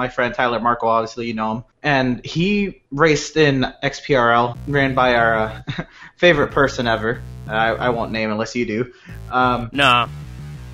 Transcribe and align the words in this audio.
my 0.00 0.08
friend 0.08 0.34
Tyler 0.34 0.58
Marco, 0.60 0.86
obviously 0.86 1.26
you 1.26 1.34
know 1.34 1.56
him, 1.56 1.64
and 1.82 2.24
he 2.24 2.80
raced 2.90 3.36
in 3.36 3.66
XPRL, 3.82 4.56
ran 4.66 4.94
by 4.94 5.14
our 5.14 5.34
uh, 5.36 5.62
favorite 6.16 6.52
person 6.52 6.86
ever. 6.86 7.20
I, 7.46 7.68
I 7.68 7.88
won't 7.90 8.10
name 8.10 8.30
unless 8.30 8.56
you 8.56 8.64
do. 8.64 8.92
Um, 9.30 9.68
Nah, 9.72 10.08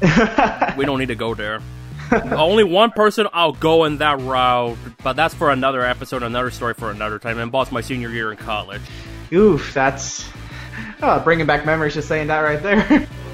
we 0.77 0.85
don't 0.85 1.01
need 1.01 1.09
to 1.09 1.17
go 1.17 1.35
there. 1.35 1.61
Only 2.13 2.63
one 2.63 2.93
person 2.93 3.27
I'll 3.33 3.51
go 3.51 3.85
in 3.85 3.99
that 3.99 4.21
route, 4.21 4.77
but 5.03 5.17
that's 5.17 5.35
for 5.35 5.51
another 5.51 5.85
episode, 5.85 6.23
another 6.23 6.53
story 6.53 6.75
for 6.75 6.93
another 6.93 7.19
time. 7.19 7.41
It 7.41 7.43
involves 7.43 7.73
my 7.73 7.81
senior 7.81 8.11
year 8.11 8.31
in 8.31 8.39
college. 8.39 8.83
oof, 9.33 9.75
that's 9.75 10.29
oh, 11.03 11.19
bringing 11.25 11.47
back 11.47 11.67
memories 11.67 11.95
just 11.95 12.07
saying 12.07 12.29
that 12.29 12.43
right 12.43 12.63
there. 12.63 13.09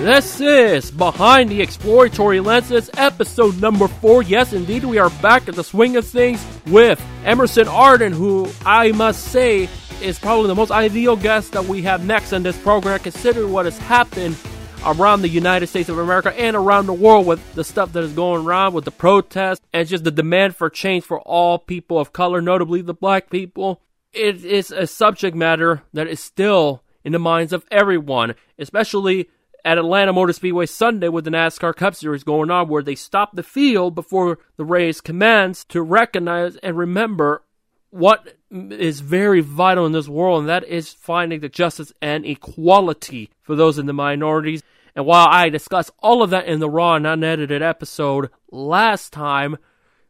This 0.00 0.40
is 0.40 0.90
Behind 0.90 1.50
the 1.50 1.60
Exploratory 1.60 2.40
Lenses, 2.40 2.88
episode 2.96 3.60
number 3.60 3.86
four. 3.86 4.22
Yes, 4.22 4.54
indeed, 4.54 4.82
we 4.82 4.96
are 4.96 5.10
back 5.20 5.46
at 5.46 5.54
the 5.54 5.62
swing 5.62 5.98
of 5.98 6.06
things 6.06 6.42
with 6.68 6.98
Emerson 7.26 7.68
Ardon, 7.68 8.10
who 8.10 8.48
I 8.64 8.92
must 8.92 9.24
say 9.24 9.68
is 10.00 10.18
probably 10.18 10.46
the 10.46 10.54
most 10.54 10.70
ideal 10.70 11.16
guest 11.16 11.52
that 11.52 11.66
we 11.66 11.82
have 11.82 12.06
next 12.06 12.32
in 12.32 12.42
this 12.42 12.56
program, 12.62 12.98
considering 13.00 13.52
what 13.52 13.66
has 13.66 13.76
happened 13.76 14.38
around 14.86 15.20
the 15.20 15.28
United 15.28 15.66
States 15.66 15.90
of 15.90 15.98
America 15.98 16.32
and 16.32 16.56
around 16.56 16.86
the 16.86 16.94
world 16.94 17.26
with 17.26 17.54
the 17.54 17.62
stuff 17.62 17.92
that 17.92 18.02
is 18.02 18.14
going 18.14 18.46
around 18.46 18.72
with 18.72 18.86
the 18.86 18.90
protests 18.90 19.60
and 19.74 19.86
just 19.86 20.04
the 20.04 20.10
demand 20.10 20.56
for 20.56 20.70
change 20.70 21.04
for 21.04 21.20
all 21.20 21.58
people 21.58 21.98
of 21.98 22.14
color, 22.14 22.40
notably 22.40 22.80
the 22.80 22.94
black 22.94 23.28
people. 23.28 23.82
It 24.14 24.46
is 24.46 24.70
a 24.70 24.86
subject 24.86 25.36
matter 25.36 25.82
that 25.92 26.08
is 26.08 26.20
still 26.20 26.82
in 27.04 27.12
the 27.12 27.18
minds 27.18 27.52
of 27.52 27.66
everyone, 27.70 28.34
especially 28.58 29.28
at 29.64 29.78
Atlanta 29.78 30.12
Motor 30.12 30.32
Speedway 30.32 30.66
Sunday 30.66 31.08
with 31.08 31.24
the 31.24 31.30
NASCAR 31.30 31.74
Cup 31.74 31.94
Series 31.94 32.24
going 32.24 32.50
on, 32.50 32.68
where 32.68 32.82
they 32.82 32.94
stop 32.94 33.34
the 33.34 33.42
field 33.42 33.94
before 33.94 34.38
the 34.56 34.64
race 34.64 35.00
commences 35.00 35.64
to 35.66 35.82
recognize 35.82 36.56
and 36.56 36.76
remember 36.76 37.42
what 37.90 38.36
is 38.50 39.00
very 39.00 39.40
vital 39.40 39.86
in 39.86 39.92
this 39.92 40.08
world, 40.08 40.40
and 40.40 40.48
that 40.48 40.64
is 40.64 40.92
finding 40.92 41.40
the 41.40 41.48
justice 41.48 41.92
and 42.00 42.24
equality 42.24 43.30
for 43.42 43.56
those 43.56 43.78
in 43.78 43.86
the 43.86 43.92
minorities. 43.92 44.62
And 44.94 45.06
while 45.06 45.28
I 45.30 45.48
discussed 45.48 45.90
all 46.00 46.22
of 46.22 46.30
that 46.30 46.46
in 46.46 46.60
the 46.60 46.70
raw 46.70 46.94
and 46.94 47.06
unedited 47.06 47.62
episode 47.62 48.30
last 48.50 49.12
time, 49.12 49.56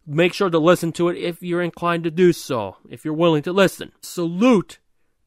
make 0.07 0.33
sure 0.33 0.51
to 0.51 0.59
listen 0.59 0.93
to 0.93 1.09
it 1.09 1.17
if 1.17 1.43
you're 1.43 1.63
inclined 1.63 2.05
to 2.05 2.11
do 2.11 2.33
so, 2.33 2.77
if 2.89 3.05
you're 3.05 3.15
willing 3.15 3.43
to 3.43 3.53
listen. 3.53 3.93
Salute 4.01 4.79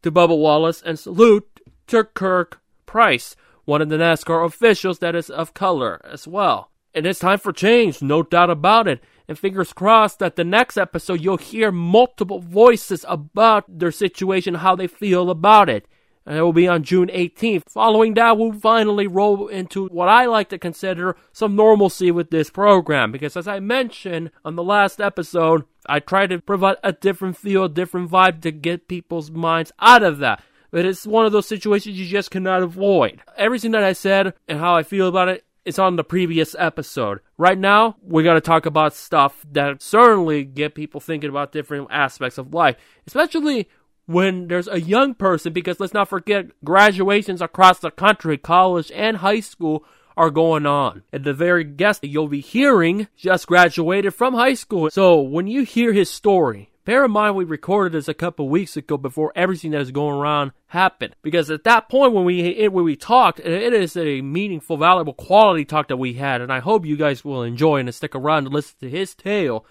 to 0.01 0.11
Bubba 0.11 0.37
Wallace 0.37 0.81
and 0.81 0.99
salute 0.99 1.47
to 1.87 2.03
Kirk 2.03 2.61
Price, 2.85 3.35
one 3.65 3.81
of 3.81 3.89
the 3.89 3.97
NASCAR 3.97 4.45
officials 4.45 4.99
that 4.99 5.15
is 5.15 5.29
of 5.29 5.53
color 5.53 6.01
as 6.03 6.27
well. 6.27 6.71
And 6.93 7.05
it's 7.05 7.19
time 7.19 7.39
for 7.39 7.51
change, 7.51 8.01
no 8.01 8.21
doubt 8.21 8.49
about 8.49 8.87
it. 8.87 9.03
And 9.27 9.39
fingers 9.39 9.73
crossed 9.73 10.19
that 10.19 10.35
the 10.35 10.43
next 10.43 10.77
episode 10.77 11.21
you'll 11.21 11.37
hear 11.37 11.71
multiple 11.71 12.39
voices 12.39 13.05
about 13.07 13.65
their 13.67 13.91
situation, 13.91 14.55
how 14.55 14.75
they 14.75 14.87
feel 14.87 15.29
about 15.29 15.69
it. 15.69 15.87
And 16.25 16.37
it 16.37 16.41
will 16.41 16.53
be 16.53 16.67
on 16.67 16.83
June 16.83 17.09
18th. 17.09 17.63
Following 17.69 18.13
that, 18.13 18.37
we'll 18.37 18.53
finally 18.53 19.07
roll 19.07 19.47
into 19.47 19.87
what 19.87 20.07
I 20.07 20.25
like 20.25 20.49
to 20.49 20.57
consider 20.57 21.17
some 21.33 21.55
normalcy 21.55 22.11
with 22.11 22.29
this 22.29 22.49
program. 22.49 23.11
Because 23.11 23.35
as 23.35 23.47
I 23.47 23.59
mentioned 23.59 24.31
on 24.45 24.55
the 24.55 24.63
last 24.63 25.01
episode, 25.01 25.65
I 25.85 25.99
try 25.99 26.27
to 26.27 26.39
provide 26.39 26.77
a 26.81 26.93
different 26.93 27.35
feel, 27.37 27.65
a 27.65 27.69
different 27.69 28.09
vibe 28.09 28.41
to 28.41 28.51
get 28.51 28.87
people's 28.87 29.31
minds 29.31 29.73
out 29.79 30.03
of 30.03 30.19
that. 30.19 30.41
But 30.73 30.85
it's 30.85 31.05
one 31.05 31.27
of 31.27 31.31
those 31.31 31.45
situations 31.45 31.99
you 31.99 32.07
just 32.07 32.31
cannot 32.31 32.63
avoid. 32.63 33.21
Everything 33.37 33.69
that 33.73 33.83
I 33.83 33.93
said 33.93 34.33
and 34.47 34.57
how 34.57 34.75
I 34.75 34.81
feel 34.81 35.07
about 35.07 35.27
it 35.27 35.45
is 35.65 35.77
on 35.77 35.97
the 35.97 36.03
previous 36.03 36.55
episode. 36.57 37.19
Right 37.37 37.59
now, 37.59 37.97
we 38.01 38.23
got 38.23 38.33
to 38.33 38.41
talk 38.41 38.65
about 38.65 38.95
stuff 38.95 39.45
that 39.51 39.83
certainly 39.83 40.43
get 40.43 40.73
people 40.73 40.99
thinking 40.99 41.29
about 41.29 41.51
different 41.51 41.89
aspects 41.91 42.39
of 42.39 42.55
life, 42.55 42.75
especially 43.05 43.69
when 44.07 44.47
there's 44.47 44.67
a 44.67 44.81
young 44.81 45.13
person, 45.13 45.53
because 45.53 45.79
let's 45.79 45.93
not 45.93 46.09
forget 46.09 46.47
graduations 46.65 47.39
across 47.39 47.77
the 47.77 47.91
country, 47.91 48.35
college 48.39 48.91
and 48.95 49.17
high 49.17 49.41
school 49.41 49.85
are 50.17 50.31
going 50.31 50.65
on. 50.65 51.03
And 51.13 51.23
the 51.23 51.35
very 51.35 51.63
guest 51.63 52.01
that 52.01 52.07
you'll 52.07 52.27
be 52.27 52.41
hearing 52.41 53.07
just 53.15 53.45
graduated 53.45 54.15
from 54.15 54.33
high 54.33 54.55
school. 54.55 54.89
So 54.89 55.21
when 55.21 55.45
you 55.45 55.65
hear 55.65 55.93
his 55.93 56.09
story, 56.09 56.71
Bear 56.85 57.05
in 57.05 57.11
mind 57.11 57.37
we 57.37 57.45
recorded 57.45 57.93
this 57.93 58.09
a 58.09 58.13
couple 58.13 58.49
weeks 58.49 58.75
ago 58.75 58.97
before 58.97 59.31
everything 59.35 59.71
that 59.71 59.79
is 59.79 59.91
going 59.91 60.17
around 60.17 60.51
happened. 60.67 61.15
Because 61.21 61.49
at 61.49 61.63
that 61.63 61.87
point 61.87 62.11
when 62.11 62.25
we 62.25 62.67
when 62.67 62.83
we 62.83 62.97
talked, 62.97 63.39
it 63.39 63.73
is 63.73 63.95
a 63.95 64.21
meaningful, 64.21 64.75
valuable 64.75 65.13
quality 65.13 65.63
talk 65.63 65.87
that 65.87 65.97
we 65.97 66.13
had, 66.13 66.41
and 66.41 66.51
I 66.51 66.59
hope 66.59 66.85
you 66.85 66.97
guys 66.97 67.23
will 67.23 67.41
enjoy 67.41 67.79
and 67.79 67.95
stick 67.95 68.13
around 68.13 68.45
and 68.45 68.53
listen 68.53 68.75
to 68.81 68.89
his 68.89 69.15
tale. 69.15 69.65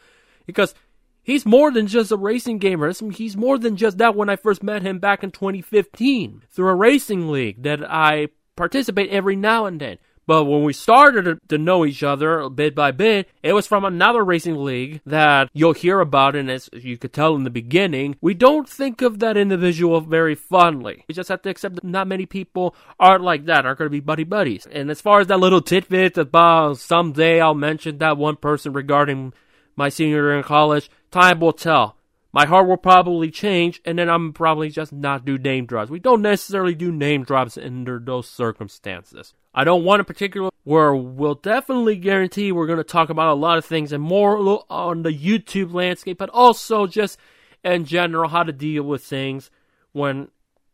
Because 0.46 0.74
he's 1.22 1.44
more 1.44 1.70
than 1.70 1.86
just 1.86 2.12
a 2.12 2.16
racing 2.16 2.58
gamer. 2.58 2.90
He's 3.12 3.36
more 3.36 3.58
than 3.58 3.76
just 3.76 3.98
that 3.98 4.14
when 4.14 4.30
I 4.30 4.36
first 4.36 4.62
met 4.62 4.80
him 4.80 4.98
back 4.98 5.22
in 5.22 5.32
2015 5.32 6.44
through 6.50 6.68
a 6.68 6.74
racing 6.74 7.30
league 7.30 7.62
that 7.62 7.84
I 7.90 8.28
participate 8.56 9.10
every 9.10 9.36
now 9.36 9.66
and 9.66 9.78
then. 9.78 9.98
But 10.26 10.44
when 10.44 10.62
we 10.62 10.72
started 10.72 11.40
to 11.48 11.58
know 11.58 11.84
each 11.84 12.02
other 12.02 12.48
bit 12.48 12.74
by 12.74 12.92
bit, 12.92 13.28
it 13.42 13.52
was 13.52 13.66
from 13.66 13.84
another 13.84 14.24
racing 14.24 14.62
league 14.62 15.00
that 15.04 15.50
you'll 15.52 15.72
hear 15.72 16.00
about. 16.00 16.36
And 16.36 16.50
as 16.50 16.70
you 16.72 16.96
could 16.96 17.12
tell 17.12 17.34
in 17.34 17.44
the 17.44 17.50
beginning, 17.50 18.16
we 18.20 18.34
don't 18.34 18.68
think 18.68 19.02
of 19.02 19.18
that 19.18 19.36
individual 19.36 20.00
very 20.00 20.34
fondly. 20.34 21.04
We 21.08 21.14
just 21.14 21.28
have 21.28 21.42
to 21.42 21.50
accept 21.50 21.76
that 21.76 21.84
not 21.84 22.06
many 22.06 22.26
people 22.26 22.76
are 23.00 23.18
like 23.18 23.46
that, 23.46 23.66
aren't 23.66 23.78
going 23.78 23.86
to 23.86 23.90
be 23.90 24.00
buddy 24.00 24.24
buddies. 24.24 24.66
And 24.70 24.90
as 24.90 25.00
far 25.00 25.20
as 25.20 25.26
that 25.26 25.40
little 25.40 25.60
tidbit 25.60 26.16
about 26.16 26.78
someday 26.78 27.40
I'll 27.40 27.54
mention 27.54 27.98
that 27.98 28.16
one 28.16 28.36
person 28.36 28.72
regarding 28.72 29.32
my 29.76 29.88
senior 29.88 30.16
year 30.16 30.36
in 30.36 30.42
college, 30.44 30.90
time 31.10 31.40
will 31.40 31.52
tell. 31.52 31.96
My 32.32 32.46
heart 32.46 32.66
will 32.66 32.78
probably 32.78 33.30
change, 33.30 33.82
and 33.84 33.98
then 33.98 34.08
I'm 34.08 34.32
probably 34.32 34.70
just 34.70 34.92
not 34.92 35.26
do 35.26 35.36
name 35.36 35.66
drops. 35.66 35.90
We 35.90 35.98
don't 36.00 36.22
necessarily 36.22 36.74
do 36.74 36.90
name 36.90 37.24
drops 37.24 37.58
under 37.58 37.98
those 37.98 38.26
circumstances. 38.26 39.34
I 39.54 39.64
don't 39.64 39.84
want 39.84 40.00
a 40.00 40.04
particular 40.04 40.50
where 40.64 40.94
we'll 40.94 41.34
definitely 41.34 41.96
guarantee 41.96 42.52
we're 42.52 42.66
going 42.66 42.78
to 42.78 42.84
talk 42.84 43.10
about 43.10 43.32
a 43.32 43.34
lot 43.34 43.58
of 43.58 43.64
things 43.64 43.92
and 43.92 44.02
more 44.02 44.64
on 44.70 45.02
the 45.02 45.12
YouTube 45.12 45.74
landscape, 45.74 46.18
but 46.18 46.30
also 46.30 46.86
just 46.86 47.18
in 47.62 47.84
general 47.84 48.30
how 48.30 48.42
to 48.42 48.52
deal 48.52 48.82
with 48.82 49.04
things 49.04 49.50
when 49.92 50.28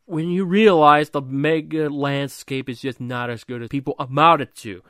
when 0.07 0.31
you 0.31 0.45
realize 0.45 1.11
the 1.11 1.21
mega 1.21 1.91
landscape 1.91 2.69
is 2.69 2.81
just 2.81 2.99
not 2.99 3.29
as 3.29 3.45
good 3.45 3.63
as 3.63 3.69
people 3.69 3.95
amount 3.99 4.41
it 4.41 4.55
to. 4.55 4.83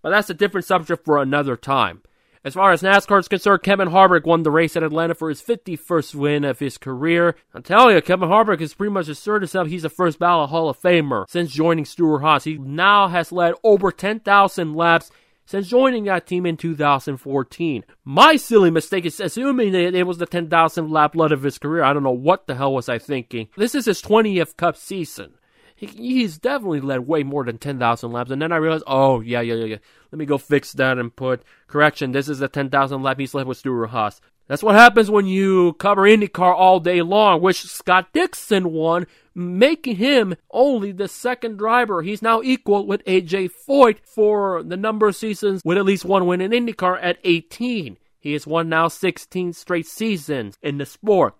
But 0.00 0.10
that's 0.10 0.30
a 0.30 0.34
different 0.34 0.64
subject 0.64 1.04
for 1.04 1.20
another 1.20 1.56
time. 1.56 2.02
As 2.46 2.52
far 2.52 2.72
as 2.72 2.82
NASCAR 2.82 3.20
is 3.20 3.28
concerned, 3.28 3.62
Kevin 3.62 3.88
Harvick 3.88 4.26
won 4.26 4.42
the 4.42 4.50
race 4.50 4.76
at 4.76 4.82
Atlanta 4.82 5.14
for 5.14 5.30
his 5.30 5.40
51st 5.40 6.14
win 6.14 6.44
of 6.44 6.58
his 6.58 6.76
career. 6.76 7.36
I'm 7.54 7.62
telling 7.62 7.94
you, 7.94 8.02
Kevin 8.02 8.28
Harvick 8.28 8.60
has 8.60 8.74
pretty 8.74 8.92
much 8.92 9.08
asserted 9.08 9.44
himself 9.44 9.68
he's 9.68 9.84
a 9.84 9.88
first 9.88 10.18
ballot 10.18 10.50
Hall 10.50 10.68
of 10.68 10.78
Famer 10.78 11.24
since 11.26 11.50
joining 11.50 11.86
Stewart-Haas. 11.86 12.44
He 12.44 12.58
now 12.58 13.08
has 13.08 13.32
led 13.32 13.54
over 13.64 13.90
10,000 13.90 14.74
laps 14.74 15.10
since 15.46 15.68
joining 15.68 16.04
that 16.04 16.26
team 16.26 16.44
in 16.44 16.58
2014. 16.58 17.82
My 18.04 18.36
silly 18.36 18.70
mistake 18.70 19.06
is 19.06 19.20
assuming 19.20 19.72
that 19.72 19.94
it 19.94 20.06
was 20.06 20.18
the 20.18 20.26
10,000 20.26 20.90
lap 20.90 21.16
lead 21.16 21.32
of 21.32 21.44
his 21.44 21.56
career. 21.56 21.82
I 21.82 21.94
don't 21.94 22.02
know 22.02 22.10
what 22.10 22.46
the 22.46 22.56
hell 22.56 22.74
was 22.74 22.90
I 22.90 22.98
thinking. 22.98 23.48
This 23.56 23.74
is 23.74 23.86
his 23.86 24.02
20th 24.02 24.58
Cup 24.58 24.76
season. 24.76 25.34
He's 25.74 26.38
definitely 26.38 26.80
led 26.80 27.06
way 27.06 27.22
more 27.22 27.44
than 27.44 27.58
10,000 27.58 28.12
laps. 28.12 28.30
And 28.30 28.40
then 28.40 28.52
I 28.52 28.56
realized, 28.56 28.84
oh, 28.86 29.20
yeah, 29.20 29.40
yeah, 29.40 29.54
yeah, 29.54 29.64
yeah. 29.64 29.78
Let 30.12 30.18
me 30.18 30.26
go 30.26 30.38
fix 30.38 30.72
that 30.74 30.98
and 30.98 31.14
put, 31.14 31.42
correction, 31.66 32.12
this 32.12 32.28
is 32.28 32.38
the 32.38 32.48
10,000 32.48 33.02
lap 33.02 33.18
he's 33.18 33.34
led 33.34 33.46
with 33.46 33.58
Stewart-Haas. 33.58 34.20
That's 34.46 34.62
what 34.62 34.74
happens 34.74 35.10
when 35.10 35.26
you 35.26 35.72
cover 35.74 36.02
IndyCar 36.02 36.54
all 36.54 36.78
day 36.78 37.00
long, 37.00 37.40
which 37.40 37.62
Scott 37.62 38.12
Dixon 38.12 38.72
won, 38.72 39.06
making 39.34 39.96
him 39.96 40.36
only 40.50 40.92
the 40.92 41.08
second 41.08 41.56
driver. 41.56 42.02
He's 42.02 42.20
now 42.20 42.42
equal 42.42 42.86
with 42.86 43.04
AJ 43.04 43.52
Foyt 43.66 44.00
for 44.04 44.62
the 44.62 44.76
number 44.76 45.08
of 45.08 45.16
seasons 45.16 45.62
with 45.64 45.78
at 45.78 45.86
least 45.86 46.04
one 46.04 46.26
win 46.26 46.42
in 46.42 46.50
IndyCar 46.50 46.98
at 47.00 47.18
18. 47.24 47.96
He 48.18 48.32
has 48.34 48.46
won 48.46 48.68
now 48.68 48.88
16 48.88 49.54
straight 49.54 49.86
seasons 49.86 50.58
in 50.62 50.76
the 50.76 50.86
sport. 50.86 51.34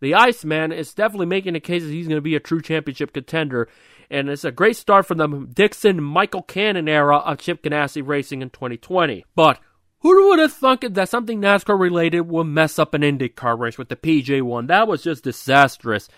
The 0.00 0.14
Iceman 0.14 0.72
is 0.72 0.94
definitely 0.94 1.26
making 1.26 1.54
the 1.54 1.60
case 1.60 1.82
that 1.82 1.90
he's 1.90 2.06
going 2.06 2.18
to 2.18 2.22
be 2.22 2.36
a 2.36 2.40
true 2.40 2.60
championship 2.60 3.12
contender. 3.12 3.68
And 4.10 4.28
it's 4.28 4.44
a 4.44 4.52
great 4.52 4.76
start 4.76 5.06
from 5.06 5.18
the 5.18 5.28
Dixon 5.52 6.02
Michael 6.02 6.42
Cannon 6.42 6.88
era 6.88 7.18
of 7.18 7.38
Chip 7.38 7.62
Ganassi 7.62 8.06
racing 8.06 8.42
in 8.42 8.50
2020. 8.50 9.24
But 9.34 9.60
who 10.00 10.28
would 10.28 10.38
have 10.38 10.52
thunk 10.52 10.82
that 10.88 11.08
something 11.08 11.40
NASCAR 11.40 11.78
related 11.78 12.22
would 12.22 12.44
mess 12.44 12.78
up 12.78 12.94
an 12.94 13.02
IndyCar 13.02 13.58
race 13.58 13.76
with 13.76 13.88
the 13.88 13.96
PJ 13.96 14.42
one? 14.42 14.68
That 14.68 14.88
was 14.88 15.02
just 15.02 15.24
disastrous. 15.24 16.08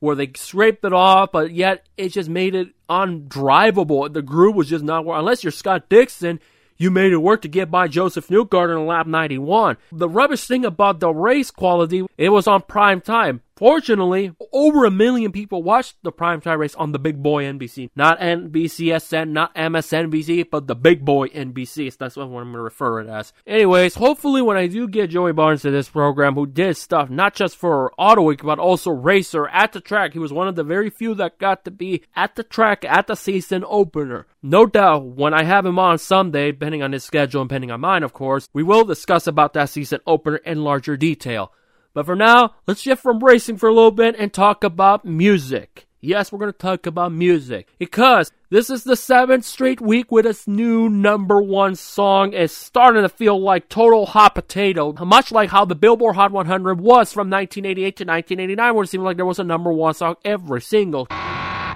Where 0.00 0.14
they 0.14 0.30
scraped 0.36 0.84
it 0.84 0.92
off, 0.92 1.32
but 1.32 1.52
yet 1.52 1.86
it 1.96 2.10
just 2.10 2.28
made 2.28 2.54
it 2.54 2.68
undrivable. 2.88 4.12
The 4.12 4.22
groove 4.22 4.54
was 4.54 4.68
just 4.68 4.84
not 4.84 5.04
unless 5.06 5.42
you're 5.42 5.50
Scott 5.50 5.88
Dixon. 5.88 6.40
You 6.80 6.92
made 6.92 7.12
it 7.12 7.16
work 7.16 7.42
to 7.42 7.48
get 7.48 7.72
by 7.72 7.88
Josef 7.88 8.28
Newgarden 8.28 8.78
in 8.80 8.86
lap 8.86 9.08
91. 9.08 9.78
The 9.90 10.08
rubbish 10.08 10.46
thing 10.46 10.64
about 10.64 11.00
the 11.00 11.10
race 11.10 11.50
quality, 11.50 12.06
it 12.16 12.28
was 12.28 12.46
on 12.46 12.62
prime 12.62 13.00
time. 13.00 13.42
Fortunately, 13.58 14.32
over 14.52 14.84
a 14.84 14.90
million 14.90 15.32
people 15.32 15.64
watched 15.64 15.96
the 16.04 16.12
primetime 16.12 16.58
race 16.58 16.76
on 16.76 16.92
the 16.92 16.98
big 17.00 17.20
boy 17.20 17.42
NBC. 17.42 17.90
Not 17.96 18.20
NBCSN, 18.20 19.30
not 19.30 19.52
MSNBC, 19.56 20.48
but 20.48 20.68
the 20.68 20.76
big 20.76 21.04
boy 21.04 21.26
NBC. 21.26 21.90
So 21.90 21.96
that's 21.98 22.14
what 22.14 22.22
I'm 22.22 22.30
going 22.30 22.52
to 22.52 22.60
refer 22.60 23.00
it 23.00 23.08
as. 23.08 23.32
Anyways, 23.48 23.96
hopefully 23.96 24.42
when 24.42 24.56
I 24.56 24.68
do 24.68 24.86
get 24.86 25.10
Joey 25.10 25.32
Barnes 25.32 25.62
to 25.62 25.72
this 25.72 25.88
program, 25.88 26.36
who 26.36 26.46
did 26.46 26.76
stuff 26.76 27.10
not 27.10 27.34
just 27.34 27.56
for 27.56 27.92
Auto 27.98 28.22
Week, 28.22 28.44
but 28.44 28.60
also 28.60 28.92
Racer 28.92 29.48
at 29.48 29.72
the 29.72 29.80
track, 29.80 30.12
he 30.12 30.20
was 30.20 30.32
one 30.32 30.46
of 30.46 30.54
the 30.54 30.62
very 30.62 30.88
few 30.88 31.16
that 31.16 31.40
got 31.40 31.64
to 31.64 31.72
be 31.72 32.04
at 32.14 32.36
the 32.36 32.44
track 32.44 32.84
at 32.84 33.08
the 33.08 33.16
season 33.16 33.64
opener. 33.66 34.28
No 34.40 34.66
doubt, 34.66 35.04
when 35.04 35.34
I 35.34 35.42
have 35.42 35.66
him 35.66 35.80
on 35.80 35.98
someday, 35.98 36.52
depending 36.52 36.84
on 36.84 36.92
his 36.92 37.02
schedule 37.02 37.40
and 37.40 37.50
depending 37.50 37.72
on 37.72 37.80
mine, 37.80 38.04
of 38.04 38.12
course, 38.12 38.48
we 38.52 38.62
will 38.62 38.84
discuss 38.84 39.26
about 39.26 39.52
that 39.54 39.68
season 39.68 39.98
opener 40.06 40.36
in 40.36 40.62
larger 40.62 40.96
detail. 40.96 41.52
But 41.98 42.06
for 42.06 42.14
now, 42.14 42.54
let's 42.68 42.82
shift 42.82 43.02
from 43.02 43.18
racing 43.18 43.56
for 43.56 43.68
a 43.68 43.74
little 43.74 43.90
bit 43.90 44.14
and 44.16 44.32
talk 44.32 44.62
about 44.62 45.04
music. 45.04 45.88
Yes, 46.00 46.30
we're 46.30 46.38
going 46.38 46.52
to 46.52 46.56
talk 46.56 46.86
about 46.86 47.10
music 47.10 47.66
because 47.76 48.30
this 48.50 48.70
is 48.70 48.84
the 48.84 48.94
seventh 48.94 49.44
straight 49.44 49.80
week 49.80 50.12
with 50.12 50.24
its 50.24 50.46
new 50.46 50.88
number 50.88 51.42
one 51.42 51.74
song. 51.74 52.34
It's 52.34 52.54
starting 52.54 53.02
to 53.02 53.08
feel 53.08 53.42
like 53.42 53.68
total 53.68 54.06
hot 54.06 54.36
potato, 54.36 54.92
much 55.04 55.32
like 55.32 55.50
how 55.50 55.64
the 55.64 55.74
Billboard 55.74 56.14
Hot 56.14 56.30
100 56.30 56.80
was 56.80 57.12
from 57.12 57.30
1988 57.30 57.96
to 57.96 58.04
1989, 58.04 58.74
where 58.76 58.84
it 58.84 58.86
seemed 58.86 59.02
like 59.02 59.16
there 59.16 59.26
was 59.26 59.40
a 59.40 59.42
number 59.42 59.72
one 59.72 59.94
song 59.94 60.14
every 60.24 60.60
single 60.60 61.08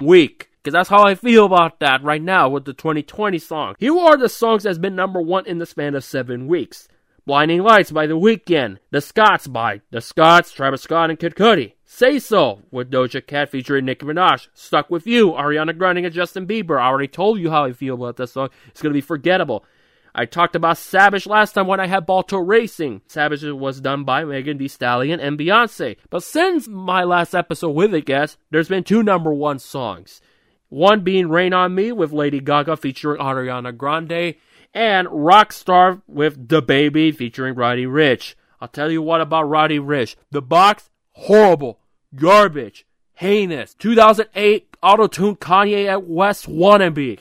week. 0.01 0.51
Because 0.63 0.71
that's 0.71 0.87
how 0.87 1.03
I 1.03 1.15
feel 1.15 1.45
about 1.45 1.81
that 1.81 2.01
right 2.01 2.21
now 2.21 2.47
with 2.47 2.63
the 2.63 2.71
2020 2.71 3.37
song. 3.39 3.75
Here 3.77 3.93
are 3.93 4.15
the 4.15 4.29
songs 4.29 4.63
that's 4.63 4.77
been 4.77 4.95
number 4.95 5.21
one 5.21 5.45
in 5.45 5.57
the 5.57 5.65
span 5.65 5.95
of 5.95 6.05
seven 6.05 6.47
weeks. 6.47 6.87
Blinding 7.25 7.63
Lights 7.63 7.89
by 7.89 8.05
The 8.05 8.17
Weeknd, 8.17 8.79
The 8.91 8.99
Scotts 8.99 9.47
by 9.47 9.79
The 9.91 10.01
Scotts, 10.01 10.51
Travis 10.51 10.81
Scott, 10.81 11.09
and 11.09 11.17
Kid 11.17 11.35
Cudi. 11.35 11.71
Say 11.85 12.19
So 12.19 12.63
with 12.69 12.91
Doja 12.91 13.25
Cat 13.25 13.47
featuring 13.49 13.85
Nicki 13.85 14.05
Minaj. 14.05 14.49
Stuck 14.53 14.89
With 14.89 15.07
You, 15.07 15.31
Ariana 15.31 15.77
Grande 15.77 15.99
and 15.99 16.13
Justin 16.13 16.45
Bieber. 16.45 16.81
I 16.81 16.87
already 16.87 17.07
told 17.07 17.39
you 17.39 17.49
how 17.49 17.63
I 17.63 17.71
feel 17.71 17.95
about 17.95 18.17
this 18.17 18.33
song. 18.33 18.49
It's 18.67 18.81
gonna 18.81 18.91
be 18.91 18.99
forgettable. 18.99 19.63
I 20.13 20.25
talked 20.25 20.57
about 20.57 20.77
Savage 20.77 21.25
last 21.25 21.53
time 21.53 21.65
when 21.65 21.79
I 21.79 21.87
had 21.87 22.05
Balto 22.05 22.39
Racing. 22.39 23.03
Savage 23.07 23.41
was 23.43 23.79
done 23.79 24.03
by 24.03 24.25
Megan 24.25 24.57
Thee 24.57 24.67
Stallion 24.67 25.21
and 25.21 25.39
Beyonce. 25.39 25.95
But 26.09 26.23
since 26.23 26.67
my 26.67 27.05
last 27.05 27.33
episode 27.33 27.71
with 27.71 27.93
it, 27.93 28.05
guys, 28.05 28.37
there's 28.51 28.67
been 28.67 28.83
two 28.83 29.01
number 29.01 29.33
one 29.33 29.59
songs. 29.59 30.19
One 30.67 31.05
being 31.05 31.29
Rain 31.29 31.53
on 31.53 31.73
Me 31.73 31.93
with 31.93 32.11
Lady 32.11 32.41
Gaga 32.41 32.75
featuring 32.75 33.21
Ariana 33.21 33.77
Grande 33.77 34.35
and 34.73 35.07
Rockstar 35.07 36.01
with 36.07 36.47
DaBaby 36.47 37.15
featuring 37.15 37.55
Roddy 37.55 37.85
Ricch. 37.85 38.35
I'll 38.59 38.67
tell 38.67 38.91
you 38.91 39.01
what 39.01 39.21
about 39.21 39.49
Roddy 39.49 39.79
Ricch. 39.79 40.15
The 40.31 40.41
box, 40.41 40.89
horrible, 41.11 41.79
garbage, 42.15 42.85
heinous. 43.13 43.73
2008 43.75 44.75
auto-tune 44.81 45.35
Kanye 45.35 45.87
at 45.87 46.07
West 46.07 46.47
Wannabe. 46.47 47.19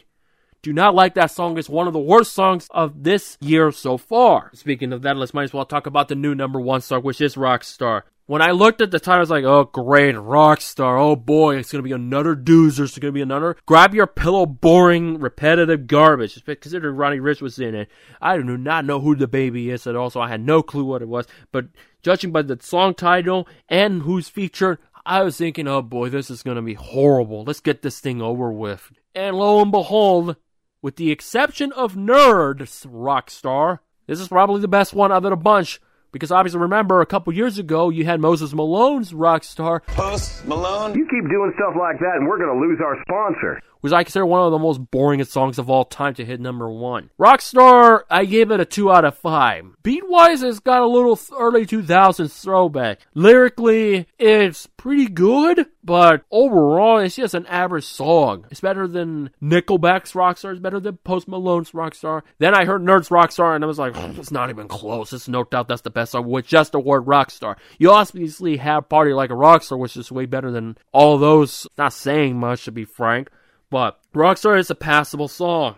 Do 0.63 0.73
not 0.73 0.95
like 0.95 1.15
that 1.15 1.33
song. 1.33 1.59
It's 1.59 1.69
one 1.69 1.89
of 1.89 1.93
the 1.93 1.99
worst 1.99 2.33
songs 2.33 2.69
of 2.71 3.03
this 3.03 3.37
year 3.41 3.73
so 3.73 3.99
far. 3.99 4.51
Speaking 4.55 4.93
of 4.93 5.03
that, 5.03 5.17
let's 5.17 5.35
might 5.35 5.45
as 5.45 5.53
well 5.53 5.65
talk 5.65 5.87
about 5.87 6.07
the 6.07 6.15
new 6.15 6.37
number 6.37 6.61
one 6.61 6.81
song, 6.81 7.03
which 7.03 7.21
is 7.21 7.35
Rockstar. 7.35 8.03
When 8.33 8.41
I 8.41 8.53
looked 8.53 8.81
at 8.81 8.91
the 8.91 8.99
title, 8.99 9.19
I 9.19 9.21
was 9.21 9.29
like, 9.29 9.45
oh, 9.45 9.65
great, 9.65 10.15
Rockstar. 10.15 10.99
Oh 10.99 11.17
boy, 11.17 11.57
it's 11.57 11.71
going 11.71 11.85
to 11.85 11.87
be 11.87 11.93
another 11.93 12.35
doozer. 12.35 12.85
It's 12.85 12.99
going 12.99 13.13
to 13.13 13.13
be 13.13 13.21
another 13.21 13.59
grab 13.67 13.95
your 13.95 14.07
pillow, 14.07 14.47
boring, 14.47 15.21
repetitive 15.21 15.87
garbage. 15.87 16.43
Considering 16.43 16.97
Ronnie 16.97 17.21
Rich 17.21 17.43
was 17.43 17.59
in 17.59 17.75
it. 17.75 17.91
I 18.23 18.39
do 18.39 18.57
not 18.57 18.87
know 18.87 19.01
who 19.01 19.15
DaBaby 19.15 19.67
is 19.67 19.87
at 19.87 19.97
all, 19.97 20.09
so 20.09 20.23
I 20.23 20.29
had 20.29 20.41
no 20.41 20.63
clue 20.63 20.87
what 20.87 21.03
it 21.03 21.09
was. 21.09 21.27
But 21.53 21.67
judging 22.03 22.33
by 22.33 22.41
the 22.41 22.59
song 22.63 22.95
title 22.95 23.47
and 23.69 24.01
who's 24.01 24.31
featured, 24.31 24.79
I 25.05 25.23
was 25.25 25.37
thinking, 25.37 25.69
oh 25.69 25.83
boy, 25.83 26.09
this 26.09 26.31
is 26.31 26.43
going 26.43 26.57
to 26.57 26.63
be 26.63 26.73
horrible. 26.73 27.45
Let's 27.45 27.61
get 27.61 27.83
this 27.83 28.01
thing 28.01 28.23
over 28.23 28.51
with. 28.51 28.93
And 29.15 29.37
lo 29.37 29.61
and 29.61 29.71
behold, 29.71 30.37
with 30.81 30.97
the 30.97 31.11
exception 31.11 31.71
of 31.73 31.99
N.E.R.D's 31.99 32.87
Rockstar, 32.87 33.81
this 34.07 34.21
is 34.21 34.29
probably 34.29 34.63
the 34.63 34.69
best 34.69 34.95
one 34.95 35.13
out 35.13 35.27
of 35.27 35.31
the 35.31 35.37
bunch. 35.37 35.83
Because 36.13 36.31
obviously, 36.31 36.61
remember, 36.61 37.01
a 37.01 37.07
couple 37.07 37.33
years 37.33 37.59
ago, 37.59 37.89
you 37.89 38.05
had 38.05 38.21
Moses 38.21 38.53
Malone's 38.53 39.15
rock 39.15 39.45
star. 39.45 39.81
Post 39.81 40.47
Malone? 40.47 40.95
You 40.95 41.07
keep 41.09 41.29
doing 41.31 41.53
stuff 41.57 41.75
like 41.79 41.99
that, 42.01 42.17
and 42.17 42.29
we're 42.29 42.39
going 42.39 42.53
to 42.53 42.61
lose 42.61 42.79
our 42.85 42.97
sponsor 43.03 43.63
was 43.83 43.93
I 43.93 44.05
consider 44.05 44.25
one 44.25 44.41
of 44.41 44.53
the 44.53 44.59
most 44.59 44.81
boringest 44.91 45.29
songs 45.29 45.59
of 45.59 45.69
all 45.69 45.85
time 45.85 46.15
to 46.15 46.25
hit 46.25 46.41
number 46.41 46.71
one. 46.71 47.11
Rockstar, 47.19 48.03
I 48.09 48.25
gave 48.25 48.51
it 48.51 48.61
a 48.61 48.65
2 48.65 48.91
out 48.91 49.05
of 49.05 49.19
5. 49.19 49.83
Beat 49.83 50.09
wise, 50.09 50.43
it's 50.43 50.61
got 50.61 50.83
a 50.83 50.87
little 50.87 51.19
early 51.37 51.67
2000s 51.67 52.43
throwback. 52.43 53.01
Lyrically, 53.15 54.07
it's 54.19 54.69
pretty 54.77 55.09
good, 55.09 55.67
but 55.83 56.23
overall, 56.31 56.99
it's 56.99 57.17
just 57.17 57.35
an 57.35 57.47
average 57.47 57.85
song. 57.85 58.47
It's 58.51 58.61
better 58.61 58.87
than 58.87 59.31
Nickelback's 59.43 60.13
Rockstar, 60.13 60.53
it's 60.53 60.61
better 60.61 60.81
than 60.81 60.99
Post 60.99 61.27
Malone's 61.29 61.73
Rockstar. 61.73 62.23
Then 62.39 62.55
I 62.55 62.65
heard 62.65 62.83
N.E.R.D's 62.83 63.09
Rockstar, 63.09 63.55
and 63.55 63.65
I 63.65 63.67
was 63.67 63.79
like, 63.79 63.97
it's 63.97 64.31
not 64.31 64.51
even 64.51 64.69
close. 64.69 65.13
It's 65.13 65.29
no 65.29 65.43
doubt 65.45 65.69
that's 65.69 65.83
the 65.83 65.91
best 65.91 66.13
song 66.13 66.29
with 66.29 66.47
just 66.47 66.73
the 66.73 66.81
word 66.81 67.07
Rockstar. 67.07 67.57
You 67.79 67.91
obviously 67.91 68.59
have 68.59 68.89
Party 68.89 69.13
Like 69.13 69.31
a 69.31 69.35
Rockstar, 69.35 69.79
which 69.79 69.97
is 69.97 70.13
way 70.13 70.27
better 70.27 70.51
than 70.53 70.79
all 70.93 71.19
those. 71.19 71.67
Not 71.77 71.93
saying 71.93 72.39
much, 72.39 72.65
to 72.65 72.73
be 72.73 72.85
frank. 72.85 73.29
But 73.73 73.99
Rockstar 74.13 74.59
is 74.59 74.71
a 74.71 74.75
passable 74.75 75.29
song 75.29 75.77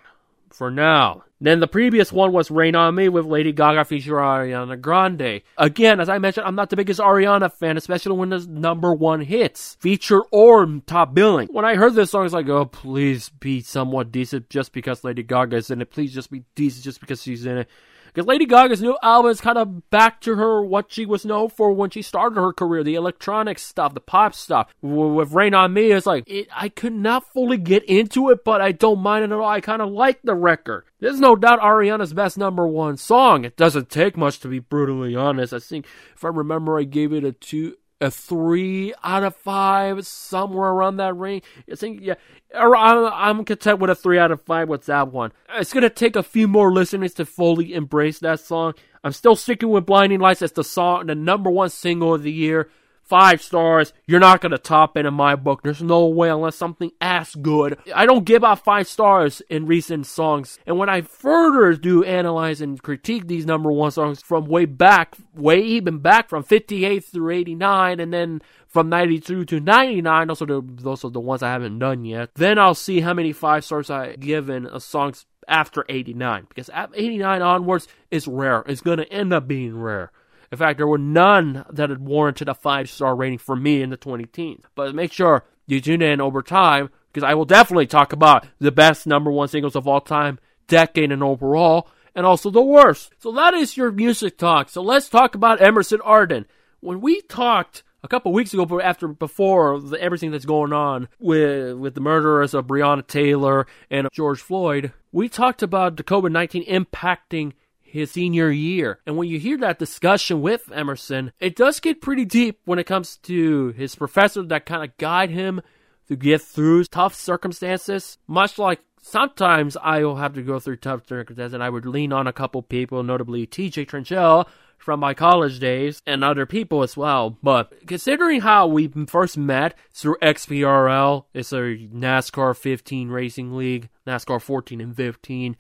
for 0.51 0.69
now. 0.69 1.23
Then 1.41 1.61
the 1.61 1.69
previous 1.69 2.13
one 2.13 2.33
was 2.33 2.51
Rain 2.51 2.75
on 2.75 2.97
Me 2.97 3.09
with 3.09 3.25
Lady 3.25 3.53
Gaga 3.53 3.85
featuring 3.85 4.25
Ariana 4.25 4.81
Grande. 4.81 5.43
Again, 5.57 6.01
as 6.01 6.09
I 6.09 6.19
mentioned, 6.19 6.45
I'm 6.45 6.57
not 6.57 6.71
the 6.71 6.77
biggest 6.77 6.99
Ariana 6.99 7.53
fan, 7.53 7.77
especially 7.77 8.17
when 8.17 8.31
there's 8.31 8.49
number 8.49 8.93
one 8.93 9.21
hits, 9.21 9.77
feature 9.79 10.23
or 10.33 10.67
top 10.87 11.15
billing. 11.15 11.47
When 11.53 11.65
I 11.65 11.77
heard 11.77 11.95
this 11.95 12.11
song, 12.11 12.23
I 12.23 12.25
was 12.25 12.33
like, 12.33 12.49
oh, 12.49 12.65
please 12.65 13.29
be 13.29 13.61
somewhat 13.61 14.11
decent 14.11 14.51
just 14.51 14.73
because 14.73 15.05
Lady 15.05 15.23
Gaga 15.23 15.59
is 15.59 15.71
in 15.71 15.81
it. 15.81 15.93
Please 15.93 16.13
just 16.13 16.33
be 16.33 16.43
decent 16.57 16.83
just 16.83 16.99
because 16.99 17.23
she's 17.23 17.47
in 17.47 17.59
it. 17.59 17.69
Because 18.15 18.29
Lady 18.29 18.47
Gaga's 18.47 18.81
new 18.81 18.97
album 19.03 19.33
is 19.33 19.41
kind 19.41 19.59
of 19.59 19.91
back 19.91 20.21
to 20.21 20.37
her 20.37 20.63
what 20.63 20.93
she 20.93 21.05
was 21.05 21.25
known 21.25 21.51
for 21.51 21.73
when 21.73 21.91
she 21.91 22.01
started 22.01 22.41
her 22.41 22.53
career, 22.53 22.85
the 22.85 22.95
electronic 22.95 23.59
stuff, 23.59 23.93
the 23.93 24.01
pop 24.01 24.35
stuff. 24.35 24.73
With 24.81 25.33
Rain 25.33 25.53
on 25.53 25.73
Me, 25.73 25.91
it's 25.91 26.07
like 26.07 26.23
it, 26.29 26.47
I 26.55 26.69
could 26.69 26.93
not 26.93 27.33
fully 27.33 27.57
get 27.57 27.83
into 27.85 28.31
it, 28.31 28.45
but 28.45 28.61
I 28.61 28.71
don't 28.71 29.01
mind 29.01 29.25
it 29.25 29.33
at 29.33 29.39
all. 29.39 29.49
I 29.49 29.61
kind 29.61 29.83
of 29.83 29.91
like 29.91 30.23
the 30.23 30.35
record. 30.35 30.85
There's 31.01 31.19
no 31.19 31.35
doubt 31.35 31.61
Ariana's 31.61 32.15
best 32.15 32.39
number 32.39 32.69
one 32.69 32.97
song. 32.97 33.45
It 33.45 33.57
doesn't 33.57 33.91
take 33.91 34.17
much 34.17 34.39
to 34.41 34.49
be 34.49 34.61
brutally 34.61 35.17
honest. 35.17 35.53
I 35.53 35.59
think 35.59 35.87
if 36.15 36.25
I 36.25 36.29
remember, 36.29 36.79
I 36.79 36.85
gave 36.85 37.13
it 37.13 37.25
a 37.25 37.33
two 37.33 37.77
a 38.05 38.11
three 38.11 38.95
out 39.03 39.25
of 39.25 39.35
five, 39.35 40.07
somewhere 40.07 40.71
around 40.71 40.99
that 40.99 41.15
range. 41.15 41.43
I 41.71 41.75
think, 41.75 42.01
yeah, 42.03 42.15
I'm, 42.55 43.45
content 43.45 43.81
with 43.81 43.91
a 43.91 43.95
three 43.95 44.19
out 44.19 44.31
of 44.31 44.43
five 44.43 44.69
with 44.69 44.87
that 44.87 45.13
one. 45.13 45.33
It's 45.57 45.73
gonna 45.73 45.91
take 45.91 46.15
a 46.15 46.23
few 46.23 46.47
more 46.47 46.73
listeners 46.73 47.15
to 47.15 47.27
fully 47.27 47.75
embrace 47.75 48.21
that 48.21 48.41
song. 48.41 48.75
I'm 49.03 49.13
still 49.13 49.37
sticking 49.37 49.71
with 49.71 49.87
Blinding 49.87 50.21
Lights 50.21 50.43
as 50.43 50.53
the 50.53 50.65
song, 50.65 51.07
the 51.07 51.15
number 51.15 51.51
one 51.51 51.71
single 51.71 52.15
of 52.15 52.23
the 52.23 52.33
year 52.33 52.71
five 53.05 53.43
stars. 53.43 53.93
You're 54.07 54.21
not 54.21 54.41
gonna 54.41 54.59
top 54.59 54.97
it 54.97 55.07
in 55.07 55.15
my 55.15 55.37
book. 55.37 55.63
There's 55.63 55.83
no 55.83 56.07
way 56.07 56.29
unless 56.29 56.57
something 56.57 56.91
as 57.01 57.35
good. 57.35 57.79
I 57.95 58.07
don't 58.07 58.25
give 58.25 58.45
out 58.45 58.65
five 58.65 58.89
stars 58.89 59.43
in 59.49 59.67
recent 59.67 60.07
songs. 60.07 60.59
And 60.67 60.79
when 60.79 60.89
I 60.89 61.03
further 61.03 61.75
do 61.75 62.03
analyze 62.03 62.61
and 62.61 62.83
critique 62.83 63.27
these 63.27 63.47
number 63.47 63.71
one 63.71 63.91
songs 63.91 64.23
from 64.23 64.47
way 64.47 64.65
back, 64.65 65.17
way 65.35 65.61
even 65.61 65.99
back 65.99 66.29
from 66.29 66.43
58 66.43 67.05
through 67.05 67.31
89, 67.31 68.01
and 68.01 68.13
then 68.13 68.43
from 68.67 68.89
92 68.89 69.45
to 69.45 69.61
99, 69.61 70.27
those 70.29 70.43
are 70.43 70.47
the 70.47 70.63
those 70.65 71.05
are 71.05 71.11
the 71.11 71.21
ones 71.21 71.43
I 71.43 71.53
haven't 71.53 71.79
done 71.79 72.05
yet. 72.05 72.31
Then 72.35 72.59
I'll 72.59 72.75
see 72.75 73.01
how 73.01 73.15
many 73.15 73.33
five 73.33 73.65
stars 73.65 73.91
I 73.91 74.17
given 74.17 74.67
a 74.67 74.75
uh, 74.75 74.79
songs 74.79 75.27
after 75.47 75.85
89 75.89 76.47
because 76.49 76.69
at 76.71 76.91
89 76.95 77.43
onwards 77.43 77.87
is 78.11 78.27
rare. 78.27 78.65
It's 78.67 78.81
gonna 78.81 79.05
end 79.05 79.33
up 79.33 79.47
being 79.47 79.79
rare. 79.79 80.11
In 80.55 80.59
fact, 80.59 80.77
there 80.77 80.87
were 80.87 80.99
none 80.99 81.65
that 81.69 81.91
had 81.91 81.99
warranted 81.99 82.49
a 82.49 82.55
five 82.55 82.89
star 82.89 83.17
rating 83.17 83.39
for 83.39 83.57
me 83.57 83.83
in 83.83 83.91
the 83.91 83.97
20 83.97 84.27
teens. 84.27 84.65
But 84.77 84.95
make 84.95 85.13
sure 85.13 85.45
you 85.67 85.81
tune 85.81 86.01
in 86.01 86.21
over 86.21 86.43
time 86.43 86.91
because 87.13 87.27
I 87.29 87.35
will 87.35 87.45
definitely 87.45 87.89
talk 87.89 88.13
about 88.13 88.47
the 88.61 88.71
best 88.71 89.05
number 89.05 89.33
one 89.33 89.49
singles 89.49 89.75
of 89.75 89.89
all 89.89 90.01
time, 90.01 90.39
decade 90.69 91.11
and 91.11 91.25
overall, 91.25 91.89
and 92.15 92.25
also 92.25 92.51
the 92.51 92.63
worst. 92.63 93.11
So 93.19 93.33
that 93.33 93.55
is 93.55 93.77
your 93.77 93.91
music 93.91 94.39
talk. 94.39 94.69
So 94.69 94.81
let's 94.81 95.09
talk 95.09 95.35
about 95.35 95.61
Emerson 95.61 96.01
Ardon. 96.05 96.47
When 96.79 97.01
we 97.01 97.21
talked 97.23 97.83
a 98.05 98.07
couple 98.07 98.33
weeks 98.33 98.55
ago, 98.55 98.81
after 98.81 99.09
before 99.09 99.81
the, 99.81 100.01
everything 100.01 100.31
that's 100.31 100.45
going 100.45 100.73
on 100.73 101.09
with 101.19 101.77
with 101.79 101.97
the 101.97 102.01
murderers 102.01 102.55
of 102.55 102.69
Breonna 102.69 103.05
Taylor 103.05 103.67
and 103.91 104.07
George 104.13 104.41
Floyd, 104.41 104.93
we 105.11 105.29
talked 105.29 105.65
about 105.65 105.97
the 105.97 106.05
COVID 106.05 106.31
nineteen 106.31 106.65
impacting 106.67 107.55
his 107.95 108.11
senior 108.11 108.51
year. 108.51 108.99
And 109.07 109.17
when 109.17 109.29
you 109.29 109.39
hear 109.39 109.57
that 109.59 109.79
discussion 109.79 110.43
with 110.43 110.69
Emerson, 110.73 111.31
it 111.39 111.55
does 111.55 111.79
get 111.79 112.03
pretty 112.03 112.25
deep 112.25 112.59
when 112.65 112.81
it 112.81 112.89
comes 112.89 113.19
to 113.19 113.69
his 113.69 113.95
professor 113.95 114.43
that 114.43 114.67
kind 114.67 114.83
of 114.83 114.97
guide 114.99 115.31
him 115.31 115.63
to 116.09 116.17
get 116.17 116.43
through 116.43 116.85
tough 116.87 117.15
circumstances, 117.15 118.19
much 118.27 118.59
like 118.59 118.81
sometimes 119.01 119.77
I 119.81 120.03
will 120.03 120.17
have 120.17 120.35
to 120.35 120.43
go 120.43 120.59
through 120.59 120.79
tough 120.79 121.07
circumstances 121.07 121.55
and 121.55 121.63
I 121.63 121.71
would 121.71 121.87
lean 121.87 122.13
on 122.13 122.27
a 122.27 122.33
couple 122.33 122.63
people, 122.63 123.05
notably 123.05 123.47
TJ 123.47 123.87
Trenchell, 123.87 124.49
from 124.77 124.99
my 124.99 125.15
college 125.15 125.61
days 125.61 126.03
and 126.05 126.25
other 126.25 126.47
people 126.47 126.83
as 126.83 126.97
well. 126.97 127.39
But 127.45 127.87
considering 127.87 128.41
how 128.41 128.67
we 128.67 128.89
first 129.07 129.39
met 129.39 129.79
through 129.93 130.17
XPRL, 130.21 131.27
it's 131.33 131.53
a 131.53 131.89
NASCAR 131.95 132.57
15 132.57 133.09
racing 133.09 133.57
league, 133.57 133.89
NASCAR 134.05 134.43
14 134.43 134.81
and 134.81 134.97
15, 134.97 135.57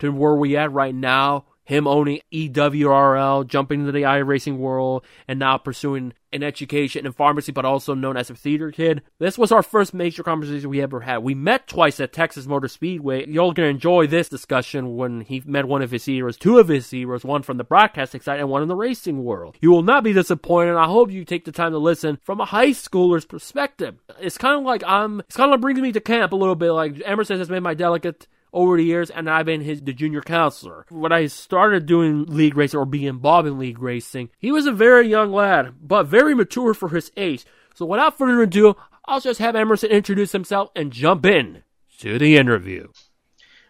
to 0.00 0.10
where 0.10 0.34
we 0.34 0.56
at 0.56 0.70
right 0.70 0.94
now, 0.94 1.46
him 1.64 1.86
owning 1.86 2.20
EWRL, 2.32 3.46
jumping 3.46 3.80
into 3.80 3.92
the 3.92 4.02
iRacing 4.02 4.58
world, 4.58 5.04
and 5.28 5.38
now 5.38 5.58
pursuing 5.58 6.12
an 6.32 6.42
education 6.42 7.04
in 7.06 7.12
pharmacy, 7.12 7.52
but 7.52 7.64
also 7.64 7.94
known 7.94 8.16
as 8.16 8.30
a 8.30 8.34
theater 8.34 8.70
kid. 8.72 9.02
This 9.18 9.36
was 9.36 9.52
our 9.52 9.62
first 9.62 9.92
major 9.92 10.22
conversation 10.22 10.70
we 10.70 10.80
ever 10.80 11.00
had. 11.00 11.18
We 11.18 11.34
met 11.34 11.68
twice 11.68 12.00
at 12.00 12.12
Texas 12.12 12.46
Motor 12.46 12.68
Speedway. 12.68 13.28
You're 13.28 13.52
gonna 13.52 13.68
enjoy 13.68 14.06
this 14.06 14.28
discussion 14.28 14.96
when 14.96 15.20
he 15.20 15.42
met 15.44 15.66
one 15.66 15.82
of 15.82 15.90
his 15.90 16.06
heroes, 16.06 16.36
two 16.36 16.58
of 16.58 16.68
his 16.68 16.90
heroes, 16.90 17.24
one 17.24 17.42
from 17.42 17.58
the 17.58 17.64
broadcasting 17.64 18.22
side 18.22 18.40
and 18.40 18.48
one 18.48 18.62
in 18.62 18.68
the 18.68 18.76
racing 18.76 19.22
world. 19.22 19.58
You 19.60 19.70
will 19.70 19.82
not 19.82 20.04
be 20.04 20.12
disappointed. 20.12 20.76
I 20.76 20.86
hope 20.86 21.10
you 21.10 21.24
take 21.24 21.44
the 21.44 21.52
time 21.52 21.72
to 21.72 21.78
listen 21.78 22.18
from 22.22 22.40
a 22.40 22.46
high 22.46 22.70
schooler's 22.70 23.26
perspective. 23.26 23.96
It's 24.18 24.38
kind 24.38 24.58
of 24.58 24.64
like 24.64 24.82
I'm. 24.86 25.20
It's 25.20 25.36
kind 25.36 25.48
of 25.48 25.52
like 25.52 25.60
brings 25.60 25.80
me 25.80 25.92
to 25.92 26.00
camp 26.00 26.32
a 26.32 26.36
little 26.36 26.54
bit. 26.54 26.72
Like 26.72 27.02
Emerson 27.04 27.38
has 27.38 27.50
made 27.50 27.62
my 27.62 27.74
delegate 27.74 28.26
over 28.52 28.76
the 28.76 28.84
years, 28.84 29.10
and 29.10 29.28
I've 29.30 29.46
been 29.46 29.62
his 29.62 29.80
the 29.82 29.92
junior 29.92 30.20
counselor. 30.20 30.86
When 30.90 31.12
I 31.12 31.26
started 31.26 31.86
doing 31.86 32.26
league 32.26 32.56
racing 32.56 32.78
or 32.78 32.86
being 32.86 33.06
involved 33.06 33.48
in 33.48 33.58
league 33.58 33.80
racing, 33.80 34.30
he 34.38 34.52
was 34.52 34.66
a 34.66 34.72
very 34.72 35.08
young 35.08 35.32
lad, 35.32 35.74
but 35.80 36.04
very 36.04 36.34
mature 36.34 36.74
for 36.74 36.90
his 36.90 37.10
age. 37.16 37.44
So 37.74 37.86
without 37.86 38.18
further 38.18 38.42
ado, 38.42 38.76
I'll 39.06 39.20
just 39.20 39.40
have 39.40 39.56
Emerson 39.56 39.90
introduce 39.90 40.32
himself 40.32 40.70
and 40.76 40.92
jump 40.92 41.26
in 41.26 41.62
to 41.98 42.18
the 42.18 42.36
interview. 42.36 42.88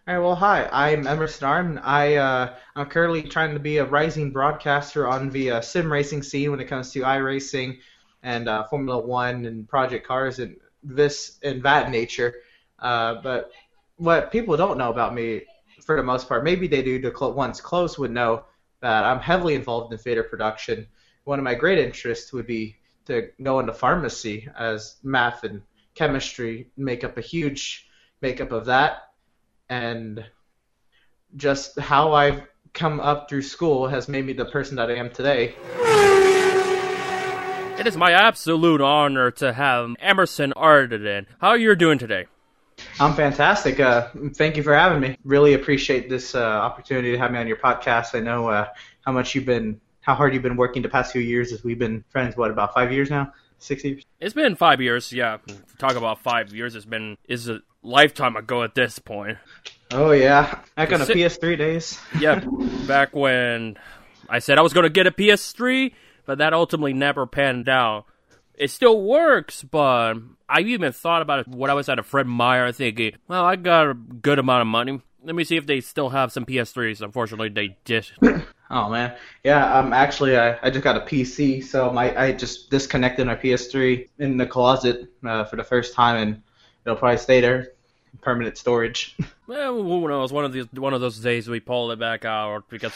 All 0.08 0.14
right, 0.14 0.20
well, 0.20 0.34
hi, 0.34 0.68
I'm 0.72 1.06
Emerson 1.06 1.46
Ardon. 1.46 1.78
I, 1.78 2.16
uh, 2.16 2.54
I'm 2.74 2.86
currently 2.86 3.22
trying 3.22 3.54
to 3.54 3.60
be 3.60 3.78
a 3.78 3.84
rising 3.84 4.32
broadcaster 4.32 5.06
on 5.06 5.30
the 5.30 5.52
uh, 5.52 5.60
sim 5.60 5.92
racing 5.92 6.24
scene 6.24 6.50
when 6.50 6.58
it 6.58 6.66
comes 6.66 6.90
to 6.92 7.00
iRacing 7.02 7.78
and 8.24 8.48
uh, 8.48 8.64
Formula 8.64 8.98
One 8.98 9.44
and 9.44 9.68
Project 9.68 10.04
Cars 10.04 10.40
and 10.40 10.56
this 10.82 11.38
and 11.44 11.62
that 11.62 11.90
nature. 11.90 12.34
Uh, 12.80 13.20
but 13.22 13.52
what 14.02 14.32
people 14.32 14.56
don't 14.56 14.78
know 14.78 14.90
about 14.90 15.14
me, 15.14 15.42
for 15.80 15.96
the 15.96 16.02
most 16.02 16.28
part, 16.28 16.42
maybe 16.42 16.66
they 16.66 16.82
do. 16.82 17.00
The 17.00 17.16
cl- 17.16 17.34
ones 17.34 17.60
close 17.60 17.96
would 17.98 18.10
know 18.10 18.44
that 18.80 19.04
I'm 19.04 19.20
heavily 19.20 19.54
involved 19.54 19.92
in 19.92 19.98
theater 19.98 20.24
production. 20.24 20.88
One 21.22 21.38
of 21.38 21.44
my 21.44 21.54
great 21.54 21.78
interests 21.78 22.32
would 22.32 22.48
be 22.48 22.76
to 23.06 23.28
go 23.40 23.60
into 23.60 23.72
pharmacy, 23.72 24.48
as 24.58 24.96
math 25.04 25.44
and 25.44 25.62
chemistry 25.94 26.68
make 26.76 27.04
up 27.04 27.16
a 27.16 27.20
huge 27.20 27.88
makeup 28.20 28.50
of 28.50 28.66
that, 28.66 29.12
and 29.68 30.24
just 31.36 31.78
how 31.78 32.12
I've 32.12 32.42
come 32.72 32.98
up 32.98 33.28
through 33.28 33.42
school 33.42 33.86
has 33.86 34.08
made 34.08 34.26
me 34.26 34.32
the 34.32 34.46
person 34.46 34.76
that 34.76 34.90
I 34.90 34.96
am 34.96 35.10
today. 35.10 35.54
It 37.78 37.86
is 37.86 37.96
my 37.96 38.10
absolute 38.10 38.80
honor 38.80 39.30
to 39.32 39.52
have 39.52 39.94
Emerson 40.00 40.52
Ardon. 40.54 41.26
How 41.40 41.50
are 41.50 41.58
you 41.58 41.74
doing 41.76 41.98
today? 41.98 42.26
I'm 43.00 43.14
fantastic. 43.14 43.80
Uh, 43.80 44.08
thank 44.34 44.56
you 44.56 44.62
for 44.62 44.74
having 44.74 45.00
me. 45.00 45.16
Really 45.24 45.54
appreciate 45.54 46.08
this 46.08 46.34
uh, 46.34 46.42
opportunity 46.42 47.12
to 47.12 47.18
have 47.18 47.32
me 47.32 47.38
on 47.38 47.46
your 47.46 47.56
podcast. 47.56 48.14
I 48.14 48.20
know 48.20 48.48
uh, 48.48 48.68
how 49.04 49.12
much 49.12 49.34
you've 49.34 49.46
been, 49.46 49.80
how 50.00 50.14
hard 50.14 50.34
you've 50.34 50.42
been 50.42 50.56
working 50.56 50.82
the 50.82 50.88
past 50.88 51.12
few 51.12 51.20
years. 51.20 51.52
As 51.52 51.64
we've 51.64 51.78
been 51.78 52.04
friends, 52.10 52.36
what 52.36 52.50
about 52.50 52.74
five 52.74 52.92
years 52.92 53.10
now? 53.10 53.32
Six 53.58 53.84
years? 53.84 54.04
It's 54.20 54.34
been 54.34 54.56
five 54.56 54.80
years. 54.80 55.12
Yeah, 55.12 55.38
talk 55.78 55.94
about 55.94 56.20
five 56.20 56.52
years. 56.52 56.74
It's 56.74 56.84
been 56.84 57.16
is 57.28 57.48
a 57.48 57.60
lifetime 57.82 58.36
ago 58.36 58.62
at 58.62 58.74
this 58.74 58.98
point. 58.98 59.38
Oh 59.92 60.10
yeah, 60.10 60.58
back 60.76 60.92
on 60.92 61.00
the 61.00 61.06
Sit- 61.06 61.16
PS3 61.16 61.58
days. 61.58 62.00
Yeah, 62.18 62.40
back 62.86 63.14
when 63.14 63.76
I 64.28 64.38
said 64.38 64.58
I 64.58 64.62
was 64.62 64.72
going 64.72 64.84
to 64.84 64.90
get 64.90 65.06
a 65.06 65.10
PS3, 65.10 65.92
but 66.26 66.38
that 66.38 66.54
ultimately 66.54 66.92
never 66.92 67.26
panned 67.26 67.68
out. 67.68 68.06
It 68.62 68.70
still 68.70 69.02
works, 69.02 69.64
but 69.64 70.14
I 70.48 70.60
even 70.60 70.92
thought 70.92 71.20
about 71.20 71.40
it 71.40 71.48
when 71.48 71.68
I 71.68 71.74
was 71.74 71.88
at 71.88 71.98
a 71.98 72.04
Fred 72.04 72.28
Meyer 72.28 72.70
thinking, 72.70 73.14
well, 73.26 73.44
I 73.44 73.56
got 73.56 73.90
a 73.90 73.94
good 73.94 74.38
amount 74.38 74.60
of 74.60 74.68
money. 74.68 75.00
Let 75.24 75.34
me 75.34 75.42
see 75.42 75.56
if 75.56 75.66
they 75.66 75.80
still 75.80 76.10
have 76.10 76.30
some 76.30 76.46
PS3s. 76.46 77.00
Unfortunately, 77.00 77.48
they 77.48 77.76
did. 77.84 78.06
Oh 78.74 78.88
man, 78.88 79.14
yeah. 79.44 79.78
Um, 79.78 79.92
actually, 79.92 80.38
I, 80.38 80.58
I 80.62 80.70
just 80.70 80.82
got 80.82 80.96
a 80.96 81.00
PC, 81.00 81.62
so 81.62 81.92
my 81.92 82.18
I 82.18 82.32
just 82.32 82.70
disconnected 82.70 83.26
my 83.26 83.34
PS3 83.36 84.08
in 84.18 84.38
the 84.38 84.46
closet 84.46 85.10
uh, 85.26 85.44
for 85.44 85.56
the 85.56 85.64
first 85.64 85.92
time, 85.92 86.16
and 86.16 86.42
it'll 86.86 86.96
probably 86.96 87.18
stay 87.18 87.42
there, 87.42 87.72
permanent 88.22 88.56
storage. 88.56 89.14
Well, 89.46 89.82
who 89.82 90.08
knows? 90.08 90.32
One 90.32 90.46
of 90.46 90.54
these, 90.54 90.64
one 90.72 90.94
of 90.94 91.02
those 91.02 91.18
days 91.18 91.46
we 91.46 91.60
pull 91.60 91.90
it 91.90 91.98
back 91.98 92.24
out 92.24 92.70
because 92.70 92.94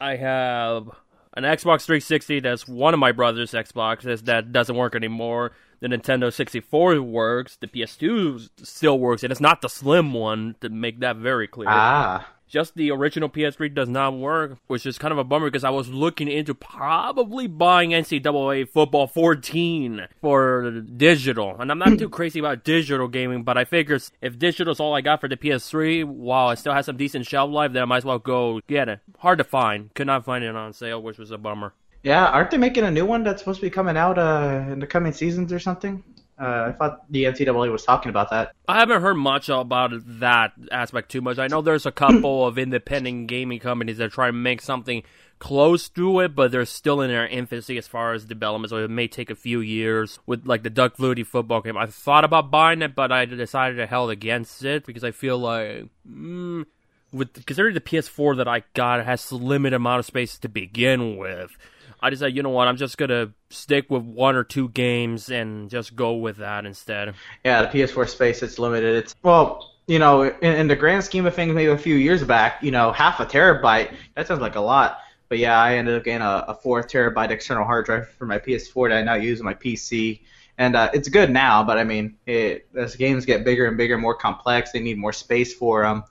I 0.00 0.16
have 0.16 0.88
an 1.38 1.44
Xbox 1.44 1.84
360 1.84 2.40
that's 2.40 2.66
one 2.66 2.94
of 2.94 3.00
my 3.00 3.12
brother's 3.12 3.52
Xboxes 3.52 4.24
that 4.24 4.52
doesn't 4.52 4.74
work 4.74 4.96
anymore. 4.96 5.52
The 5.78 5.86
Nintendo 5.86 6.32
64 6.32 7.00
works. 7.00 7.56
The 7.56 7.68
PS2 7.68 8.50
still 8.64 8.98
works, 8.98 9.22
and 9.22 9.30
it's 9.30 9.40
not 9.40 9.62
the 9.62 9.68
slim 9.68 10.12
one. 10.12 10.56
To 10.62 10.68
make 10.68 10.98
that 10.98 11.16
very 11.16 11.46
clear, 11.46 11.68
ah, 11.68 12.28
just 12.48 12.74
the 12.74 12.90
original 12.90 13.28
PS3 13.28 13.74
does 13.74 13.88
not 13.88 14.16
work, 14.16 14.56
which 14.66 14.86
is 14.86 14.98
kind 14.98 15.12
of 15.12 15.18
a 15.18 15.24
bummer 15.24 15.46
because 15.46 15.64
I 15.64 15.70
was 15.70 15.88
looking 15.88 16.28
into 16.28 16.54
probably 16.54 17.46
buying 17.46 17.90
NCAA 17.90 18.68
Football 18.68 19.06
14 19.06 20.08
for 20.20 20.70
digital. 20.70 21.56
And 21.60 21.70
I'm 21.70 21.78
not 21.78 21.98
too 21.98 22.08
crazy 22.18 22.38
about 22.38 22.64
digital 22.64 23.08
gaming, 23.08 23.42
but 23.42 23.58
I 23.58 23.64
figure 23.64 23.98
if 24.20 24.38
digital's 24.38 24.80
all 24.80 24.94
I 24.94 25.00
got 25.00 25.20
for 25.20 25.28
the 25.28 25.36
PS3, 25.36 26.04
while 26.04 26.50
it 26.50 26.58
still 26.58 26.72
has 26.72 26.86
some 26.86 26.96
decent 26.96 27.26
shelf 27.26 27.50
life, 27.50 27.72
then 27.72 27.82
I 27.82 27.86
might 27.86 27.98
as 27.98 28.04
well 28.04 28.18
go 28.18 28.60
get 28.66 28.88
it. 28.88 29.00
Hard 29.18 29.38
to 29.38 29.44
find. 29.44 29.92
Could 29.94 30.06
not 30.06 30.24
find 30.24 30.42
it 30.44 30.56
on 30.56 30.72
sale, 30.72 31.02
which 31.02 31.18
was 31.18 31.30
a 31.30 31.38
bummer. 31.38 31.74
yeah. 32.02 32.26
Aren't 32.26 32.50
they 32.50 32.58
making 32.58 32.84
a 32.84 32.90
new 32.90 33.04
one 33.06 33.24
that's 33.24 33.42
supposed 33.42 33.60
to 33.60 33.66
be 33.66 33.70
coming 33.70 33.96
out 33.96 34.18
uh, 34.18 34.64
in 34.70 34.78
the 34.78 34.86
coming 34.86 35.12
seasons 35.12 35.52
or 35.52 35.58
something? 35.58 36.02
Uh, 36.40 36.66
I 36.68 36.72
thought 36.72 37.10
the 37.10 37.24
NCAA 37.24 37.72
was 37.72 37.84
talking 37.84 38.10
about 38.10 38.30
that. 38.30 38.52
I 38.68 38.78
haven't 38.78 39.02
heard 39.02 39.16
much 39.16 39.48
about 39.48 39.90
that 40.20 40.52
aspect 40.70 41.10
too 41.10 41.20
much. 41.20 41.38
I 41.38 41.48
know 41.48 41.62
there's 41.62 41.86
a 41.86 41.92
couple 41.92 42.46
of 42.46 42.58
independent 42.58 43.26
gaming 43.26 43.58
companies 43.58 43.98
that 43.98 44.12
try 44.12 44.28
to 44.28 44.32
make 44.32 44.60
something 44.60 45.02
close 45.40 45.88
to 45.90 46.20
it, 46.20 46.34
but 46.34 46.52
they're 46.52 46.64
still 46.64 47.00
in 47.00 47.10
their 47.10 47.26
infancy 47.26 47.76
as 47.76 47.88
far 47.88 48.12
as 48.12 48.24
development, 48.24 48.70
so 48.70 48.76
it 48.76 48.90
may 48.90 49.08
take 49.08 49.30
a 49.30 49.34
few 49.34 49.60
years. 49.60 50.20
With 50.26 50.46
like 50.46 50.62
the 50.62 50.70
Doug 50.70 50.94
Flutie 50.96 51.26
football 51.26 51.60
game, 51.60 51.76
I 51.76 51.86
thought 51.86 52.24
about 52.24 52.50
buying 52.50 52.82
it, 52.82 52.94
but 52.94 53.10
I 53.10 53.24
decided 53.24 53.76
to 53.76 53.86
held 53.86 54.10
against 54.10 54.64
it 54.64 54.86
because 54.86 55.04
I 55.04 55.10
feel 55.10 55.38
like. 55.38 55.86
Mm, 56.08 56.66
with 57.12 57.46
considering 57.46 57.74
the 57.74 57.80
PS4 57.80 58.36
that 58.36 58.48
I 58.48 58.64
got 58.74 59.04
has 59.04 59.30
a 59.30 59.36
limited 59.36 59.76
amount 59.76 60.00
of 60.00 60.06
space 60.06 60.38
to 60.38 60.48
begin 60.48 61.16
with, 61.16 61.56
I 62.00 62.10
decided, 62.10 62.36
you 62.36 62.42
know 62.42 62.50
what, 62.50 62.68
I'm 62.68 62.76
just 62.76 62.96
gonna 62.98 63.32
stick 63.50 63.90
with 63.90 64.02
one 64.02 64.36
or 64.36 64.44
two 64.44 64.68
games 64.68 65.30
and 65.30 65.68
just 65.70 65.96
go 65.96 66.14
with 66.14 66.38
that 66.38 66.66
instead. 66.66 67.14
Yeah, 67.44 67.62
the 67.62 67.68
PS4 67.68 68.08
space 68.08 68.42
it's 68.42 68.58
limited. 68.58 68.96
It's 68.96 69.14
well, 69.22 69.72
you 69.86 69.98
know, 69.98 70.22
in, 70.22 70.54
in 70.54 70.68
the 70.68 70.76
grand 70.76 71.04
scheme 71.04 71.26
of 71.26 71.34
things, 71.34 71.54
maybe 71.54 71.70
a 71.70 71.78
few 71.78 71.96
years 71.96 72.22
back, 72.22 72.62
you 72.62 72.70
know, 72.70 72.92
half 72.92 73.20
a 73.20 73.26
terabyte 73.26 73.94
that 74.14 74.26
sounds 74.26 74.40
like 74.40 74.56
a 74.56 74.60
lot. 74.60 74.98
But 75.28 75.38
yeah, 75.38 75.60
I 75.60 75.74
ended 75.74 75.96
up 75.96 76.04
getting 76.04 76.22
a, 76.22 76.44
a 76.48 76.54
four 76.54 76.82
terabyte 76.82 77.30
external 77.30 77.64
hard 77.64 77.84
drive 77.84 78.08
for 78.10 78.26
my 78.26 78.38
PS4 78.38 78.90
that 78.90 78.98
I 78.98 79.02
now 79.02 79.14
use 79.14 79.40
on 79.40 79.44
my 79.44 79.54
PC, 79.54 80.20
and 80.56 80.74
uh, 80.74 80.90
it's 80.94 81.08
good 81.08 81.30
now. 81.30 81.62
But 81.64 81.78
I 81.78 81.84
mean, 81.84 82.16
it, 82.26 82.68
as 82.74 82.96
games 82.96 83.26
get 83.26 83.44
bigger 83.44 83.66
and 83.66 83.76
bigger, 83.76 83.98
more 83.98 84.14
complex, 84.14 84.72
they 84.72 84.80
need 84.80 84.98
more 84.98 85.12
space 85.12 85.54
for 85.54 85.82
them. 85.82 86.04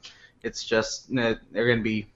It's 0.43 0.63
just 0.63 1.09
uh, 1.17 1.35
they're 1.51 1.65
going 1.65 1.79
to 1.79 1.83
be 1.83 2.07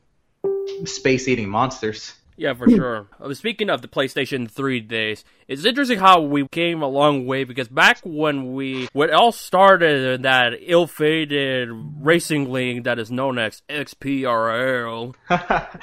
space-eating 0.85 1.49
monsters. 1.49 2.13
Yeah, 2.37 2.53
for 2.53 2.69
sure. 2.69 3.07
Uh, 3.19 3.33
Speaking 3.33 3.69
of 3.69 3.81
the 3.81 3.87
PlayStation 3.87 4.49
3 4.49 4.79
days, 4.79 5.23
it's 5.47 5.65
interesting 5.65 5.99
how 5.99 6.21
we 6.21 6.47
came 6.47 6.81
a 6.81 6.87
long 6.87 7.25
way 7.25 7.43
because 7.43 7.67
back 7.67 7.99
when 8.03 8.53
we, 8.53 8.87
when 8.93 9.09
it 9.09 9.13
all 9.13 9.31
started 9.31 10.15
in 10.15 10.21
that 10.23 10.53
ill-fated 10.59 11.69
racing 12.01 12.51
league 12.51 12.85
that 12.85 12.97
is 12.97 13.11
known 13.11 13.37
as 13.37 13.61
XPRL, 13.69 15.13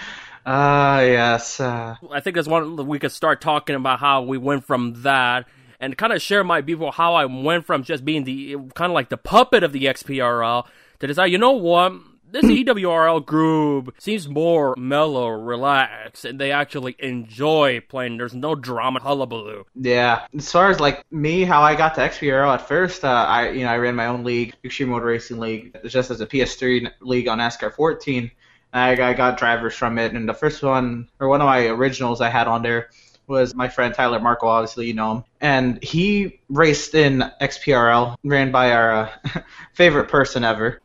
Ah, 0.50 1.00
yes. 1.00 1.60
Uh, 1.60 1.96
I 2.10 2.20
think 2.20 2.36
that's 2.36 2.48
one 2.48 2.86
we 2.86 2.98
could 2.98 3.12
start 3.12 3.42
talking 3.42 3.76
about 3.76 4.00
how 4.00 4.22
we 4.22 4.38
went 4.38 4.64
from 4.64 5.02
that 5.02 5.46
and 5.78 5.96
kind 5.96 6.10
of 6.10 6.22
share 6.22 6.42
my 6.42 6.62
people 6.62 6.90
how 6.90 7.14
I 7.14 7.26
went 7.26 7.66
from 7.66 7.82
just 7.82 8.02
being 8.02 8.24
the 8.24 8.56
kind 8.74 8.90
of 8.90 8.94
like 8.94 9.10
the 9.10 9.18
puppet 9.18 9.62
of 9.62 9.72
the 9.72 9.84
XPRL 9.84 10.66
to 11.00 11.06
decide, 11.06 11.26
you 11.26 11.36
know 11.36 11.52
what? 11.52 11.92
This 12.30 12.44
EWRL 12.44 13.24
group 13.24 13.94
seems 13.98 14.28
more 14.28 14.74
mellow, 14.76 15.28
relaxed, 15.28 16.26
and 16.26 16.38
they 16.38 16.52
actually 16.52 16.94
enjoy 16.98 17.80
playing. 17.88 18.18
There's 18.18 18.34
no 18.34 18.54
drama 18.54 19.00
hullabaloo. 19.00 19.64
Yeah, 19.74 20.26
as 20.36 20.52
far 20.52 20.70
as 20.70 20.78
like 20.78 21.04
me, 21.10 21.44
how 21.44 21.62
I 21.62 21.74
got 21.74 21.94
to 21.94 22.02
XPRL 22.02 22.52
at 22.52 22.68
first, 22.68 23.04
uh, 23.04 23.08
I 23.08 23.50
you 23.50 23.64
know 23.64 23.70
I 23.70 23.76
ran 23.78 23.94
my 23.94 24.06
own 24.06 24.24
league, 24.24 24.54
Extreme 24.62 24.90
Motor 24.90 25.06
Racing 25.06 25.38
League, 25.38 25.76
just 25.86 26.10
as 26.10 26.20
a 26.20 26.26
PS3 26.26 26.90
league 27.00 27.28
on 27.28 27.38
NASCAR 27.38 27.72
14. 27.72 28.30
I, 28.74 28.92
I 29.02 29.14
got 29.14 29.38
drivers 29.38 29.74
from 29.74 29.98
it, 29.98 30.12
and 30.12 30.28
the 30.28 30.34
first 30.34 30.62
one 30.62 31.08
or 31.20 31.28
one 31.28 31.40
of 31.40 31.46
my 31.46 31.66
originals 31.66 32.20
I 32.20 32.28
had 32.28 32.46
on 32.46 32.62
there 32.62 32.90
was 33.28 33.54
my 33.54 33.68
friend 33.68 33.94
Tyler 33.94 34.20
Marco. 34.20 34.46
Obviously, 34.46 34.86
you 34.86 34.94
know 34.94 35.16
him, 35.16 35.24
and 35.40 35.82
he 35.82 36.40
raced 36.48 36.94
in 36.94 37.24
XPRL, 37.40 38.16
ran 38.24 38.50
by 38.50 38.72
our 38.72 38.92
uh, 38.92 39.10
favorite 39.74 40.08
person 40.08 40.44
ever. 40.44 40.80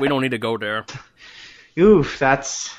We 0.00 0.08
don't 0.08 0.22
need 0.22 0.30
to 0.30 0.38
go 0.38 0.56
there. 0.56 0.86
Oof, 1.78 2.18
that's 2.18 2.74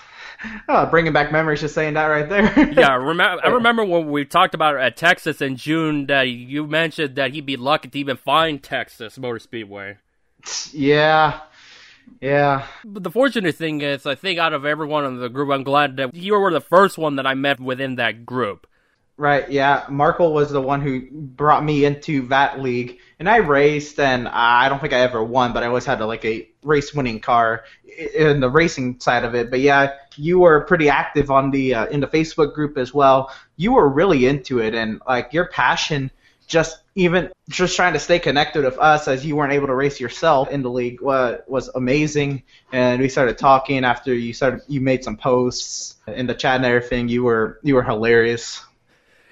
oh, 0.67 0.85
bringing 0.87 1.13
back 1.13 1.31
memories, 1.31 1.61
just 1.61 1.75
saying 1.75 1.93
that 1.93 2.05
right 2.05 2.27
there. 2.27 2.71
yeah, 2.73 2.95
remember, 2.95 3.45
I 3.45 3.49
remember 3.49 3.85
when 3.85 4.09
we 4.09 4.25
talked 4.25 4.53
about 4.53 4.75
it 4.75 4.81
at 4.81 4.97
Texas 4.97 5.41
in 5.41 5.55
June 5.55 6.07
that 6.07 6.23
you 6.23 6.67
mentioned 6.67 7.15
that 7.15 7.31
he'd 7.31 7.45
be 7.45 7.57
lucky 7.57 7.89
to 7.89 7.99
even 7.99 8.17
find 8.17 8.61
Texas 8.61 9.17
Motor 9.17 9.39
Speedway. 9.39 9.97
Yeah, 10.71 11.41
yeah. 12.19 12.67
But 12.83 13.03
the 13.03 13.11
fortunate 13.11 13.55
thing 13.55 13.81
is, 13.81 14.05
I 14.05 14.15
think 14.15 14.39
out 14.39 14.53
of 14.53 14.65
everyone 14.65 15.05
in 15.05 15.19
the 15.19 15.29
group, 15.29 15.51
I'm 15.51 15.63
glad 15.63 15.97
that 15.97 16.15
you 16.15 16.37
were 16.37 16.51
the 16.51 16.61
first 16.61 16.97
one 16.97 17.15
that 17.17 17.27
I 17.27 17.33
met 17.33 17.59
within 17.59 17.95
that 17.95 18.25
group. 18.25 18.67
Right, 19.21 19.51
yeah. 19.51 19.85
Markle 19.87 20.33
was 20.33 20.49
the 20.49 20.59
one 20.59 20.81
who 20.81 21.07
brought 21.11 21.63
me 21.63 21.85
into 21.85 22.27
that 22.29 22.59
league, 22.59 22.97
and 23.19 23.29
I 23.29 23.35
raced, 23.35 23.99
and 23.99 24.27
I 24.27 24.67
don't 24.67 24.79
think 24.81 24.93
I 24.93 25.01
ever 25.01 25.23
won, 25.23 25.53
but 25.53 25.61
I 25.61 25.67
always 25.67 25.85
had 25.85 26.01
a, 26.01 26.07
like 26.07 26.25
a 26.25 26.49
race-winning 26.63 27.19
car 27.19 27.63
in 28.15 28.39
the 28.39 28.49
racing 28.49 28.99
side 28.99 29.23
of 29.23 29.35
it. 29.35 29.51
But 29.51 29.59
yeah, 29.59 29.93
you 30.15 30.39
were 30.39 30.61
pretty 30.61 30.89
active 30.89 31.29
on 31.29 31.51
the 31.51 31.75
uh, 31.75 31.85
in 31.85 31.99
the 31.99 32.07
Facebook 32.07 32.55
group 32.55 32.79
as 32.79 32.95
well. 32.95 33.31
You 33.57 33.73
were 33.73 33.87
really 33.87 34.25
into 34.25 34.57
it, 34.57 34.73
and 34.73 34.99
like 35.07 35.33
your 35.33 35.45
passion, 35.49 36.09
just 36.47 36.79
even 36.95 37.29
just 37.47 37.75
trying 37.75 37.93
to 37.93 37.99
stay 37.99 38.17
connected 38.17 38.65
with 38.65 38.79
us 38.79 39.07
as 39.07 39.23
you 39.23 39.35
weren't 39.35 39.53
able 39.53 39.67
to 39.67 39.75
race 39.75 39.99
yourself 39.99 40.49
in 40.49 40.63
the 40.63 40.71
league 40.71 40.99
was, 40.99 41.41
was 41.45 41.67
amazing. 41.75 42.41
And 42.71 42.99
we 42.99 43.07
started 43.07 43.37
talking 43.37 43.85
after 43.85 44.15
you 44.15 44.33
started. 44.33 44.61
You 44.67 44.81
made 44.81 45.03
some 45.03 45.15
posts 45.15 45.97
in 46.07 46.25
the 46.25 46.33
chat 46.33 46.55
and 46.55 46.65
everything. 46.65 47.07
You 47.07 47.23
were 47.25 47.59
you 47.61 47.75
were 47.75 47.83
hilarious. 47.83 48.65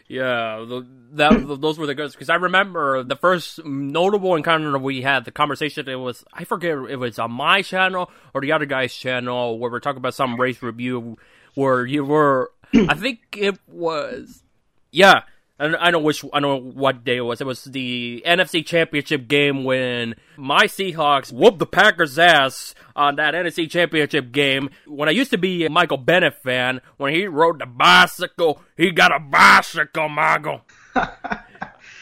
Yeah, 0.09 0.65
the, 0.67 0.87
that 1.13 1.31
those 1.61 1.77
were 1.77 1.85
the 1.85 1.93
good 1.93 2.11
because 2.11 2.29
I 2.29 2.35
remember 2.35 3.03
the 3.03 3.15
first 3.15 3.63
notable 3.63 4.35
encounter 4.35 4.75
we 4.79 5.03
had. 5.03 5.23
The 5.23 5.31
conversation 5.31 5.87
it 5.87 5.95
was 5.95 6.25
I 6.33 6.43
forget 6.45 6.77
if 6.77 6.89
it 6.89 6.95
was 6.97 7.19
on 7.19 7.31
my 7.31 7.61
channel 7.61 8.09
or 8.33 8.41
the 8.41 8.51
other 8.51 8.65
guy's 8.65 8.93
channel 8.93 9.59
where 9.59 9.69
we're 9.69 9.79
talking 9.79 9.99
about 9.99 10.15
some 10.15 10.41
race 10.41 10.61
review 10.63 11.17
where 11.53 11.85
you 11.85 12.03
were. 12.03 12.51
I 12.73 12.95
think 12.95 13.19
it 13.37 13.59
was 13.67 14.43
yeah 14.91 15.21
I 15.59 15.91
know 15.91 15.99
which 15.99 16.23
I 16.31 16.39
know 16.39 16.57
what 16.57 17.03
day 17.03 17.17
it 17.17 17.21
was. 17.21 17.41
It 17.41 17.47
was 17.47 17.65
the 17.65 18.23
NFC 18.25 18.65
Championship 18.65 19.27
game 19.27 19.65
when 19.65 20.15
my 20.37 20.65
Seahawks 20.65 21.33
whooped 21.33 21.59
the 21.59 21.65
Packers' 21.65 22.17
ass 22.17 22.73
on 22.95 23.17
that 23.17 23.33
NFC 23.33 23.69
Championship 23.69 24.31
game. 24.31 24.69
When 24.87 25.09
I 25.09 25.11
used 25.11 25.31
to 25.31 25.37
be 25.37 25.65
a 25.65 25.69
Michael 25.69 25.97
Bennett 25.97 26.41
fan, 26.41 26.79
when 26.95 27.13
he 27.13 27.27
rode 27.27 27.59
the 27.59 27.65
bicycle, 27.65 28.61
he 28.77 28.91
got 28.91 29.13
a 29.13 29.19
bicycle, 29.19 30.07
Michael. 30.07 30.61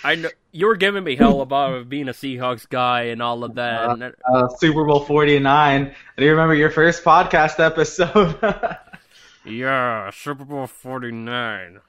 I 0.03 0.15
know 0.15 0.29
you 0.51 0.67
were 0.67 0.75
giving 0.75 1.03
me 1.03 1.15
hell 1.15 1.41
about 1.41 1.89
being 1.89 2.09
a 2.09 2.13
Seahawks 2.13 2.69
guy 2.69 3.03
and 3.03 3.21
all 3.21 3.43
of 3.43 3.55
that. 3.55 3.89
Uh, 3.89 4.11
uh, 4.31 4.47
Super 4.57 4.85
Bowl 4.85 4.99
forty 4.99 5.39
nine. 5.39 5.95
Do 6.15 6.23
you 6.23 6.31
remember 6.31 6.53
your 6.53 6.69
first 6.69 7.03
podcast 7.03 7.59
episode? 7.59 8.37
yeah, 9.45 10.11
Super 10.11 10.45
Bowl 10.45 10.67
forty 10.67 11.11
nine. 11.11 11.79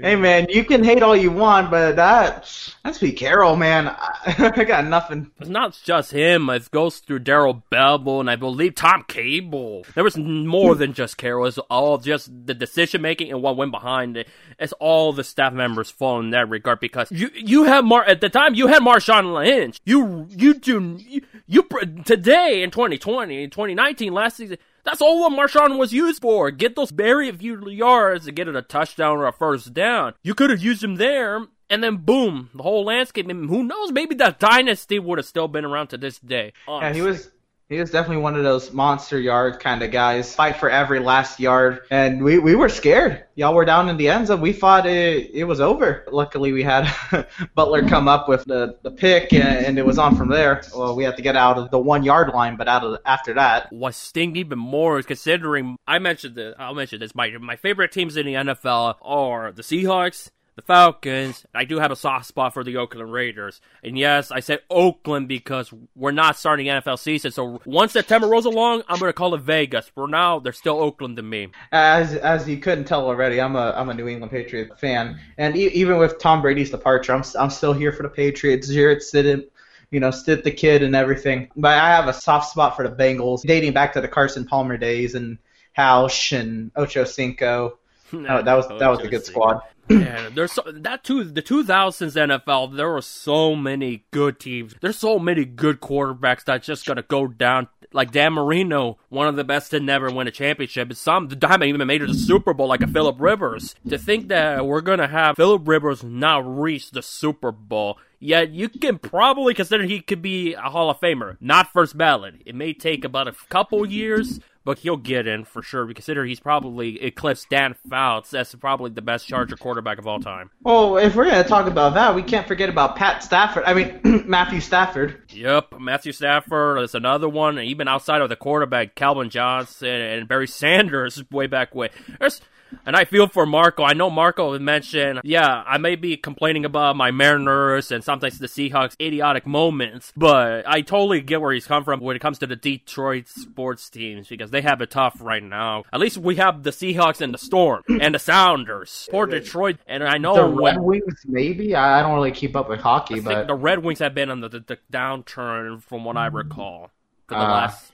Hey 0.00 0.16
man, 0.16 0.46
you 0.50 0.64
can 0.64 0.84
hate 0.84 1.02
all 1.02 1.16
you 1.16 1.30
want, 1.30 1.70
but 1.70 1.96
that 1.96 2.48
that's 2.84 2.98
Pete 2.98 3.16
Carroll, 3.16 3.56
man. 3.56 3.88
I, 3.88 4.52
I 4.56 4.64
got 4.64 4.86
nothing. 4.86 5.30
It's 5.40 5.48
not 5.48 5.78
just 5.82 6.12
him. 6.12 6.50
It 6.50 6.70
goes 6.70 6.98
through 6.98 7.20
Darrell 7.20 7.62
Bevell 7.72 8.20
and 8.20 8.30
I 8.30 8.36
believe 8.36 8.74
Tom 8.74 9.04
Cable. 9.08 9.86
There 9.94 10.04
was 10.04 10.16
more 10.16 10.74
than 10.74 10.92
just 10.92 11.16
Carroll. 11.16 11.46
It's 11.46 11.58
all 11.58 11.98
just 11.98 12.30
the 12.46 12.54
decision 12.54 13.02
making 13.02 13.30
and 13.30 13.42
what 13.42 13.56
went 13.56 13.70
behind 13.70 14.16
it. 14.16 14.28
It's 14.58 14.74
all 14.74 15.12
the 15.12 15.24
staff 15.24 15.52
members' 15.52 15.90
fault 15.90 16.24
in 16.24 16.30
that 16.30 16.48
regard 16.48 16.80
because 16.80 17.10
you 17.10 17.30
you 17.34 17.64
have 17.64 17.84
Mar 17.84 18.04
at 18.04 18.20
the 18.20 18.28
time 18.28 18.54
you 18.54 18.66
had 18.66 18.82
Marshawn 18.82 19.32
Lynch. 19.32 19.80
You 19.84 20.26
you 20.30 20.54
do 20.54 20.98
you, 21.00 21.22
you 21.46 21.66
today 22.04 22.62
in 22.62 22.70
2020, 22.70 23.48
2019, 23.48 24.12
last 24.12 24.36
season 24.36 24.58
that's 24.88 25.02
all 25.02 25.20
what 25.20 25.32
Marshawn 25.32 25.78
was 25.78 25.92
used 25.92 26.22
for. 26.22 26.50
Get 26.50 26.74
those 26.74 26.90
very 26.90 27.30
few 27.30 27.68
yards 27.68 28.24
to 28.24 28.32
get 28.32 28.48
it 28.48 28.56
a 28.56 28.62
touchdown 28.62 29.18
or 29.18 29.26
a 29.26 29.32
first 29.32 29.74
down. 29.74 30.14
You 30.22 30.34
could 30.34 30.50
have 30.50 30.62
used 30.62 30.82
him 30.82 30.96
there, 30.96 31.46
and 31.68 31.84
then 31.84 31.98
boom, 31.98 32.48
the 32.54 32.62
whole 32.62 32.84
landscape. 32.84 33.28
And 33.28 33.50
who 33.50 33.64
knows? 33.64 33.92
Maybe 33.92 34.14
that 34.16 34.38
dynasty 34.38 34.98
would 34.98 35.18
have 35.18 35.26
still 35.26 35.48
been 35.48 35.64
around 35.64 35.88
to 35.88 35.98
this 35.98 36.18
day. 36.18 36.54
Honestly. 36.66 36.88
Yeah, 36.88 36.94
he 36.94 37.02
was 37.02 37.30
he 37.68 37.78
was 37.78 37.90
definitely 37.90 38.22
one 38.22 38.34
of 38.34 38.44
those 38.44 38.72
monster 38.72 39.20
yard 39.20 39.60
kind 39.60 39.82
of 39.82 39.90
guys. 39.90 40.34
Fight 40.34 40.56
for 40.56 40.70
every 40.70 41.00
last 41.00 41.38
yard, 41.38 41.82
and 41.90 42.22
we, 42.24 42.38
we 42.38 42.54
were 42.54 42.70
scared. 42.70 43.24
Y'all 43.34 43.54
were 43.54 43.66
down 43.66 43.90
in 43.90 43.98
the 43.98 44.08
end 44.08 44.26
zone. 44.26 44.40
We 44.40 44.54
thought 44.54 44.86
it 44.86 45.30
it 45.34 45.44
was 45.44 45.60
over. 45.60 46.04
Luckily, 46.10 46.52
we 46.52 46.62
had 46.62 46.90
Butler 47.54 47.86
come 47.86 48.08
up 48.08 48.26
with 48.26 48.44
the, 48.46 48.78
the 48.82 48.90
pick, 48.90 49.34
and, 49.34 49.66
and, 49.66 49.78
it 49.78 49.84
was 49.84 49.98
on 49.98 50.16
from 50.16 50.28
there. 50.28 50.62
Well, 50.74 50.96
we 50.96 51.04
had 51.04 51.16
to 51.16 51.22
get 51.22 51.36
out 51.36 51.58
of 51.58 51.70
the 51.70 51.78
one 51.78 52.02
yard 52.04 52.30
line, 52.30 52.56
but 52.56 52.68
out 52.68 52.84
of 52.84 52.98
after 53.04 53.34
that, 53.34 53.70
what 53.70 53.94
sting 53.94 54.34
even 54.36 54.58
more 54.58 54.98
is 54.98 55.04
considering 55.04 55.76
I 55.86 55.98
mentioned 55.98 56.36
this. 56.36 56.54
I'll 56.58 56.74
mention 56.74 57.00
this. 57.00 57.14
My 57.14 57.30
my 57.38 57.56
favorite 57.56 57.92
teams 57.92 58.16
in 58.16 58.24
the 58.24 58.34
NFL 58.34 58.96
are 59.02 59.52
the 59.52 59.62
Seahawks, 59.62 60.30
the 60.58 60.62
Falcons. 60.62 61.46
I 61.54 61.64
do 61.64 61.78
have 61.78 61.92
a 61.92 61.96
soft 61.96 62.26
spot 62.26 62.52
for 62.52 62.64
the 62.64 62.76
Oakland 62.76 63.12
Raiders. 63.12 63.60
And 63.84 63.96
yes, 63.96 64.32
I 64.32 64.40
said 64.40 64.58
Oakland 64.68 65.28
because 65.28 65.72
we're 65.94 66.10
not 66.10 66.36
starting 66.36 66.66
NFL 66.66 66.98
season. 66.98 67.30
So 67.30 67.60
once 67.64 67.92
September 67.92 68.26
rolls 68.26 68.44
along, 68.44 68.82
I'm 68.88 68.98
going 68.98 69.08
to 69.08 69.14
call 69.14 69.36
it 69.36 69.40
Vegas. 69.40 69.88
For 69.94 70.08
now, 70.08 70.40
they're 70.40 70.52
still 70.52 70.80
Oakland 70.80 71.16
to 71.16 71.22
me. 71.22 71.48
As 71.70 72.14
as 72.16 72.48
you 72.48 72.56
couldn't 72.56 72.86
tell 72.86 73.06
already, 73.06 73.40
I'm 73.40 73.54
a 73.54 73.72
I'm 73.76 73.88
a 73.88 73.94
New 73.94 74.08
England 74.08 74.32
Patriot 74.32 74.78
fan, 74.80 75.20
and 75.38 75.56
e- 75.56 75.70
even 75.74 75.96
with 75.98 76.18
Tom 76.18 76.42
Brady's 76.42 76.70
departure, 76.70 77.12
I'm 77.14 77.22
I'm 77.38 77.50
still 77.50 77.72
here 77.72 77.92
for 77.92 78.02
the 78.02 78.08
Patriots. 78.08 78.68
Jarrett 78.68 78.98
Stidham 78.98 79.44
you 79.90 80.00
know, 80.00 80.10
Stid 80.10 80.44
the 80.44 80.50
kid 80.50 80.82
and 80.82 80.94
everything. 80.94 81.48
But 81.56 81.78
I 81.78 81.88
have 81.88 82.08
a 82.08 82.12
soft 82.12 82.50
spot 82.50 82.76
for 82.76 82.86
the 82.86 82.94
Bengals, 82.94 83.40
dating 83.42 83.72
back 83.72 83.94
to 83.94 84.02
the 84.02 84.08
Carson 84.08 84.44
Palmer 84.44 84.76
days 84.76 85.14
and 85.14 85.38
Housh 85.78 86.38
and 86.38 86.72
Ocho 86.76 87.04
Cinco. 87.04 87.77
Oh, 88.12 88.42
that 88.42 88.54
was 88.54 88.68
that 88.68 88.88
was 88.88 89.00
a 89.00 89.08
good 89.08 89.24
squad. 89.24 89.60
Yeah, 89.88 90.28
there's 90.34 90.52
so, 90.52 90.62
that 90.66 91.04
two 91.04 91.24
The 91.24 91.42
2000s 91.42 92.42
NFL, 92.44 92.76
there 92.76 92.90
were 92.90 93.02
so 93.02 93.56
many 93.56 94.04
good 94.10 94.38
teams. 94.38 94.74
There's 94.80 94.98
so 94.98 95.18
many 95.18 95.44
good 95.44 95.80
quarterbacks 95.80 96.44
that's 96.44 96.66
just 96.66 96.86
gonna 96.86 97.02
go 97.02 97.26
down. 97.26 97.68
Like 97.92 98.10
Dan 98.10 98.34
Marino, 98.34 98.98
one 99.08 99.28
of 99.28 99.36
the 99.36 99.44
best 99.44 99.70
to 99.70 99.80
never 99.80 100.10
win 100.10 100.28
a 100.28 100.30
championship. 100.30 100.92
Some 100.92 101.30
haven't 101.40 101.68
even 101.68 101.86
made 101.86 102.02
it 102.02 102.06
to 102.06 102.12
the 102.12 102.18
Super 102.18 102.52
Bowl, 102.52 102.68
like 102.68 102.82
a 102.82 102.86
Philip 102.86 103.16
Rivers. 103.18 103.74
To 103.88 103.96
think 103.96 104.28
that 104.28 104.66
we're 104.66 104.82
gonna 104.82 105.08
have 105.08 105.36
Philip 105.36 105.66
Rivers 105.66 106.04
not 106.04 106.44
reach 106.46 106.90
the 106.90 107.02
Super 107.02 107.50
Bowl, 107.50 107.98
yet 108.20 108.50
you 108.50 108.68
can 108.68 108.98
probably 108.98 109.54
consider 109.54 109.84
he 109.84 110.00
could 110.00 110.20
be 110.20 110.52
a 110.52 110.60
Hall 110.62 110.90
of 110.90 111.00
Famer, 111.00 111.38
not 111.40 111.72
first 111.72 111.96
ballot. 111.96 112.34
It 112.44 112.54
may 112.54 112.74
take 112.74 113.04
about 113.04 113.28
a 113.28 113.32
couple 113.48 113.86
years, 113.86 114.38
but 114.68 114.80
he'll 114.80 114.98
get 114.98 115.26
in 115.26 115.46
for 115.46 115.62
sure. 115.62 115.86
We 115.86 115.94
consider 115.94 116.26
he's 116.26 116.40
probably 116.40 117.02
eclipsed 117.02 117.48
Dan 117.48 117.74
Fouts 117.88 118.34
as 118.34 118.54
probably 118.54 118.90
the 118.90 119.00
best 119.00 119.26
Charger 119.26 119.56
quarterback 119.56 119.96
of 119.96 120.06
all 120.06 120.20
time. 120.20 120.50
Well, 120.62 120.98
if 120.98 121.16
we're 121.16 121.24
gonna 121.24 121.42
talk 121.42 121.66
about 121.66 121.94
that, 121.94 122.14
we 122.14 122.22
can't 122.22 122.46
forget 122.46 122.68
about 122.68 122.94
Pat 122.94 123.22
Stafford. 123.22 123.62
I 123.64 123.72
mean 123.72 124.00
Matthew 124.28 124.60
Stafford. 124.60 125.22
Yep, 125.30 125.80
Matthew 125.80 126.12
Stafford 126.12 126.82
is 126.82 126.94
another 126.94 127.30
one. 127.30 127.58
Even 127.58 127.88
outside 127.88 128.20
of 128.20 128.28
the 128.28 128.36
quarterback, 128.36 128.94
Calvin 128.94 129.30
Johnson 129.30 129.88
and 129.88 130.28
Barry 130.28 130.46
Sanders 130.46 131.24
way 131.30 131.46
back 131.46 131.74
way. 131.74 131.88
There's 132.20 132.42
and 132.86 132.96
I 132.96 133.04
feel 133.04 133.28
for 133.28 133.46
Marco. 133.46 133.82
I 133.84 133.92
know 133.92 134.10
Marco 134.10 134.58
mentioned, 134.58 135.20
yeah, 135.24 135.62
I 135.66 135.78
may 135.78 135.96
be 135.96 136.16
complaining 136.16 136.64
about 136.64 136.96
my 136.96 137.10
Mariners 137.10 137.90
and 137.90 138.02
sometimes 138.02 138.38
the 138.38 138.46
Seahawks 138.46 138.96
idiotic 139.00 139.46
moments, 139.46 140.12
but 140.16 140.66
I 140.66 140.82
totally 140.82 141.20
get 141.20 141.40
where 141.40 141.52
he's 141.52 141.66
come 141.66 141.84
from 141.84 142.00
when 142.00 142.16
it 142.16 142.20
comes 142.20 142.38
to 142.38 142.46
the 142.46 142.56
Detroit 142.56 143.28
sports 143.28 143.88
teams 143.90 144.28
because 144.28 144.50
they 144.50 144.62
have 144.62 144.80
it 144.80 144.90
tough 144.90 145.16
right 145.20 145.42
now. 145.42 145.84
At 145.92 146.00
least 146.00 146.18
we 146.18 146.36
have 146.36 146.62
the 146.62 146.70
Seahawks 146.70 147.20
and 147.20 147.32
the 147.32 147.38
Storm 147.38 147.82
and 148.00 148.14
the 148.14 148.18
Sounders. 148.18 149.08
Poor 149.10 149.26
Detroit, 149.26 149.78
and 149.86 150.04
I 150.04 150.18
know 150.18 150.34
the 150.34 150.62
Red 150.62 150.80
Wings 150.80 151.22
maybe. 151.26 151.74
I 151.74 152.02
don't 152.02 152.14
really 152.14 152.32
keep 152.32 152.56
up 152.56 152.68
with 152.68 152.80
hockey, 152.80 153.20
but 153.20 153.46
the 153.46 153.54
Red 153.54 153.80
Wings 153.80 153.98
have 154.00 154.14
been 154.14 154.30
on 154.30 154.40
the, 154.40 154.48
the, 154.48 154.60
the 154.60 154.78
downturn 154.92 155.82
from 155.82 156.04
what 156.04 156.16
I 156.16 156.26
recall 156.26 156.90
for 157.26 157.34
the 157.34 157.40
uh, 157.40 157.50
last 157.50 157.92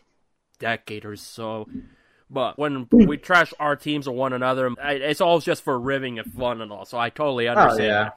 decade 0.59 1.05
or 1.05 1.17
so. 1.17 1.69
But 2.35 2.59
when 2.59 2.83
hmm. 2.83 3.07
we 3.07 3.17
trash 3.17 3.55
our 3.59 3.77
teams 3.77 4.07
or 4.07 4.15
one 4.15 4.33
another, 4.33 4.71
it's 4.83 5.21
all 5.21 5.41
just 5.41 5.63
for 5.63 5.79
ribbing 5.79 6.19
and 6.19 6.31
fun 6.33 6.61
and 6.61 6.73
all. 6.73 6.85
So 6.85 6.99
I 6.99 7.09
totally 7.09 7.49
oh, 7.49 7.53
understand. 7.53 7.83
Oh, 7.83 7.87
yeah. 7.87 8.11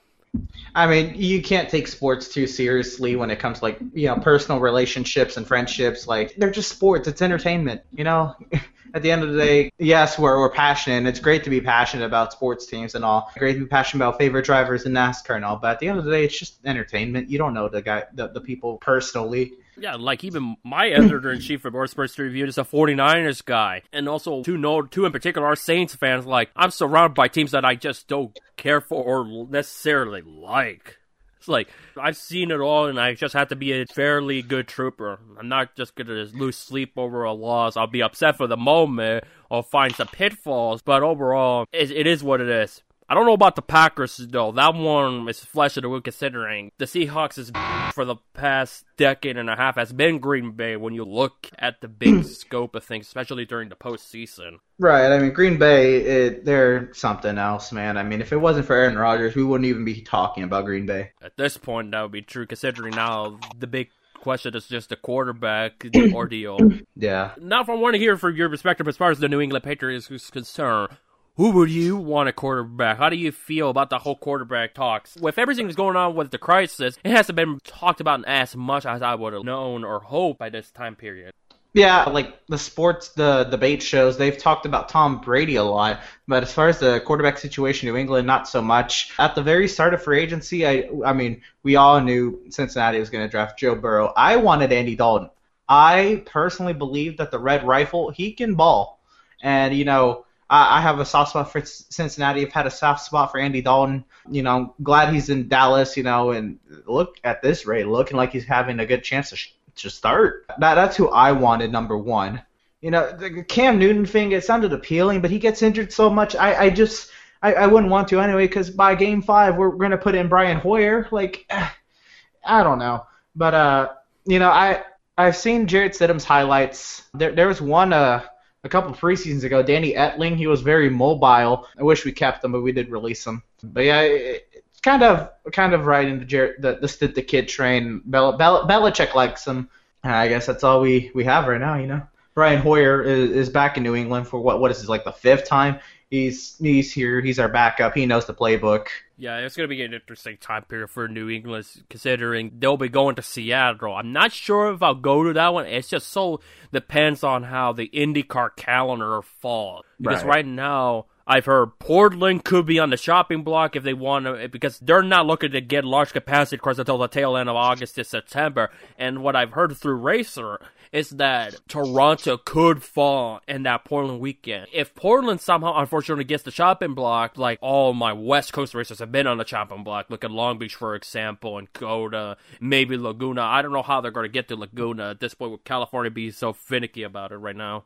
I 0.76 0.88
mean, 0.88 1.14
you 1.16 1.42
can't 1.42 1.70
take 1.70 1.88
sports 1.88 2.28
too 2.28 2.48
seriously 2.48 3.16
when 3.16 3.32
it 3.32 3.40
comes 3.40 3.60
to 3.60 3.66
like 3.66 3.80
you 3.94 4.08
know 4.08 4.18
personal 4.18 4.60
relationships 4.60 5.38
and 5.38 5.48
friendships. 5.48 6.08
Like 6.08 6.36
they're 6.36 6.52
just 6.52 6.70
sports; 6.70 7.08
it's 7.08 7.22
entertainment. 7.22 7.82
You 7.92 8.04
know, 8.04 8.36
at 8.94 9.02
the 9.02 9.12
end 9.12 9.24
of 9.24 9.32
the 9.32 9.38
day, 9.38 9.72
yes, 9.78 10.20
we're 10.20 10.38
we're 10.40 10.52
passionate. 10.52 11.08
It's 11.10 11.20
great 11.20 11.44
to 11.46 11.50
be 11.50 11.62
passionate 11.62 12.06
about 12.06 12.34
sports 12.34 12.66
teams 12.66 12.94
and 12.94 13.06
all. 13.06 13.32
Great 13.38 13.54
to 13.54 13.60
be 13.62 13.66
passionate 13.66 14.04
about 14.04 14.20
favorite 14.20 14.46
drivers 14.46 14.86
in 14.86 14.92
NASCAR 14.92 15.36
and 15.36 15.46
all. 15.46 15.58
But 15.58 15.72
at 15.72 15.80
the 15.80 15.88
end 15.88 16.00
of 16.00 16.06
the 16.06 16.12
day, 16.12 16.26
it's 16.26 16.38
just 16.38 16.60
entertainment. 16.66 17.30
You 17.30 17.38
don't 17.38 17.54
know 17.54 17.70
the 17.70 17.82
guy, 17.82 18.04
the, 18.14 18.28
the 18.28 18.42
people 18.42 18.78
personally. 18.78 19.54
Yeah, 19.80 19.96
like 19.96 20.24
even 20.24 20.58
my 20.64 20.88
editor 20.88 21.32
in 21.32 21.40
chief 21.40 21.64
More 21.66 21.86
Sports 21.88 22.18
Review 22.18 22.46
is 22.46 22.58
a 22.58 22.64
49ers 22.64 23.46
guy. 23.46 23.84
And 23.94 24.10
also, 24.10 24.42
two, 24.42 24.58
no, 24.58 24.82
two 24.82 25.06
in 25.06 25.12
particular 25.12 25.48
are 25.48 25.56
Saints 25.56 25.94
fans. 25.96 26.26
Like, 26.26 26.50
I'm 26.56 26.72
surrounded 26.72 27.14
by 27.16 27.28
teams 27.28 27.52
that 27.52 27.64
I 27.64 27.76
just 27.76 28.08
don't 28.08 28.38
care 28.56 28.82
for 28.82 29.04
or 29.04 29.48
necessarily 29.48 30.22
like. 30.22 30.98
it's 31.38 31.48
like 31.48 31.70
I've 31.96 32.18
seen 32.18 32.50
it 32.52 32.60
all, 32.60 32.88
and 32.88 33.00
I 33.00 33.14
just 33.14 33.36
have 33.36 33.50
to 33.50 33.56
be 33.56 33.72
a 33.74 33.86
fairly 33.86 34.42
good 34.42 34.68
trooper. 34.68 35.20
I'm 35.40 35.48
not 35.48 35.76
just 35.76 35.96
gonna 35.96 36.26
lose 36.34 36.58
sleep 36.58 36.94
over 36.98 37.24
a 37.24 37.34
loss. 37.34 37.78
I'll 37.78 37.88
be 37.88 38.02
upset 38.02 38.38
for 38.38 38.48
the 38.48 38.58
moment. 38.58 39.26
I'll 39.52 39.64
find 39.64 39.96
some 39.96 40.08
pitfalls, 40.08 40.82
but 40.82 41.04
overall, 41.04 41.66
it, 41.72 41.92
it 41.92 42.08
is 42.08 42.24
what 42.24 42.42
it 42.42 42.50
is. 42.50 42.82
I 43.10 43.14
don't 43.14 43.26
know 43.26 43.34
about 43.34 43.56
the 43.56 43.62
Packers 43.62 44.18
though. 44.18 44.52
That 44.52 44.76
one 44.76 45.30
is 45.30 45.40
flesh 45.40 45.78
of 45.78 45.84
the 45.84 46.02
considering 46.02 46.72
the 46.78 46.86
Seahawks 46.86 47.38
is 47.38 47.52
for 47.94 48.04
the 48.04 48.18
past 48.34 48.86
decade 48.98 49.38
and 49.38 49.50
a 49.50 49.56
half 49.56 49.76
has 49.76 49.94
been 49.94 50.20
Green 50.20 50.52
Bay 50.52 50.76
when 50.76 50.94
you 50.94 51.06
look 51.06 51.50
at 51.58 51.80
the 51.80 51.88
big 51.88 52.16
hmm. 52.16 52.22
scope 52.24 52.76
of 52.76 52.84
things, 52.84 53.08
especially 53.08 53.46
during 53.46 53.70
the 53.70 53.76
postseason. 53.76 54.58
Right. 54.78 55.12
I 55.12 55.20
mean, 55.20 55.32
Green 55.32 55.58
Bay, 55.58 55.96
it, 55.96 56.46
they're 56.46 56.94
something 56.94 57.38
else, 57.38 57.72
man. 57.72 57.98
I 57.98 58.04
mean, 58.04 58.22
if 58.22 58.34
it 58.34 58.38
wasn't 58.38 58.66
for 58.66 58.76
Aaron 58.76 58.98
Rodgers, 58.98 59.36
we 59.36 59.44
wouldn't 59.44 59.68
even 59.68 59.86
be 59.86 60.02
talking 60.02 60.44
about 60.44 60.66
Green 60.66 60.86
Bay. 60.86 61.12
At 61.22 61.38
this 61.38 61.58
point, 61.58 61.92
that 61.92 62.02
would 62.02 62.12
be 62.12 62.22
true 62.22 62.46
considering 62.46 62.94
now 62.94 63.40
the 63.58 63.68
big 63.68 63.90
question 64.20 64.56
is 64.56 64.68
just 64.68 64.90
the 64.90 64.96
quarterback 64.98 65.86
ordeal. 66.14 66.58
Yeah. 66.96 67.32
Now, 67.40 67.62
if 67.62 67.70
I 67.70 67.76
want 67.76 67.94
to 67.96 68.00
hear 68.00 68.18
from 68.18 68.36
your 68.36 68.50
perspective 68.50 68.88
as 68.88 68.98
far 68.98 69.12
as 69.12 69.20
the 69.20 69.30
New 69.30 69.40
England 69.40 69.64
Patriots 69.64 70.12
is 70.12 70.30
concerned, 70.30 70.90
who 71.38 71.52
would 71.52 71.70
you 71.70 71.96
want 71.96 72.28
a 72.28 72.34
quarterback? 72.34 72.98
How 72.98 73.10
do 73.10 73.16
you 73.16 73.32
feel 73.32 73.70
about 73.70 73.92
the 73.92 74.00
whole 74.00 74.16
quarterback 74.16 74.74
talks? 74.74 75.16
With 75.18 75.38
everything 75.38 75.68
that's 75.68 75.76
going 75.76 75.96
on 75.96 76.16
with 76.16 76.32
the 76.32 76.40
crisis, 76.40 76.98
it 77.04 77.12
hasn't 77.12 77.36
been 77.36 77.60
talked 77.64 78.02
about 78.02 78.26
as 78.26 78.56
much 78.56 78.88
as 78.88 79.04
I 79.04 79.14
would 79.14 79.34
have 79.34 79.44
known 79.44 79.84
or 79.84 80.00
hoped 80.00 80.40
by 80.40 80.50
this 80.50 80.72
time 80.72 80.96
period. 80.96 81.34
Yeah, 81.74 82.06
like 82.06 82.44
the 82.48 82.58
sports, 82.58 83.10
the 83.10 83.44
debate 83.44 83.84
shows, 83.84 84.18
they've 84.18 84.36
talked 84.38 84.66
about 84.66 84.90
Tom 84.90 85.22
Brady 85.22 85.58
a 85.58 85.64
lot, 85.64 86.02
but 86.28 86.42
as 86.42 86.52
far 86.52 86.70
as 86.70 86.80
the 86.80 87.02
quarterback 87.02 87.38
situation 87.38 87.88
in 87.88 87.94
New 87.94 88.00
England, 88.00 88.26
not 88.26 88.48
so 88.48 88.60
much. 88.64 89.14
At 89.20 89.36
the 89.36 89.44
very 89.44 89.68
start 89.68 89.94
of 89.94 90.02
free 90.02 90.20
agency, 90.20 90.66
I, 90.66 90.90
I 91.06 91.14
mean, 91.14 91.44
we 91.62 91.76
all 91.76 92.02
knew 92.02 92.42
Cincinnati 92.50 93.00
was 93.00 93.12
going 93.12 93.24
to 93.24 93.30
draft 93.30 93.60
Joe 93.60 93.76
Burrow. 93.76 94.12
I 94.18 94.38
wanted 94.38 94.74
Andy 94.74 94.96
Dalton. 94.96 95.30
I 95.70 96.24
personally 96.26 96.74
believe 96.74 97.18
that 97.18 97.30
the 97.30 97.38
Red 97.38 97.64
Rifle, 97.64 98.10
he 98.10 98.32
can 98.32 98.56
ball, 98.56 99.00
and 99.44 99.76
you 99.76 99.86
know, 99.86 100.26
I, 100.50 100.78
I 100.78 100.82
have 100.82 101.00
a 101.00 101.06
soft 101.06 101.32
spot 101.32 101.52
for 101.52 101.62
Cincinnati. 101.64 102.46
I've 102.46 102.54
had 102.54 102.68
a 102.68 102.72
soft 102.72 103.06
spot 103.06 103.32
for 103.32 103.40
Andy 103.40 103.62
Dalton. 103.62 104.06
You 104.30 104.44
know, 104.44 104.58
I'm 104.58 104.72
glad 104.84 105.14
he's 105.14 105.30
in 105.30 105.48
Dallas. 105.48 105.98
You 105.98 106.04
know, 106.04 106.32
and 106.32 106.60
look 106.86 107.18
at 107.24 107.42
this 107.42 107.66
rate, 107.66 107.88
looking 107.88 108.18
like 108.18 108.32
he's 108.32 108.46
having 108.46 108.80
a 108.80 108.86
good 108.86 109.04
chance 109.04 109.30
to, 109.32 109.36
sh- 109.36 109.54
to 109.78 109.90
start. 109.90 110.46
That 110.60 110.76
that's 110.76 110.96
who 110.96 111.10
I 111.10 111.32
wanted 111.32 111.72
number 111.72 111.98
one. 111.98 112.42
You 112.82 112.92
know, 112.92 113.12
the 113.12 113.44
Cam 113.44 113.80
Newton 113.80 114.06
thing, 114.06 114.32
it 114.32 114.44
sounded 114.44 114.72
appealing, 114.72 115.22
but 115.22 115.32
he 115.32 115.40
gets 115.40 115.64
injured 115.64 115.92
so 115.92 116.10
much. 116.10 116.36
I, 116.36 116.66
I 116.66 116.70
just, 116.70 117.10
I, 117.42 117.54
I 117.54 117.68
wouldn't 117.68 117.92
want 117.92 118.08
to 118.10 118.20
anyway, 118.20 118.48
because 118.48 118.70
by 118.70 118.94
game 118.94 119.24
five, 119.24 119.56
we're 119.56 119.90
to 119.90 119.98
put 119.98 120.14
in 120.14 120.28
Brian 120.28 120.60
Hoyer. 120.60 121.08
Like, 121.12 121.50
I 122.46 122.64
don't 122.64 122.80
know. 122.80 123.06
But, 123.36 123.54
uh, 123.54 123.90
you 124.26 124.38
know, 124.40 124.50
I, 124.50 124.84
I've 125.18 125.36
seen 125.36 125.68
Jarrett 125.68 125.94
Stidham's 125.94 126.24
highlights. 126.24 127.04
There, 127.16 127.32
there 127.32 127.48
was 127.48 127.60
one, 127.60 127.94
uh, 127.94 128.24
a 128.68 128.70
couple 128.70 128.94
preseasons 128.94 129.44
ago, 129.44 129.64
Danny 129.64 129.94
Etling. 129.94 130.36
He 130.36 130.46
was 130.46 130.62
very 130.62 130.90
mobile. 130.90 131.66
I 131.80 131.84
wish 131.84 132.06
we 132.06 132.12
kept 132.12 132.44
him, 132.44 132.52
but 132.52 132.62
we 132.62 132.74
did 132.74 132.92
release 132.92 133.26
him. 133.26 133.42
But 133.64 133.86
yeah, 133.86 134.02
it, 134.02 134.48
it's 134.52 134.80
kind 134.82 135.02
of 135.04 135.32
kind 135.54 135.74
of 135.74 135.86
right 135.86 136.08
into 136.08 136.26
Jarrett, 136.26 136.62
the 136.62 136.76
the, 136.76 137.08
the 137.08 137.22
kid 137.22 137.48
train. 137.48 138.02
Bel, 138.06 138.38
Bel, 138.38 138.68
Belichick 138.68 139.16
likes 139.16 139.48
him. 139.48 139.70
I 140.04 140.28
guess 140.28 140.46
that's 140.46 140.64
all 140.64 140.82
we, 140.82 141.12
we 141.16 141.24
have 141.24 141.48
right 141.48 141.60
now. 141.60 141.76
You 141.76 141.88
know, 141.88 142.02
Brian 142.34 142.62
Hoyer 142.62 143.02
is, 143.02 143.32
is 143.32 143.50
back 143.50 143.78
in 143.78 143.84
New 143.84 143.96
England 143.96 144.28
for 144.28 144.40
what 144.40 144.60
what 144.60 144.70
is 144.70 144.80
this 144.80 144.90
like 144.90 145.06
the 145.06 145.12
fifth 145.12 145.48
time? 145.48 145.80
He's 146.10 146.58
he's 146.60 146.92
here. 146.92 147.22
He's 147.22 147.40
our 147.40 147.50
backup. 147.50 147.96
He 147.96 148.06
knows 148.06 148.26
the 148.26 148.34
playbook. 148.34 148.88
Yeah, 149.20 149.38
it's 149.40 149.56
going 149.56 149.68
to 149.68 149.76
be 149.76 149.82
an 149.82 149.96
interesting 149.96 150.38
time 150.38 150.64
period 150.64 150.92
for 150.92 151.08
New 151.08 151.28
England, 151.28 151.66
considering 151.90 152.52
they'll 152.60 152.78
be 152.78 152.88
going 152.88 153.16
to 153.16 153.24
Seattle. 153.24 153.96
I'm 153.96 154.14
not 154.14 154.32
sure 154.32 154.72
if 154.72 154.84
I'll 154.84 154.94
go 154.94 155.24
to 155.24 155.34
that 155.34 155.54
one. 155.54 155.66
It's 155.66 155.90
just 155.90 156.10
so 156.10 156.40
depends 156.72 157.24
on 157.24 157.44
how 157.44 157.74
the 157.74 157.90
IndyCar 157.92 158.56
calendar 158.56 159.24
falls. 159.24 159.86
Because 160.00 160.24
right, 160.24 160.36
right 160.36 160.46
now, 160.46 161.08
I've 161.26 161.46
heard 161.46 161.80
Portland 161.80 162.46
could 162.46 162.68
be 162.68 162.78
on 162.78 162.92
the 162.92 162.98
shopping 162.98 163.44
block 163.44 163.76
if 163.76 163.84
they 163.84 163.96
want 163.96 164.26
to, 164.26 164.48
because 164.50 164.78
they're 164.80 165.02
not 165.02 165.26
looking 165.26 165.52
to 165.52 165.62
get 165.62 165.84
large 165.84 166.14
capacity 166.14 166.58
cars 166.58 166.78
until 166.78 167.00
the 167.00 167.08
tail 167.08 167.36
end 167.36 167.50
of 167.50 167.56
August 167.56 167.96
to 167.96 168.04
September. 168.04 168.70
And 169.00 169.24
what 169.24 169.36
I've 169.36 169.54
heard 169.54 169.76
through 169.76 169.96
Racer 169.96 170.60
is 170.92 171.12
that 171.12 171.56
Toronto 171.68 172.38
could 172.38 172.84
fall 172.84 173.42
in 173.48 173.64
that 173.64 173.86
Portland 173.86 174.20
weekend. 174.20 174.68
If 174.74 174.96
Portland 174.96 175.42
somehow 175.42 175.78
unfortunately 175.78 176.24
gets 176.24 176.44
the 176.44 176.52
chopping 176.52 176.94
block, 176.94 177.38
like 177.38 177.60
all 177.62 177.94
my 177.94 178.14
West 178.14 178.54
Coast 178.54 178.74
racers 178.74 179.00
have 179.00 179.12
been 179.12 179.28
on 179.28 179.38
the 179.38 179.44
chopping 179.44 179.84
block, 179.84 180.10
look 180.10 180.24
at 180.24 180.32
Long 180.32 180.58
Beach 180.58 180.76
for 180.76 180.96
example, 180.96 181.58
and 181.58 181.72
COTA, 181.74 182.38
maybe 182.60 182.98
Laguna. 182.98 183.42
I 183.42 183.62
don't 183.62 183.74
know 183.74 183.82
how 183.82 184.02
they're 184.02 184.12
going 184.12 184.26
to 184.26 184.32
get 184.32 184.48
to 184.50 184.56
Laguna 184.56 185.12
at 185.12 185.20
this 185.20 185.34
point 185.34 185.52
with 185.52 185.64
California 185.64 186.12
being 186.12 186.32
so 186.32 186.54
finicky 186.54 187.04
about 187.04 187.32
it 187.32 187.38
right 187.38 187.56
now. 187.56 187.86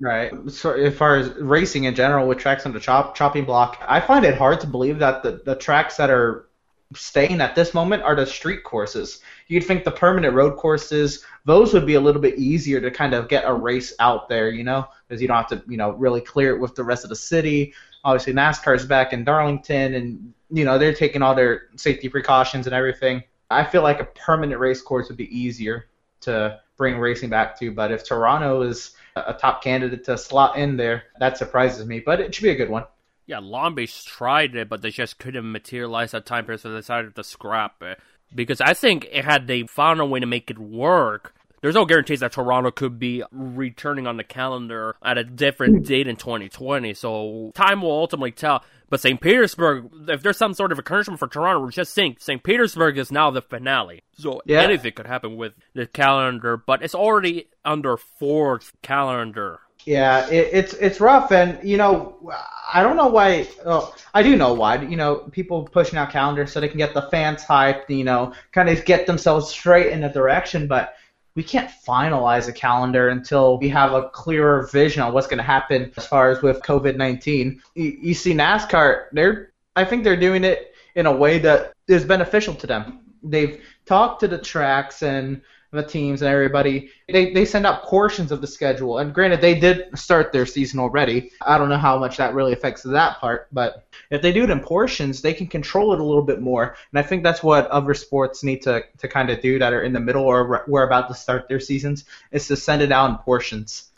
Right. 0.00 0.32
So 0.50 0.72
as 0.72 0.96
far 0.96 1.16
as 1.16 1.28
racing 1.34 1.84
in 1.84 1.94
general 1.94 2.26
with 2.26 2.38
tracks 2.38 2.64
on 2.64 2.72
the 2.72 2.80
chop 2.80 3.14
chopping 3.14 3.44
block, 3.44 3.84
I 3.86 4.00
find 4.00 4.24
it 4.24 4.38
hard 4.38 4.60
to 4.60 4.66
believe 4.66 4.98
that 5.00 5.22
the, 5.22 5.42
the 5.44 5.54
tracks 5.54 5.98
that 5.98 6.08
are 6.08 6.48
staying 6.94 7.40
at 7.40 7.54
this 7.54 7.74
moment 7.74 8.02
are 8.02 8.16
the 8.16 8.26
street 8.26 8.64
courses. 8.64 9.20
You'd 9.50 9.64
think 9.64 9.82
the 9.82 9.90
permanent 9.90 10.32
road 10.32 10.56
courses, 10.56 11.24
those 11.44 11.74
would 11.74 11.84
be 11.84 11.94
a 11.94 12.00
little 12.00 12.22
bit 12.22 12.38
easier 12.38 12.80
to 12.80 12.88
kind 12.88 13.14
of 13.14 13.28
get 13.28 13.42
a 13.44 13.52
race 13.52 13.92
out 13.98 14.28
there, 14.28 14.48
you 14.48 14.62
know, 14.62 14.86
because 15.08 15.20
you 15.20 15.26
don't 15.26 15.38
have 15.38 15.48
to, 15.48 15.62
you 15.68 15.76
know, 15.76 15.90
really 15.90 16.20
clear 16.20 16.54
it 16.54 16.60
with 16.60 16.76
the 16.76 16.84
rest 16.84 17.02
of 17.02 17.10
the 17.10 17.16
city. 17.16 17.74
Obviously, 18.04 18.32
NASCAR's 18.32 18.86
back 18.86 19.12
in 19.12 19.24
Darlington, 19.24 19.94
and 19.94 20.32
you 20.50 20.64
know 20.64 20.78
they're 20.78 20.94
taking 20.94 21.20
all 21.20 21.34
their 21.34 21.62
safety 21.74 22.08
precautions 22.08 22.68
and 22.68 22.74
everything. 22.74 23.24
I 23.50 23.64
feel 23.64 23.82
like 23.82 24.00
a 24.00 24.04
permanent 24.04 24.60
race 24.60 24.80
course 24.80 25.08
would 25.08 25.16
be 25.16 25.36
easier 25.36 25.88
to 26.20 26.60
bring 26.76 26.98
racing 26.98 27.28
back 27.28 27.58
to. 27.58 27.72
But 27.72 27.90
if 27.90 28.06
Toronto 28.06 28.62
is 28.62 28.92
a 29.16 29.34
top 29.34 29.64
candidate 29.64 30.04
to 30.04 30.16
slot 30.16 30.56
in 30.56 30.76
there, 30.76 31.02
that 31.18 31.38
surprises 31.38 31.84
me. 31.86 31.98
But 31.98 32.20
it 32.20 32.32
should 32.32 32.44
be 32.44 32.50
a 32.50 32.54
good 32.54 32.70
one. 32.70 32.84
Yeah, 33.26 33.40
Long 33.40 33.74
Beach 33.74 34.04
tried 34.06 34.54
it, 34.54 34.68
but 34.68 34.82
they 34.82 34.90
just 34.90 35.18
couldn't 35.18 35.50
materialize 35.50 36.12
that 36.12 36.24
time 36.24 36.46
period, 36.46 36.60
so 36.60 36.70
they 36.70 36.78
decided 36.78 37.14
to 37.16 37.24
scrap 37.24 37.82
it. 37.82 38.00
Because 38.34 38.60
I 38.60 38.74
think 38.74 39.08
it 39.10 39.24
had 39.24 39.46
they 39.46 39.64
found 39.64 40.00
a 40.00 40.06
way 40.06 40.20
to 40.20 40.26
make 40.26 40.50
it 40.50 40.58
work, 40.58 41.34
there's 41.60 41.74
no 41.74 41.84
guarantees 41.84 42.20
that 42.20 42.32
Toronto 42.32 42.70
could 42.70 42.98
be 42.98 43.22
returning 43.30 44.06
on 44.06 44.16
the 44.16 44.24
calendar 44.24 44.96
at 45.02 45.18
a 45.18 45.24
different 45.24 45.78
hmm. 45.78 45.82
date 45.82 46.06
in 46.08 46.16
2020. 46.16 46.94
So 46.94 47.52
time 47.54 47.82
will 47.82 47.92
ultimately 47.92 48.32
tell. 48.32 48.64
But 48.88 49.00
St. 49.00 49.20
Petersburg, 49.20 49.90
if 50.08 50.22
there's 50.22 50.36
some 50.36 50.52
sort 50.52 50.72
of 50.72 50.78
encouragement 50.78 51.20
for 51.20 51.28
Toronto, 51.28 51.60
we're 51.60 51.70
just 51.70 51.94
think 51.94 52.20
St. 52.20 52.42
Petersburg 52.42 52.98
is 52.98 53.12
now 53.12 53.30
the 53.30 53.42
finale. 53.42 54.02
So 54.14 54.42
yeah. 54.44 54.62
anything 54.62 54.92
could 54.92 55.06
happen 55.06 55.36
with 55.36 55.52
the 55.74 55.86
calendar, 55.86 56.56
but 56.56 56.82
it's 56.82 56.94
already 56.94 57.46
under 57.64 57.96
fourth 57.96 58.72
calendar 58.82 59.60
yeah, 59.84 60.28
it, 60.28 60.48
it's 60.52 60.72
it's 60.74 61.00
rough, 61.00 61.32
and 61.32 61.58
you 61.66 61.76
know, 61.76 62.32
I 62.72 62.82
don't 62.82 62.96
know 62.96 63.08
why. 63.08 63.48
Oh, 63.64 63.94
I 64.14 64.22
do 64.22 64.36
know 64.36 64.54
why. 64.54 64.80
You 64.82 64.96
know, 64.96 65.16
people 65.32 65.64
pushing 65.64 65.98
out 65.98 66.10
calendars 66.10 66.52
so 66.52 66.60
they 66.60 66.68
can 66.68 66.78
get 66.78 66.94
the 66.94 67.02
fans 67.10 67.42
hyped. 67.42 67.88
You 67.88 68.04
know, 68.04 68.32
kind 68.52 68.68
of 68.68 68.84
get 68.84 69.06
themselves 69.06 69.50
straight 69.50 69.92
in 69.92 70.04
a 70.04 70.12
direction. 70.12 70.66
But 70.66 70.94
we 71.34 71.42
can't 71.42 71.70
finalize 71.86 72.48
a 72.48 72.52
calendar 72.52 73.08
until 73.08 73.58
we 73.58 73.68
have 73.68 73.92
a 73.92 74.08
clearer 74.10 74.68
vision 74.72 75.02
on 75.02 75.12
what's 75.12 75.26
going 75.26 75.38
to 75.38 75.44
happen 75.44 75.92
as 75.96 76.06
far 76.06 76.30
as 76.30 76.42
with 76.42 76.60
COVID 76.62 76.96
nineteen. 76.96 77.62
You, 77.74 77.96
you 78.00 78.14
see, 78.14 78.34
NASCAR, 78.34 79.06
they're 79.12 79.52
I 79.76 79.84
think 79.84 80.04
they're 80.04 80.16
doing 80.16 80.44
it 80.44 80.74
in 80.94 81.06
a 81.06 81.12
way 81.12 81.38
that 81.38 81.72
is 81.88 82.04
beneficial 82.04 82.54
to 82.54 82.66
them. 82.66 83.00
They've 83.22 83.62
talked 83.86 84.20
to 84.20 84.28
the 84.28 84.38
tracks 84.38 85.02
and 85.02 85.42
the 85.72 85.82
teams 85.82 86.22
and 86.22 86.30
everybody, 86.30 86.90
they, 87.08 87.32
they 87.32 87.44
send 87.44 87.64
out 87.64 87.84
portions 87.84 88.32
of 88.32 88.40
the 88.40 88.46
schedule. 88.46 88.98
And 88.98 89.14
granted, 89.14 89.40
they 89.40 89.58
did 89.58 89.96
start 89.96 90.32
their 90.32 90.46
season 90.46 90.80
already. 90.80 91.30
I 91.40 91.58
don't 91.58 91.68
know 91.68 91.78
how 91.78 91.98
much 91.98 92.16
that 92.16 92.34
really 92.34 92.52
affects 92.52 92.82
that 92.82 93.18
part, 93.18 93.48
but 93.52 93.86
if 94.10 94.20
they 94.20 94.32
do 94.32 94.44
it 94.44 94.50
in 94.50 94.60
portions, 94.60 95.22
they 95.22 95.32
can 95.32 95.46
control 95.46 95.92
it 95.92 96.00
a 96.00 96.04
little 96.04 96.22
bit 96.22 96.40
more. 96.40 96.76
And 96.92 96.98
I 96.98 97.02
think 97.02 97.22
that's 97.22 97.42
what 97.42 97.68
other 97.68 97.94
sports 97.94 98.42
need 98.42 98.62
to, 98.62 98.84
to 98.98 99.08
kind 99.08 99.30
of 99.30 99.40
do 99.40 99.58
that 99.60 99.72
are 99.72 99.82
in 99.82 99.92
the 99.92 100.00
middle 100.00 100.24
or 100.24 100.64
we're 100.66 100.86
about 100.86 101.08
to 101.08 101.14
start 101.14 101.48
their 101.48 101.60
seasons, 101.60 102.04
is 102.32 102.48
to 102.48 102.56
send 102.56 102.82
it 102.82 102.90
out 102.90 103.10
in 103.10 103.16
portions 103.18 103.90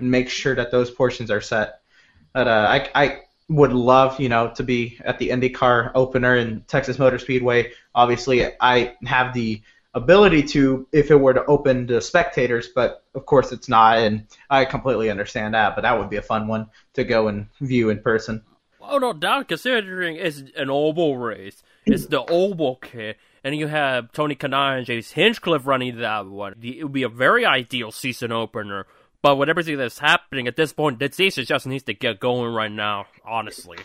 and 0.00 0.10
make 0.10 0.28
sure 0.28 0.56
that 0.56 0.72
those 0.72 0.90
portions 0.90 1.30
are 1.30 1.40
set. 1.40 1.80
But 2.32 2.48
uh, 2.48 2.66
I, 2.68 2.90
I 2.94 3.20
would 3.48 3.72
love, 3.72 4.18
you 4.20 4.28
know, 4.28 4.52
to 4.54 4.62
be 4.62 4.98
at 5.04 5.18
the 5.18 5.28
IndyCar 5.28 5.92
opener 5.94 6.36
in 6.36 6.62
Texas 6.68 6.98
Motor 6.98 7.18
Speedway. 7.18 7.72
Obviously, 7.94 8.46
I 8.60 8.94
have 9.04 9.34
the 9.34 9.60
ability 9.94 10.42
to 10.44 10.86
if 10.92 11.10
it 11.10 11.16
were 11.16 11.34
to 11.34 11.44
open 11.46 11.86
to 11.88 12.00
spectators, 12.00 12.68
but 12.74 13.04
of 13.14 13.26
course 13.26 13.52
it's 13.52 13.68
not, 13.68 13.98
and 13.98 14.26
I 14.48 14.64
completely 14.64 15.10
understand 15.10 15.54
that. 15.54 15.74
But 15.74 15.82
that 15.82 15.98
would 15.98 16.10
be 16.10 16.16
a 16.16 16.22
fun 16.22 16.48
one 16.48 16.68
to 16.94 17.04
go 17.04 17.28
and 17.28 17.48
view 17.60 17.90
in 17.90 18.00
person. 18.00 18.42
Oh 18.80 18.98
no 18.98 19.12
doubt, 19.12 19.48
considering 19.48 20.16
it's 20.16 20.42
an 20.56 20.70
oval 20.70 21.16
race, 21.16 21.62
it's 21.86 22.06
the 22.06 22.24
oval 22.24 22.76
kit, 22.76 23.18
and 23.44 23.54
you 23.54 23.66
have 23.66 24.12
Tony 24.12 24.34
Kanaan 24.34 24.78
and 24.78 24.86
James 24.86 25.12
Hinchcliffe 25.12 25.66
running 25.66 25.98
that 25.98 26.26
one. 26.26 26.54
It 26.62 26.82
would 26.82 26.92
be 26.92 27.02
a 27.02 27.08
very 27.08 27.44
ideal 27.44 27.92
season 27.92 28.32
opener. 28.32 28.86
But 29.22 29.36
with 29.36 29.50
everything 29.50 29.76
that's 29.76 29.98
happening 29.98 30.48
at 30.48 30.56
this 30.56 30.72
point, 30.72 30.98
that 31.00 31.14
season 31.14 31.44
just 31.44 31.66
needs 31.66 31.84
to 31.84 31.92
get 31.92 32.20
going 32.20 32.54
right 32.54 32.72
now. 32.72 33.04
Honestly. 33.22 33.76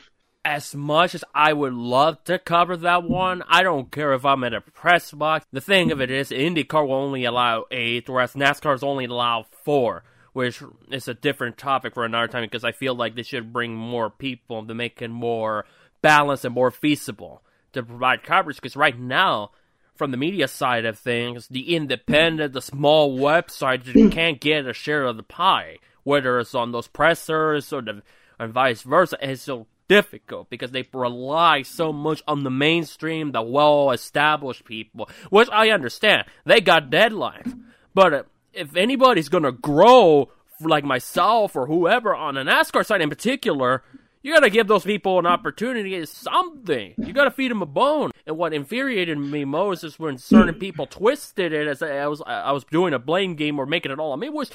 As 0.45 0.75
much 0.75 1.15
as 1.15 1.23
I 1.34 1.51
would 1.51 1.73
love 1.73 2.23
to 2.25 2.38
cover 2.38 2.77
that 2.77 3.03
one, 3.03 3.43
I 3.49 3.63
don't 3.63 3.91
care 3.91 4.13
if 4.13 4.23
I'm 4.23 4.43
at 4.43 4.53
a 4.53 4.62
press 4.62 5.12
box. 5.12 5.43
The 5.51 5.60
thing 5.60 5.91
of 5.91 5.99
it 5.99 6.12
is, 6.12 6.29
IndyCar 6.29 6.88
will 6.88 6.93
only 6.93 7.25
allow 7.25 7.65
eight, 7.71 8.08
whereas 8.08 8.34
NASCAR's 8.34 8.84
only 8.84 9.05
allow 9.05 9.47
four, 9.63 10.03
which 10.34 10.62
is 10.91 11.08
a 11.08 11.15
different 11.15 11.58
topic 11.58 11.95
for 11.95 12.05
another 12.05 12.27
time 12.27 12.43
because 12.43 12.63
I 12.63 12.73
feel 12.73 12.93
like 12.93 13.15
they 13.15 13.23
should 13.23 13.51
bring 13.51 13.75
more 13.75 14.12
people 14.12 14.63
to 14.63 14.75
make 14.75 15.01
it 15.01 15.10
more 15.10 15.65
balanced 16.03 16.45
and 16.45 16.53
more 16.53 16.69
feasible 16.69 17.41
to 17.73 17.81
provide 17.81 18.21
coverage. 18.21 18.58
Because 18.58 18.75
right 18.75 18.97
now, 18.97 19.49
from 19.95 20.12
the 20.12 20.17
media 20.17 20.47
side 20.47 20.86
of 20.86 20.99
things, 20.99 21.47
the 21.47 21.75
independent, 21.75 22.53
the 22.53 22.62
small 22.62 23.17
websites 23.17 23.88
you 23.88 24.05
hmm. 24.05 24.10
can't 24.10 24.39
get 24.39 24.67
a 24.67 24.73
share 24.73 25.05
of 25.05 25.17
the 25.17 25.23
pie, 25.23 25.79
whether 26.03 26.38
it's 26.38 26.53
on 26.53 26.71
those 26.71 26.88
pressers 26.88 27.73
or 27.73 27.81
the 27.81 28.03
and 28.39 28.53
vice 28.53 28.81
versa. 28.81 29.17
It's 29.21 29.43
so 29.43 29.67
difficult 29.88 30.50
because 30.50 30.71
they 30.71 30.88
rely 30.93 31.62
so 31.62 31.93
much 31.93 32.21
on 32.28 32.43
the 32.43 32.52
mainstream, 32.52 33.32
the 33.32 33.41
well-established 33.41 34.65
people, 34.65 35.10
which 35.30 35.50
I 35.52 35.69
understand. 35.69 36.26
They 36.45 36.62
got 36.62 36.89
deadlines, 36.89 37.58
but 37.93 38.13
uh, 38.13 38.24
if 38.54 38.76
anybody's 38.76 39.30
gonna 39.30 39.52
grow, 39.52 40.32
like 40.62 40.84
myself 40.84 41.56
or 41.56 41.67
whoever 41.67 42.15
on 42.15 42.38
an 42.38 42.48
NASCAR 42.48 42.86
side 42.86 43.02
in 43.02 43.10
particular, 43.10 43.84
you 44.21 44.34
gotta 44.34 44.50
give 44.50 44.67
those 44.67 44.84
people 44.84 45.19
an 45.19 45.28
opportunity 45.28 45.95
at 45.95 46.10
something. 46.10 46.93
You 46.98 47.13
gotta 47.13 47.32
feed 47.32 47.52
them 47.52 47.62
a 47.62 47.67
bone. 47.67 48.12
And 48.26 48.38
what 48.38 48.54
infuriated 48.54 49.19
me 49.19 49.45
most 49.45 49.84
is 49.84 50.00
when 50.00 50.17
certain 50.17 50.56
people 50.56 50.88
twisted 50.88 51.54
it 51.54 51.67
as 51.67 51.84
I 51.84 52.08
was 52.08 52.24
I 52.26 52.52
was 52.52 52.63
doing 52.63 52.93
a 52.93 53.00
blame 53.00 53.36
game 53.36 53.60
or 53.60 53.65
making 53.65 53.91
it 53.91 54.00
all. 54.00 54.13
I 54.13 54.15
mean, 54.15 54.32
it 54.32 54.34
was 54.34 54.50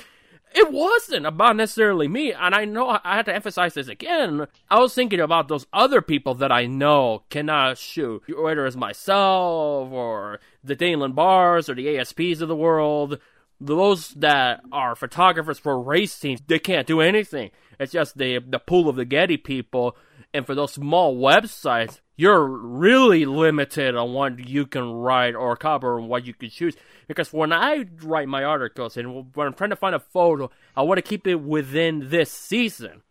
it 0.54 0.72
wasn't 0.72 1.26
about 1.26 1.56
necessarily 1.56 2.08
me. 2.08 2.32
And 2.32 2.54
I 2.54 2.64
know 2.64 2.98
I 3.04 3.16
had 3.16 3.26
to 3.26 3.34
emphasize 3.34 3.74
this 3.74 3.88
again. 3.88 4.46
I 4.68 4.80
was 4.80 4.94
thinking 4.94 5.20
about 5.20 5.48
those 5.48 5.66
other 5.72 6.02
people 6.02 6.34
that 6.36 6.50
I 6.50 6.66
know 6.66 7.22
cannot 7.30 7.78
shoot, 7.78 8.22
whether 8.28 8.66
it's 8.66 8.76
myself 8.76 9.92
or 9.92 10.40
the 10.64 10.76
Daneland 10.76 11.14
Bars 11.14 11.68
or 11.68 11.74
the 11.74 11.96
ASPs 11.96 12.40
of 12.40 12.48
the 12.48 12.56
world. 12.56 13.18
Those 13.60 14.08
that 14.10 14.62
are 14.72 14.96
photographers 14.96 15.58
for 15.58 15.80
race 15.80 16.18
teams, 16.18 16.40
they 16.46 16.58
can't 16.58 16.86
do 16.86 17.00
anything. 17.00 17.50
It's 17.78 17.92
just 17.92 18.16
the 18.16 18.38
the 18.38 18.58
pool 18.58 18.88
of 18.88 18.96
the 18.96 19.04
Getty 19.04 19.36
people. 19.36 19.96
And 20.32 20.46
for 20.46 20.54
those 20.54 20.74
small 20.74 21.16
websites, 21.16 22.00
you're 22.16 22.46
really 22.46 23.24
limited 23.24 23.96
on 23.96 24.12
what 24.12 24.46
you 24.46 24.66
can 24.66 24.92
write 24.92 25.34
or 25.34 25.56
cover 25.56 25.98
and 25.98 26.08
what 26.08 26.26
you 26.26 26.34
can 26.34 26.50
choose. 26.50 26.76
Because 27.08 27.32
when 27.32 27.52
I 27.52 27.86
write 28.02 28.28
my 28.28 28.44
articles 28.44 28.96
and 28.96 29.34
when 29.34 29.46
I'm 29.46 29.54
trying 29.54 29.70
to 29.70 29.76
find 29.76 29.94
a 29.94 30.00
photo, 30.00 30.50
I 30.76 30.82
want 30.82 30.98
to 30.98 31.02
keep 31.02 31.26
it 31.26 31.36
within 31.36 32.10
this 32.10 32.30
season. 32.30 33.02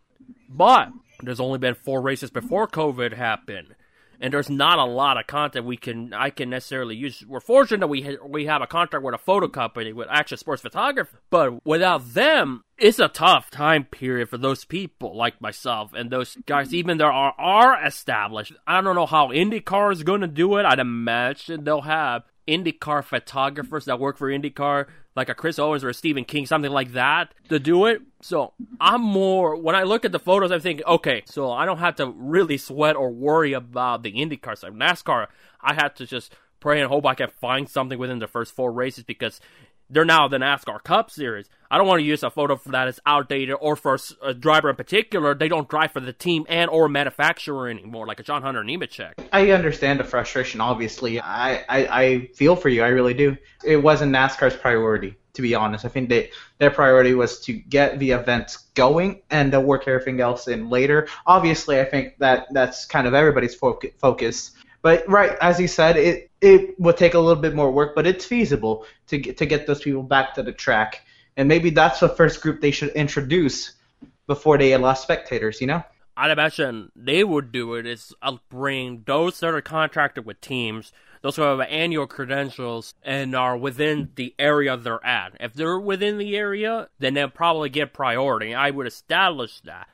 But 0.47 0.89
there's 1.21 1.39
only 1.39 1.59
been 1.59 1.75
four 1.75 2.01
races 2.01 2.29
before 2.29 2.67
COVID 2.67 3.13
happened 3.13 3.75
and 4.19 4.33
there's 4.33 4.49
not 4.49 4.79
a 4.79 4.85
lot 4.85 5.17
of 5.17 5.27
content 5.27 5.65
we 5.65 5.77
can 5.77 6.13
I 6.13 6.29
can 6.29 6.49
necessarily 6.49 6.95
use. 6.95 7.23
We're 7.27 7.39
fortunate 7.39 7.79
that 7.79 7.87
we 7.87 8.01
ha- 8.01 8.25
we 8.25 8.45
have 8.45 8.61
a 8.61 8.67
contract 8.67 9.03
with 9.03 9.15
a 9.15 9.19
photo 9.19 9.47
company 9.47 9.93
with 9.93 10.07
Action 10.09 10.37
Sports 10.37 10.61
Photography, 10.61 11.17
but 11.29 11.65
without 11.65 12.13
them, 12.13 12.63
it's 12.77 12.99
a 12.99 13.07
tough 13.07 13.49
time 13.49 13.85
period 13.85 14.29
for 14.29 14.37
those 14.37 14.65
people 14.65 15.15
like 15.15 15.41
myself 15.41 15.93
and 15.93 16.09
those 16.09 16.37
guys. 16.45 16.73
Even 16.73 16.97
there 16.97 17.11
are 17.11 17.33
are 17.37 17.85
established. 17.85 18.53
I 18.67 18.81
don't 18.81 18.95
know 18.95 19.05
how 19.05 19.29
IndyCar 19.29 19.91
is 19.91 20.03
going 20.03 20.21
to 20.21 20.27
do 20.27 20.57
it. 20.57 20.65
I'd 20.65 20.79
imagine 20.79 21.63
they'll 21.63 21.81
have 21.81 22.23
IndyCar 22.47 23.03
photographers 23.03 23.85
that 23.85 23.99
work 23.99 24.17
for 24.17 24.29
IndyCar, 24.29 24.87
like 25.15 25.29
a 25.29 25.33
Chris 25.33 25.59
Owens 25.59 25.83
or 25.83 25.89
a 25.89 25.93
Stephen 25.93 26.23
King, 26.23 26.45
something 26.45 26.71
like 26.71 26.93
that, 26.93 27.33
to 27.49 27.59
do 27.59 27.85
it. 27.85 28.01
So 28.21 28.53
I'm 28.79 29.01
more, 29.01 29.55
when 29.55 29.75
I 29.75 29.83
look 29.83 30.05
at 30.05 30.11
the 30.11 30.19
photos, 30.19 30.51
I'm 30.51 30.61
thinking, 30.61 30.85
okay, 30.85 31.23
so 31.25 31.51
I 31.51 31.65
don't 31.65 31.79
have 31.79 31.95
to 31.97 32.07
really 32.07 32.57
sweat 32.57 32.95
or 32.95 33.09
worry 33.09 33.53
about 33.53 34.03
the 34.03 34.13
IndyCar 34.13 34.57
side. 34.57 34.73
NASCAR, 34.73 35.27
I 35.61 35.73
have 35.73 35.93
to 35.95 36.05
just 36.05 36.33
pray 36.59 36.79
and 36.79 36.89
hope 36.89 37.05
I 37.05 37.15
can 37.15 37.29
find 37.29 37.69
something 37.69 37.97
within 37.97 38.19
the 38.19 38.27
first 38.27 38.53
four 38.53 38.71
races 38.71 39.03
because 39.03 39.39
they're 39.89 40.05
now 40.05 40.27
the 40.27 40.37
NASCAR 40.37 40.83
Cup 40.83 41.11
Series. 41.11 41.49
I 41.71 41.77
don't 41.77 41.87
want 41.87 41.99
to 41.99 42.05
use 42.05 42.23
a 42.23 42.31
photo 42.31 42.55
for 42.55 42.69
that 42.69 42.87
is 42.87 42.99
outdated 43.05 43.55
or 43.59 43.75
for 43.75 43.97
a 44.23 44.33
driver 44.33 44.71
in 44.71 44.75
particular. 44.75 45.35
They 45.35 45.47
don't 45.47 45.69
drive 45.69 45.91
for 45.91 45.99
the 45.99 46.13
team 46.13 46.45
and 46.49 46.69
or 46.69 46.89
manufacturer 46.89 47.69
anymore, 47.69 48.07
like 48.07 48.19
a 48.19 48.23
John 48.23 48.41
Hunter 48.41 48.63
Nemechek. 48.63 49.13
I 49.31 49.51
understand 49.51 49.99
the 49.99 50.03
frustration. 50.03 50.61
Obviously, 50.61 51.19
I, 51.19 51.57
I 51.69 51.87
I 51.87 52.25
feel 52.33 52.55
for 52.55 52.69
you. 52.69 52.81
I 52.81 52.87
really 52.87 53.13
do. 53.13 53.37
It 53.63 53.77
wasn't 53.77 54.13
NASCAR's 54.13 54.55
priority, 54.55 55.15
to 55.33 55.41
be 55.43 55.53
honest. 55.53 55.85
I 55.85 55.89
think 55.89 56.09
they 56.09 56.31
their 56.57 56.71
priority 56.71 57.13
was 57.13 57.39
to 57.41 57.53
get 57.53 57.99
the 57.99 58.11
events 58.11 58.57
going 58.73 59.21
and 59.29 59.53
they'll 59.53 59.63
work 59.63 59.87
everything 59.87 60.21
else 60.21 60.47
in 60.47 60.69
later. 60.69 61.07
Obviously, 61.27 61.79
I 61.79 61.85
think 61.85 62.17
that 62.17 62.47
that's 62.51 62.85
kind 62.85 63.05
of 63.05 63.13
everybody's 63.13 63.55
focus. 63.55 64.51
But 64.81 65.07
right, 65.07 65.37
as 65.41 65.59
you 65.59 65.67
said, 65.67 65.97
it 65.97 66.28
it 66.41 66.79
would 66.79 66.97
take 66.97 67.13
a 67.13 67.19
little 67.19 67.41
bit 67.41 67.55
more 67.55 67.71
work, 67.71 67.95
but 67.95 68.07
it's 68.07 68.25
feasible 68.25 68.85
to 69.07 69.17
get 69.17 69.37
to 69.37 69.45
get 69.45 69.67
those 69.67 69.81
people 69.81 70.03
back 70.03 70.33
to 70.35 70.43
the 70.43 70.51
track. 70.51 71.01
And 71.37 71.47
maybe 71.47 71.69
that's 71.69 71.99
the 71.99 72.09
first 72.09 72.41
group 72.41 72.61
they 72.61 72.71
should 72.71 72.89
introduce 72.89 73.73
before 74.27 74.57
they 74.57 74.75
lost 74.77 75.03
spectators. 75.03 75.61
You 75.61 75.67
know. 75.67 75.83
I'd 76.19 76.31
imagine 76.31 76.91
they 76.97 77.23
would 77.23 77.53
do 77.53 77.75
it 77.75 77.85
is 77.85 78.13
uh, 78.21 78.35
bring 78.49 79.03
those 79.05 79.39
that 79.39 79.53
are 79.53 79.61
contracted 79.61 80.25
with 80.25 80.41
teams, 80.41 80.91
those 81.21 81.37
who 81.37 81.43
have 81.43 81.61
annual 81.61 82.07
credentials 82.07 82.93
and 83.03 83.33
are 83.33 83.55
within 83.55 84.09
the 84.15 84.35
area 84.37 84.75
they're 84.75 85.05
at. 85.05 85.37
If 85.39 85.53
they're 85.53 85.79
within 85.79 86.17
the 86.17 86.35
area, 86.35 86.89
then 86.99 87.13
they'll 87.13 87.29
probably 87.29 87.69
get 87.69 87.93
priority. 87.93 88.53
I 88.53 88.69
would 88.69 88.85
establish 88.85 89.61
that. 89.61 89.87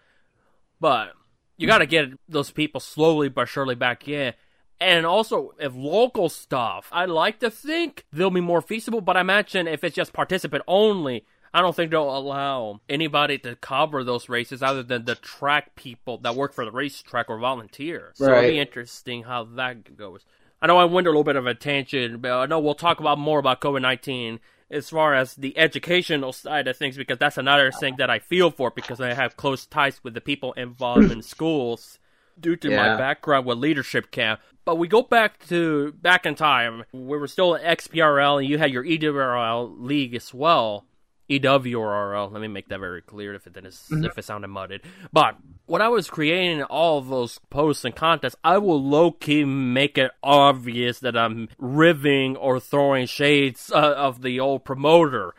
But 0.79 1.13
you 1.57 1.67
got 1.67 1.77
to 1.77 1.85
get 1.85 2.09
those 2.27 2.49
people 2.49 2.81
slowly 2.81 3.29
but 3.29 3.47
surely 3.47 3.75
back 3.75 4.07
in. 4.07 4.33
And 4.79 5.05
also, 5.05 5.53
if 5.59 5.73
local 5.73 6.27
stuff, 6.27 6.89
I 6.91 7.05
like 7.05 7.39
to 7.39 7.49
think 7.49 8.05
they'll 8.11 8.29
be 8.29 8.41
more 8.41 8.61
feasible, 8.61 9.01
but 9.01 9.15
I 9.15 9.21
imagine 9.21 9.67
if 9.67 9.83
it's 9.83 9.95
just 9.95 10.11
participant 10.11 10.63
only, 10.67 11.25
I 11.53 11.61
don't 11.61 11.73
think 11.73 11.91
they'll 11.91 12.17
allow 12.17 12.81
anybody 12.89 13.37
to 13.39 13.55
cover 13.55 14.03
those 14.03 14.27
races 14.27 14.61
other 14.61 14.83
than 14.83 15.05
the 15.05 15.15
track 15.15 15.75
people 15.75 16.17
that 16.19 16.35
work 16.35 16.53
for 16.53 16.65
the 16.65 16.71
racetrack 16.71 17.29
or 17.29 17.39
volunteer. 17.39 18.07
Right. 18.07 18.17
So 18.17 18.31
it'll 18.31 18.49
be 18.49 18.59
interesting 18.59 19.23
how 19.23 19.45
that 19.55 19.95
goes. 19.95 20.25
I 20.61 20.67
know 20.67 20.77
I 20.77 20.85
went 20.85 21.07
a 21.07 21.09
little 21.09 21.23
bit 21.23 21.37
of 21.37 21.47
a 21.47 21.53
tangent, 21.53 22.21
but 22.21 22.31
I 22.31 22.45
know 22.45 22.59
we'll 22.59 22.75
talk 22.75 22.99
about 22.99 23.17
more 23.17 23.39
about 23.39 23.61
COVID 23.61 23.81
19 23.81 24.41
as 24.69 24.89
far 24.89 25.13
as 25.13 25.35
the 25.35 25.57
educational 25.57 26.33
side 26.33 26.67
of 26.67 26.75
things 26.75 26.97
because 26.97 27.19
that's 27.19 27.37
another 27.37 27.71
thing 27.71 27.95
that 27.99 28.09
I 28.09 28.19
feel 28.19 28.51
for 28.51 28.71
because 28.71 28.99
I 28.99 29.13
have 29.13 29.37
close 29.37 29.65
ties 29.65 30.03
with 30.03 30.13
the 30.13 30.21
people 30.21 30.53
involved 30.53 31.11
in 31.11 31.21
schools 31.21 31.99
due 32.39 32.55
to 32.57 32.69
yeah. 32.69 32.75
my 32.75 32.97
background 32.97 33.45
with 33.45 33.59
leadership 33.59 34.11
camp. 34.11 34.41
But 34.65 34.77
we 34.77 34.87
go 34.87 35.03
back 35.03 35.45
to 35.47 35.93
back 35.93 36.25
in 36.25 36.35
time. 36.35 36.83
We 36.91 37.17
were 37.17 37.27
still 37.27 37.55
at 37.55 37.79
XPRL, 37.79 38.39
and 38.39 38.49
you 38.49 38.57
had 38.57 38.71
your 38.71 38.83
EWRL 38.83 39.75
league 39.79 40.15
as 40.15 40.33
well. 40.33 40.85
EWRL. 41.29 42.31
Let 42.31 42.41
me 42.41 42.47
make 42.47 42.67
that 42.69 42.79
very 42.79 43.01
clear 43.01 43.33
if 43.33 43.47
it 43.47 43.57
is, 43.57 43.87
mm-hmm. 43.91 44.05
if 44.05 44.17
it 44.17 44.25
sounded 44.25 44.47
mudded. 44.47 44.81
But 45.11 45.37
when 45.65 45.81
I 45.81 45.87
was 45.87 46.09
creating 46.09 46.63
all 46.63 46.99
of 46.99 47.07
those 47.07 47.39
posts 47.49 47.85
and 47.85 47.95
contests, 47.95 48.35
I 48.43 48.57
will 48.59 48.83
low 48.83 49.11
key 49.11 49.43
make 49.43 49.97
it 49.97 50.11
obvious 50.21 50.99
that 50.99 51.17
I'm 51.17 51.49
riving 51.57 52.35
or 52.35 52.59
throwing 52.59 53.07
shades 53.07 53.71
uh, 53.73 53.93
of 53.93 54.21
the 54.21 54.39
old 54.39 54.65
promoter. 54.65 55.33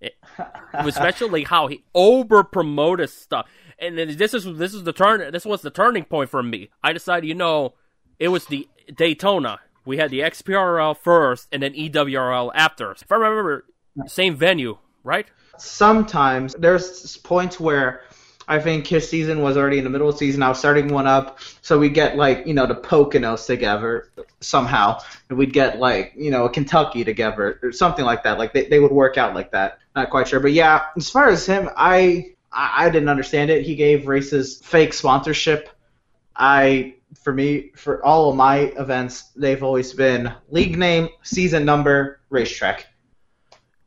It, 0.00 0.16
especially 0.72 1.44
how 1.44 1.66
he 1.66 1.84
over 1.92 2.44
promoted 2.44 3.10
stuff 3.10 3.48
and 3.78 3.98
this 3.98 4.34
is 4.34 4.44
this 4.56 4.74
is 4.74 4.84
the 4.84 4.92
turn. 4.92 5.30
This 5.32 5.44
was 5.44 5.62
the 5.62 5.70
turning 5.70 6.04
point 6.04 6.30
for 6.30 6.42
me. 6.42 6.70
I 6.82 6.92
decided, 6.92 7.26
you 7.26 7.34
know, 7.34 7.74
it 8.18 8.28
was 8.28 8.46
the 8.46 8.68
Daytona. 8.94 9.60
We 9.84 9.96
had 9.96 10.10
the 10.10 10.20
XPRL 10.20 10.96
first, 10.96 11.48
and 11.50 11.62
then 11.62 11.72
EWRL 11.72 12.50
after. 12.54 12.92
If 12.92 13.10
I 13.10 13.16
remember, 13.16 13.64
same 14.06 14.36
venue, 14.36 14.78
right? 15.02 15.26
Sometimes 15.56 16.54
there's 16.54 17.16
points 17.18 17.58
where 17.58 18.02
I 18.48 18.58
think 18.60 18.86
his 18.86 19.08
season 19.08 19.42
was 19.42 19.56
already 19.56 19.78
in 19.78 19.84
the 19.84 19.90
middle 19.90 20.08
of 20.08 20.14
the 20.14 20.18
season. 20.18 20.42
I 20.42 20.48
was 20.48 20.58
starting 20.58 20.88
one 20.88 21.06
up, 21.06 21.38
so 21.60 21.78
we 21.78 21.90
get 21.90 22.16
like 22.16 22.46
you 22.46 22.54
know 22.54 22.66
the 22.66 22.74
Poconos 22.74 23.46
together 23.46 24.10
somehow, 24.40 25.00
and 25.28 25.38
we'd 25.38 25.52
get 25.52 25.78
like 25.78 26.14
you 26.16 26.30
know 26.30 26.46
a 26.46 26.50
Kentucky 26.50 27.04
together 27.04 27.58
or 27.62 27.72
something 27.72 28.04
like 28.04 28.24
that. 28.24 28.38
Like 28.38 28.54
they 28.54 28.66
they 28.66 28.78
would 28.78 28.92
work 28.92 29.18
out 29.18 29.34
like 29.34 29.52
that. 29.52 29.78
Not 29.94 30.10
quite 30.10 30.28
sure, 30.28 30.40
but 30.40 30.52
yeah. 30.52 30.86
As 30.96 31.10
far 31.10 31.28
as 31.28 31.44
him, 31.44 31.68
I 31.76 32.34
I, 32.50 32.86
I 32.86 32.90
didn't 32.90 33.10
understand 33.10 33.50
it. 33.50 33.64
He 33.64 33.74
gave 33.74 34.08
races 34.08 34.60
fake 34.64 34.94
sponsorship. 34.94 35.68
I 36.38 36.94
for 37.14 37.32
me 37.32 37.72
for 37.74 38.04
all 38.04 38.30
of 38.30 38.36
my 38.36 38.58
events 38.78 39.24
they've 39.36 39.62
always 39.62 39.92
been 39.92 40.32
league 40.50 40.78
name, 40.78 41.08
season 41.22 41.64
number, 41.64 42.20
racetrack. 42.30 42.86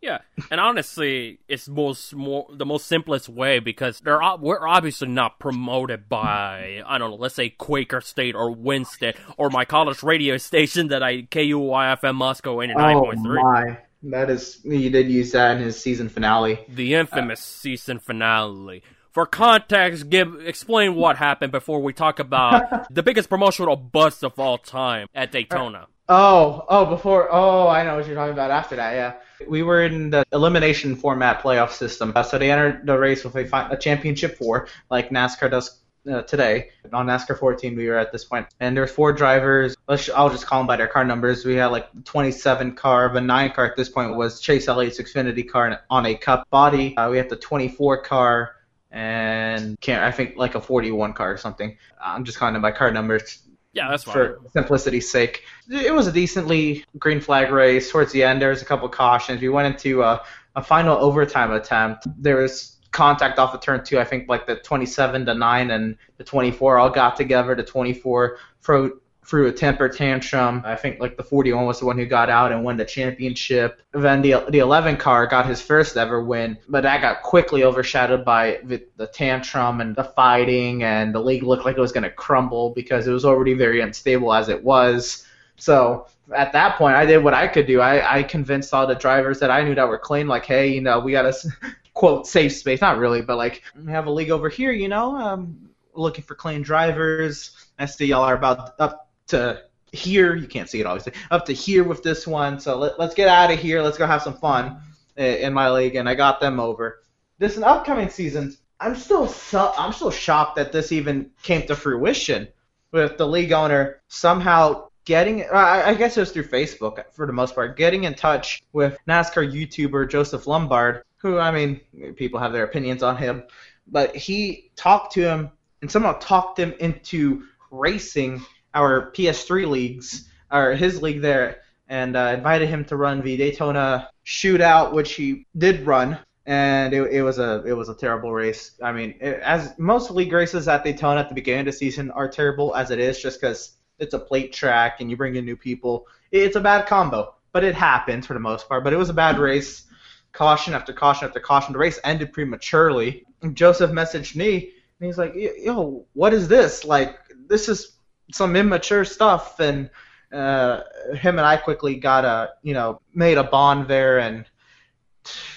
Yeah, 0.02 0.18
and 0.50 0.60
honestly, 0.60 1.40
it's 1.48 1.70
most 1.70 2.16
more 2.16 2.48
the 2.52 2.66
most 2.66 2.88
simplest 2.88 3.30
way 3.30 3.60
because 3.60 4.00
they're 4.00 4.20
we're 4.40 4.68
obviously 4.68 5.08
not 5.08 5.38
promoted 5.38 6.10
by 6.10 6.82
I 6.86 6.98
don't 6.98 7.12
know, 7.12 7.18
let's 7.18 7.36
say 7.36 7.50
Quaker 7.50 8.02
State 8.02 8.34
or 8.34 8.52
Winston 8.52 9.14
or 9.38 9.52
my 9.52 9.64
college 9.64 10.02
radio 10.02 10.38
station 10.50 10.88
that 10.88 11.04
I 11.04 11.22
KUYFM 11.22 12.16
Moscow 12.16 12.62
eighty 12.62 12.74
nine 12.74 12.98
point 12.98 13.22
three. 13.24 13.40
Oh 13.40 13.44
my! 13.44 13.78
That 14.04 14.32
is, 14.32 14.60
he 14.64 14.90
did 14.90 15.12
use 15.12 15.34
that 15.34 15.58
in 15.58 15.64
his 15.64 15.80
season 15.80 16.10
finale. 16.10 16.66
The 16.68 16.96
infamous 16.96 17.40
uh, 17.40 17.62
season 17.62 18.00
finale. 18.00 18.82
For 19.12 19.26
context, 19.26 20.10
give 20.10 20.46
explain 20.46 20.96
what 20.96 21.18
happened 21.18 21.52
before 21.52 21.82
we 21.82 21.94
talk 21.94 22.20
about 22.20 22.88
the 22.94 23.04
biggest 23.04 23.30
promotional 23.30 23.76
bust 23.76 24.24
of 24.24 24.40
all 24.40 24.58
time 24.58 25.08
at 25.14 25.32
Daytona. 25.32 25.88
Oh, 26.10 26.66
oh, 26.68 26.86
before, 26.86 27.30
oh, 27.32 27.68
I 27.68 27.84
know 27.84 27.96
what 27.96 28.06
you're 28.06 28.16
talking 28.16 28.34
about 28.34 28.52
after 28.52 28.76
that, 28.76 28.94
yeah. 28.94 29.48
We 29.48 29.64
were 29.64 29.84
in 29.84 30.10
the 30.10 30.26
elimination 30.34 30.96
format 30.96 31.42
playoff 31.42 31.72
system. 31.72 32.12
Uh, 32.14 32.24
so 32.24 32.38
they 32.38 32.52
entered 32.52 32.86
the 32.86 32.98
race 32.98 33.24
with 33.24 33.36
a, 33.36 33.70
a 33.72 33.78
championship 33.78 34.38
four, 34.38 34.68
like 34.90 35.10
NASCAR 35.10 35.50
does 35.50 35.80
uh, 36.12 36.22
today. 36.24 36.70
On 36.92 37.06
NASCAR 37.06 37.38
14, 37.38 37.76
we 37.76 37.88
were 37.88 37.98
at 37.98 38.12
this 38.12 38.26
point, 38.26 38.48
and 38.60 38.76
there's 38.76 38.92
four 38.92 39.14
drivers. 39.14 39.76
Let's, 39.88 40.10
I'll 40.10 40.30
just 40.30 40.46
call 40.46 40.60
them 40.60 40.68
by 40.68 40.76
their 40.76 40.88
car 40.88 41.06
numbers. 41.06 41.46
We 41.46 41.56
had 41.56 41.68
like 41.68 41.88
27 42.04 42.76
car, 42.76 43.14
the 43.14 43.22
nine 43.22 43.52
car 43.52 43.66
at 43.66 43.78
this 43.78 43.88
point 43.88 44.16
was 44.16 44.42
Chase 44.42 44.68
Elliott's 44.68 45.00
Xfinity 45.00 45.48
car 45.48 45.82
on 45.90 46.06
a 46.06 46.16
Cup 46.16 46.50
body. 46.50 46.98
Uh, 46.98 47.10
we 47.10 47.18
had 47.18 47.30
the 47.30 47.38
24 47.38 48.04
car 48.04 48.56
and 48.92 49.80
can't 49.80 50.04
I 50.04 50.12
think 50.12 50.36
like 50.38 50.56
a 50.56 50.62
41 50.62 51.14
car 51.14 51.32
or 51.32 51.38
something. 51.38 51.78
I'm 52.04 52.24
just 52.24 52.38
calling 52.38 52.60
by 52.62 52.72
car 52.72 52.92
numbers. 52.92 53.40
Yeah, 53.74 53.90
that's 53.90 54.04
fine. 54.04 54.14
For 54.14 54.40
simplicity's 54.52 55.10
sake, 55.10 55.44
it 55.70 55.94
was 55.94 56.08
a 56.08 56.12
decently 56.12 56.84
green 57.00 57.22
flag 57.22 57.52
race. 57.52 57.90
Towards 57.90 58.12
the 58.12 58.24
end, 58.24 58.42
there 58.42 58.50
was 58.50 58.62
a 58.62 58.66
couple 58.66 58.86
of 58.86 58.92
cautions. 58.92 59.42
We 59.42 59.48
went 59.48 59.74
into 59.74 60.04
a, 60.04 60.22
a 60.58 60.64
final 60.64 60.98
overtime 60.98 61.54
attempt. 61.54 62.06
There 62.18 62.36
was 62.38 62.78
contact 62.92 63.40
off 63.40 63.54
of 63.54 63.62
turn 63.62 63.84
two. 63.86 64.00
I 64.00 64.04
think 64.04 64.28
like 64.28 64.46
the 64.46 64.58
27 64.58 65.26
to 65.26 65.34
nine 65.34 65.72
and 65.72 65.96
the 66.18 66.26
24 66.26 66.80
all 66.80 66.90
got 66.90 67.16
together. 67.16 67.56
The 67.56 67.64
24 67.64 68.38
threw 68.62 69.01
threw 69.24 69.48
a 69.48 69.52
temper 69.52 69.88
tantrum. 69.88 70.62
I 70.66 70.76
think 70.76 71.00
like 71.00 71.16
the 71.16 71.24
41 71.24 71.66
was 71.66 71.80
the 71.80 71.86
one 71.86 71.98
who 71.98 72.06
got 72.06 72.30
out 72.30 72.52
and 72.52 72.64
won 72.64 72.78
the 72.78 72.86
championship. 72.86 73.82
Then 73.94 74.22
the 74.22 74.46
the 74.50 74.60
11 74.60 74.98
car 74.98 75.28
got 75.28 75.46
his 75.46 75.62
first 75.62 75.96
ever 75.96 76.24
win, 76.24 76.58
but 76.68 76.82
that 76.82 77.02
got 77.02 77.22
quickly 77.22 77.64
overshadowed 77.64 78.26
by 78.26 78.60
the, 78.64 78.84
the 78.98 79.08
tantrum 79.08 79.80
and 79.80 79.96
the 79.96 80.04
fighting, 80.04 80.84
and 80.84 81.14
the 81.14 81.20
league 81.20 81.44
looked 81.44 81.66
like 81.66 81.78
it 81.78 81.82
was 81.82 81.92
going 81.92 82.04
to 82.04 82.12
crumble 82.12 82.72
because 82.72 83.08
it 83.08 83.12
was 83.12 83.26
already 83.26 83.54
very 83.54 83.82
unstable 83.82 84.34
as 84.34 84.50
it 84.50 84.64
was. 84.64 85.26
So 85.56 86.08
at 86.36 86.54
that 86.54 86.78
point, 86.78 86.96
I 86.96 87.06
did 87.06 87.24
what 87.24 87.36
I 87.36 87.48
could 87.48 87.68
do. 87.68 87.82
I, 87.82 88.20
I 88.20 88.24
convinced 88.24 88.74
all 88.74 88.88
the 88.88 88.96
drivers 88.96 89.40
that 89.40 89.52
I 89.52 89.64
knew 89.64 89.76
that 89.76 89.88
were 89.88 90.00
clean, 90.00 90.28
like, 90.28 90.46
hey, 90.46 90.70
you 90.70 90.82
know, 90.82 91.00
we 91.00 91.12
got 91.12 91.32
to 91.32 91.50
quote 91.94 92.26
safe 92.26 92.54
space, 92.54 92.82
not 92.82 92.98
really, 92.98 93.22
but 93.22 93.38
like 93.38 93.62
we 93.78 93.92
have 93.92 94.08
a 94.08 94.12
league 94.12 94.32
over 94.32 94.50
here, 94.50 94.72
you 94.72 94.88
know, 94.88 95.16
um, 95.16 95.70
looking 95.94 96.24
for 96.24 96.36
clean 96.36 96.64
drivers. 96.64 97.52
I 97.78 97.86
see 97.86 98.08
y'all 98.08 98.24
are 98.24 98.36
about 98.36 98.76
up 98.80 99.11
to 99.32 99.64
here. 99.92 100.36
You 100.36 100.48
can't 100.48 100.70
see 100.70 100.80
it 100.80 100.86
obviously. 100.86 101.14
Up 101.32 101.46
to 101.46 101.54
here 101.54 101.84
with 101.84 102.04
this 102.04 102.26
one. 102.26 102.60
So 102.60 102.78
let, 102.78 103.00
let's 103.00 103.16
get 103.16 103.28
out 103.28 103.52
of 103.52 103.60
here. 103.60 103.82
Let's 103.82 103.98
go 103.98 104.06
have 104.06 104.22
some 104.22 104.36
fun 104.36 104.78
eh, 105.18 105.38
in 105.38 105.54
my 105.54 105.70
league, 105.72 105.96
and 105.96 106.08
I 106.08 106.16
got 106.16 106.40
them 106.40 106.60
over. 106.60 107.02
This 107.40 107.58
an 107.58 107.64
upcoming 107.64 108.10
season. 108.10 108.56
I'm 108.80 108.96
still 108.96 109.28
so, 109.28 109.74
I'm 109.78 109.94
still 109.94 110.12
shocked 110.12 110.56
that 110.56 110.72
this 110.72 110.92
even 110.92 111.32
came 111.44 111.68
to 111.68 111.76
fruition 111.76 112.48
with 112.92 113.18
the 113.18 113.28
league 113.28 113.52
owner 113.52 114.02
somehow 114.08 114.88
getting 115.06 115.44
I 115.52 115.96
guess 115.96 116.16
it 116.16 116.20
was 116.20 116.32
through 116.32 116.48
Facebook 116.48 117.04
for 117.14 117.26
the 117.26 117.34
most 117.34 117.56
part 117.56 117.78
getting 117.78 118.04
in 118.04 118.14
touch 118.14 118.62
with 118.72 118.98
NASCAR 119.08 119.52
YouTuber 119.52 120.10
Joseph 120.10 120.46
Lombard 120.46 121.04
who 121.18 121.40
I 121.40 121.52
mean 121.52 121.82
people 122.16 122.40
have 122.40 122.54
their 122.54 122.66
opinions 122.66 123.02
on 123.02 123.18
him 123.18 123.44
but 123.88 124.16
he 124.16 124.72
talked 124.76 125.14
to 125.14 125.22
him 125.22 125.52
and 125.82 125.90
somehow 125.90 126.14
talked 126.14 126.60
him 126.60 126.74
into 126.80 127.44
racing 127.72 128.42
our 128.74 129.12
PS3 129.12 129.70
leagues, 129.70 130.30
or 130.52 130.74
his 130.74 131.02
league 131.02 131.22
there, 131.22 131.62
and 131.88 132.16
uh, 132.16 132.34
invited 132.36 132.70
him 132.70 132.86
to 132.86 132.96
run 132.96 133.22
the 133.22 133.38
Daytona 133.38 134.10
Shootout, 134.26 134.94
which 134.94 135.14
he 135.14 135.46
did 135.58 135.86
run, 135.86 136.18
and 136.46 136.94
it, 136.94 137.02
it 137.12 137.22
was 137.22 137.40
a 137.40 137.64
it 137.66 137.74
was 137.74 137.90
a 137.90 137.96
terrible 137.96 138.34
race. 138.34 138.72
I 138.82 138.92
mean, 138.92 139.16
it, 139.20 139.40
as 139.42 139.78
most 139.78 140.12
league 140.12 140.32
races 140.32 140.68
at 140.68 140.84
Daytona 140.84 141.20
at 141.20 141.30
the 141.30 141.36
beginning 141.36 141.62
of 141.62 141.66
the 141.68 141.74
season 141.74 142.12
are 142.12 142.30
terrible 142.30 142.76
as 142.76 142.92
it 142.92 143.00
is, 143.00 143.22
just 143.22 143.42
because 143.42 143.78
it's 144.00 144.14
a 144.14 144.20
plate 144.20 144.52
track 144.52 145.00
and 145.00 145.10
you 145.10 145.18
bring 145.18 145.36
in 145.36 145.46
new 145.46 145.56
people. 145.56 146.08
It's 146.32 146.56
a 146.56 146.62
bad 146.62 146.88
combo, 146.88 147.36
but 147.52 147.64
it 147.64 147.76
happens 147.76 148.26
for 148.26 148.34
the 148.34 148.40
most 148.40 148.68
part. 148.68 148.84
But 148.84 148.94
it 148.94 148.98
was 148.98 149.10
a 149.10 149.14
bad 149.14 149.38
race. 149.38 149.86
Caution 150.32 150.74
after 150.74 150.94
caution 150.94 151.28
after 151.28 151.42
caution. 151.42 151.74
The 151.74 151.80
race 151.80 152.00
ended 152.04 152.32
prematurely. 152.32 153.26
Joseph 153.54 153.92
messaged 153.92 154.36
me, 154.36 154.72
and 155.00 155.08
he's 155.08 155.18
like, 155.18 155.34
"Yo, 155.36 156.06
what 156.14 156.34
is 156.34 156.48
this? 156.48 156.86
Like, 156.86 157.18
this 157.48 157.68
is 157.68 157.98
some 158.32 158.56
immature 158.56 159.06
stuff, 159.06 159.60
and 159.60 159.90
uh, 160.32 160.82
him 161.14 161.38
and 161.38 161.46
I 161.46 161.58
quickly 161.58 161.96
got 161.96 162.26
a 162.26 162.52
you 162.64 162.74
know 162.74 163.02
made 163.14 163.38
a 163.38 163.44
bond 163.44 163.88
there, 163.88 164.20
and 164.20 164.46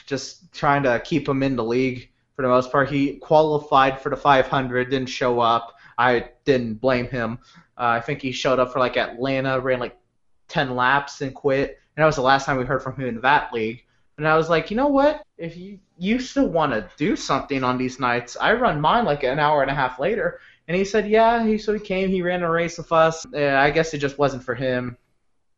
just 0.07 0.53
trying 0.53 0.83
to 0.83 1.01
keep 1.05 1.29
him 1.29 1.43
in 1.43 1.57
the 1.57 1.65
league 1.65 2.11
for 2.37 2.43
the 2.43 2.49
most 2.49 2.71
part. 2.71 2.91
He 2.91 3.17
qualified 3.17 4.01
for 4.01 4.11
the 4.11 4.17
500, 4.17 4.91
didn't 4.91 5.09
show 5.09 5.41
up. 5.41 5.75
I 5.97 6.31
didn't 6.45 6.75
blame 6.75 7.09
him. 7.09 7.39
Uh, 7.79 7.87
I 7.87 8.01
think 8.01 8.21
he 8.21 8.33
showed 8.33 8.59
up 8.59 8.73
for 8.73 8.79
like 8.79 8.97
Atlanta, 8.97 9.61
ran 9.61 9.81
like 9.81 9.97
10 10.49 10.75
laps 10.75 11.21
and 11.21 11.35
quit. 11.35 11.79
And 11.97 12.03
that 12.03 12.07
was 12.07 12.17
the 12.17 12.23
last 12.23 12.47
time 12.47 12.57
we 12.57 12.65
heard 12.65 12.83
from 12.83 12.97
him 12.97 13.07
in 13.09 13.21
that 13.21 13.53
league. 13.53 13.85
And 14.17 14.29
I 14.29 14.37
was 14.37 14.49
like, 14.49 14.71
you 14.71 14.77
know 14.77 14.89
what? 14.89 15.23
If 15.39 15.57
you 15.57 15.79
you 15.99 16.19
still 16.19 16.49
want 16.49 16.73
to 16.73 16.89
do 16.97 17.17
something 17.17 17.63
on 17.63 17.79
these 17.79 17.99
nights, 18.01 18.37
I 18.41 18.53
run 18.55 18.81
mine 18.81 19.05
like 19.05 19.23
an 19.23 19.39
hour 19.39 19.63
and 19.63 19.71
a 19.71 19.75
half 19.75 19.99
later. 19.99 20.41
And 20.67 20.77
he 20.77 20.85
said, 20.85 21.09
yeah. 21.09 21.47
He 21.47 21.59
so 21.59 21.75
he 21.75 21.81
came. 21.81 22.09
He 22.11 22.23
ran 22.23 22.43
a 22.43 22.51
race 22.51 22.79
with 22.79 22.91
us. 22.93 23.27
Uh, 23.35 23.47
I 23.47 23.71
guess 23.71 23.93
it 23.95 23.99
just 23.99 24.19
wasn't 24.19 24.43
for 24.43 24.55
him, 24.55 24.97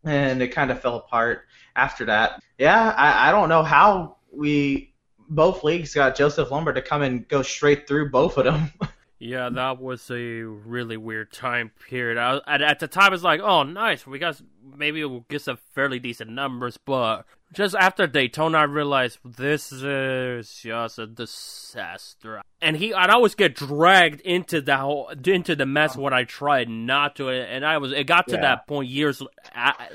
and 0.05 0.43
it 0.43 0.49
kind 0.49 0.71
of 0.71 0.81
fell 0.81 0.97
apart 0.97 1.43
after 1.77 2.05
that. 2.07 2.43
Yeah, 2.59 2.95
I, 2.97 3.29
I 3.29 3.33
don't 3.33 3.49
know 3.49 3.63
how 3.63 4.17
we 4.33 4.95
both 5.29 5.65
leagues 5.65 5.95
got 5.95 6.17
Joseph 6.17 6.51
Lombard 6.51 6.77
to 6.77 6.83
come 6.83 7.03
and 7.03 7.27
go 7.29 7.43
straight 7.43 7.87
through 7.87 8.11
both 8.11 8.37
of 8.39 8.45
them. 8.45 8.71
Yeah, 9.19 9.49
that 9.49 9.81
was 9.81 10.11
a 10.11 10.43
really 10.43 10.99
weird 10.99 11.33
time 11.33 11.71
period. 11.89 12.19
I, 12.19 12.41
at, 12.47 12.61
at 12.61 12.81
the 12.81 12.89
time, 12.89 13.15
it's 13.15 13.23
like, 13.23 13.41
oh, 13.41 13.63
nice. 13.63 14.07
We 14.07 14.19
got 14.19 14.41
maybe 14.77 15.03
we'll 15.05 15.25
get 15.29 15.41
some 15.41 15.59
fairly 15.75 15.99
decent 15.99 16.31
numbers, 16.31 16.77
but 16.77 17.25
just 17.53 17.75
after 17.75 18.07
Daytona, 18.07 18.59
I 18.59 18.63
realized 18.65 19.19
this 19.25 19.73
is 19.73 20.53
just 20.53 20.99
a 20.99 21.07
disaster. 21.07 22.43
And 22.61 22.77
he, 22.77 22.93
I'd 22.93 23.09
always 23.09 23.35
get 23.35 23.55
dragged 23.55 24.21
into 24.21 24.61
the 24.61 24.77
whole, 24.77 25.09
into 25.09 25.57
the 25.57 25.67
mess 25.67 25.97
when 25.97 26.13
I 26.13 26.25
tried 26.25 26.69
not 26.69 27.17
to. 27.17 27.31
And 27.31 27.65
I 27.65 27.79
was, 27.79 27.93
it 27.93 28.07
got 28.07 28.29
to 28.29 28.35
yeah. 28.35 28.43
that 28.43 28.67
point 28.67 28.91
years, 28.91 29.23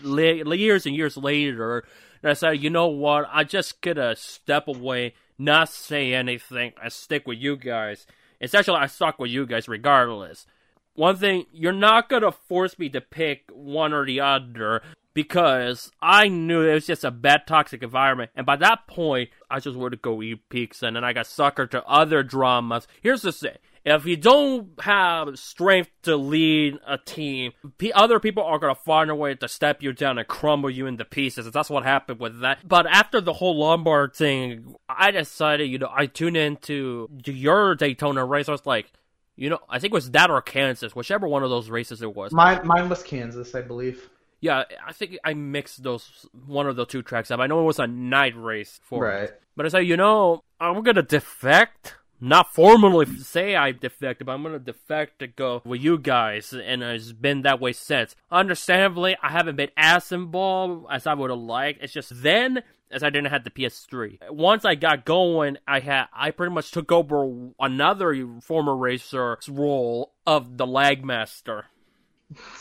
years 0.03 0.85
and 0.85 0.95
years 0.95 1.17
later. 1.17 1.83
And 2.23 2.31
I 2.31 2.33
said, 2.33 2.63
you 2.63 2.69
know 2.69 2.87
what? 2.87 3.27
I 3.31 3.43
just 3.43 3.81
gotta 3.81 4.15
step 4.15 4.67
away, 4.67 5.13
not 5.37 5.69
say 5.69 6.13
anything, 6.13 6.73
and 6.81 6.91
stick 6.91 7.27
with 7.27 7.37
you 7.37 7.57
guys. 7.57 8.07
Essentially, 8.41 8.77
I 8.77 8.87
stuck 8.87 9.19
with 9.19 9.31
you 9.31 9.45
guys 9.45 9.67
regardless. 9.67 10.45
One 10.93 11.15
thing, 11.15 11.45
you're 11.53 11.71
not 11.71 12.09
gonna 12.09 12.31
force 12.31 12.77
me 12.77 12.89
to 12.89 12.99
pick 12.99 13.49
one 13.53 13.93
or 13.93 14.05
the 14.05 14.19
other 14.19 14.81
because 15.13 15.91
I 16.01 16.27
knew 16.27 16.61
it 16.61 16.73
was 16.73 16.87
just 16.87 17.03
a 17.03 17.11
bad 17.11 17.47
toxic 17.47 17.83
environment. 17.83 18.31
And 18.35 18.45
by 18.45 18.55
that 18.57 18.87
point, 18.87 19.29
I 19.49 19.59
just 19.59 19.77
wanted 19.77 19.97
to 19.97 20.01
go 20.01 20.21
eat 20.21 20.49
pizza 20.49 20.87
and 20.87 20.95
then 20.95 21.03
I 21.03 21.13
got 21.13 21.25
suckered 21.25 21.69
to 21.71 21.85
other 21.85 22.23
dramas. 22.23 22.87
Here's 23.01 23.21
the 23.21 23.31
thing. 23.31 23.57
If 23.83 24.05
you 24.05 24.15
don't 24.15 24.69
have 24.81 25.39
strength 25.39 25.89
to 26.03 26.15
lead 26.15 26.77
a 26.85 26.97
team, 26.97 27.53
other 27.93 28.19
people 28.19 28.43
are 28.43 28.59
going 28.59 28.75
to 28.75 28.81
find 28.81 29.09
a 29.09 29.15
way 29.15 29.33
to 29.33 29.47
step 29.47 29.81
you 29.81 29.91
down 29.91 30.19
and 30.19 30.27
crumble 30.27 30.69
you 30.69 30.85
into 30.85 31.03
pieces. 31.03 31.49
That's 31.51 31.69
what 31.69 31.83
happened 31.83 32.19
with 32.19 32.41
that. 32.41 32.59
But 32.67 32.85
after 32.85 33.21
the 33.21 33.33
whole 33.33 33.57
Lombard 33.57 34.15
thing, 34.15 34.75
I 34.87 35.11
decided, 35.11 35.69
you 35.69 35.79
know, 35.79 35.91
I 35.91 36.05
tuned 36.05 36.37
into 36.37 37.09
your 37.25 37.75
Daytona 37.75 38.23
race. 38.23 38.47
I 38.47 38.51
was 38.51 38.65
like, 38.65 38.91
you 39.35 39.49
know, 39.49 39.59
I 39.67 39.79
think 39.79 39.93
it 39.93 39.95
was 39.95 40.11
that 40.11 40.29
or 40.29 40.41
Kansas, 40.41 40.95
whichever 40.95 41.27
one 41.27 41.41
of 41.41 41.49
those 41.49 41.69
races 41.69 42.03
it 42.03 42.15
was. 42.15 42.31
Mine, 42.31 42.65
mine 42.65 42.87
was 42.87 43.01
Kansas, 43.01 43.55
I 43.55 43.61
believe. 43.61 44.09
Yeah, 44.41 44.63
I 44.85 44.93
think 44.93 45.17
I 45.23 45.33
mixed 45.35 45.83
those 45.83 46.27
one 46.47 46.67
of 46.67 46.75
the 46.75 46.85
two 46.85 47.03
tracks 47.03 47.29
up. 47.31 47.39
I 47.39 47.47
know 47.47 47.61
it 47.61 47.65
was 47.65 47.79
a 47.79 47.85
night 47.87 48.33
race 48.35 48.79
for 48.83 49.03
right. 49.03 49.23
It. 49.23 49.41
But 49.55 49.67
I 49.67 49.69
said, 49.69 49.79
you 49.79 49.97
know, 49.97 50.43
I'm 50.59 50.81
gonna 50.81 51.03
defect 51.03 51.95
not 52.21 52.53
formally 52.53 53.07
say 53.17 53.55
I 53.55 53.71
defected, 53.71 54.27
but 54.27 54.33
I'm 54.33 54.43
gonna 54.43 54.59
defect 54.59 55.19
to 55.19 55.27
go 55.27 55.61
with 55.65 55.81
you 55.81 55.97
guys, 55.97 56.53
and 56.53 56.83
it's 56.83 57.11
been 57.11 57.41
that 57.41 57.59
way 57.59 57.73
since. 57.73 58.15
Understandably, 58.31 59.17
I 59.23 59.31
haven't 59.31 59.55
been 59.55 59.71
as 59.75 60.11
involved 60.11 60.85
as 60.91 61.07
I 61.07 61.15
would 61.15 61.31
have 61.31 61.39
liked. 61.39 61.83
It's 61.83 61.93
just 61.93 62.21
then, 62.21 62.61
as 62.91 63.03
I 63.03 63.09
didn't 63.09 63.31
have 63.31 63.43
the 63.43 63.49
PS3. 63.49 64.29
Once 64.29 64.65
I 64.65 64.75
got 64.75 65.03
going, 65.03 65.57
I 65.67 65.79
had 65.79 66.05
I 66.13 66.31
pretty 66.31 66.53
much 66.53 66.71
took 66.71 66.91
over 66.91 67.49
another 67.59 68.27
former 68.41 68.75
racer's 68.75 69.49
role 69.49 70.13
of 70.27 70.57
the 70.57 70.67
lag 70.67 71.03
master. 71.03 71.65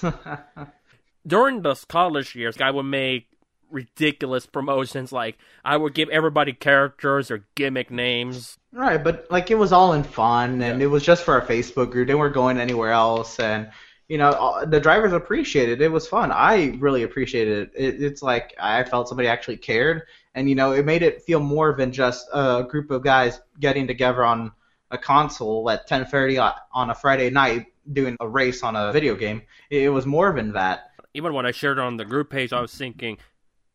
During 1.27 1.63
those 1.63 1.85
college 1.85 2.35
years, 2.35 2.57
I 2.61 2.71
would 2.71 2.85
make 2.85 3.27
ridiculous 3.71 4.47
promotions. 4.47 5.13
Like 5.13 5.39
I 5.65 5.77
would 5.77 5.95
give 5.95 6.09
everybody 6.11 6.53
characters 6.53 7.31
or 7.31 7.45
gimmick 7.55 7.91
names. 7.91 8.59
Right, 8.73 9.03
but 9.03 9.27
like 9.31 9.51
it 9.51 9.57
was 9.57 9.73
all 9.73 9.93
in 9.93 10.03
fun, 10.03 10.63
and 10.63 10.81
yeah. 10.81 10.87
it 10.87 10.91
was 10.91 11.05
just 11.05 11.25
for 11.25 11.35
our 11.35 11.47
Facebook 11.47 11.91
group. 11.91 12.09
They 12.09 12.15
weren't 12.15 12.35
going 12.35 12.59
anywhere 12.59 12.93
else, 12.93 13.39
and 13.39 13.71
you 14.09 14.19
know 14.19 14.65
the 14.67 14.81
drivers 14.81 15.13
appreciated 15.13 15.81
it. 15.81 15.85
It 15.85 15.93
was 15.93 16.09
fun. 16.09 16.33
I 16.33 16.77
really 16.79 17.03
appreciated 17.03 17.71
it. 17.75 17.95
it. 17.95 18.03
It's 18.03 18.23
like 18.23 18.55
I 18.61 18.85
felt 18.85 19.09
somebody 19.09 19.29
actually 19.29 19.57
cared, 19.57 20.03
and 20.35 20.49
you 20.49 20.55
know 20.55 20.73
it 20.73 20.85
made 20.85 21.03
it 21.03 21.23
feel 21.23 21.41
more 21.41 21.75
than 21.77 21.93
just 21.93 22.29
a 22.33 22.65
group 22.69 22.91
of 22.91 23.03
guys 23.03 23.41
getting 23.59 23.87
together 23.87 24.25
on 24.25 24.53
a 24.91 24.99
console 24.99 25.69
at 25.71 25.89
10:30 25.89 26.55
on 26.73 26.91
a 26.91 26.95
Friday 26.95 27.31
night 27.31 27.67
doing 27.93 28.17
a 28.21 28.29
race 28.29 28.63
on 28.63 28.77
a 28.77 28.93
video 28.93 29.15
game. 29.15 29.43
It 29.71 29.91
was 29.91 30.07
more 30.07 30.33
than 30.33 30.53
that. 30.53 30.91
Even 31.15 31.35
when 31.35 31.47
I 31.47 31.51
shared 31.51 31.79
it 31.79 31.83
on 31.83 31.97
the 31.97 32.05
group 32.05 32.31
page, 32.31 32.53
I 32.53 32.61
was 32.61 32.75
thinking, 32.75 33.19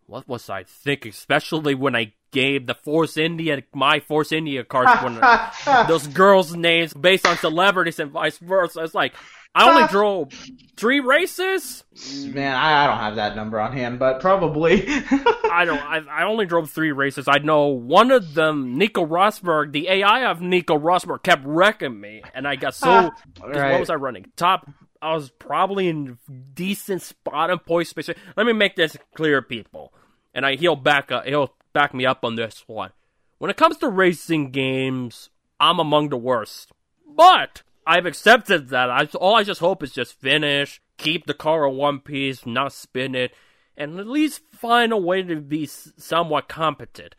what 0.08 0.28
was 0.28 0.50
I 0.50 0.64
thinking? 0.64 1.10
Especially 1.10 1.76
when 1.76 1.96
I 1.96 2.14
gave 2.32 2.68
the 2.68 2.76
Force 2.76 3.18
India, 3.18 3.64
my 3.74 4.00
Force 4.00 4.32
India 4.32 4.64
cards, 4.64 5.02
when 5.04 5.20
those 5.88 6.08
girls' 6.08 6.56
names 6.56 6.94
based 6.94 7.26
on 7.26 7.38
celebrities 7.38 8.00
and 8.00 8.12
vice 8.12 8.38
versa. 8.38 8.84
It's 8.84 8.94
like, 8.94 9.14
I 9.56 9.70
only 9.70 9.88
drove 9.90 10.34
three 10.76 11.00
races. 11.00 11.86
Man, 12.26 12.56
I, 12.56 12.84
I 12.84 12.88
don't 12.88 12.98
have 12.98 13.16
that 13.16 13.36
number 13.36 13.60
on 13.60 13.72
hand, 13.72 13.98
but 13.98 14.20
probably. 14.20 14.86
I 14.88 15.64
don't. 15.66 15.80
I, 15.80 16.02
I 16.12 16.24
only 16.26 16.46
drove 16.46 16.70
three 16.70 16.92
races. 16.92 17.28
I 17.28 17.38
know 17.38 17.68
one 17.68 18.12
of 18.12 18.34
them, 18.34 18.78
Nico 18.78 19.06
Rosberg. 19.06 19.72
The 19.72 19.88
AI 19.88 20.30
of 20.30 20.42
Nico 20.42 20.78
Rosberg 20.78 21.24
kept 21.24 21.44
wrecking 21.46 22.00
me, 22.00 22.22
and 22.34 22.46
I 22.46 22.58
got 22.58 22.76
so. 22.76 23.12
Right. 23.42 23.72
What 23.72 23.80
was 23.80 23.90
I 23.90 23.96
running? 23.96 24.26
Top. 24.36 24.70
I 25.06 25.14
was 25.14 25.30
probably 25.30 25.88
in 25.88 26.18
decent 26.56 27.04
spot 27.04 27.52
and 27.52 27.64
poise 27.64 27.90
space. 27.90 28.10
Let 28.36 28.48
me 28.48 28.54
make 28.54 28.76
this 28.76 28.98
clear, 29.14 29.42
people, 29.44 29.94
and 30.34 30.46
I 30.46 30.56
he'll 30.56 30.76
back 30.76 31.12
up. 31.12 31.26
He'll 31.26 31.54
back 31.74 31.94
me 31.94 32.08
up 32.08 32.26
on 32.26 32.36
this 32.36 32.64
one. 32.66 32.90
When 33.38 33.52
it 33.52 33.58
comes 33.58 33.78
to 33.78 33.88
racing 33.88 34.50
games, 34.50 35.30
I'm 35.60 35.80
among 35.80 36.10
the 36.10 36.18
worst. 36.18 36.72
But 37.08 37.62
I've 37.86 38.08
accepted 38.08 38.70
that. 38.70 38.90
I, 38.90 39.06
all 39.16 39.36
I 39.36 39.44
just 39.44 39.60
hope 39.60 39.84
is 39.84 39.92
just 39.92 40.20
finish, 40.20 40.82
keep 40.98 41.28
the 41.28 41.36
car 41.36 41.68
in 41.68 41.76
one 41.76 42.00
piece, 42.00 42.46
not 42.46 42.74
spin 42.74 43.14
it, 43.14 43.32
and 43.78 44.00
at 44.00 44.08
least 44.08 44.42
find 44.52 44.92
a 44.92 44.98
way 44.98 45.22
to 45.22 45.36
be 45.36 45.68
somewhat 45.68 46.50
competent. 46.50 47.16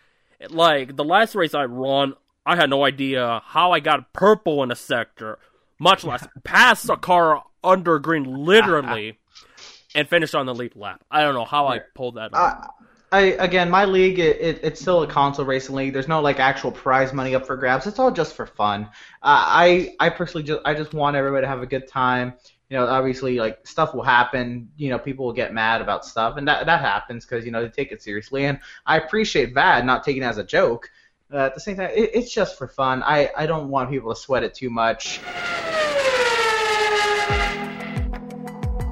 Like 0.51 0.97
the 0.97 1.05
last 1.05 1.37
race 1.37 1.55
I 1.55 1.67
run, 1.67 2.15
I 2.45 2.57
had 2.57 2.71
no 2.71 2.85
idea 2.85 3.43
how 3.45 3.71
I 3.71 3.79
got 3.79 4.13
purple 4.13 4.65
in 4.65 4.73
a 4.73 4.77
sector, 4.77 5.39
much 5.79 6.03
less 6.03 6.27
pass 6.43 6.89
a 6.89 6.97
car 6.97 7.45
under 7.67 7.99
green 7.99 8.25
literally, 8.25 9.19
and 9.95 10.09
finish 10.09 10.35
on 10.35 10.47
the 10.47 10.55
lead 10.55 10.77
lap. 10.77 11.05
I 11.11 11.23
don't 11.23 11.35
know 11.35 11.45
how 11.45 11.67
I 11.67 11.81
pulled 11.95 12.15
that 12.15 12.33
off. 12.33 12.65
Uh, 12.65 12.67
I 13.13 13.21
again, 13.39 13.71
my 13.71 13.85
league, 13.85 14.19
it, 14.19 14.41
it, 14.41 14.61
it's 14.63 14.81
still 14.81 15.03
a 15.03 15.07
console 15.07 15.45
racing 15.45 15.77
league. 15.77 15.93
There's 15.93 16.09
no 16.09 16.21
like 16.21 16.41
actual 16.41 16.73
prize 16.73 17.13
money 17.13 17.35
up 17.35 17.47
for 17.47 17.57
grabs. 17.57 17.87
It's 17.87 17.99
all 17.99 18.11
just 18.11 18.35
for 18.35 18.47
fun. 18.47 18.85
Uh, 19.23 19.43
I 19.47 19.95
I 20.01 20.11
personally 20.11 20.45
just 20.45 20.61
I 20.65 20.75
just 20.75 20.93
want 20.93 21.17
everybody 21.17 21.45
to 21.45 21.49
have 21.49 21.63
a 21.63 21.67
good 21.67 21.87
time. 21.87 22.35
You 22.69 22.77
know, 22.77 22.87
obviously, 22.87 23.39
like 23.39 23.65
stuff 23.67 23.95
will 23.95 24.03
happen. 24.03 24.69
You 24.77 24.91
know, 24.91 24.99
people 24.99 25.25
will 25.25 25.33
get 25.33 25.55
mad 25.55 25.83
about 25.83 26.05
stuff, 26.05 26.37
and 26.37 26.49
that 26.49 26.67
that 26.67 26.81
happens 26.81 27.25
because 27.25 27.45
you 27.45 27.53
know 27.53 27.63
they 27.63 27.71
take 27.71 27.93
it 27.93 28.03
seriously. 28.03 28.47
And 28.47 28.59
I 28.87 28.99
appreciate 28.99 29.55
that, 29.55 29.85
not 29.87 30.05
taking 30.05 30.23
it 30.23 30.27
as 30.27 30.39
a 30.39 30.45
joke. 30.45 30.91
Uh, 31.33 31.39
at 31.39 31.55
the 31.55 31.61
same 31.61 31.77
time, 31.77 31.91
it, 31.95 32.11
it's 32.13 32.33
just 32.33 32.59
for 32.59 32.67
fun. 32.67 33.05
I 33.05 33.31
I 33.37 33.47
don't 33.47 33.69
want 33.69 33.89
people 33.89 34.13
to 34.13 34.21
sweat 34.21 34.43
it 34.43 34.53
too 34.53 34.71
much. 34.71 35.21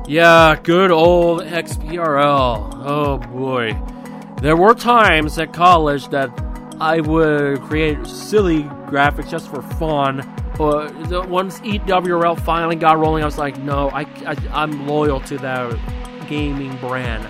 Yeah, 0.06 0.56
good 0.62 0.90
old 0.90 1.40
EWRL. 1.40 2.82
Oh 2.84 3.16
boy. 3.16 3.74
There 4.42 4.54
were 4.54 4.74
times 4.74 5.38
at 5.38 5.54
college 5.54 6.08
that 6.08 6.30
I 6.78 7.00
would 7.00 7.62
create 7.62 8.06
silly 8.06 8.64
graphics 8.64 9.30
just 9.30 9.48
for 9.48 9.62
fun, 9.62 10.18
but 10.58 10.92
once 11.30 11.58
EWRL 11.60 12.38
finally 12.40 12.76
got 12.76 12.98
rolling, 12.98 13.22
I 13.22 13.26
was 13.26 13.38
like, 13.38 13.58
no, 13.60 13.88
I, 13.90 14.02
I, 14.26 14.36
I'm 14.52 14.86
loyal 14.86 15.20
to 15.20 15.38
that 15.38 16.28
gaming 16.28 16.76
brand, 16.76 17.26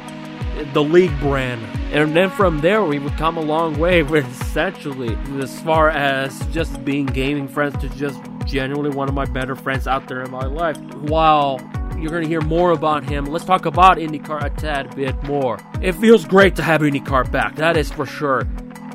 the 0.74 0.82
league 0.82 1.16
brand. 1.20 1.62
And 1.92 2.16
then 2.16 2.28
from 2.28 2.60
there, 2.60 2.82
we 2.82 2.98
would 2.98 3.16
come 3.16 3.36
a 3.36 3.42
long 3.42 3.78
way 3.78 4.02
with 4.14 4.28
essentially 4.40 5.16
as 5.40 5.60
far 5.60 5.90
as 5.90 6.44
just 6.48 6.84
being 6.84 7.06
gaming 7.06 7.46
friends 7.46 7.78
to 7.82 7.88
just 7.90 8.20
genuinely 8.46 8.90
one 8.90 9.08
of 9.08 9.14
my 9.14 9.26
better 9.26 9.54
friends 9.54 9.86
out 9.86 10.08
there 10.08 10.22
in 10.22 10.30
my 10.32 10.46
life. 10.46 10.76
While 10.94 11.60
you're 12.00 12.10
going 12.10 12.22
to 12.22 12.28
hear 12.28 12.40
more 12.40 12.72
about 12.72 13.04
him. 13.04 13.26
Let's 13.26 13.44
talk 13.44 13.66
about 13.66 13.98
IndyCar 13.98 14.44
a 14.44 14.50
tad 14.50 14.94
bit 14.96 15.20
more. 15.24 15.58
It 15.80 15.92
feels 15.92 16.24
great 16.24 16.56
to 16.56 16.62
have 16.62 16.80
IndyCar 16.80 17.30
back, 17.30 17.56
that 17.56 17.76
is 17.76 17.90
for 17.90 18.06
sure. 18.06 18.46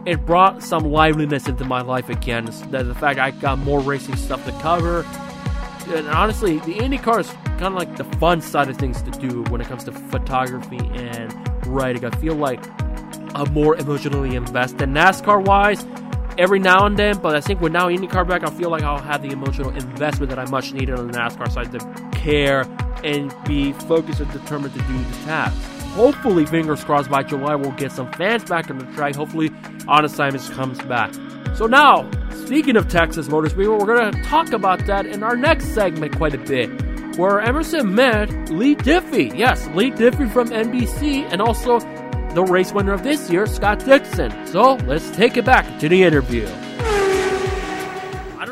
It 0.05 0.25
brought 0.25 0.63
some 0.63 0.83
liveliness 0.85 1.47
into 1.47 1.65
my 1.65 1.81
life 1.81 2.09
again. 2.09 2.45
The, 2.45 2.83
the 2.83 2.95
fact 2.95 3.19
I 3.19 3.31
got 3.31 3.59
more 3.59 3.79
racing 3.79 4.15
stuff 4.15 4.45
to 4.45 4.51
cover. 4.53 5.05
And 5.87 6.07
honestly, 6.07 6.59
the 6.59 6.75
IndyCar 6.75 7.19
is 7.19 7.29
kind 7.59 7.65
of 7.65 7.73
like 7.73 7.95
the 7.97 8.05
fun 8.17 8.41
side 8.41 8.69
of 8.69 8.77
things 8.77 9.01
to 9.01 9.11
do 9.11 9.43
when 9.51 9.59
it 9.59 9.67
comes 9.67 9.83
to 9.85 9.91
photography 9.91 10.79
and 10.93 11.67
writing. 11.67 12.05
I 12.05 12.11
feel 12.17 12.35
like 12.35 12.63
I'm 13.35 13.53
more 13.53 13.75
emotionally 13.75 14.35
invested. 14.35 14.89
NASCAR 14.89 15.45
wise, 15.45 15.85
every 16.37 16.59
now 16.59 16.85
and 16.85 16.97
then, 16.97 17.17
but 17.19 17.35
I 17.35 17.41
think 17.41 17.59
with 17.61 17.73
now 17.73 17.89
IndyCar 17.89 18.27
back, 18.27 18.43
I 18.43 18.51
feel 18.51 18.69
like 18.69 18.83
I'll 18.83 18.97
have 18.97 19.21
the 19.21 19.31
emotional 19.31 19.69
investment 19.71 20.29
that 20.29 20.39
I 20.39 20.45
much 20.49 20.73
needed 20.73 20.97
on 20.97 21.07
the 21.07 21.17
NASCAR 21.17 21.51
side 21.51 21.71
to 21.73 22.09
care 22.17 22.63
and 23.03 23.33
be 23.45 23.73
focused 23.73 24.19
and 24.19 24.31
determined 24.31 24.73
to 24.73 24.81
do 24.81 24.97
the 24.97 25.25
task. 25.25 25.55
Hopefully, 25.93 26.45
fingers 26.45 26.83
crossed, 26.83 27.09
by 27.09 27.23
July 27.23 27.55
we'll 27.55 27.71
get 27.71 27.91
some 27.91 28.11
fans 28.13 28.43
back 28.43 28.69
on 28.69 28.77
the 28.77 28.85
track. 28.93 29.15
Hopefully, 29.15 29.51
Honest 29.87 30.15
Simons 30.15 30.49
comes 30.51 30.79
back. 30.83 31.13
So 31.55 31.65
now, 31.65 32.09
speaking 32.45 32.77
of 32.77 32.87
Texas 32.87 33.27
Motor 33.27 33.53
we're 33.57 33.77
going 33.85 34.13
to 34.13 34.23
talk 34.23 34.53
about 34.53 34.85
that 34.85 35.05
in 35.05 35.23
our 35.23 35.35
next 35.35 35.73
segment 35.73 36.15
quite 36.15 36.33
a 36.33 36.37
bit, 36.37 36.69
where 37.17 37.41
Emerson 37.41 37.93
met 37.95 38.29
Leigh 38.49 38.75
Diffey. 38.75 39.35
Yes, 39.37 39.67
Leigh 39.69 39.91
Diffey 39.91 40.31
from 40.31 40.49
NBC, 40.49 41.27
and 41.31 41.41
also 41.41 41.79
the 42.33 42.43
race 42.43 42.71
winner 42.71 42.93
of 42.93 43.03
this 43.03 43.29
year, 43.29 43.45
Scott 43.47 43.83
Dixon. 43.83 44.45
So 44.47 44.75
let's 44.85 45.09
take 45.11 45.35
it 45.35 45.45
back 45.45 45.79
to 45.79 45.89
the 45.89 46.03
interview. 46.03 46.47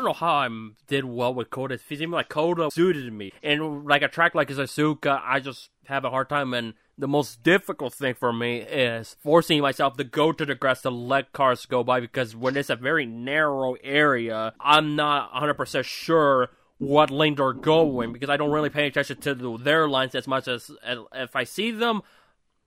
Know 0.08 0.14
how 0.14 0.36
I 0.36 0.48
did 0.86 1.04
well 1.04 1.34
with 1.34 1.50
COTA. 1.50 1.74
It 1.74 1.82
seemed 1.86 2.12
like 2.12 2.30
COTA 2.30 2.70
suited 2.72 3.12
me. 3.12 3.30
And 3.42 3.84
like 3.84 4.00
a 4.00 4.08
track 4.08 4.34
like 4.34 4.48
Suzuka, 4.48 5.20
I 5.22 5.38
just 5.38 5.68
have 5.84 6.02
a 6.02 6.08
hard 6.08 6.30
time. 6.30 6.54
And 6.54 6.72
the 6.96 7.06
most 7.06 7.42
difficult 7.42 7.92
thing 7.92 8.14
for 8.14 8.32
me 8.32 8.60
is 8.60 9.18
forcing 9.20 9.60
myself 9.60 9.98
to 9.98 10.04
go 10.04 10.32
to 10.32 10.46
the 10.46 10.54
grass 10.54 10.80
to 10.82 10.90
let 10.90 11.34
cars 11.34 11.66
go 11.66 11.84
by 11.84 12.00
because 12.00 12.34
when 12.34 12.56
it's 12.56 12.70
a 12.70 12.76
very 12.76 13.04
narrow 13.04 13.74
area, 13.84 14.54
I'm 14.58 14.96
not 14.96 15.30
100% 15.34 15.84
sure 15.84 16.48
what 16.78 17.10
lane 17.10 17.34
they're 17.34 17.52
going 17.52 18.14
because 18.14 18.30
I 18.30 18.38
don't 18.38 18.50
really 18.50 18.70
pay 18.70 18.86
attention 18.86 19.20
to 19.20 19.58
their 19.58 19.86
lines 19.90 20.14
as 20.14 20.26
much 20.26 20.48
as 20.48 20.70
if 21.12 21.36
I 21.36 21.44
see 21.44 21.70
them, 21.70 22.00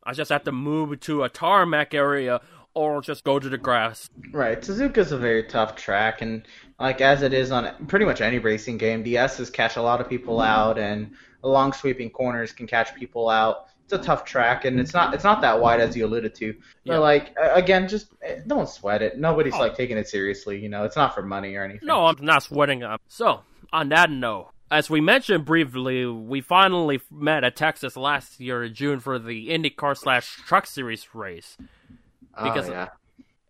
I 0.04 0.14
just 0.14 0.30
have 0.30 0.44
to 0.44 0.52
move 0.52 1.00
to 1.00 1.24
a 1.24 1.30
tarmac 1.30 1.96
area 1.96 2.42
or 2.74 3.02
just 3.02 3.24
go 3.24 3.40
to 3.40 3.50
the 3.50 3.58
grass. 3.58 4.10
Right, 4.32 4.62
Suzuka's 4.62 5.12
a 5.12 5.18
very 5.18 5.44
tough 5.44 5.76
track, 5.76 6.22
and 6.22 6.44
like 6.82 7.00
as 7.02 7.22
it 7.22 7.34
is 7.34 7.52
on 7.52 7.74
pretty 7.88 8.06
much 8.06 8.20
any 8.22 8.40
racing 8.40 8.78
game, 8.78 9.04
the 9.04 9.18
S's 9.18 9.50
catch 9.50 9.78
a 9.78 9.82
lot 9.82 10.02
of 10.02 10.10
people 10.10 10.42
out, 10.42 10.78
and 10.78 11.12
long 11.44 11.72
sweeping 11.74 12.10
corners 12.10 12.52
can 12.52 12.68
catch 12.68 12.94
people 12.96 13.30
out. 13.30 13.68
It's 13.86 13.94
a 13.94 13.98
tough 13.98 14.26
track, 14.26 14.66
and 14.66 14.80
it's 14.80 14.94
not 14.94 15.14
it's 15.14 15.24
not 15.24 15.42
that 15.42 15.60
wide 15.60 15.80
as 15.80 15.96
you 15.96 16.06
alluded 16.06 16.34
to. 16.36 16.48
Yeah. 16.48 16.54
But 16.86 17.02
like 17.02 17.36
again, 17.38 17.88
just 17.88 18.08
eh, 18.22 18.40
don't 18.48 18.68
sweat 18.70 19.02
it. 19.02 19.18
Nobody's 19.20 19.54
Oh. 19.54 19.60
like 19.60 19.76
taking 19.76 19.98
it 19.98 20.08
seriously. 20.08 20.60
You 20.60 20.70
know, 20.70 20.84
it's 20.84 20.96
not 20.96 21.14
for 21.14 21.22
money 21.22 21.56
or 21.56 21.64
anything. 21.64 21.88
No, 21.88 22.06
I'm 22.08 22.16
not 22.22 22.44
sweating 22.44 22.84
up. 22.84 23.02
So, 23.08 23.42
on 23.74 23.90
that 23.90 24.10
note, 24.10 24.50
as 24.70 24.90
we 24.90 25.02
mentioned 25.02 25.44
briefly, 25.46 26.06
we 26.06 26.40
finally 26.42 27.02
met 27.12 27.44
at 27.44 27.56
Texas 27.58 27.98
last 27.98 28.40
year 28.40 28.64
in 28.64 28.74
June 28.74 29.00
for 29.02 29.20
the 29.20 29.50
IndyCar 29.50 29.98
slash 29.98 30.38
Truck 30.46 30.66
Series 30.66 31.14
race. 31.14 31.58
Oh, 32.38 32.46
yeah. 32.56 32.88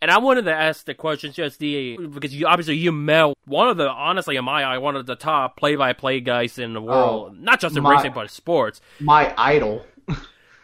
And 0.02 0.10
I 0.10 0.18
wanted 0.18 0.46
to 0.46 0.54
ask 0.54 0.86
the 0.86 0.96
question 0.96 1.32
just 1.32 1.60
the 1.60 1.98
because 1.98 2.34
you 2.36 2.48
obviously 2.48 2.76
you 2.78 2.92
met 2.92 3.36
one 3.46 3.68
of 3.68 3.78
the 3.78 3.88
honestly 3.88 4.36
in 4.36 4.44
my 4.44 4.64
eye 4.64 4.80
one 4.80 4.96
of 4.96 5.06
the 5.06 5.16
top 5.16 5.58
play 5.58 5.76
by 5.76 5.94
play 5.94 6.20
guys 6.20 6.58
in 6.58 6.74
the 6.74 6.82
world, 6.82 7.40
not 7.40 7.60
just 7.60 7.78
in 7.78 7.84
my- 7.84 7.92
racing 7.96 8.12
but 8.14 8.30
sports. 8.32 8.82
my 9.00 9.34
idol. 9.38 9.86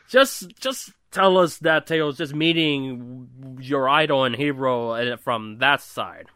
Just 0.10 0.56
just 0.58 0.94
tell 1.12 1.38
us 1.38 1.58
that 1.58 1.86
tale, 1.86 2.14
just 2.14 2.34
meeting 2.34 3.28
your 3.60 3.90
idol 3.90 4.24
and 4.24 4.34
hero 4.34 4.92
uh, 4.92 5.18
from 5.18 5.58
that 5.58 5.82
side. 5.82 6.28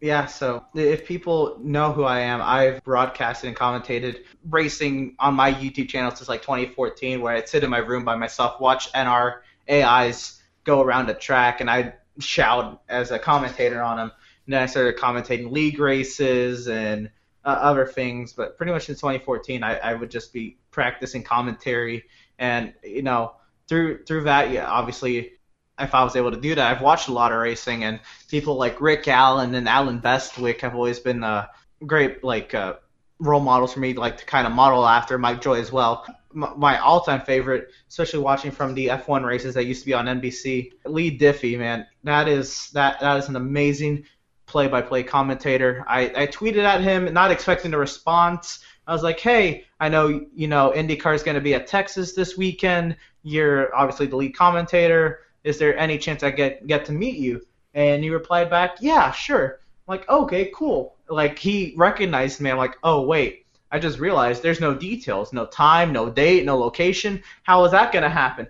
Yeah, 0.00 0.26
so 0.26 0.64
if 0.74 1.06
people 1.06 1.56
know 1.62 1.92
who 1.92 2.02
I 2.02 2.18
am, 2.20 2.42
I've 2.42 2.82
broadcasted 2.82 3.46
and 3.46 3.56
commentated 3.56 4.24
racing 4.50 5.14
on 5.20 5.34
my 5.34 5.52
YouTube 5.54 5.88
channel 5.88 6.10
since 6.10 6.28
like 6.28 6.42
2014, 6.42 7.20
where 7.20 7.36
I'd 7.36 7.48
sit 7.48 7.62
in 7.62 7.70
my 7.70 7.78
room 7.78 8.04
by 8.04 8.16
myself, 8.16 8.60
watch 8.60 8.92
NR 8.92 9.42
AIs 9.70 10.42
go 10.64 10.82
around 10.82 11.08
a 11.08 11.14
track, 11.14 11.60
and 11.60 11.70
I'd 11.70 11.94
shout 12.22 12.82
as 12.88 13.10
a 13.10 13.18
commentator 13.18 13.82
on 13.82 13.96
them. 13.96 14.12
And 14.46 14.54
then 14.54 14.62
I 14.62 14.66
started 14.66 14.96
commentating 14.96 15.50
league 15.50 15.78
races 15.78 16.68
and 16.68 17.10
uh, 17.44 17.48
other 17.48 17.86
things, 17.86 18.32
but 18.32 18.56
pretty 18.56 18.72
much 18.72 18.88
in 18.88 18.94
2014, 18.94 19.62
I, 19.62 19.76
I 19.78 19.94
would 19.94 20.10
just 20.10 20.32
be 20.32 20.58
practicing 20.70 21.22
commentary, 21.22 22.04
and 22.38 22.72
you 22.82 23.02
know, 23.02 23.34
through 23.68 24.04
through 24.04 24.24
that, 24.24 24.50
yeah, 24.50 24.66
obviously, 24.66 25.32
if 25.78 25.94
I 25.94 26.04
was 26.04 26.16
able 26.16 26.30
to 26.30 26.40
do 26.40 26.54
that, 26.54 26.76
I've 26.76 26.82
watched 26.82 27.08
a 27.08 27.12
lot 27.12 27.32
of 27.32 27.38
racing 27.38 27.84
and 27.84 28.00
people 28.28 28.56
like 28.56 28.80
Rick 28.80 29.08
Allen 29.08 29.54
and 29.54 29.68
Allen 29.68 30.00
Bestwick 30.00 30.60
have 30.60 30.74
always 30.74 31.00
been 31.00 31.24
uh, 31.24 31.46
great 31.84 32.22
like 32.22 32.54
uh, 32.54 32.74
role 33.18 33.40
models 33.40 33.72
for 33.72 33.80
me, 33.80 33.94
like 33.94 34.18
to 34.18 34.24
kind 34.24 34.46
of 34.46 34.52
model 34.52 34.86
after. 34.86 35.18
Mike 35.18 35.40
Joy 35.40 35.60
as 35.60 35.72
well. 35.72 36.06
My 36.34 36.78
all-time 36.78 37.22
favorite, 37.22 37.70
especially 37.88 38.20
watching 38.20 38.50
from 38.50 38.74
the 38.74 38.88
F1 38.88 39.24
races 39.24 39.54
that 39.54 39.64
used 39.64 39.80
to 39.80 39.86
be 39.86 39.94
on 39.94 40.06
NBC. 40.06 40.72
Leigh 40.86 41.18
Diffey, 41.18 41.58
man, 41.58 41.86
that 42.04 42.28
is 42.28 42.70
that 42.70 43.00
that 43.00 43.16
is 43.18 43.28
an 43.28 43.36
amazing 43.36 44.04
play-by-play 44.46 45.02
commentator. 45.04 45.84
I, 45.88 46.12
I 46.14 46.26
tweeted 46.26 46.64
at 46.64 46.82
him, 46.82 47.12
not 47.12 47.30
expecting 47.30 47.72
a 47.72 47.78
response. 47.78 48.60
I 48.86 48.92
was 48.92 49.02
like, 49.02 49.20
"Hey, 49.20 49.64
I 49.80 49.88
know 49.88 50.26
you 50.34 50.48
know 50.48 50.72
IndyCar 50.74 51.14
is 51.14 51.22
going 51.22 51.36
to 51.36 51.40
be 51.40 51.54
at 51.54 51.66
Texas 51.66 52.12
this 52.12 52.36
weekend. 52.36 52.96
You're 53.22 53.74
obviously 53.74 54.06
the 54.06 54.16
lead 54.16 54.36
commentator. 54.36 55.20
Is 55.44 55.58
there 55.58 55.76
any 55.78 55.98
chance 55.98 56.22
I 56.22 56.30
get 56.30 56.66
get 56.66 56.84
to 56.86 56.92
meet 56.92 57.16
you?" 57.16 57.46
And 57.74 58.02
he 58.02 58.10
replied 58.10 58.50
back, 58.50 58.76
"Yeah, 58.80 59.10
sure." 59.12 59.60
I'm 59.88 59.98
like, 59.98 60.08
okay, 60.08 60.50
cool. 60.54 60.96
Like 61.08 61.38
he 61.38 61.74
recognized 61.76 62.40
me. 62.40 62.50
I'm 62.50 62.56
like, 62.56 62.76
oh 62.82 63.02
wait, 63.02 63.41
I 63.72 63.78
just 63.78 63.98
realized 63.98 64.42
there's 64.42 64.60
no 64.60 64.74
details, 64.74 65.32
no 65.32 65.46
time, 65.46 65.92
no 65.92 66.10
date, 66.10 66.44
no 66.44 66.58
location. 66.58 67.22
How 67.42 67.64
is 67.64 67.72
that 67.72 67.90
going 67.90 68.02
to 68.02 68.10
happen? 68.10 68.46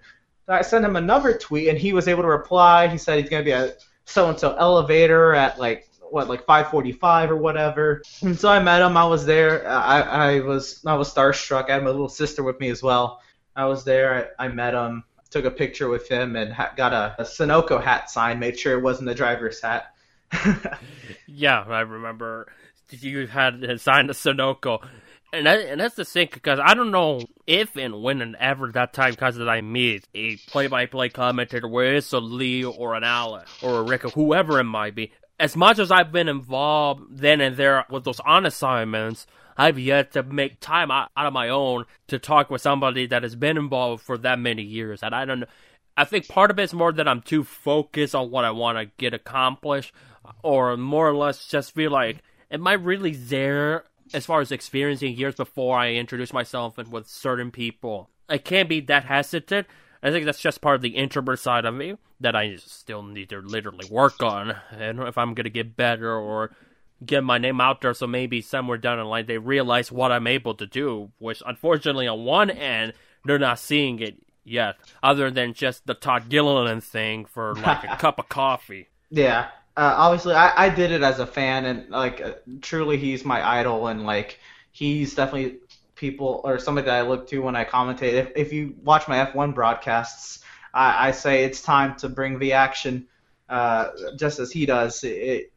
So 0.46 0.52
I 0.52 0.62
sent 0.62 0.84
him 0.84 0.96
another 0.96 1.38
tweet, 1.38 1.68
and 1.68 1.78
he 1.78 1.92
was 1.92 2.08
able 2.08 2.22
to 2.22 2.28
reply. 2.28 2.88
He 2.88 2.98
said 2.98 3.20
he's 3.20 3.30
going 3.30 3.42
to 3.42 3.48
be 3.48 3.52
at 3.52 3.78
so 4.04 4.28
and 4.28 4.38
so 4.38 4.56
elevator 4.56 5.32
at 5.32 5.60
like 5.60 5.88
what 6.10 6.28
like 6.28 6.44
5:45 6.44 7.30
or 7.30 7.36
whatever. 7.36 8.02
And 8.22 8.38
so 8.38 8.48
I 8.48 8.60
met 8.60 8.82
him. 8.82 8.96
I 8.96 9.04
was 9.04 9.24
there. 9.24 9.66
I, 9.68 10.00
I 10.00 10.40
was 10.40 10.84
I 10.84 10.94
was 10.94 11.12
starstruck. 11.14 11.70
I 11.70 11.74
had 11.74 11.84
my 11.84 11.90
little 11.90 12.08
sister 12.08 12.42
with 12.42 12.58
me 12.58 12.68
as 12.70 12.82
well. 12.82 13.20
I 13.54 13.66
was 13.66 13.84
there. 13.84 14.34
I, 14.38 14.46
I 14.46 14.48
met 14.48 14.74
him. 14.74 15.04
Took 15.30 15.44
a 15.44 15.50
picture 15.50 15.88
with 15.88 16.08
him 16.08 16.36
and 16.36 16.52
ha- 16.52 16.74
got 16.76 16.92
a, 16.92 17.14
a 17.18 17.24
Sunoco 17.24 17.82
hat 17.82 18.10
signed. 18.10 18.40
Made 18.40 18.58
sure 18.58 18.76
it 18.76 18.82
wasn't 18.82 19.08
the 19.08 19.14
driver's 19.14 19.62
hat. 19.62 19.94
yeah, 21.26 21.64
I 21.66 21.80
remember 21.80 22.52
you 22.90 23.26
had 23.26 23.80
signed 23.80 24.10
a 24.10 24.14
Sunoco. 24.14 24.84
And, 25.34 25.46
that, 25.46 25.60
and 25.60 25.80
that's 25.80 25.94
the 25.94 26.04
thing, 26.04 26.28
because 26.30 26.60
I 26.62 26.74
don't 26.74 26.90
know 26.90 27.22
if 27.46 27.74
and 27.76 28.02
when 28.02 28.20
and 28.20 28.36
ever 28.36 28.70
that 28.72 28.92
time 28.92 29.14
comes 29.14 29.36
that 29.36 29.48
I 29.48 29.62
meet 29.62 30.06
a 30.14 30.36
play-by-play 30.36 31.08
commentator, 31.08 31.66
where 31.66 31.94
it's 31.94 32.12
a 32.12 32.18
Leigh 32.18 32.64
or 32.64 32.94
an 32.94 33.02
Allen 33.02 33.46
or 33.62 33.78
a 33.78 33.82
Rick 33.82 34.04
or 34.04 34.10
whoever 34.10 34.60
it 34.60 34.64
might 34.64 34.94
be. 34.94 35.10
As 35.40 35.56
much 35.56 35.78
as 35.78 35.90
I've 35.90 36.12
been 36.12 36.28
involved 36.28 37.18
then 37.18 37.40
and 37.40 37.56
there 37.56 37.86
with 37.88 38.04
those 38.04 38.20
on 38.20 38.44
assignments, 38.44 39.26
I've 39.56 39.78
yet 39.78 40.12
to 40.12 40.22
make 40.22 40.60
time 40.60 40.90
out 40.90 41.08
of 41.16 41.32
my 41.32 41.48
own 41.48 41.86
to 42.08 42.18
talk 42.18 42.50
with 42.50 42.60
somebody 42.60 43.06
that 43.06 43.22
has 43.22 43.34
been 43.34 43.56
involved 43.56 44.04
for 44.04 44.18
that 44.18 44.38
many 44.38 44.62
years. 44.62 45.02
And 45.02 45.14
I 45.14 45.24
don't 45.24 45.40
know. 45.40 45.46
I 45.96 46.04
think 46.04 46.28
part 46.28 46.50
of 46.50 46.58
it's 46.58 46.72
more 46.72 46.92
that 46.92 47.08
I'm 47.08 47.22
too 47.22 47.42
focused 47.42 48.14
on 48.14 48.30
what 48.30 48.44
I 48.44 48.50
want 48.50 48.78
to 48.78 48.90
get 48.98 49.14
accomplished, 49.14 49.94
or 50.42 50.76
more 50.76 51.08
or 51.08 51.14
less 51.14 51.48
just 51.48 51.74
feel 51.74 51.90
like, 51.90 52.18
am 52.50 52.66
I 52.66 52.74
really 52.74 53.14
there 53.14 53.84
as 54.14 54.26
far 54.26 54.40
as 54.40 54.52
experiencing 54.52 55.16
years 55.16 55.34
before 55.34 55.78
I 55.78 55.92
introduce 55.92 56.32
myself 56.32 56.78
and 56.78 56.90
with 56.92 57.08
certain 57.08 57.50
people? 57.50 58.10
I 58.28 58.38
can't 58.38 58.68
be 58.68 58.80
that 58.80 59.04
hesitant. 59.04 59.66
I 60.02 60.10
think 60.10 60.24
that's 60.24 60.40
just 60.40 60.60
part 60.60 60.76
of 60.76 60.82
the 60.82 60.96
introvert 60.96 61.38
side 61.38 61.64
of 61.64 61.74
me 61.74 61.96
that 62.20 62.34
I 62.34 62.56
still 62.56 63.02
need 63.02 63.28
to 63.30 63.40
literally 63.40 63.86
work 63.90 64.22
on. 64.22 64.56
And 64.70 65.00
if 65.00 65.16
I'm 65.16 65.34
gonna 65.34 65.50
get 65.50 65.76
better 65.76 66.14
or 66.14 66.52
get 67.04 67.24
my 67.24 67.38
name 67.38 67.60
out 67.60 67.80
there, 67.80 67.94
so 67.94 68.06
maybe 68.06 68.40
somewhere 68.40 68.78
down 68.78 68.98
the 68.98 69.04
line 69.04 69.26
they 69.26 69.38
realize 69.38 69.92
what 69.92 70.12
I'm 70.12 70.26
able 70.26 70.54
to 70.54 70.66
do. 70.66 71.10
Which 71.18 71.42
unfortunately, 71.46 72.08
on 72.08 72.24
one 72.24 72.50
end, 72.50 72.94
they're 73.24 73.38
not 73.38 73.58
seeing 73.58 74.00
it 74.00 74.16
yet, 74.44 74.76
other 75.02 75.30
than 75.30 75.54
just 75.54 75.86
the 75.86 75.94
Todd 75.94 76.28
Gilliland 76.28 76.82
thing 76.82 77.24
for 77.24 77.54
like 77.54 77.84
a 77.84 77.96
cup 78.00 78.18
of 78.18 78.28
coffee. 78.28 78.88
Yeah, 79.10 79.48
uh, 79.76 79.94
obviously 79.96 80.34
I, 80.34 80.66
I 80.66 80.68
did 80.68 80.90
it 80.90 81.02
as 81.02 81.18
a 81.18 81.26
fan, 81.26 81.64
and 81.64 81.88
like 81.90 82.20
uh, 82.20 82.32
truly 82.60 82.96
he's 82.96 83.24
my 83.24 83.46
idol, 83.46 83.86
and 83.88 84.04
like 84.04 84.38
he's 84.70 85.14
definitely 85.14 85.58
people 85.94 86.40
or 86.44 86.58
somebody 86.58 86.86
that 86.86 86.98
I 86.98 87.02
look 87.02 87.28
to 87.28 87.38
when 87.38 87.56
I 87.56 87.64
commentate. 87.64 88.12
If 88.12 88.32
if 88.36 88.52
you 88.52 88.74
watch 88.82 89.08
my 89.08 89.24
F1 89.24 89.54
broadcasts, 89.54 90.42
I, 90.74 91.08
I 91.08 91.10
say 91.12 91.44
it's 91.44 91.62
time 91.62 91.96
to 91.96 92.08
bring 92.08 92.38
the 92.38 92.52
action, 92.52 93.06
uh, 93.48 93.88
just 94.16 94.38
as 94.38 94.52
he 94.52 94.66
does. 94.66 95.02
It, 95.04 95.52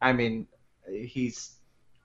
I 0.00 0.12
mean, 0.12 0.46
he's, 0.88 1.52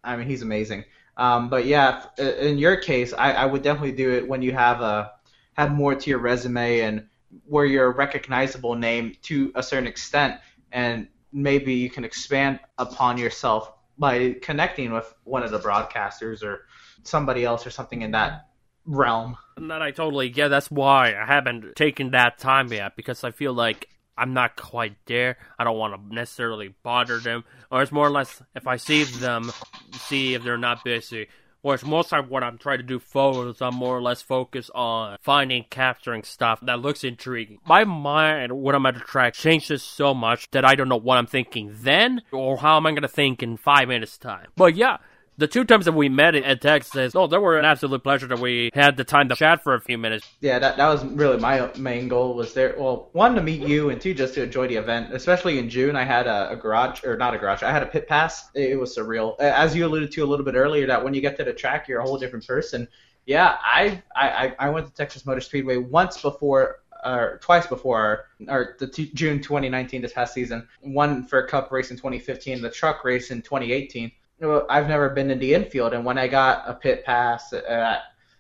I 0.04 0.16
mean 0.16 0.28
he's 0.28 0.42
amazing. 0.42 0.86
Um, 1.18 1.50
but 1.50 1.66
yeah, 1.66 2.06
in 2.18 2.58
your 2.58 2.78
case, 2.78 3.12
I, 3.12 3.34
I 3.34 3.46
would 3.46 3.62
definitely 3.62 3.92
do 3.92 4.12
it 4.12 4.28
when 4.28 4.42
you 4.42 4.54
have 4.54 4.82
a 4.82 5.14
have 5.54 5.72
more 5.72 5.94
to 5.94 6.10
your 6.10 6.20
resume 6.20 6.80
and 6.80 7.08
where 7.46 7.66
you're 7.66 7.88
a 7.88 7.96
recognizable 7.96 8.76
name 8.76 9.16
to 9.24 9.52
a 9.56 9.64
certain 9.64 9.88
extent, 9.88 10.40
and 10.72 11.08
maybe 11.32 11.74
you 11.74 11.90
can 11.90 12.04
expand 12.04 12.60
upon 12.78 13.18
yourself 13.18 13.72
by 13.98 14.36
connecting 14.42 14.92
with 14.94 15.14
one 15.24 15.44
of 15.44 15.52
the 15.52 15.60
broadcasters 15.60 16.44
or 16.44 16.66
somebody 17.04 17.44
else 17.44 17.68
or 17.68 17.70
something 17.70 18.02
in 18.02 18.12
that 18.12 18.48
realm. 18.86 19.38
And 19.58 19.70
that 19.70 19.82
I 19.82 19.92
totally 19.92 20.30
get. 20.30 20.48
That's 20.48 20.72
why 20.72 21.14
I 21.14 21.26
haven't 21.26 21.76
taken 21.76 22.12
that 22.12 22.40
time 22.40 22.72
yet 22.72 22.96
because 22.96 23.24
I 23.24 23.32
feel 23.32 23.54
like 23.54 23.88
I'm 24.18 24.34
not 24.34 24.56
quite 24.56 24.96
there. 25.06 25.38
I 25.58 25.64
don't 25.64 25.78
want 25.78 25.96
to 25.96 26.14
necessarily 26.16 26.76
bother 26.84 27.20
them, 27.20 27.46
or 27.72 27.82
it's 27.82 27.92
more 27.92 28.08
or 28.08 28.12
less 28.12 28.42
if 28.54 28.68
I 28.68 28.76
see 28.76 29.04
them, 29.04 29.52
see 29.94 30.34
if 30.34 30.44
they're 30.44 30.58
not 30.58 30.84
busy. 30.84 31.28
Whereas 31.62 31.84
most 31.84 32.14
of 32.14 32.30
what 32.30 32.44
I'm 32.44 32.58
trying 32.58 32.78
to 32.78 32.84
do 32.84 33.02
is 33.50 33.62
I'm 33.62 33.76
more 33.76 33.98
or 33.98 34.02
less 34.02 34.22
focused 34.22 34.72
on 34.74 35.18
finding, 35.22 35.66
capturing 35.70 36.24
stuff 36.24 36.60
that 36.62 36.80
looks 36.80 37.04
intriguing. 37.04 37.60
My 37.66 37.84
mind, 37.84 38.54
when 38.62 38.76
I'm 38.76 38.86
at 38.86 38.96
a 38.96 39.02
track, 39.02 39.34
changes 39.34 39.84
so 39.84 40.14
much 40.14 40.50
that 40.52 40.64
I 40.64 40.76
don't 40.76 40.90
know 40.90 40.96
what 40.96 41.18
I'm 41.18 41.28
thinking 41.28 41.76
then 41.82 42.22
or 42.32 42.58
how 42.58 42.78
am 42.78 42.86
I 42.86 42.92
going 42.92 43.02
to 43.02 43.08
think 43.08 43.44
in 43.44 43.58
five 43.58 43.88
minutes' 43.90 44.18
time. 44.18 44.48
But 44.56 44.76
yeah, 44.76 44.98
the 45.40 45.48
two 45.48 45.64
times 45.64 45.86
that 45.86 45.94
we 45.94 46.10
met 46.10 46.36
at 46.36 46.62
Texas, 46.62 47.16
oh, 47.16 47.26
they 47.26 47.38
were 47.38 47.58
an 47.58 47.64
absolute 47.64 48.04
pleasure 48.04 48.28
that 48.28 48.40
we 48.40 48.70
had 48.74 48.98
the 48.98 49.06
time 49.06 49.30
to 49.30 49.36
chat 49.36 49.64
for 49.64 49.74
a 49.74 49.80
few 49.80 49.98
minutes. 49.98 50.28
Yeah, 50.42 50.60
that, 50.60 50.76
that 50.76 50.88
was 50.90 51.04
really 51.06 51.38
my 51.38 51.72
main 51.78 52.10
goal 52.10 52.36
was 52.36 52.54
there. 52.54 52.76
Well, 52.78 53.10
one 53.14 53.36
to 53.36 53.42
meet 53.42 53.62
you, 53.62 53.90
and 53.90 54.02
two 54.02 54.14
just 54.14 54.34
to 54.34 54.44
enjoy 54.44 54.68
the 54.68 54.76
event. 54.76 55.14
Especially 55.14 55.58
in 55.58 55.70
June, 55.70 55.96
I 55.96 56.04
had 56.04 56.28
a, 56.28 56.52
a 56.52 56.56
garage 56.58 57.06
or 57.06 57.16
not 57.16 57.34
a 57.34 57.38
garage. 57.38 57.64
I 57.64 57.72
had 57.72 57.82
a 57.82 57.86
pit 57.86 58.08
pass. 58.08 58.50
It, 58.54 58.72
it 58.72 58.76
was 58.76 58.96
surreal. 58.96 59.40
As 59.40 59.74
you 59.76 59.86
alluded 59.86 60.12
to 60.12 60.24
a 60.24 60.28
little 60.28 60.46
bit 60.46 60.56
earlier, 60.56 60.86
that 60.88 61.02
when 61.02 61.14
you 61.14 61.22
get 61.22 61.38
to 61.38 61.46
the 61.46 61.54
track, 61.54 61.88
you're 61.88 62.02
a 62.02 62.04
whole 62.04 62.18
different 62.18 62.46
person. 62.46 62.88
Yeah, 63.26 63.58
I 63.62 64.04
I 64.16 64.56
I 64.60 64.70
went 64.70 64.88
to 64.88 64.94
Texas 64.94 65.26
Motor 65.26 65.42
Speedway 65.42 65.78
once 65.78 66.22
before 66.22 66.82
or 67.06 67.40
twice 67.42 67.66
before 67.66 68.26
or 68.50 68.76
the 68.78 68.88
t- 68.88 69.12
June 69.14 69.42
2019 69.42 70.02
this 70.02 70.12
past 70.12 70.34
season. 70.34 70.68
One 70.82 71.24
for 71.26 71.40
a 71.40 71.48
Cup 71.48 71.72
race 71.72 71.92
in 71.92 71.98
2015, 71.98 72.62
the 72.62 72.70
truck 72.70 73.06
race 73.06 73.32
in 73.32 73.42
2018 73.42 74.12
well, 74.12 74.12
I've 74.42 74.88
never 74.88 75.10
been 75.10 75.32
in 75.32 75.40
the 75.40 75.54
infield, 75.54 75.94
and 75.94 76.06
when 76.06 76.18
I 76.18 76.28
got 76.28 76.64
a 76.68 76.74
pit 76.74 77.04
pass, 77.06 77.52
uh, 77.52 78.00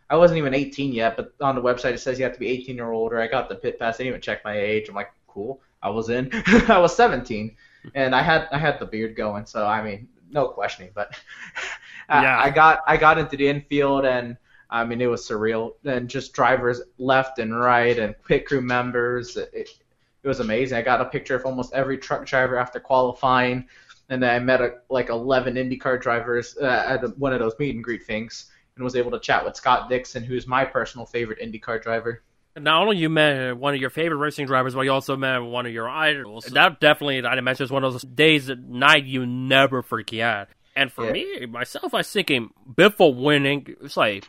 I 0.10 0.16
wasn't 0.16 0.38
even 0.38 0.54
18 0.54 0.93
yet, 0.93 1.16
but 1.16 1.34
on 1.41 1.56
the 1.56 1.62
website 1.62 1.93
it 1.93 2.00
says 2.00 2.18
you 2.18 2.24
have 2.24 2.34
to 2.34 2.39
be 2.39 2.47
18 2.47 2.80
or 2.80 2.93
older. 2.93 3.20
I 3.20 3.28
got 3.28 3.50
the 3.50 3.56
pit 3.56 3.78
pass. 3.78 3.97
They 3.97 4.06
didn't 4.06 4.14
even 4.14 4.22
check 4.22 4.43
my 4.43 4.58
age. 4.58 4.89
I'm 4.89 4.95
like, 4.95 5.12
cool. 5.28 5.62
I 5.82 5.89
was 5.89 6.10
in. 6.10 6.30
I 6.68 6.80
was 6.80 6.95
17, 6.95 7.56
and 7.95 8.16
I 8.16 8.22
had 8.22 8.47
I 8.52 8.58
had 8.58 8.80
the 8.80 8.86
beard 8.86 9.16
going, 9.16 9.45
so 9.45 9.66
I 9.66 9.82
mean, 9.82 10.08
no 10.32 10.47
questioning. 10.50 10.91
But 10.93 11.18
yeah. 12.10 12.38
I, 12.38 12.45
I 12.45 12.50
got 12.50 12.82
I 12.88 12.97
got 12.97 13.18
into 13.18 13.38
the 13.38 13.47
infield, 13.47 14.06
and 14.06 14.36
I 14.70 14.84
mean, 14.84 15.02
it 15.02 15.08
was 15.08 15.28
surreal. 15.28 15.74
And 15.86 16.10
just 16.10 16.34
drivers 16.34 16.82
left 16.97 17.39
and 17.39 17.58
right, 17.58 17.97
and 17.97 18.16
pit 18.28 18.45
crew 18.45 18.62
members. 18.62 19.38
It, 19.38 19.70
it 20.22 20.28
was 20.28 20.41
amazing. 20.41 20.78
I 20.78 20.82
got 20.82 21.00
a 21.00 21.06
picture 21.06 21.36
of 21.36 21.45
almost 21.45 21.74
every 21.74 21.97
truck 21.97 22.26
driver 22.26 22.58
after 22.58 22.80
qualifying 22.80 23.66
and 24.10 24.22
then 24.22 24.30
I 24.30 24.39
met 24.39 24.62
a, 24.62 24.74
like 24.89 25.10
11 25.10 25.55
IndyCar 25.55 26.01
drivers 26.01 26.57
uh, 26.62 26.66
at 26.66 27.18
one 27.18 27.34
of 27.34 27.39
those 27.39 27.53
meet 27.60 27.76
and 27.76 27.84
greet 27.84 28.03
things, 28.03 28.51
and 28.76 28.84
was 28.84 28.95
able 28.95 29.12
to 29.12 29.20
chat 29.20 29.45
with 29.45 29.55
Scott 29.55 29.89
Dixon, 29.89 30.24
who's 30.24 30.47
my 30.47 30.66
personal 30.66 31.05
favorite 31.05 31.39
IndyCar 31.39 31.82
driver. 31.82 32.24
Not 32.57 32.82
only 32.82 32.97
you 32.97 33.10
met 33.10 33.55
one 33.57 33.74
of 33.74 33.80
your 33.80 33.89
favorite 33.89 34.18
racing 34.18 34.47
drivers, 34.47 34.74
but 34.74 34.82
you 34.82 34.91
also 34.91 35.16
met 35.16 35.38
one 35.39 35.66
of 35.66 35.72
your 35.72 35.88
idols. 35.88 36.45
That 36.45 36.80
definitely, 36.80 37.24
I 37.24 37.38
imagine, 37.38 37.64
is 37.64 37.72
one 37.72 37.84
of 37.84 37.93
those 37.93 38.01
days 38.01 38.49
at 38.49 38.60
night 38.60 39.05
you 39.05 39.26
never 39.26 39.82
forget. 39.82 40.49
And 40.76 40.91
for 40.91 41.05
yeah. 41.05 41.12
me, 41.12 41.45
myself, 41.45 41.93
I 41.93 41.97
was 41.97 42.12
thinking 42.12 42.49
Biffle 42.70 43.16
winning, 43.16 43.76
it's 43.82 43.97
like 43.97 44.26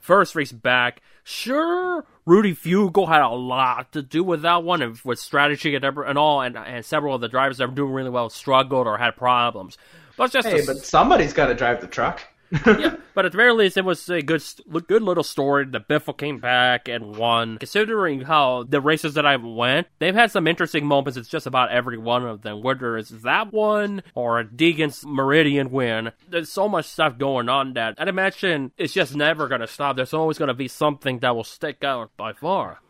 first 0.00 0.34
race 0.34 0.52
back. 0.52 1.00
Sure, 1.24 2.04
Rudy 2.26 2.54
Fugle 2.54 3.08
had 3.08 3.22
a 3.22 3.28
lot 3.28 3.92
to 3.92 4.02
do 4.02 4.24
with 4.24 4.42
that 4.42 4.64
one, 4.64 4.82
and 4.82 4.98
with 5.04 5.18
strategy 5.18 5.74
and, 5.74 5.84
and 5.84 6.18
all, 6.18 6.40
and, 6.40 6.56
and 6.56 6.84
several 6.84 7.14
of 7.14 7.20
the 7.20 7.28
drivers 7.28 7.58
that 7.58 7.68
were 7.68 7.74
doing 7.74 7.92
really 7.92 8.10
well 8.10 8.28
struggled 8.28 8.86
or 8.86 8.98
had 8.98 9.16
problems. 9.16 9.78
But 10.16 10.32
just 10.32 10.48
hey, 10.48 10.62
a, 10.62 10.66
but 10.66 10.78
somebody's 10.78 11.32
got 11.32 11.46
to 11.46 11.54
drive 11.54 11.80
the 11.80 11.86
truck 11.86 12.22
yeah, 12.66 12.96
but 13.14 13.24
at 13.24 13.32
the 13.32 13.36
very 13.36 13.52
least, 13.52 13.78
it 13.78 13.84
was 13.84 14.08
a 14.10 14.20
good, 14.20 14.42
good 14.86 15.02
little 15.02 15.22
story. 15.22 15.64
The 15.64 15.80
Biffle 15.80 16.16
came 16.16 16.38
back 16.38 16.86
and 16.86 17.16
won. 17.16 17.56
Considering 17.58 18.20
how 18.20 18.64
the 18.64 18.80
races 18.80 19.14
that 19.14 19.24
I 19.24 19.36
went, 19.36 19.86
they've 20.00 20.14
had 20.14 20.30
some 20.30 20.46
interesting 20.46 20.84
moments. 20.84 21.16
It's 21.16 21.30
just 21.30 21.46
about 21.46 21.70
every 21.70 21.96
one 21.96 22.26
of 22.26 22.42
them, 22.42 22.62
whether 22.62 22.98
it's 22.98 23.08
that 23.08 23.52
one 23.52 24.02
or 24.14 24.38
a 24.38 24.44
Deegan's 24.44 25.04
Meridian 25.06 25.70
win. 25.70 26.12
There's 26.28 26.50
so 26.50 26.68
much 26.68 26.86
stuff 26.86 27.16
going 27.16 27.48
on 27.48 27.72
that 27.74 27.94
I'd 27.96 28.08
imagine 28.08 28.72
it's 28.76 28.92
just 28.92 29.16
never 29.16 29.48
going 29.48 29.62
to 29.62 29.66
stop. 29.66 29.96
There's 29.96 30.14
always 30.14 30.36
going 30.36 30.48
to 30.48 30.54
be 30.54 30.68
something 30.68 31.20
that 31.20 31.34
will 31.34 31.44
stick 31.44 31.82
out 31.82 32.10
by 32.16 32.34
far 32.34 32.80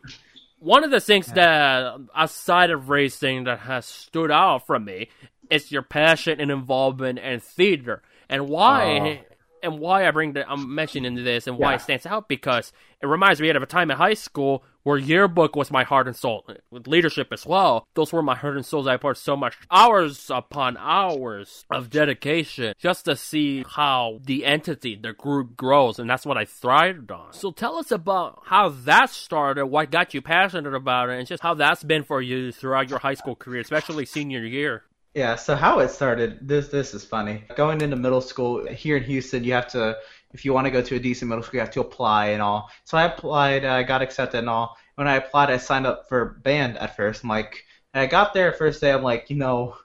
one 0.59 0.85
of 0.85 0.91
the 0.91 1.01
things 1.01 1.27
that 1.27 1.99
outside 2.15 2.69
of 2.69 2.87
racing 2.87 3.43
that 3.43 3.59
has 3.59 3.85
stood 3.85 4.31
out 4.31 4.65
from 4.65 4.85
me 4.85 5.09
is 5.49 5.73
your 5.73 5.81
passion 5.81 6.39
and 6.39 6.49
involvement 6.49 7.19
in 7.19 7.41
theater 7.41 8.01
and 8.29 8.47
why 8.47 9.19
oh. 9.21 9.32
And 9.63 9.79
why 9.79 10.07
I 10.07 10.11
bring 10.11 10.33
the, 10.33 10.47
I'm 10.49 10.75
mentioning 10.75 11.15
this 11.23 11.47
and 11.47 11.57
why 11.57 11.71
Yeah. 11.71 11.75
it 11.77 11.81
stands 11.81 12.05
out 12.05 12.27
because 12.27 12.71
it 13.01 13.07
reminds 13.07 13.41
me 13.41 13.49
of 13.49 13.63
a 13.63 13.65
time 13.65 13.89
in 13.89 13.97
high 13.97 14.13
school 14.13 14.63
where 14.83 14.97
yearbook 14.97 15.55
was 15.55 15.71
my 15.71 15.83
heart 15.83 16.07
and 16.07 16.15
soul 16.15 16.45
with 16.69 16.87
leadership 16.87 17.29
as 17.31 17.45
well. 17.45 17.87
Those 17.95 18.11
were 18.11 18.21
my 18.21 18.35
heart 18.35 18.57
and 18.57 18.65
souls. 18.65 18.85
I 18.85 18.97
poured 18.97 19.17
so 19.17 19.35
much 19.37 19.57
hours 19.71 20.29
upon 20.29 20.75
hours 20.77 21.63
of 21.71 21.89
dedication 21.89 22.73
just 22.77 23.05
to 23.05 23.15
see 23.15 23.63
how 23.67 24.19
the 24.25 24.45
entity, 24.45 24.95
the 25.01 25.13
group 25.13 25.55
grows, 25.55 25.99
and 25.99 26.09
that's 26.09 26.25
what 26.25 26.37
I 26.37 26.43
thrived 26.45 27.11
on. 27.11 27.31
So 27.33 27.51
tell 27.51 27.77
us 27.77 27.91
about 27.91 28.41
how 28.45 28.69
that 28.69 29.09
started, 29.09 29.67
what 29.67 29.89
got 29.89 30.13
you 30.13 30.21
passionate 30.21 30.73
about 30.75 31.09
it, 31.09 31.17
and 31.17 31.27
just 31.27 31.43
how 31.43 31.53
that's 31.53 31.83
been 31.83 32.03
for 32.03 32.21
you 32.21 32.51
throughout 32.51 32.89
your 32.89 32.99
high 32.99 33.13
school 33.13 33.35
career, 33.35 33.61
especially 33.61 34.05
senior 34.05 34.45
year. 34.45 34.83
Yeah, 35.13 35.35
so 35.35 35.55
how 35.55 35.79
it 35.79 35.89
started, 35.89 36.39
this 36.47 36.69
this 36.69 36.95
is 36.95 37.05
funny. 37.05 37.43
Going 37.55 37.81
into 37.81 37.95
middle 37.95 38.21
school 38.21 38.65
here 38.65 38.97
in 38.97 39.03
Houston, 39.03 39.43
you 39.43 39.53
have 39.53 39.67
to, 39.69 39.97
if 40.31 40.43
you 40.43 40.53
want 40.53 40.65
to 40.65 40.71
go 40.71 40.81
to 40.81 40.95
a 40.95 40.99
decent 40.99 41.29
middle 41.29 41.43
school, 41.43 41.55
you 41.55 41.59
have 41.59 41.71
to 41.71 41.81
apply 41.81 42.27
and 42.29 42.41
all. 42.41 42.71
So 42.85 42.97
I 42.97 43.03
applied, 43.03 43.63
I 43.63 43.83
got 43.83 44.01
accepted 44.01 44.39
and 44.39 44.49
all. 44.49 44.75
When 44.95 45.07
I 45.07 45.17
applied, 45.17 45.51
I 45.51 45.57
signed 45.57 45.85
up 45.85 46.09
for 46.09 46.39
band 46.43 46.77
at 46.79 46.95
first. 46.95 47.23
I'm 47.23 47.29
like, 47.29 47.63
and 47.93 48.01
I 48.01 48.07
got 48.07 48.33
there 48.33 48.53
first 48.53 48.81
day, 48.81 48.91
I'm 48.91 49.03
like, 49.03 49.29
you 49.29 49.35
know, 49.35 49.75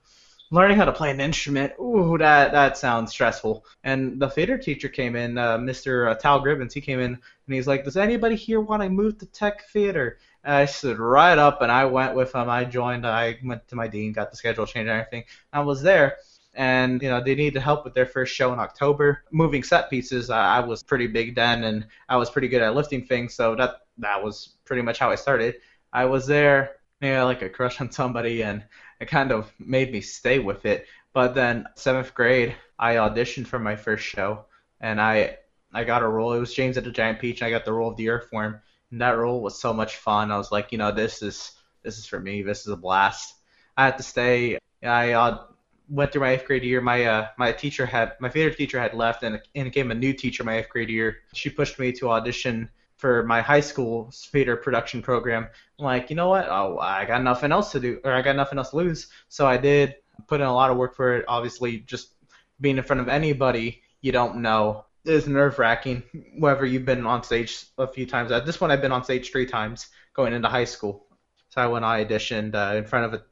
learning 0.50 0.78
how 0.78 0.86
to 0.86 0.92
play 0.92 1.10
an 1.10 1.20
instrument, 1.20 1.74
ooh, 1.78 2.16
that 2.18 2.52
that 2.52 2.78
sounds 2.78 3.10
stressful. 3.10 3.66
And 3.84 4.18
the 4.18 4.30
theater 4.30 4.56
teacher 4.56 4.88
came 4.88 5.14
in, 5.14 5.36
uh, 5.36 5.58
Mr. 5.58 6.10
Uh, 6.10 6.14
Tal 6.14 6.40
Gribbons, 6.40 6.72
he 6.72 6.80
came 6.80 7.00
in 7.00 7.12
and 7.12 7.54
he's 7.54 7.66
like, 7.66 7.84
does 7.84 7.98
anybody 7.98 8.34
here 8.34 8.62
want 8.62 8.82
to 8.82 8.88
move 8.88 9.18
to 9.18 9.26
tech 9.26 9.66
theater? 9.74 10.18
I 10.48 10.64
stood 10.64 10.98
right 10.98 11.36
up 11.36 11.62
and 11.62 11.70
I 11.70 11.84
went 11.84 12.14
with 12.14 12.34
him. 12.34 12.48
I 12.48 12.64
joined. 12.64 13.06
I 13.06 13.38
went 13.44 13.68
to 13.68 13.76
my 13.76 13.86
dean, 13.88 14.12
got 14.12 14.30
the 14.30 14.36
schedule 14.36 14.66
changed 14.66 14.88
and 14.88 15.00
everything. 15.00 15.24
I 15.52 15.60
was 15.60 15.82
there, 15.82 16.16
and 16.54 17.02
you 17.02 17.08
know 17.10 17.22
they 17.22 17.34
needed 17.34 17.60
help 17.60 17.84
with 17.84 17.94
their 17.94 18.06
first 18.06 18.34
show 18.34 18.52
in 18.52 18.58
October, 18.58 19.24
moving 19.30 19.62
set 19.62 19.90
pieces. 19.90 20.30
I, 20.30 20.56
I 20.56 20.60
was 20.60 20.82
pretty 20.82 21.06
big 21.06 21.34
then, 21.34 21.64
and 21.64 21.86
I 22.08 22.16
was 22.16 22.30
pretty 22.30 22.48
good 22.48 22.62
at 22.62 22.74
lifting 22.74 23.04
things, 23.04 23.34
so 23.34 23.54
that 23.56 23.82
that 23.98 24.22
was 24.22 24.56
pretty 24.64 24.82
much 24.82 24.98
how 24.98 25.10
I 25.10 25.16
started. 25.16 25.56
I 25.92 26.06
was 26.06 26.26
there, 26.26 26.76
you 27.00 27.10
know, 27.10 27.26
like 27.26 27.42
a 27.42 27.48
crush 27.48 27.80
on 27.80 27.90
somebody, 27.90 28.42
and 28.42 28.64
it 29.00 29.06
kind 29.08 29.32
of 29.32 29.52
made 29.58 29.92
me 29.92 30.00
stay 30.00 30.38
with 30.38 30.64
it. 30.64 30.86
But 31.12 31.34
then 31.34 31.66
seventh 31.76 32.14
grade, 32.14 32.54
I 32.78 32.94
auditioned 32.94 33.46
for 33.46 33.58
my 33.58 33.76
first 33.76 34.04
show, 34.04 34.46
and 34.80 35.00
I 35.00 35.38
I 35.74 35.84
got 35.84 36.02
a 36.02 36.08
role. 36.08 36.32
It 36.32 36.40
was 36.40 36.54
James 36.54 36.78
and 36.78 36.86
the 36.86 36.90
Giant 36.90 37.20
Peach, 37.20 37.42
and 37.42 37.48
I 37.48 37.50
got 37.50 37.64
the 37.64 37.72
role 37.72 37.90
of 37.90 37.96
the 37.96 38.08
Earthworm. 38.08 38.60
And 38.90 39.00
that 39.00 39.18
role 39.18 39.40
was 39.40 39.60
so 39.60 39.72
much 39.72 39.96
fun. 39.96 40.30
I 40.30 40.38
was 40.38 40.50
like, 40.50 40.72
you 40.72 40.78
know, 40.78 40.92
this 40.92 41.22
is 41.22 41.52
this 41.82 41.98
is 41.98 42.06
for 42.06 42.20
me. 42.20 42.42
This 42.42 42.60
is 42.60 42.68
a 42.68 42.76
blast. 42.76 43.34
I 43.76 43.86
had 43.86 43.96
to 43.98 44.02
stay. 44.02 44.58
I 44.82 45.12
uh, 45.12 45.44
went 45.88 46.12
through 46.12 46.22
my 46.22 46.30
eighth 46.30 46.46
grade 46.46 46.64
year. 46.64 46.80
My 46.80 47.04
uh, 47.04 47.28
my 47.38 47.52
teacher 47.52 47.86
had 47.86 48.12
my 48.20 48.28
theater 48.28 48.54
teacher 48.54 48.80
had 48.80 48.94
left, 48.94 49.22
and 49.22 49.40
and 49.54 49.72
came 49.72 49.90
a 49.90 49.94
new 49.94 50.12
teacher 50.12 50.44
my 50.44 50.58
eighth 50.58 50.68
grade 50.68 50.88
year. 50.88 51.18
She 51.34 51.50
pushed 51.50 51.78
me 51.78 51.92
to 51.92 52.10
audition 52.10 52.68
for 52.96 53.22
my 53.24 53.40
high 53.40 53.60
school 53.60 54.10
theater 54.12 54.56
production 54.56 55.02
program. 55.02 55.46
I'm 55.78 55.84
like, 55.84 56.10
you 56.10 56.16
know 56.16 56.28
what? 56.28 56.48
Oh, 56.48 56.78
I 56.78 57.04
got 57.04 57.22
nothing 57.22 57.52
else 57.52 57.70
to 57.72 57.80
do, 57.80 58.00
or 58.04 58.12
I 58.12 58.22
got 58.22 58.36
nothing 58.36 58.58
else 58.58 58.70
to 58.70 58.76
lose. 58.76 59.08
So 59.28 59.46
I 59.46 59.56
did 59.56 59.96
put 60.26 60.40
in 60.40 60.46
a 60.46 60.54
lot 60.54 60.70
of 60.70 60.76
work 60.76 60.96
for 60.96 61.14
it. 61.16 61.24
Obviously, 61.28 61.78
just 61.80 62.14
being 62.60 62.76
in 62.76 62.82
front 62.82 63.00
of 63.00 63.08
anybody 63.08 63.82
you 64.00 64.12
don't 64.12 64.36
know 64.36 64.84
is 65.08 65.26
nerve 65.26 65.58
wracking. 65.58 66.02
Whether 66.38 66.66
you've 66.66 66.84
been 66.84 67.06
on 67.06 67.22
stage 67.22 67.64
a 67.78 67.86
few 67.86 68.06
times, 68.06 68.30
at 68.30 68.46
this 68.46 68.56
point 68.56 68.72
I've 68.72 68.82
been 68.82 68.92
on 68.92 69.04
stage 69.04 69.30
three 69.30 69.46
times 69.46 69.88
going 70.14 70.32
into 70.32 70.48
high 70.48 70.64
school. 70.64 71.06
So 71.50 71.70
went 71.70 71.84
I 71.84 72.04
auditioned 72.04 72.54
uh, 72.54 72.76
in 72.76 72.84
front 72.84 73.06
of 73.06 73.14
a, 73.14 73.24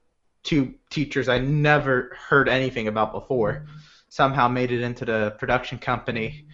two 0.42 0.74
teachers 0.90 1.28
I 1.28 1.38
never 1.38 2.16
heard 2.28 2.48
anything 2.48 2.88
about 2.88 3.12
before. 3.12 3.66
Somehow 4.08 4.48
made 4.48 4.72
it 4.72 4.82
into 4.82 5.04
the 5.04 5.34
production 5.38 5.78
company. 5.78 6.46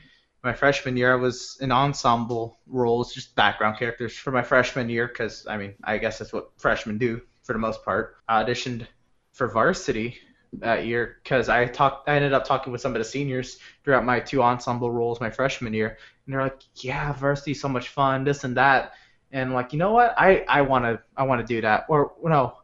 My 0.42 0.52
freshman 0.52 0.96
year, 0.96 1.12
I 1.12 1.16
was 1.16 1.58
in 1.60 1.70
ensemble 1.70 2.58
roles, 2.66 3.14
just 3.14 3.36
background 3.36 3.78
characters 3.78 4.16
for 4.16 4.32
my 4.32 4.42
freshman 4.42 4.88
year, 4.88 5.06
because 5.06 5.46
I 5.46 5.56
mean, 5.56 5.74
I 5.84 5.98
guess 5.98 6.18
that's 6.18 6.32
what 6.32 6.50
freshmen 6.56 6.98
do 6.98 7.20
for 7.44 7.52
the 7.52 7.60
most 7.60 7.84
part. 7.84 8.16
I 8.28 8.42
auditioned 8.42 8.86
for 9.32 9.48
varsity 9.48 10.18
that 10.55 10.86
year 10.86 11.18
because 11.22 11.48
I 11.48 11.66
talked. 11.66 12.09
I 12.09 12.16
ended 12.16 12.32
up 12.32 12.44
talking 12.44 12.72
with 12.72 12.80
some 12.80 12.94
of 12.94 12.98
the 12.98 13.05
seniors 13.05 13.59
throughout 13.84 14.05
my 14.05 14.20
two 14.20 14.42
ensemble 14.42 14.90
roles 14.90 15.20
my 15.20 15.30
freshman 15.30 15.72
year, 15.72 15.98
and 16.26 16.34
they're 16.34 16.42
like, 16.42 16.61
"Yeah, 16.76 17.12
varsity's 17.12 17.61
so 17.61 17.68
much 17.68 17.88
fun, 17.88 18.24
this 18.24 18.44
and 18.44 18.57
that." 18.57 18.92
And 19.32 19.55
like, 19.55 19.72
you 19.72 19.78
know 19.78 19.92
what? 19.92 20.14
I 20.18 20.44
I 20.48 20.62
want 20.62 20.84
to 20.84 21.00
I 21.16 21.22
want 21.24 21.40
to 21.40 21.55
do 21.55 21.61
that. 21.62 21.86
Or 21.88 22.12
no, 22.22 22.59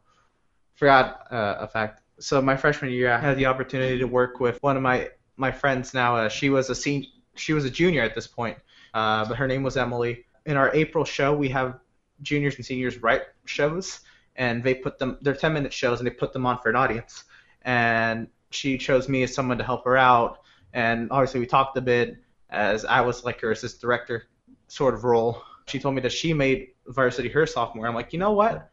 forgot 0.74 1.26
uh, 1.30 1.56
a 1.60 1.68
fact. 1.68 2.02
So 2.20 2.42
my 2.42 2.56
freshman 2.56 2.90
year, 2.90 3.12
I 3.12 3.18
had 3.18 3.36
the 3.38 3.46
opportunity 3.46 3.98
to 3.98 4.04
work 4.06 4.40
with 4.40 4.62
one 4.62 4.76
of 4.76 4.82
my 4.82 5.10
my 5.36 5.50
friends. 5.50 5.94
Now 5.94 6.16
uh, 6.16 6.28
she 6.28 6.50
was 6.50 6.68
a 6.68 6.74
sen- 6.74 7.06
she 7.36 7.52
was 7.52 7.64
a 7.64 7.70
junior 7.70 8.02
at 8.02 8.14
this 8.14 8.26
point, 8.26 8.58
uh, 8.92 9.24
but 9.26 9.36
her 9.36 9.46
name 9.46 9.62
was 9.62 9.76
Emily. 9.76 10.24
In 10.44 10.56
our 10.56 10.74
April 10.74 11.04
show, 11.04 11.34
we 11.34 11.48
have 11.50 11.78
juniors 12.22 12.56
and 12.56 12.66
seniors 12.66 12.98
write 12.98 13.22
shows, 13.46 14.00
and 14.36 14.62
they 14.62 14.74
put 14.74 14.98
them. 14.98 15.18
They're 15.22 15.34
10 15.34 15.52
minute 15.52 15.72
shows, 15.72 16.00
and 16.00 16.06
they 16.06 16.10
put 16.10 16.32
them 16.32 16.44
on 16.44 16.58
for 16.58 16.68
an 16.68 16.76
audience. 16.76 17.24
And 17.68 18.28
she 18.48 18.78
chose 18.78 19.10
me 19.10 19.22
as 19.24 19.34
someone 19.34 19.58
to 19.58 19.64
help 19.64 19.84
her 19.84 19.98
out, 19.98 20.38
and 20.72 21.10
obviously 21.10 21.38
we 21.40 21.46
talked 21.46 21.76
a 21.76 21.82
bit 21.82 22.16
as 22.48 22.86
I 22.86 23.02
was 23.02 23.26
like 23.26 23.42
her 23.42 23.50
assistant 23.50 23.82
director 23.82 24.24
sort 24.68 24.94
of 24.94 25.04
role. 25.04 25.42
She 25.66 25.78
told 25.78 25.94
me 25.94 26.00
that 26.00 26.12
she 26.12 26.32
made 26.32 26.68
varsity 26.86 27.28
her 27.28 27.46
sophomore. 27.46 27.86
I'm 27.86 27.94
like, 27.94 28.14
you 28.14 28.18
know 28.18 28.32
what? 28.32 28.70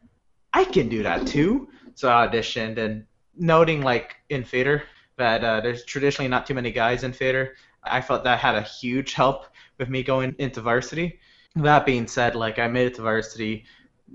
I 0.53 0.63
can 0.63 0.87
do 0.87 1.03
that 1.03 1.27
too. 1.27 1.67
So 1.95 2.09
I 2.09 2.25
auditioned, 2.25 2.77
and 2.77 3.05
noting 3.37 3.81
like 3.81 4.15
in 4.29 4.45
theater 4.45 4.83
that 5.17 5.43
uh, 5.43 5.59
there's 5.59 5.83
traditionally 5.83 6.29
not 6.29 6.47
too 6.47 6.53
many 6.53 6.71
guys 6.71 7.03
in 7.03 7.11
theater, 7.11 7.55
I 7.83 7.99
felt 7.99 8.23
that 8.23 8.39
had 8.39 8.55
a 8.55 8.61
huge 8.61 9.11
help 9.11 9.47
with 9.77 9.89
me 9.89 10.03
going 10.03 10.35
into 10.39 10.61
varsity. 10.61 11.19
That 11.57 11.85
being 11.85 12.07
said, 12.07 12.33
like 12.33 12.59
I 12.59 12.69
made 12.69 12.87
it 12.87 12.95
to 12.95 13.01
varsity, 13.01 13.65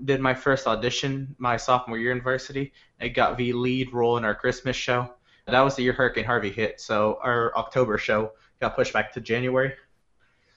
did 0.05 0.21
my 0.21 0.33
first 0.33 0.65
audition 0.65 1.35
my 1.37 1.57
sophomore 1.57 1.99
year 1.99 2.11
in 2.11 2.21
varsity. 2.21 2.73
I 3.01 3.07
got 3.07 3.37
the 3.37 3.53
lead 3.53 3.93
role 3.93 4.17
in 4.17 4.25
our 4.25 4.35
Christmas 4.35 4.75
show. 4.75 5.13
That 5.47 5.61
was 5.61 5.75
the 5.75 5.83
year 5.83 5.93
Hurricane 5.93 6.23
Harvey 6.23 6.51
hit, 6.51 6.79
so 6.79 7.19
our 7.21 7.53
October 7.57 7.97
show 7.97 8.31
got 8.61 8.75
pushed 8.75 8.93
back 8.93 9.11
to 9.13 9.21
January. 9.21 9.73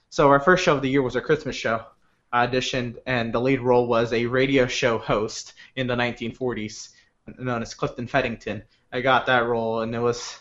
So 0.09 0.29
our 0.29 0.39
first 0.39 0.63
show 0.63 0.75
of 0.75 0.81
the 0.81 0.89
year 0.89 1.01
was 1.01 1.15
our 1.15 1.21
Christmas 1.21 1.55
show. 1.55 1.83
I 2.31 2.47
auditioned, 2.47 2.97
and 3.05 3.33
the 3.33 3.41
lead 3.41 3.61
role 3.61 3.87
was 3.87 4.13
a 4.13 4.25
radio 4.27 4.67
show 4.67 4.97
host 4.97 5.53
in 5.75 5.87
the 5.87 5.95
1940s, 5.95 6.89
known 7.37 7.61
as 7.61 7.73
Clifton 7.73 8.07
Feddington. 8.07 8.61
I 8.93 9.01
got 9.01 9.25
that 9.25 9.45
role, 9.45 9.81
and 9.81 9.93
it 9.93 9.99
was 9.99 10.37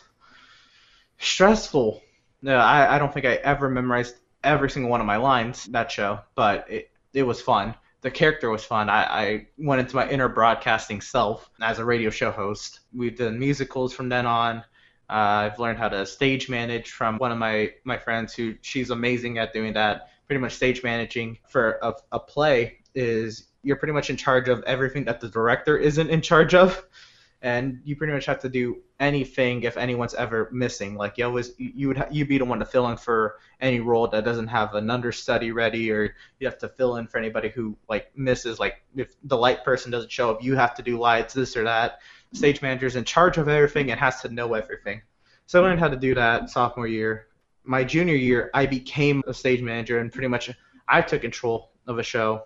stressful. 1.18 2.02
No, 2.42 2.56
I, 2.58 2.94
I 2.94 2.98
don't 2.98 3.12
think 3.12 3.26
I 3.26 3.34
ever 3.36 3.68
memorized 3.68 4.16
every 4.44 4.70
single 4.70 4.90
one 4.90 5.00
of 5.00 5.06
my 5.06 5.16
lines 5.16 5.64
that 5.66 5.90
show, 5.90 6.20
but 6.34 6.70
it, 6.70 6.90
it 7.14 7.22
was 7.22 7.40
fun. 7.40 7.74
The 8.04 8.10
character 8.10 8.50
was 8.50 8.62
fun. 8.62 8.90
I, 8.90 9.04
I 9.04 9.46
went 9.56 9.80
into 9.80 9.96
my 9.96 10.06
inner 10.06 10.28
broadcasting 10.28 11.00
self 11.00 11.48
as 11.62 11.78
a 11.78 11.86
radio 11.86 12.10
show 12.10 12.30
host. 12.30 12.80
We've 12.92 13.16
done 13.16 13.38
musicals 13.38 13.94
from 13.94 14.10
then 14.10 14.26
on. 14.26 14.58
Uh, 15.08 15.48
I've 15.48 15.58
learned 15.58 15.78
how 15.78 15.88
to 15.88 16.04
stage 16.04 16.50
manage 16.50 16.90
from 16.90 17.16
one 17.16 17.32
of 17.32 17.38
my, 17.38 17.72
my 17.84 17.96
friends 17.96 18.34
who 18.34 18.56
she's 18.60 18.90
amazing 18.90 19.38
at 19.38 19.54
doing 19.54 19.72
that. 19.72 20.10
Pretty 20.26 20.38
much 20.38 20.52
stage 20.52 20.82
managing 20.82 21.38
for 21.48 21.78
a, 21.80 21.94
a 22.12 22.20
play 22.20 22.80
is 22.94 23.48
you're 23.62 23.76
pretty 23.76 23.94
much 23.94 24.10
in 24.10 24.18
charge 24.18 24.50
of 24.50 24.62
everything 24.64 25.04
that 25.04 25.22
the 25.22 25.28
director 25.30 25.78
isn't 25.78 26.10
in 26.10 26.20
charge 26.20 26.54
of 26.54 26.86
and 27.44 27.78
you 27.84 27.94
pretty 27.94 28.14
much 28.14 28.24
have 28.24 28.40
to 28.40 28.48
do 28.48 28.78
anything 29.00 29.64
if 29.64 29.76
anyone's 29.76 30.14
ever 30.14 30.48
missing. 30.50 30.94
Like 30.94 31.18
you 31.18 31.26
always, 31.26 31.52
you 31.58 31.88
would 31.88 31.98
ha- 31.98 32.08
you'd 32.10 32.26
be 32.26 32.38
the 32.38 32.44
one 32.46 32.58
to 32.58 32.64
fill 32.64 32.88
in 32.88 32.96
for 32.96 33.36
any 33.60 33.80
role 33.80 34.08
that 34.08 34.24
doesn't 34.24 34.46
have 34.48 34.74
an 34.74 34.90
understudy 34.90 35.52
ready, 35.52 35.92
or 35.92 36.16
you 36.40 36.46
have 36.46 36.56
to 36.60 36.70
fill 36.70 36.96
in 36.96 37.06
for 37.06 37.18
anybody 37.18 37.50
who 37.50 37.76
like 37.86 38.10
misses. 38.16 38.58
Like 38.58 38.82
if 38.96 39.14
the 39.24 39.36
light 39.36 39.62
person 39.62 39.90
doesn't 39.90 40.10
show 40.10 40.30
up, 40.30 40.42
you 40.42 40.56
have 40.56 40.74
to 40.76 40.82
do 40.82 40.98
lights, 40.98 41.34
this 41.34 41.54
or 41.54 41.64
that. 41.64 42.00
Stage 42.32 42.62
manager's 42.62 42.96
in 42.96 43.04
charge 43.04 43.36
of 43.36 43.46
everything 43.46 43.90
and 43.90 44.00
has 44.00 44.22
to 44.22 44.30
know 44.30 44.54
everything. 44.54 45.02
So 45.44 45.62
I 45.62 45.68
learned 45.68 45.80
how 45.80 45.88
to 45.88 45.96
do 45.96 46.14
that 46.14 46.48
sophomore 46.48 46.88
year. 46.88 47.26
My 47.62 47.84
junior 47.84 48.16
year, 48.16 48.50
I 48.54 48.64
became 48.64 49.22
a 49.26 49.34
stage 49.34 49.60
manager 49.60 49.98
and 49.98 50.10
pretty 50.10 50.28
much 50.28 50.50
I 50.88 51.02
took 51.02 51.20
control 51.20 51.72
of 51.86 51.98
a 51.98 52.02
show 52.02 52.44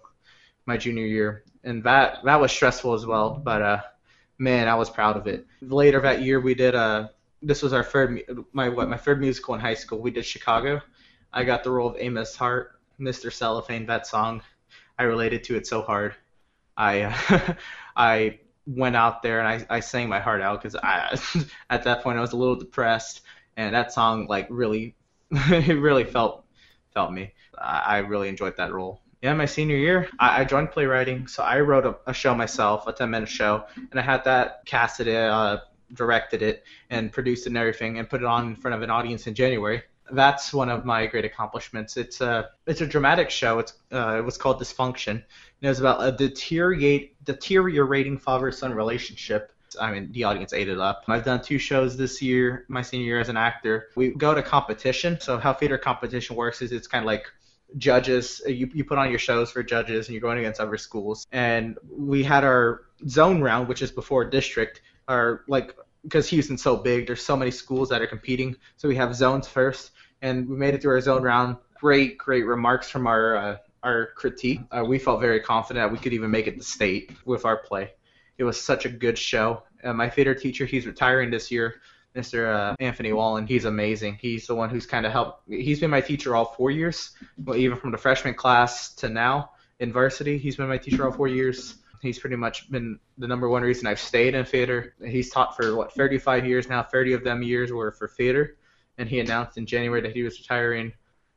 my 0.66 0.76
junior 0.76 1.06
year, 1.06 1.44
and 1.62 1.84
that 1.84 2.18
that 2.24 2.40
was 2.40 2.50
stressful 2.50 2.94
as 2.94 3.06
well. 3.06 3.40
But 3.42 3.62
uh, 3.62 3.82
man, 4.38 4.68
I 4.68 4.74
was 4.74 4.88
proud 4.88 5.16
of 5.16 5.26
it. 5.26 5.46
Later 5.60 6.00
that 6.00 6.22
year, 6.22 6.40
we 6.40 6.54
did 6.54 6.74
uh 6.74 7.08
this 7.42 7.62
was 7.62 7.72
our 7.72 7.84
third 7.84 8.22
my 8.52 8.68
what 8.68 8.88
my 8.88 8.96
third 8.96 9.20
musical 9.20 9.54
in 9.54 9.60
high 9.60 9.74
school. 9.74 10.00
We 10.00 10.10
did 10.10 10.24
Chicago. 10.24 10.80
I 11.32 11.44
got 11.44 11.62
the 11.62 11.70
role 11.70 11.88
of 11.88 11.96
Amos 11.98 12.34
Hart, 12.36 12.80
Mr. 12.98 13.32
Cellophane. 13.32 13.86
That 13.86 14.06
song, 14.06 14.42
I 14.98 15.04
related 15.04 15.44
to 15.44 15.56
it 15.56 15.66
so 15.66 15.82
hard. 15.82 16.14
I 16.76 17.02
uh, 17.02 17.54
I 17.96 18.40
went 18.66 18.96
out 18.96 19.22
there 19.22 19.40
and 19.40 19.48
I, 19.48 19.76
I 19.76 19.80
sang 19.80 20.08
my 20.08 20.20
heart 20.20 20.42
out 20.42 20.62
because 20.62 20.76
I 20.76 21.18
at 21.70 21.84
that 21.84 22.02
point 22.02 22.18
I 22.18 22.20
was 22.20 22.32
a 22.32 22.36
little 22.36 22.56
depressed, 22.56 23.22
and 23.56 23.74
that 23.74 23.92
song 23.92 24.26
like 24.28 24.46
really 24.50 24.96
it 25.30 25.80
really 25.80 26.04
felt 26.04 26.44
felt 26.94 27.12
me. 27.12 27.32
I, 27.56 27.78
I 27.78 27.98
really 27.98 28.28
enjoyed 28.28 28.56
that 28.56 28.72
role. 28.72 29.02
Yeah, 29.22 29.34
my 29.34 29.46
senior 29.46 29.76
year, 29.76 30.08
I, 30.20 30.42
I 30.42 30.44
joined 30.44 30.70
playwriting, 30.70 31.26
so 31.26 31.42
I 31.42 31.58
wrote 31.60 31.84
a, 31.84 31.96
a 32.06 32.14
show 32.14 32.34
myself, 32.34 32.86
a 32.86 32.92
10 32.92 33.10
minute 33.10 33.28
show, 33.28 33.64
and 33.90 33.98
I 33.98 34.02
had 34.02 34.22
that 34.24 34.64
casted 34.64 35.08
it, 35.08 35.16
uh, 35.16 35.58
directed 35.92 36.40
it, 36.40 36.62
and 36.90 37.10
produced 37.10 37.46
it 37.46 37.50
and 37.50 37.58
everything, 37.58 37.98
and 37.98 38.08
put 38.08 38.20
it 38.20 38.26
on 38.26 38.46
in 38.46 38.54
front 38.56 38.76
of 38.76 38.82
an 38.82 38.90
audience 38.90 39.26
in 39.26 39.34
January. 39.34 39.82
that's 40.12 40.54
one 40.54 40.70
of 40.70 40.84
my 40.84 41.06
great 41.06 41.24
accomplishments. 41.24 41.96
It's 41.96 42.20
a 42.20 42.50
it's 42.66 42.80
a 42.80 42.86
dramatic 42.86 43.28
show. 43.28 43.58
It's 43.58 43.74
uh, 43.92 44.16
it 44.18 44.24
was 44.24 44.38
called 44.38 44.60
Dysfunction. 44.60 45.10
And 45.10 45.24
it 45.60 45.68
was 45.68 45.80
about 45.80 46.02
a 46.02 46.12
deteriorate 46.12 47.22
deteriorating 47.24 48.18
father 48.18 48.50
son 48.52 48.72
relationship. 48.72 49.52
I 49.78 49.90
mean, 49.90 50.10
the 50.12 50.24
audience 50.24 50.52
ate 50.54 50.68
it 50.68 50.78
up. 50.78 51.04
I've 51.08 51.24
done 51.24 51.42
two 51.42 51.58
shows 51.58 51.96
this 51.96 52.22
year, 52.22 52.64
my 52.68 52.80
senior 52.80 53.06
year 53.06 53.20
as 53.20 53.28
an 53.28 53.36
actor. 53.36 53.88
We 53.96 54.10
go 54.10 54.32
to 54.34 54.42
competition. 54.42 55.18
So 55.20 55.36
how 55.38 55.52
theater 55.52 55.76
competition 55.76 56.36
works 56.36 56.62
is 56.62 56.72
it's 56.72 56.86
kind 56.86 57.02
of 57.02 57.06
like 57.06 57.26
judges. 57.76 58.40
You, 58.46 58.70
you 58.72 58.84
put 58.84 58.98
on 58.98 59.10
your 59.10 59.18
shows 59.18 59.50
for 59.50 59.62
judges, 59.62 60.06
and 60.06 60.14
you're 60.14 60.22
going 60.22 60.38
against 60.38 60.60
other 60.60 60.76
schools. 60.76 61.26
And 61.32 61.76
we 61.90 62.22
had 62.24 62.44
our 62.44 62.82
zone 63.08 63.40
round, 63.42 63.68
which 63.68 63.82
is 63.82 63.90
before 63.90 64.24
district. 64.24 64.82
Our 65.08 65.44
like 65.48 65.74
because 66.02 66.28
Houston's 66.28 66.62
so 66.62 66.76
big, 66.76 67.06
there's 67.06 67.22
so 67.22 67.36
many 67.36 67.50
schools 67.50 67.88
that 67.90 68.00
are 68.00 68.06
competing. 68.06 68.56
So 68.76 68.88
we 68.88 68.96
have 68.96 69.14
zones 69.14 69.46
first, 69.46 69.92
and 70.22 70.48
we 70.48 70.56
made 70.56 70.74
it 70.74 70.82
through 70.82 70.92
our 70.92 71.00
zone 71.00 71.22
round. 71.22 71.56
Great, 71.74 72.18
great 72.18 72.46
remarks 72.46 72.88
from 72.88 73.06
our 73.06 73.36
uh, 73.36 73.56
our 73.82 74.08
critique. 74.16 74.60
Uh, 74.70 74.84
we 74.84 74.98
felt 74.98 75.20
very 75.20 75.40
confident 75.40 75.92
we 75.92 75.98
could 75.98 76.12
even 76.12 76.30
make 76.30 76.46
it 76.46 76.56
to 76.58 76.64
state 76.64 77.12
with 77.24 77.44
our 77.44 77.56
play. 77.56 77.92
It 78.38 78.44
was 78.44 78.60
such 78.60 78.84
a 78.84 78.88
good 78.88 79.18
show. 79.18 79.62
Uh, 79.82 79.92
my 79.92 80.08
theater 80.08 80.34
teacher, 80.34 80.64
he's 80.64 80.86
retiring 80.86 81.30
this 81.30 81.50
year, 81.50 81.80
Mr. 82.18 82.52
Uh, 82.52 82.76
Anthony 82.80 83.12
Wallen. 83.12 83.46
He's 83.46 83.64
amazing. 83.64 84.18
He's 84.20 84.46
the 84.46 84.54
one 84.54 84.70
who's 84.70 84.86
kind 84.86 85.06
of 85.06 85.12
helped. 85.12 85.48
He's 85.48 85.78
been 85.78 85.90
my 85.90 86.00
teacher 86.00 86.34
all 86.34 86.46
four 86.46 86.70
years, 86.70 87.12
well, 87.44 87.56
even 87.56 87.78
from 87.78 87.92
the 87.92 87.98
freshman 87.98 88.34
class 88.34 88.94
to 88.96 89.08
now 89.08 89.50
in 89.78 89.92
varsity. 89.92 90.36
He's 90.36 90.56
been 90.56 90.68
my 90.68 90.78
teacher 90.78 91.06
all 91.06 91.12
four 91.12 91.28
years. 91.28 91.76
He's 92.02 92.18
pretty 92.18 92.36
much 92.36 92.70
been 92.70 92.98
the 93.18 93.26
number 93.26 93.48
one 93.48 93.62
reason 93.62 93.86
I've 93.86 94.00
stayed 94.00 94.34
in 94.34 94.44
theater. 94.44 94.94
He's 95.04 95.30
taught 95.30 95.56
for 95.56 95.76
what 95.76 95.92
35 95.92 96.46
years 96.46 96.68
now. 96.68 96.82
30 96.82 97.12
of 97.14 97.24
them 97.24 97.42
years 97.42 97.72
were 97.72 97.92
for 97.92 98.08
theater, 98.08 98.56
and 98.98 99.08
he 99.08 99.20
announced 99.20 99.56
in 99.56 99.66
January 99.66 100.00
that 100.00 100.12
he 100.12 100.22
was 100.22 100.38
retiring. 100.38 100.92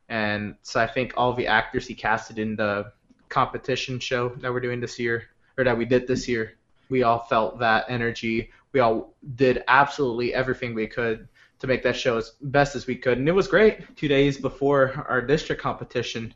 And 0.08 0.56
so 0.62 0.80
I 0.80 0.86
think 0.86 1.14
all 1.16 1.32
the 1.32 1.46
actors 1.46 1.86
he 1.86 1.94
casted 1.94 2.38
in 2.38 2.56
the 2.56 2.92
competition 3.28 3.98
show 3.98 4.30
that 4.40 4.52
we're 4.52 4.60
doing 4.60 4.80
this 4.80 4.98
year, 4.98 5.28
or 5.56 5.64
that 5.64 5.78
we 5.78 5.84
did 5.84 6.06
this 6.06 6.28
year, 6.28 6.54
we 6.92 7.02
all 7.02 7.20
felt 7.20 7.58
that 7.58 7.86
energy. 7.88 8.50
We 8.72 8.80
all 8.80 9.14
did 9.34 9.64
absolutely 9.66 10.34
everything 10.34 10.74
we 10.74 10.86
could 10.86 11.26
to 11.58 11.66
make 11.66 11.82
that 11.84 11.96
show 11.96 12.18
as 12.18 12.32
best 12.42 12.76
as 12.76 12.86
we 12.86 12.96
could, 12.96 13.18
and 13.18 13.28
it 13.28 13.32
was 13.32 13.48
great. 13.48 13.96
Two 13.96 14.08
days 14.08 14.36
before 14.36 15.06
our 15.08 15.22
district 15.22 15.62
competition, 15.62 16.34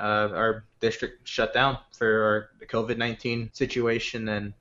uh, 0.00 0.30
our 0.34 0.64
district 0.80 1.28
shut 1.28 1.54
down 1.54 1.78
for 1.92 2.50
the 2.58 2.66
COVID-19 2.66 3.54
situation 3.54 4.28
and 4.28 4.52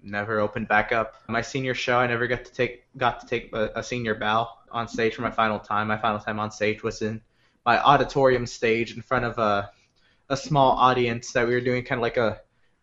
never 0.00 0.38
opened 0.38 0.68
back 0.68 0.92
up. 0.92 1.16
My 1.28 1.42
senior 1.42 1.74
show, 1.74 1.98
I 1.98 2.06
never 2.06 2.28
got 2.28 2.44
to 2.44 2.52
take 2.52 2.84
got 2.96 3.20
to 3.20 3.26
take 3.26 3.52
a, 3.52 3.72
a 3.74 3.82
senior 3.82 4.14
bow 4.14 4.48
on 4.70 4.86
stage 4.86 5.14
for 5.14 5.22
my 5.22 5.30
final 5.32 5.58
time. 5.58 5.88
My 5.88 5.98
final 5.98 6.20
time 6.20 6.38
on 6.38 6.52
stage 6.52 6.84
was 6.84 7.02
in 7.02 7.20
my 7.66 7.80
auditorium 7.82 8.46
stage 8.46 8.94
in 8.94 9.02
front 9.02 9.24
of 9.24 9.38
a 9.38 9.70
a 10.30 10.36
small 10.36 10.72
audience 10.72 11.32
that 11.32 11.48
we 11.48 11.54
were 11.54 11.60
doing 11.60 11.82
kind 11.82 11.98
of 11.98 12.02
like 12.02 12.18
a 12.18 12.40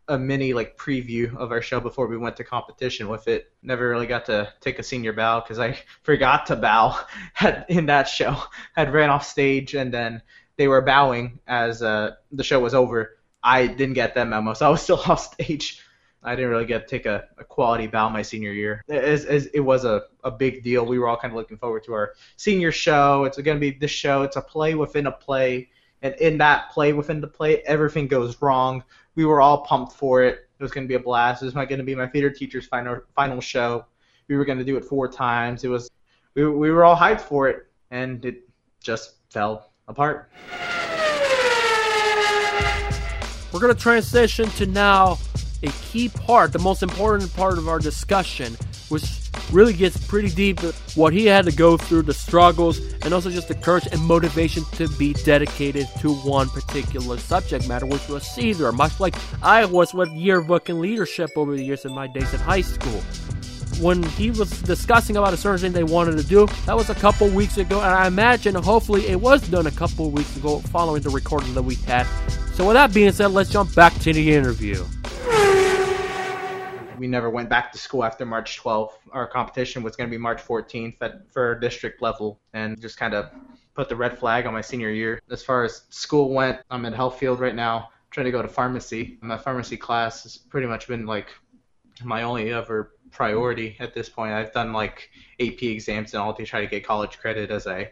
a 0.08 0.18
mini 0.18 0.54
like 0.54 0.78
preview 0.78 1.36
of 1.36 1.52
our 1.52 1.62
show 1.62 1.80
before 1.80 2.08
we 2.08 2.18
went 2.18 2.38
to 2.38 2.44
competition 2.44 3.08
with 3.08 3.28
it. 3.28 3.52
Never 3.64 3.90
really 3.90 4.08
got 4.08 4.26
to 4.26 4.54
take 4.62 4.80
a 4.80 4.84
senior 4.84 5.14
bow 5.14 5.42
because 5.42 5.60
I 5.60 5.78
forgot 6.04 6.46
to 6.48 6.56
bow 6.56 7.00
in 7.70 7.88
that 7.88 8.08
show. 8.08 8.38
I'd 8.78 8.94
ran 8.94 9.10
off 9.10 9.26
stage 9.26 9.74
and 9.74 9.94
then 9.94 10.22
they 10.58 10.68
were 10.68 10.82
bowing 10.82 11.40
as 11.48 11.82
uh, 11.82 12.12
the 12.32 12.44
show 12.44 12.60
was 12.60 12.74
over. 12.74 13.18
I 13.44 13.68
didn't 13.68 13.94
get 13.94 14.16
that 14.16 14.28
memo, 14.28 14.54
so 14.54 14.66
I 14.66 14.70
was 14.70 14.82
still 14.82 15.00
off 15.00 15.34
stage. 15.34 15.82
I 16.24 16.36
didn't 16.36 16.50
really 16.50 16.66
get 16.66 16.88
to 16.88 16.88
take 16.88 17.06
a, 17.06 17.26
a 17.38 17.44
quality 17.44 17.86
bow 17.86 18.10
my 18.10 18.24
senior 18.24 18.52
year. 18.52 18.84
It, 18.88 19.26
it, 19.30 19.52
it 19.54 19.60
was 19.60 19.86
a, 19.86 20.06
a 20.24 20.32
big 20.32 20.64
deal. 20.64 20.84
We 20.84 20.98
were 20.98 21.08
all 21.08 21.18
kind 21.18 21.32
of 21.32 21.36
looking 21.36 21.58
forward 21.58 21.84
to 21.84 21.94
our 21.94 22.14
senior 22.36 22.72
show. 22.72 23.26
It's 23.26 23.40
going 23.40 23.58
to 23.58 23.62
be 23.62 23.78
this 23.78 23.92
show. 23.92 24.24
It's 24.24 24.36
a 24.36 24.42
play 24.42 24.74
within 24.74 25.06
a 25.06 25.12
play. 25.12 25.70
And 26.02 26.16
in 26.16 26.40
that 26.40 26.72
play 26.72 26.94
within 26.94 27.22
the 27.22 27.28
play, 27.28 27.62
everything 27.62 28.08
goes 28.08 28.42
wrong. 28.42 28.84
We 29.16 29.26
were 29.26 29.42
all 29.42 29.60
pumped 29.60 29.94
for 29.94 30.24
it. 30.24 30.50
It 30.60 30.64
was 30.64 30.72
going 30.72 30.86
to 30.86 30.88
be 30.88 30.96
a 30.96 31.00
blast. 31.00 31.42
It 31.42 31.46
was 31.46 31.54
going 31.54 31.70
to 31.70 31.84
be 31.84 31.96
my 31.96 32.08
theater 32.08 32.30
teacher's 32.30 32.68
final 32.68 33.02
final 33.16 33.42
show. 33.42 33.86
We 34.28 34.36
were 34.38 34.46
going 34.46 34.58
to 34.58 34.64
do 34.64 34.78
it 34.78 34.86
four 34.86 35.08
times. 35.08 35.64
It 35.64 35.70
was 35.70 35.90
we, 36.34 36.48
we 36.48 36.72
were 36.72 36.84
all 36.84 36.96
hyped 36.96 37.22
for 37.22 37.48
it, 37.48 37.68
and 37.92 38.24
it 38.26 38.48
just 38.82 39.16
fell 39.30 39.72
apart. 39.88 40.32
We're 43.52 43.62
going 43.62 43.74
to 43.74 43.80
transition 43.80 44.50
to 44.52 44.66
now 44.66 45.18
a 45.64 45.68
key 45.68 46.10
part, 46.10 46.52
the 46.52 46.60
most 46.60 46.84
important 46.84 47.34
part 47.34 47.58
of 47.58 47.70
our 47.70 47.80
discussion, 47.80 48.58
which 48.90 49.25
really 49.52 49.74
gets 49.74 49.98
pretty 50.08 50.30
deep. 50.30 50.60
What 50.96 51.14
he 51.14 51.26
had 51.26 51.46
to 51.46 51.52
go 51.52 51.78
through, 51.78 52.04
the 52.04 52.14
struggles, 52.14 52.80
and 53.04 53.14
also 53.14 53.30
just 53.30 53.48
the 53.48 53.56
courage 53.56 53.88
and 53.92 54.02
motivation 54.02 54.64
to 54.74 54.88
be 54.98 55.14
dedicated 55.14 55.88
to 56.00 56.14
one 56.14 56.50
particular 56.50 57.18
subject 57.18 57.68
matter, 57.68 57.86
which 57.86 58.08
was 58.08 58.24
Caesar, 58.32 58.72
much 58.72 59.00
like 59.00 59.16
I 59.42 59.66
was 59.66 59.94
with 59.94 60.10
yearbook 60.12 60.70
and 60.70 60.80
leadership 60.80 61.32
over 61.36 61.56
the 61.56 61.64
years 61.64 61.86
in 61.86 61.94
my 61.94 62.08
days 62.08 62.34
in 62.34 62.40
high 62.40 62.62
school 62.62 63.02
when 63.82 64.04
he 64.04 64.32
was 64.32 64.62
discussing 64.62 65.18
about 65.18 65.34
a 65.34 65.38
certain 65.38 65.60
thing 65.60 65.72
they 65.74 65.84
wanted 65.84 66.18
to 66.18 66.24
do. 66.24 66.48
That 66.66 66.76
was 66.76 66.90
a 66.90 66.96
couple 66.96 67.28
weeks 67.30 67.58
ago, 67.58 67.82
and 67.82 67.94
I 67.94 68.08
imagine 68.08 68.56
hopefully 68.56 69.08
it 69.08 69.20
was 69.20 69.48
done 69.50 69.68
a 69.68 69.72
couple 69.72 70.10
weeks 70.12 70.36
ago 70.38 70.60
following 70.60 71.02
the 71.02 71.10
recording 71.10 71.54
that 71.56 71.64
we 71.64 71.76
had. 71.76 72.08
So 72.54 72.66
with 72.66 72.76
that 72.76 72.94
being 72.94 73.12
said, 73.12 73.32
let's 73.32 73.50
jump 73.50 73.76
back 73.76 73.94
to 74.00 74.14
the 74.14 74.34
interview. 74.34 74.86
We 76.98 77.08
never 77.08 77.30
went 77.30 77.50
back 77.50 77.72
to 77.72 77.78
school 77.78 78.04
after 78.04 78.26
March 78.26 78.62
12th. 78.62 78.94
Our 79.12 79.28
competition 79.28 79.84
was 79.84 79.96
going 79.96 80.10
to 80.10 80.12
be 80.12 80.18
March 80.18 80.42
14th 80.42 80.98
at, 81.02 81.32
for 81.32 81.56
district 81.60 82.02
level, 82.02 82.40
and 82.54 82.80
just 82.80 82.98
kind 82.98 83.14
of 83.14 83.30
put 83.74 83.90
the 83.90 83.96
red 83.96 84.18
flag 84.18 84.46
on 84.46 84.54
my 84.54 84.62
senior 84.62 84.90
year. 84.90 85.22
As 85.30 85.44
far 85.44 85.64
as 85.64 85.84
school 85.90 86.34
went, 86.34 86.60
I'm 86.72 86.86
in 86.86 86.94
health 86.94 87.20
field 87.20 87.40
right 87.40 87.56
now, 87.56 87.90
trying 88.12 88.26
to 88.26 88.32
go 88.32 88.42
to 88.42 88.48
pharmacy. 88.48 89.18
My 89.22 89.38
pharmacy 89.38 89.78
class 89.78 90.24
has 90.24 90.38
pretty 90.38 90.68
much 90.68 90.88
been 90.88 91.06
like 91.06 91.28
my 92.04 92.24
only 92.24 92.52
ever 92.52 92.96
priority 93.12 93.76
at 93.80 93.94
this 93.94 94.10
point. 94.10 94.34
I've 94.34 94.54
done 94.54 94.74
like 94.74 95.10
AP 95.40 95.64
exams 95.64 96.14
and 96.14 96.22
all 96.22 96.34
to 96.34 96.46
try 96.46 96.62
to 96.62 96.68
get 96.68 96.86
college 96.86 97.20
credit 97.20 97.52
as 97.52 97.68
I 97.68 97.92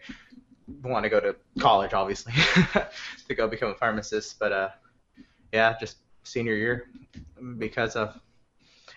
want 0.81 1.03
to 1.03 1.09
go 1.09 1.19
to 1.19 1.35
college, 1.59 1.93
obviously, 1.93 2.33
to 3.27 3.35
go 3.35 3.47
become 3.47 3.71
a 3.71 3.75
pharmacist. 3.75 4.39
But 4.39 4.51
uh, 4.51 4.69
yeah, 5.51 5.75
just 5.79 5.97
senior 6.23 6.55
year 6.55 6.89
because 7.57 7.95
of 7.95 8.19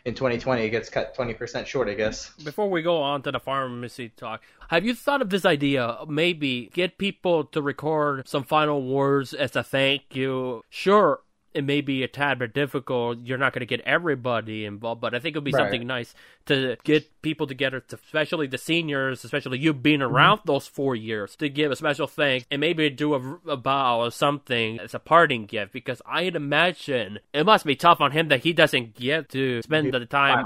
in 0.07 0.14
2020 0.14 0.62
it 0.62 0.70
gets 0.70 0.88
cut 0.88 1.16
20% 1.16 1.66
short, 1.66 1.88
I 1.88 1.94
guess. 1.94 2.30
Before 2.44 2.70
we 2.70 2.80
go 2.80 3.02
on 3.02 3.22
to 3.22 3.32
the 3.32 3.40
pharmacy 3.40 4.11
talk, 4.16 4.40
have 4.70 4.84
you 4.84 4.94
thought 4.94 5.20
of 5.20 5.30
this 5.30 5.44
idea? 5.44 5.98
Maybe 6.09 6.70
get 6.72 6.96
people 6.96 7.44
to 7.44 7.61
record 7.61 8.26
some 8.28 8.44
final 8.44 8.82
words 8.86 9.34
as 9.34 9.57
a 9.57 9.64
thank 9.64 10.14
you. 10.14 10.62
Sure, 10.70 11.20
it 11.57 11.64
may 11.64 11.80
be 11.80 12.02
a 12.02 12.09
tad 12.09 12.38
bit 12.38 12.52
difficult. 12.52 13.18
You're 13.24 13.38
not 13.38 13.54
going 13.54 13.61
to 13.61 13.66
get 13.66 13.80
everybody 13.86 14.66
involved, 14.66 15.00
but 15.00 15.14
I 15.14 15.20
think 15.20 15.34
it 15.34 15.38
would 15.38 15.44
be 15.44 15.52
right. 15.52 15.62
something 15.62 15.86
nice 15.86 16.14
to 16.46 16.76
get 16.84 17.22
people 17.22 17.46
together, 17.46 17.80
to, 17.80 17.96
especially 17.96 18.46
the 18.46 18.59
seniors, 18.59 19.24
especially 19.24 19.59
you 19.59 19.72
being 19.72 20.00
mm-hmm. 20.00 20.14
around 20.14 20.38
mm-hmm. 20.38 20.52
those 20.52 20.66
four 20.66 20.94
years, 20.94 21.34
to 21.36 21.48
give 21.48 21.72
a 21.72 21.76
special 21.76 22.07
thanks 22.07 22.46
and 22.50 22.61
maybe 22.61 22.90
do 22.90 23.14
a, 23.14 23.38
a 23.48 23.57
bow 23.57 24.00
or 24.00 24.11
something 24.11 24.78
as 24.80 24.92
a 24.92 24.98
parting 24.98 25.46
gift. 25.46 25.72
Because 25.72 26.02
I'd 26.04 26.36
imagine 26.36 27.20
it 27.32 27.46
must 27.46 27.64
be 27.64 27.74
tough 27.74 28.02
on 28.02 28.12
him 28.12 28.28
that 28.28 28.42
he 28.42 28.52
doesn't 28.52 28.94
get 28.94 29.30
to 29.30 29.62
spend 29.62 29.92
the 29.94 30.04
time. 30.04 30.44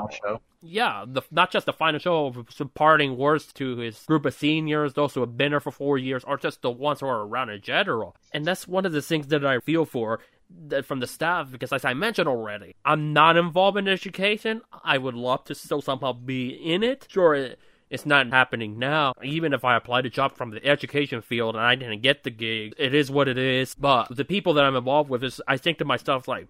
Yeah, 0.63 1.07
the, 1.09 1.23
not 1.31 1.51
just 1.51 1.67
the 1.67 1.73
final 1.73 1.99
show, 1.99 2.45
some 2.51 2.69
parting 2.69 3.17
words 3.17 3.51
to 3.55 3.79
his 3.79 3.99
group 4.05 4.27
of 4.27 4.35
seniors, 4.35 4.93
those 4.93 5.15
who 5.15 5.21
have 5.21 5.37
been 5.37 5.53
there 5.53 5.61
for 5.61 5.71
four 5.71 5.97
years, 5.97 6.23
or 6.23 6.37
just 6.37 6.61
the 6.61 6.71
ones 6.71 7.01
who 7.01 7.07
are 7.07 7.27
around 7.27 7.49
in 7.49 7.63
general. 7.63 8.15
And 8.33 8.45
that's 8.45 8.69
one 8.69 8.85
of 8.85 8.93
the 8.93 9.01
things 9.01 9.29
that 9.29 9.45
I 9.45 9.61
feel 9.61 9.87
for 9.87 10.21
from 10.85 11.01
the 11.01 11.07
staff 11.07 11.51
because 11.51 11.73
as 11.73 11.85
I 11.85 11.95
mentioned 11.95 12.29
already, 12.29 12.75
I'm 12.85 13.13
not 13.13 13.37
involved 13.37 13.79
in 13.79 13.89
education. 13.89 14.63
I 14.85 14.99
would 14.99 15.15
love 15.15 15.45
to 15.45 15.55
still 15.55 15.83
somehow 15.83 16.13
be 16.13 16.49
in 16.51 16.83
it. 16.83 17.07
Sure, 17.11 17.55
it's 17.91 18.07
not 18.07 18.29
happening 18.29 18.79
now. 18.79 19.15
Even 19.23 19.53
if 19.53 19.65
I 19.65 19.77
applied 19.77 20.07
a 20.07 20.11
job 20.11 20.37
from 20.37 20.51
the 20.51 20.65
education 20.65 21.23
field 21.23 21.57
and 21.57 21.65
I 21.65 21.75
didn't 21.75 22.03
get 22.03 22.23
the 22.23 22.31
gig, 22.31 22.75
it 22.79 22.95
is 22.95 23.11
what 23.11 23.29
it 23.29 23.37
is. 23.37 23.75
But 23.75 24.15
the 24.15 24.25
people 24.25 24.55
that 24.55 24.65
I'm 24.65 24.77
involved 24.77 25.11
with 25.11 25.25
is, 25.25 25.41
I 25.49 25.57
think 25.57 25.79
to 25.79 25.85
myself 25.85 26.29
like, 26.29 26.47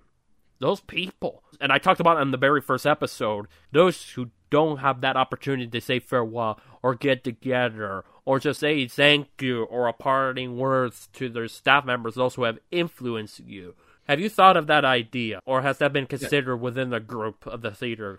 those 0.59 0.81
people, 0.81 1.43
and 1.59 1.73
I 1.73 1.79
talked 1.79 2.01
about 2.01 2.21
in 2.21 2.33
the 2.33 2.37
very 2.37 2.61
first 2.61 2.87
episode, 2.87 3.47
those 3.73 4.11
who 4.11 4.31
don't 4.51 4.79
have 4.79 5.01
that 5.01 5.17
opportunity 5.17 5.69
to 5.69 5.81
say 5.81 5.99
farewell 5.99 6.61
or 6.83 6.95
get 6.95 7.25
together 7.25 8.05
or 8.27 8.39
just 8.39 8.61
say 8.61 8.87
thank 8.87 9.29
you 9.41 9.63
or 9.65 9.89
a 9.89 9.95
parting 9.95 10.59
words 10.59 11.09
to 11.15 11.31
their 11.31 11.49
staff 11.49 11.87
members, 11.87 12.15
those 12.15 12.35
who 12.35 12.43
have 12.43 12.59
influenced 12.71 13.41
you. 13.41 13.75
Have 14.11 14.19
you 14.19 14.29
thought 14.29 14.57
of 14.57 14.67
that 14.67 14.85
idea, 14.85 15.39
or 15.47 15.63
has 15.63 15.79
that 15.79 15.93
been 15.93 16.07
considered 16.07 16.57
yeah. 16.57 16.61
within 16.61 16.91
the 16.91 16.99
group 16.99 17.47
of 17.47 17.63
the 17.63 17.71
theater? 17.71 18.19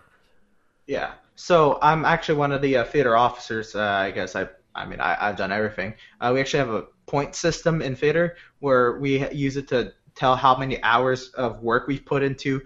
Yeah. 0.86 1.12
So 1.34 1.78
I'm 1.82 2.06
actually 2.06 2.36
one 2.36 2.50
of 2.50 2.62
the 2.62 2.78
uh, 2.78 2.84
theater 2.84 3.14
officers. 3.14 3.74
Uh, 3.74 3.82
I 3.82 4.10
guess 4.10 4.34
I. 4.34 4.48
I 4.74 4.86
mean, 4.86 5.00
I, 5.00 5.26
have 5.26 5.36
done 5.36 5.52
everything. 5.52 5.92
Uh, 6.18 6.30
we 6.32 6.40
actually 6.40 6.60
have 6.60 6.70
a 6.70 6.86
point 7.04 7.34
system 7.34 7.82
in 7.82 7.94
theater 7.94 8.36
where 8.60 8.98
we 9.00 9.28
use 9.32 9.58
it 9.58 9.68
to 9.68 9.92
tell 10.14 10.34
how 10.34 10.56
many 10.56 10.82
hours 10.82 11.28
of 11.34 11.62
work 11.62 11.86
we've 11.86 12.06
put 12.06 12.22
into. 12.22 12.62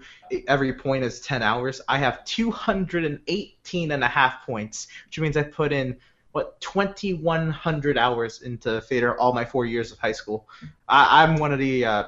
Every 0.47 0.71
point 0.71 1.03
is 1.03 1.19
10 1.19 1.43
hours. 1.43 1.81
I 1.89 1.97
have 1.97 2.23
218 2.23 3.91
and 3.91 4.03
a 4.05 4.07
half 4.07 4.45
points, 4.45 4.87
which 5.05 5.19
means 5.19 5.35
I 5.35 5.43
put 5.43 5.73
in 5.73 5.97
what 6.31 6.61
2,100 6.61 7.97
hours 7.97 8.41
into 8.41 8.79
theater 8.79 9.19
all 9.19 9.33
my 9.33 9.43
four 9.43 9.65
years 9.65 9.91
of 9.91 9.99
high 9.99 10.13
school. 10.13 10.47
I, 10.87 11.23
I'm 11.23 11.35
one 11.35 11.51
of 11.51 11.59
the 11.59 11.83
uh, 11.83 12.03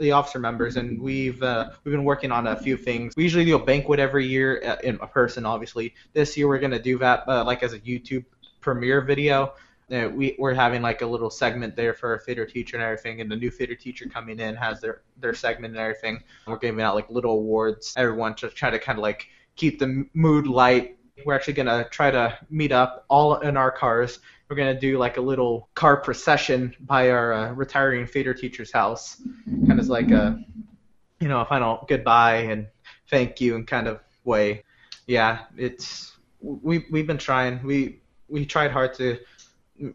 the 0.00 0.12
officer 0.12 0.38
members, 0.38 0.76
and 0.76 1.00
we've 1.00 1.42
uh, 1.42 1.70
we've 1.84 1.92
been 1.92 2.04
working 2.04 2.32
on 2.32 2.46
a 2.46 2.56
few 2.56 2.76
things. 2.76 3.14
We 3.16 3.22
usually 3.22 3.44
do 3.44 3.56
a 3.56 3.64
banquet 3.64 4.00
every 4.00 4.26
year 4.26 4.62
uh, 4.64 4.76
in 4.82 4.98
person, 4.98 5.44
obviously. 5.44 5.94
This 6.12 6.36
year 6.36 6.48
we're 6.48 6.58
gonna 6.58 6.82
do 6.82 6.98
that 6.98 7.24
uh, 7.28 7.44
like 7.44 7.62
as 7.62 7.72
a 7.72 7.78
YouTube 7.80 8.24
premiere 8.60 9.00
video. 9.00 9.54
Uh, 9.92 10.08
we 10.08 10.34
we're 10.38 10.54
having 10.54 10.80
like 10.80 11.02
a 11.02 11.06
little 11.06 11.28
segment 11.28 11.76
there 11.76 11.92
for 11.92 12.14
a 12.14 12.18
theater 12.18 12.46
teacher 12.46 12.76
and 12.76 12.84
everything, 12.84 13.20
and 13.20 13.30
the 13.30 13.36
new 13.36 13.50
theater 13.50 13.74
teacher 13.74 14.06
coming 14.08 14.38
in 14.40 14.54
has 14.54 14.80
their 14.80 15.02
their 15.18 15.34
segment 15.34 15.74
and 15.74 15.80
everything. 15.80 16.22
We're 16.46 16.56
giving 16.56 16.80
out 16.80 16.94
like 16.94 17.10
little 17.10 17.32
awards, 17.32 17.92
everyone 17.96 18.34
to 18.36 18.48
try 18.48 18.70
to 18.70 18.78
kind 18.78 18.98
of 18.98 19.02
like 19.02 19.28
keep 19.56 19.78
the 19.78 20.06
mood 20.14 20.46
light. 20.46 20.96
We're 21.26 21.34
actually 21.34 21.54
gonna 21.54 21.86
try 21.90 22.10
to 22.10 22.38
meet 22.48 22.72
up 22.72 23.04
all 23.08 23.40
in 23.40 23.58
our 23.58 23.70
cars. 23.70 24.20
We're 24.52 24.56
gonna 24.56 24.78
do 24.78 24.98
like 24.98 25.16
a 25.16 25.22
little 25.22 25.70
car 25.74 25.96
procession 25.96 26.76
by 26.80 27.08
our 27.08 27.32
uh, 27.32 27.52
retiring 27.52 28.06
theater 28.06 28.34
teacher's 28.34 28.70
house, 28.70 29.16
kind 29.66 29.80
of 29.80 29.86
like 29.86 30.10
a 30.10 30.44
you 31.20 31.28
know 31.28 31.40
a 31.40 31.46
final 31.46 31.86
goodbye 31.88 32.40
and 32.52 32.66
thank 33.08 33.40
you 33.40 33.56
and 33.56 33.66
kind 33.66 33.88
of 33.88 34.00
way. 34.24 34.64
Yeah, 35.06 35.44
it's 35.56 36.18
we 36.42 36.84
we've 36.90 37.06
been 37.06 37.16
trying. 37.16 37.62
We 37.62 38.02
we 38.28 38.44
tried 38.44 38.72
hard 38.72 38.92
to 38.96 39.20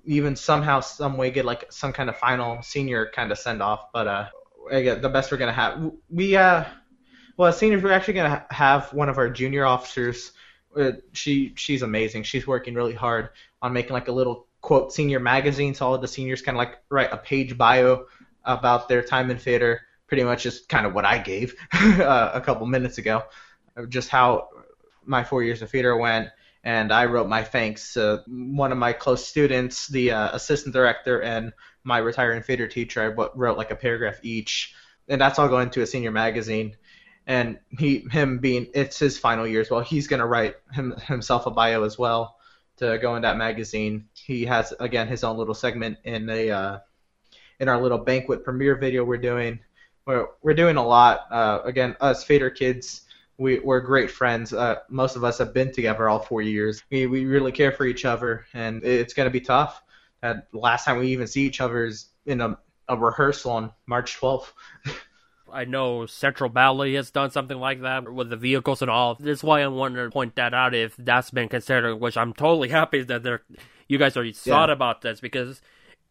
even 0.06 0.36
somehow 0.36 0.80
some 0.80 1.18
way 1.18 1.30
get 1.30 1.46
like 1.46 1.72
some 1.72 1.94
kind 1.94 2.10
of 2.10 2.18
final 2.18 2.64
senior 2.64 3.12
kind 3.14 3.32
of 3.32 3.38
send 3.38 3.62
off, 3.62 3.92
but 3.94 4.08
uh, 4.08 4.28
again, 4.72 5.04
the 5.04 5.10
best 5.10 5.32
we're 5.32 5.38
gonna 5.38 5.54
have. 5.54 5.92
We 6.10 6.36
uh, 6.36 6.66
well, 7.38 7.54
seniors, 7.54 7.84
we're 7.84 7.92
actually 7.92 8.16
gonna 8.16 8.44
have 8.50 8.92
one 8.92 9.08
of 9.08 9.20
our 9.20 9.30
junior 9.30 9.68
officers. 9.68 10.32
Uh, 10.76 10.94
she 11.14 11.54
she's 11.56 11.84
amazing. 11.84 12.24
She's 12.24 12.48
working 12.48 12.74
really 12.74 12.96
hard 12.96 13.30
on 13.62 13.72
making 13.72 13.94
like 13.94 14.08
a 14.08 14.12
little 14.12 14.47
quote 14.68 14.92
senior 14.92 15.22
magazine, 15.22 15.74
so 15.74 15.88
all 15.88 15.96
of 15.96 16.02
the 16.02 16.10
seniors 16.10 16.42
kind 16.42 16.58
of 16.58 16.60
like 16.60 16.80
write 16.90 17.14
a 17.14 17.18
page 17.18 17.58
bio 17.58 18.06
about 18.44 18.90
their 18.90 19.02
time 19.02 19.32
in 19.32 19.38
theater. 19.38 19.80
Pretty 20.08 20.26
much 20.26 20.44
just 20.44 20.68
kind 20.68 20.86
of 20.86 20.94
what 20.94 21.06
I 21.06 21.20
gave 21.20 21.56
uh, 21.74 22.32
a 22.34 22.42
couple 22.42 22.66
minutes 22.66 22.98
ago, 22.98 23.24
just 23.88 24.10
how 24.10 24.50
my 25.06 25.24
four 25.24 25.42
years 25.42 25.62
of 25.62 25.72
theater 25.72 25.96
went 25.96 26.28
and 26.66 26.92
I 26.92 27.06
wrote 27.06 27.30
my 27.30 27.46
thanks 27.46 27.94
to 27.94 28.24
one 28.28 28.74
of 28.74 28.78
my 28.78 28.92
close 28.92 29.26
students, 29.26 29.88
the 29.88 30.12
uh, 30.12 30.36
assistant 30.36 30.74
director, 30.74 31.22
and 31.22 31.54
my 31.86 32.00
retiring 32.00 32.44
theater 32.44 32.68
teacher. 32.68 33.02
I 33.02 33.08
wrote 33.36 33.58
like 33.58 33.72
a 33.72 33.76
paragraph 33.76 34.20
each, 34.22 34.76
and 35.08 35.22
that's 35.22 35.40
all 35.40 35.48
going 35.48 35.70
to 35.70 35.82
a 35.82 35.88
senior 35.88 36.12
magazine. 36.12 36.76
And 37.26 37.60
he, 37.70 38.00
him 38.12 38.40
being, 38.40 38.68
it's 38.74 39.00
his 39.00 39.18
final 39.18 39.48
year 39.48 39.62
as 39.62 39.72
well. 39.72 39.80
He's 39.80 40.08
gonna 40.08 40.28
write 40.28 40.58
him, 40.74 40.94
himself 41.08 41.46
a 41.46 41.52
bio 41.52 41.84
as 41.84 41.98
well 41.98 42.37
to 42.78 42.98
go 43.00 43.16
in 43.16 43.22
that 43.24 43.38
magazine. 43.38 44.08
He 44.14 44.46
has 44.46 44.74
again 44.80 45.08
his 45.08 45.24
own 45.24 45.38
little 45.38 45.54
segment 45.54 45.98
in 46.04 46.30
a 46.30 46.50
uh, 46.50 46.80
in 47.60 47.70
our 47.70 47.82
little 47.82 47.98
banquet 47.98 48.44
premiere 48.44 48.76
video 48.76 49.04
we're 49.04 49.18
doing. 49.18 49.60
We're 50.06 50.28
we're 50.42 50.54
doing 50.54 50.78
a 50.78 50.86
lot. 50.86 51.28
Uh, 51.32 51.60
again, 51.64 51.96
us 52.00 52.24
Fader 52.24 52.50
kids 52.50 53.08
we, 53.38 53.60
we're 53.60 53.80
great 53.80 54.10
friends. 54.10 54.54
Uh, 54.54 54.78
most 54.90 55.16
of 55.16 55.24
us 55.24 55.38
have 55.38 55.54
been 55.54 55.72
together 55.72 56.10
all 56.10 56.20
four 56.20 56.42
years. 56.42 56.84
We, 56.90 57.06
we 57.06 57.26
really 57.26 57.52
care 57.52 57.72
for 57.72 57.86
each 57.86 58.06
other, 58.06 58.46
and 58.54 58.84
it's 58.84 59.14
to 59.14 59.30
be 59.30 59.42
tough. 59.42 59.82
Uh, 60.24 60.36
last 60.54 60.86
time 60.86 60.98
we 60.98 61.08
even 61.10 61.28
see 61.28 61.44
each 61.44 61.62
other 61.62 61.86
is 61.86 62.08
in 62.26 62.42
a, 62.42 62.58
a 62.90 62.98
rehearsal 62.98 63.52
on 63.52 63.72
March 63.86 64.20
12th. 64.20 64.52
I 65.52 65.66
know 65.66 66.06
Central 66.06 66.50
Valley 66.50 66.96
has 66.96 67.12
done 67.12 67.32
something 67.32 67.58
like 67.58 67.82
that 67.82 68.12
with 68.12 68.30
the 68.30 68.36
vehicles 68.36 68.82
and 68.82 68.92
all. 68.92 69.16
That's 69.20 69.44
why 69.44 69.62
I 69.62 69.68
wanted 69.68 70.04
to 70.04 70.10
point 70.10 70.36
that 70.36 70.54
out 70.54 70.74
if 70.74 70.96
that's 70.98 71.32
been 71.32 71.50
considered, 71.50 71.98
which 71.98 72.18
I'm 72.18 72.34
totally 72.34 72.70
happy 72.80 73.04
that 73.04 73.24
they're, 73.24 73.44
you 73.88 73.98
guys 73.98 74.16
already 74.16 74.32
yeah. 74.32 74.54
thought 74.54 74.70
about 74.70 75.02
this 75.02 75.20
because 75.20 75.62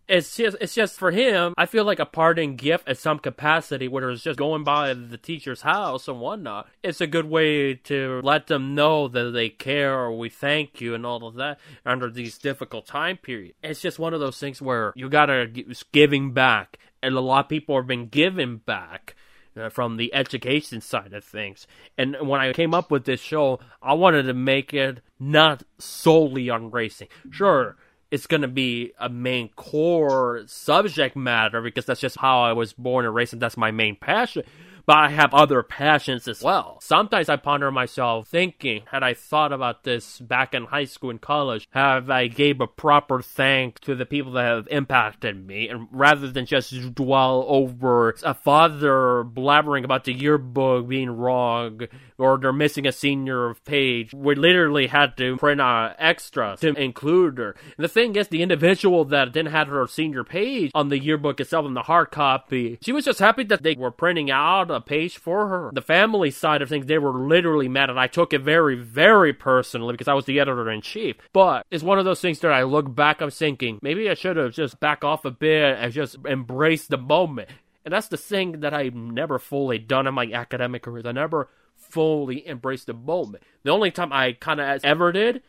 it's 0.08 0.36
just 0.36 0.56
it's 0.60 0.74
just 0.74 0.98
for 0.98 1.10
him. 1.10 1.54
I 1.56 1.66
feel 1.66 1.84
like 1.84 1.98
a 1.98 2.06
parting 2.06 2.56
gift 2.56 2.88
at 2.88 2.98
some 2.98 3.18
capacity, 3.18 3.88
whether 3.88 4.10
it's 4.10 4.22
just 4.22 4.38
going 4.38 4.64
by 4.64 4.94
the 4.94 5.18
teacher's 5.18 5.62
house 5.62 6.08
and 6.08 6.20
whatnot. 6.20 6.68
It's 6.82 7.00
a 7.00 7.06
good 7.06 7.26
way 7.26 7.74
to 7.74 8.20
let 8.22 8.46
them 8.46 8.74
know 8.74 9.08
that 9.08 9.32
they 9.32 9.48
care 9.48 9.98
or 9.98 10.16
we 10.16 10.28
thank 10.28 10.80
you 10.80 10.94
and 10.94 11.04
all 11.04 11.26
of 11.26 11.34
that 11.34 11.58
under 11.84 12.10
these 12.10 12.38
difficult 12.38 12.86
time 12.86 13.16
periods. 13.16 13.56
It's 13.62 13.80
just 13.80 13.98
one 13.98 14.14
of 14.14 14.20
those 14.20 14.38
things 14.38 14.62
where 14.62 14.92
you 14.94 15.08
gotta 15.08 15.46
giving 15.92 16.32
back, 16.32 16.78
and 17.02 17.14
a 17.14 17.20
lot 17.20 17.46
of 17.46 17.48
people 17.48 17.76
have 17.76 17.86
been 17.86 18.06
giving 18.06 18.58
back. 18.58 19.14
Uh, 19.56 19.70
from 19.70 19.96
the 19.96 20.12
education 20.12 20.82
side 20.82 21.14
of 21.14 21.24
things. 21.24 21.66
And 21.96 22.14
when 22.20 22.42
I 22.42 22.52
came 22.52 22.74
up 22.74 22.90
with 22.90 23.06
this 23.06 23.20
show, 23.20 23.58
I 23.80 23.94
wanted 23.94 24.24
to 24.24 24.34
make 24.34 24.74
it 24.74 25.00
not 25.18 25.62
solely 25.78 26.50
on 26.50 26.70
racing. 26.70 27.08
Sure, 27.30 27.76
it's 28.10 28.26
going 28.26 28.42
to 28.42 28.48
be 28.48 28.92
a 29.00 29.08
main 29.08 29.48
core 29.56 30.42
subject 30.46 31.16
matter 31.16 31.62
because 31.62 31.86
that's 31.86 32.00
just 32.00 32.18
how 32.18 32.42
I 32.42 32.52
was 32.52 32.74
born 32.74 33.06
and 33.06 33.14
raised 33.14 33.32
and 33.32 33.40
that's 33.40 33.56
my 33.56 33.70
main 33.70 33.96
passion 33.96 34.42
but 34.86 34.96
I 34.96 35.08
have 35.10 35.34
other 35.34 35.62
passions 35.62 36.28
as 36.28 36.42
well. 36.42 36.78
Sometimes 36.80 37.28
I 37.28 37.36
ponder 37.36 37.70
myself 37.70 38.28
thinking, 38.28 38.82
had 38.90 39.02
I 39.02 39.14
thought 39.14 39.52
about 39.52 39.82
this 39.82 40.20
back 40.20 40.54
in 40.54 40.66
high 40.66 40.84
school 40.84 41.10
and 41.10 41.20
college, 41.20 41.68
have 41.72 42.08
I 42.08 42.28
gave 42.28 42.60
a 42.60 42.66
proper 42.66 43.20
thank 43.20 43.80
to 43.80 43.94
the 43.96 44.06
people 44.06 44.32
that 44.32 44.44
have 44.44 44.68
impacted 44.70 45.46
me, 45.46 45.68
and 45.68 45.88
rather 45.90 46.30
than 46.30 46.46
just 46.46 46.94
dwell 46.94 47.44
over 47.48 48.14
a 48.22 48.34
father 48.34 49.24
blabbering 49.24 49.84
about 49.84 50.04
the 50.04 50.12
yearbook 50.12 50.88
being 50.88 51.10
wrong 51.10 51.80
or 52.18 52.38
they're 52.38 52.52
missing 52.52 52.86
a 52.86 52.92
senior 52.92 53.54
page, 53.64 54.12
we 54.14 54.34
literally 54.34 54.86
had 54.86 55.16
to 55.16 55.36
print 55.36 55.60
out 55.60 55.96
extras 55.98 56.60
to 56.60 56.74
include 56.74 57.38
her. 57.38 57.56
And 57.76 57.84
the 57.84 57.88
thing 57.88 58.16
is, 58.16 58.28
the 58.28 58.42
individual 58.42 59.04
that 59.06 59.32
didn't 59.32 59.52
have 59.52 59.68
her 59.68 59.86
senior 59.86 60.24
page 60.24 60.70
on 60.74 60.88
the 60.88 60.98
yearbook 60.98 61.40
itself 61.40 61.66
in 61.66 61.74
the 61.74 61.82
hard 61.82 62.10
copy, 62.10 62.78
she 62.80 62.92
was 62.92 63.04
just 63.04 63.18
happy 63.18 63.44
that 63.44 63.62
they 63.62 63.74
were 63.74 63.90
printing 63.90 64.30
out 64.30 64.70
a 64.70 64.80
page 64.80 65.18
for 65.18 65.48
her. 65.48 65.70
The 65.72 65.82
family 65.82 66.30
side 66.30 66.62
of 66.62 66.68
things, 66.68 66.86
they 66.86 66.98
were 66.98 67.18
literally 67.18 67.68
mad, 67.68 67.90
and 67.90 68.00
I 68.00 68.06
took 68.06 68.32
it 68.32 68.40
very, 68.40 68.76
very 68.76 69.32
personally 69.32 69.92
because 69.92 70.08
I 70.08 70.14
was 70.14 70.24
the 70.24 70.40
editor 70.40 70.70
in 70.70 70.80
chief. 70.80 71.16
But 71.32 71.66
it's 71.70 71.84
one 71.84 71.98
of 71.98 72.04
those 72.04 72.20
things 72.20 72.40
that 72.40 72.52
I 72.52 72.62
look 72.62 72.94
back, 72.94 73.20
I'm 73.20 73.30
thinking 73.30 73.78
maybe 73.82 74.08
I 74.08 74.14
should 74.14 74.36
have 74.36 74.52
just 74.52 74.80
back 74.80 75.04
off 75.04 75.24
a 75.24 75.30
bit 75.30 75.78
and 75.78 75.92
just 75.92 76.16
embraced 76.26 76.90
the 76.90 76.98
moment. 76.98 77.48
And 77.84 77.92
that's 77.92 78.08
the 78.08 78.16
thing 78.16 78.60
that 78.60 78.74
I've 78.74 78.96
never 78.96 79.38
fully 79.38 79.78
done 79.78 80.08
in 80.08 80.14
my 80.14 80.28
academic 80.32 80.82
career. 80.82 81.04
I 81.06 81.12
never 81.12 81.48
fully 81.90 82.46
embrace 82.46 82.84
the 82.84 82.94
moment. 82.94 83.42
The 83.62 83.70
only 83.70 83.90
time 83.90 84.12
I 84.12 84.32
kind 84.32 84.60
of 84.60 84.84
ever 84.84 85.12
did 85.12 85.42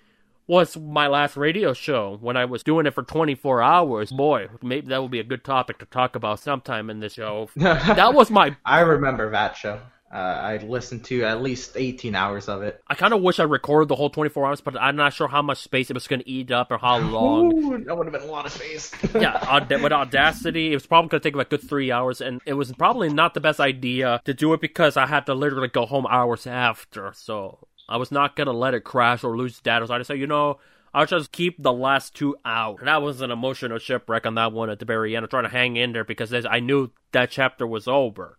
was 0.47 0.77
my 0.77 1.07
last 1.07 1.35
radio 1.35 1.73
show 1.73 2.17
when 2.21 2.37
I 2.37 2.45
was 2.45 2.63
doing 2.63 2.85
it 2.85 2.93
for 2.93 3.03
24 3.03 3.61
hours. 3.61 4.11
Boy, 4.11 4.47
maybe 4.61 4.87
that 4.87 5.01
would 5.01 5.11
be 5.11 5.19
a 5.19 5.25
good 5.25 5.43
topic 5.43 5.77
to 5.79 5.85
talk 5.85 6.15
about 6.15 6.39
sometime 6.39 6.89
in 6.89 6.99
the 6.99 7.09
show. 7.09 7.49
that 7.55 8.13
was 8.13 8.31
my. 8.31 8.55
I 8.65 8.79
remember 8.79 9.29
that 9.31 9.57
show. 9.57 9.81
Uh, 10.11 10.15
I 10.15 10.57
listened 10.57 11.03
to 11.05 11.23
at 11.25 11.41
least 11.41 11.73
18 11.75 12.15
hours 12.15 12.47
of 12.47 12.61
it. 12.61 12.81
I 12.87 12.95
kind 12.95 13.13
of 13.13 13.21
wish 13.21 13.39
I 13.39 13.43
recorded 13.43 13.89
the 13.89 13.95
whole 13.95 14.09
24 14.09 14.45
hours, 14.45 14.61
but 14.61 14.79
I'm 14.79 14.95
not 14.95 15.13
sure 15.13 15.27
how 15.27 15.41
much 15.41 15.57
space 15.57 15.89
it 15.89 15.93
was 15.93 16.07
going 16.07 16.21
to 16.21 16.29
eat 16.29 16.49
up 16.49 16.71
or 16.71 16.77
how 16.77 16.97
long. 16.99 17.53
Ooh, 17.53 17.83
that 17.83 17.97
would 17.97 18.05
have 18.07 18.13
been 18.13 18.29
a 18.29 18.31
lot 18.31 18.45
of 18.45 18.53
space. 18.53 18.93
yeah, 19.13 19.59
with 19.81 19.91
Audacity, 19.91 20.71
it 20.71 20.75
was 20.75 20.85
probably 20.85 21.09
going 21.09 21.21
to 21.21 21.29
take 21.29 21.35
like 21.35 21.49
good 21.49 21.67
three 21.67 21.91
hours, 21.91 22.21
and 22.21 22.41
it 22.45 22.53
was 22.53 22.71
probably 22.73 23.09
not 23.09 23.33
the 23.33 23.41
best 23.41 23.59
idea 23.59 24.21
to 24.23 24.33
do 24.33 24.53
it 24.53 24.61
because 24.61 24.95
I 24.95 25.07
had 25.07 25.25
to 25.25 25.33
literally 25.33 25.67
go 25.67 25.85
home 25.85 26.07
hours 26.09 26.47
after. 26.47 27.11
So 27.13 27.67
I 27.89 27.97
was 27.97 28.11
not 28.11 28.35
gonna 28.35 28.53
let 28.53 28.73
it 28.73 28.83
crash 28.83 29.23
or 29.23 29.37
lose 29.37 29.59
data. 29.59 29.87
So 29.87 29.93
I 29.93 29.97
just 29.97 30.09
said, 30.09 30.19
you 30.19 30.27
know, 30.27 30.59
I'll 30.93 31.05
just 31.05 31.31
keep 31.31 31.61
the 31.61 31.73
last 31.73 32.15
two 32.15 32.35
out. 32.43 32.79
And 32.79 32.87
that 32.87 33.01
was 33.01 33.21
an 33.21 33.31
emotional 33.31 33.77
shipwreck 33.77 34.25
on 34.25 34.35
that 34.35 34.51
one 34.51 34.69
at 34.69 34.79
the 34.79 34.85
very 34.85 35.15
end. 35.15 35.23
I'm 35.23 35.29
trying 35.29 35.43
to 35.43 35.49
hang 35.49 35.77
in 35.77 35.93
there 35.93 36.03
because 36.03 36.33
I 36.33 36.59
knew 36.59 36.91
that 37.11 37.31
chapter 37.31 37.65
was 37.65 37.87
over. 37.87 38.37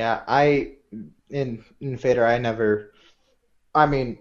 Yeah, 0.00 0.22
I 0.26 0.76
in 1.28 1.62
in 1.78 1.98
Fader, 1.98 2.24
I 2.24 2.38
never. 2.38 2.94
I 3.74 3.84
mean, 3.84 4.18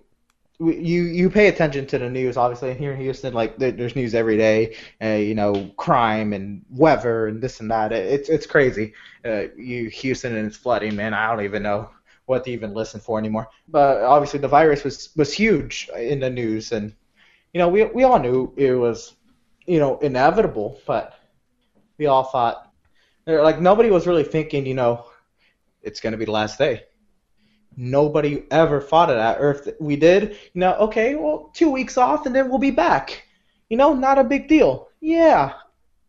you 0.59 1.03
you 1.03 1.29
pay 1.29 1.47
attention 1.47 1.85
to 1.87 1.97
the 1.97 2.09
news, 2.09 2.35
obviously. 2.35 2.71
And 2.71 2.79
here 2.79 2.91
in 2.91 2.99
Houston, 2.99 3.33
like 3.33 3.55
there's 3.57 3.95
news 3.95 4.13
every 4.13 4.35
day. 4.35 4.75
Uh, 5.01 5.21
you 5.29 5.35
know, 5.35 5.71
crime 5.77 6.33
and 6.33 6.65
weather 6.69 7.27
and 7.27 7.41
this 7.41 7.61
and 7.61 7.71
that. 7.71 7.93
It's 7.93 8.27
it's 8.27 8.45
crazy. 8.45 8.93
Uh, 9.23 9.43
you 9.55 9.87
Houston 9.87 10.35
and 10.35 10.47
it's 10.47 10.57
flooding, 10.57 10.97
man. 10.97 11.13
I 11.13 11.27
don't 11.33 11.45
even 11.45 11.63
know 11.63 11.91
what 12.25 12.43
to 12.43 12.51
even 12.51 12.73
listen 12.73 12.99
for 12.99 13.17
anymore. 13.17 13.47
But 13.69 14.01
obviously, 14.01 14.41
the 14.41 14.49
virus 14.49 14.83
was 14.83 15.11
was 15.15 15.31
huge 15.31 15.89
in 15.95 16.19
the 16.19 16.29
news, 16.29 16.73
and 16.73 16.93
you 17.53 17.59
know, 17.59 17.69
we 17.69 17.85
we 17.85 18.03
all 18.03 18.19
knew 18.19 18.53
it 18.57 18.73
was 18.73 19.15
you 19.65 19.79
know 19.79 19.97
inevitable, 19.99 20.81
but 20.85 21.17
we 21.97 22.07
all 22.07 22.25
thought 22.25 22.69
like 23.25 23.61
nobody 23.61 23.89
was 23.89 24.07
really 24.07 24.23
thinking, 24.23 24.65
you 24.65 24.73
know, 24.73 25.05
it's 25.81 25.99
going 25.99 26.11
to 26.11 26.17
be 26.17 26.25
the 26.25 26.31
last 26.31 26.57
day. 26.57 26.83
Nobody 27.77 28.43
ever 28.51 28.81
thought 28.81 29.09
of 29.09 29.15
that, 29.15 29.39
or 29.39 29.51
if 29.51 29.67
we 29.79 29.95
did, 29.95 30.31
you 30.53 30.59
know, 30.61 30.73
okay, 30.75 31.15
well, 31.15 31.51
two 31.53 31.69
weeks 31.69 31.97
off 31.97 32.25
and 32.25 32.35
then 32.35 32.49
we'll 32.49 32.57
be 32.57 32.71
back. 32.71 33.23
You 33.69 33.77
know, 33.77 33.93
not 33.93 34.17
a 34.17 34.23
big 34.23 34.47
deal. 34.47 34.89
Yeah, 34.99 35.53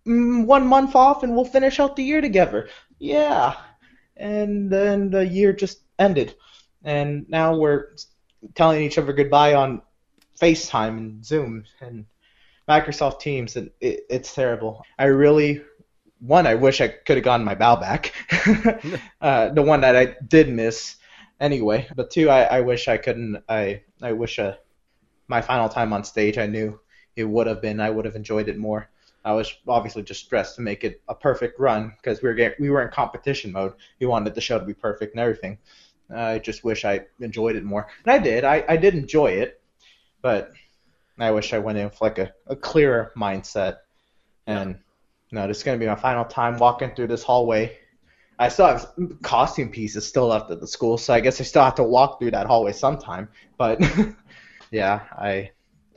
mm, 0.07 0.47
one 0.47 0.67
month 0.67 0.97
off 0.97 1.23
and 1.23 1.35
we'll 1.35 1.45
finish 1.45 1.79
out 1.79 1.97
the 1.97 2.03
year 2.03 2.21
together. 2.21 2.69
Yeah, 2.99 3.57
and 4.17 4.71
then 4.71 5.11
the 5.11 5.27
year 5.27 5.53
just 5.53 5.81
ended, 5.99 6.35
and 6.83 7.29
now 7.29 7.57
we're 7.57 7.95
telling 8.55 8.83
each 8.83 8.99
other 8.99 9.13
goodbye 9.13 9.55
on 9.55 9.83
FaceTime 10.41 10.97
and 10.97 11.25
Zoom, 11.25 11.65
and 11.81 12.07
Microsoft 12.69 13.21
Teams, 13.21 13.57
and 13.57 13.71
it, 13.81 14.07
it's 14.09 14.35
terrible. 14.35 14.85
I 14.99 15.05
really, 15.05 15.63
one, 16.21 16.47
I 16.47 16.55
wish 16.55 16.81
I 16.81 16.89
could 16.89 17.17
have 17.17 17.25
gotten 17.25 17.45
my 17.45 17.55
bow 17.55 17.77
back, 17.77 18.13
uh, 19.21 19.49
the 19.51 19.63
one 19.63 19.81
that 19.81 19.97
I 19.97 20.17
did 20.29 20.49
miss 20.49 20.97
anyway. 21.41 21.89
But 21.97 22.11
two, 22.11 22.31
I, 22.31 22.43
I 22.43 22.61
wish 22.61 22.89
I 22.89 22.97
couldn't. 22.97 23.43
I 23.49 23.83
I 24.03 24.13
wish 24.13 24.39
uh, 24.39 24.55
my 25.29 25.41
final 25.41 25.69
time 25.69 25.93
on 25.93 26.05
stage, 26.05 26.39
I 26.39 26.47
knew 26.47 26.79
it 27.17 27.25
would 27.25 27.47
have 27.47 27.63
been. 27.63 27.81
I 27.81 27.91
would 27.91 28.05
have 28.05 28.17
enjoyed 28.17 28.49
it 28.49 28.59
more. 28.59 28.91
I 29.25 29.33
was 29.33 29.55
obviously 29.69 30.03
just 30.03 30.25
stressed 30.25 30.57
to 30.57 30.63
make 30.63 30.83
it 30.83 31.03
a 31.09 31.15
perfect 31.15 31.61
run 31.61 31.93
because 31.97 32.23
we 32.23 32.29
were 32.29 32.35
getting, 32.35 32.57
we 32.59 32.71
were 32.71 32.83
in 32.83 32.91
competition 32.91 33.53
mode. 33.53 33.75
We 33.99 34.07
wanted 34.07 34.35
the 34.35 34.41
show 34.41 34.59
to 34.59 34.65
be 34.65 34.75
perfect 34.75 35.15
and 35.15 35.21
everything. 35.21 35.59
I 36.15 36.39
just 36.39 36.65
wish 36.65 36.85
I 36.85 37.03
enjoyed 37.21 37.57
it 37.57 37.65
more, 37.65 37.87
and 38.05 38.13
I 38.13 38.19
did. 38.19 38.45
I, 38.45 38.65
I 38.69 38.77
did 38.77 38.95
enjoy 38.95 39.33
it, 39.33 39.61
but 40.23 40.51
I 41.19 41.31
wish 41.31 41.53
I 41.53 41.59
went 41.59 41.79
in 41.79 41.85
with 41.85 42.01
like 42.01 42.19
a, 42.19 42.33
a 42.47 42.57
clearer 42.57 43.13
mindset. 43.17 43.79
And 44.47 44.79
no, 45.33 45.47
this 45.47 45.59
is 45.59 45.63
gonna 45.63 45.79
be 45.79 45.87
my 45.87 45.97
final 45.97 46.25
time 46.25 46.59
walking 46.59 46.95
through 46.95 47.09
this 47.09 47.23
hallway. 47.23 47.77
I 48.39 48.49
still 48.49 48.67
have 48.67 48.91
costume 49.23 49.71
pieces 49.71 50.07
still 50.07 50.29
left 50.29 50.51
at 50.51 50.61
the 50.61 50.67
school, 50.67 50.97
so 50.97 51.13
I 51.13 51.21
guess 51.21 51.41
I 51.41 51.45
still 51.45 51.63
have 51.63 51.75
to 51.77 51.85
walk 51.85 52.19
through 52.19 52.31
that 52.31 52.47
hallway 52.47 52.73
sometime. 52.73 53.29
But 53.59 53.83
yeah, 54.71 55.01
I 55.13 55.51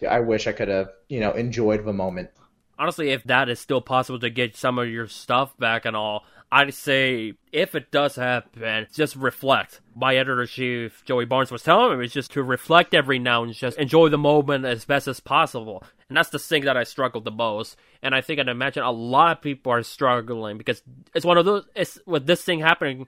I 0.08 0.20
wish 0.20 0.48
I 0.48 0.52
could 0.52 0.68
have 0.68 0.90
you 1.08 1.20
know 1.20 1.32
enjoyed 1.32 1.86
the 1.86 1.94
moment 1.94 2.30
honestly, 2.78 3.10
if 3.12 3.24
that 3.24 3.50
is 3.50 3.60
still 3.60 3.82
possible 3.82 4.20
to 4.20 4.30
get 4.30 4.56
some 4.56 4.78
of 4.78 4.90
your 4.90 5.08
stuff 5.08 5.58
back 5.58 5.86
and 5.86 5.96
all, 5.96 6.26
I'd 6.54 6.72
say 6.76 7.34
if 7.51 7.74
it 7.74 7.89
does 7.89 8.16
happen, 8.16 8.86
just 8.93 9.16
reflect. 9.16 9.82
My 9.95 10.16
editor 10.16 10.45
chief, 10.45 11.04
Joey 11.04 11.26
Barnes, 11.26 11.49
was 11.49 11.64
telling 11.64 11.97
me 11.97 12.06
it's 12.06 12.14
just 12.14 12.32
to 12.34 12.43
reflect 12.43 12.93
every 12.93 13.18
now 13.18 13.41
and 13.43 13.51
just 13.56 13.80
enjoy 13.80 14.10
the 14.10 14.20
moment 14.20 14.64
as 14.64 14.86
best 14.86 15.08
as 15.08 15.20
possible. 15.20 15.84
And 16.10 16.16
that's 16.16 16.30
the 16.30 16.38
thing 16.38 16.66
that 16.66 16.78
I 16.78 16.84
struggled 16.84 17.26
the 17.26 17.32
most. 17.32 17.76
And 18.04 18.14
I 18.14 18.22
think 18.22 18.39
I'd 18.39 18.49
imagine 18.49 18.84
a 18.84 18.91
lot 18.91 19.38
of 19.38 19.41
people 19.41 19.72
are 19.72 19.82
struggling 19.82 20.60
because 20.60 20.84
it's 21.16 21.26
one 21.26 21.39
of 21.39 21.45
those, 21.45 21.66
it's 21.76 21.97
with 22.06 22.28
this 22.28 22.43
thing 22.43 22.60
happening, 22.60 23.08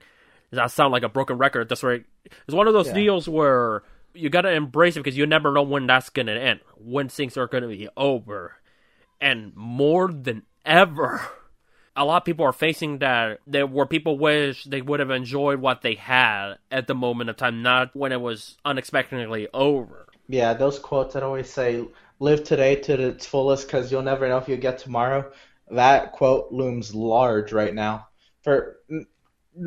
does 0.50 0.56
that 0.56 0.72
sound 0.72 0.90
like 0.90 1.04
a 1.04 1.08
broken 1.08 1.38
record. 1.38 1.68
That's 1.68 1.84
right. 1.84 2.04
It's 2.48 2.54
one 2.54 2.66
of 2.66 2.74
those 2.74 2.88
yeah. 2.88 2.94
deals 2.94 3.28
where 3.28 3.84
you 4.12 4.28
gotta 4.28 4.50
embrace 4.50 4.96
it 4.96 5.04
because 5.04 5.16
you 5.16 5.24
never 5.24 5.52
know 5.52 5.62
when 5.62 5.86
that's 5.86 6.10
gonna 6.10 6.32
end, 6.32 6.62
when 6.74 7.08
things 7.08 7.36
are 7.36 7.46
gonna 7.46 7.68
be 7.68 7.88
over 7.96 8.56
and 9.20 9.54
more 9.54 10.10
than 10.10 10.42
ever, 10.64 11.20
a 11.96 12.04
lot 12.04 12.18
of 12.18 12.24
people 12.24 12.44
are 12.44 12.52
facing 12.52 12.98
that, 12.98 13.40
that 13.46 13.70
where 13.70 13.86
people 13.86 14.18
wish 14.18 14.64
they 14.64 14.82
would 14.82 15.00
have 15.00 15.10
enjoyed 15.10 15.60
what 15.60 15.82
they 15.82 15.94
had 15.94 16.54
at 16.70 16.86
the 16.86 16.94
moment 16.94 17.30
of 17.30 17.36
time, 17.36 17.62
not 17.62 17.94
when 17.96 18.12
it 18.12 18.20
was 18.20 18.56
unexpectedly 18.64 19.48
over. 19.54 20.06
Yeah, 20.28 20.54
those 20.54 20.78
quotes 20.78 21.14
that 21.14 21.22
always 21.22 21.50
say, 21.50 21.84
live 22.18 22.44
today 22.44 22.76
to 22.76 23.08
its 23.08 23.26
fullest 23.26 23.66
because 23.66 23.90
you'll 23.90 24.02
never 24.02 24.28
know 24.28 24.38
if 24.38 24.48
you 24.48 24.56
get 24.56 24.78
tomorrow. 24.78 25.30
That 25.70 26.12
quote 26.12 26.52
looms 26.52 26.94
large 26.94 27.52
right 27.52 27.74
now 27.74 28.08
for 28.46 28.78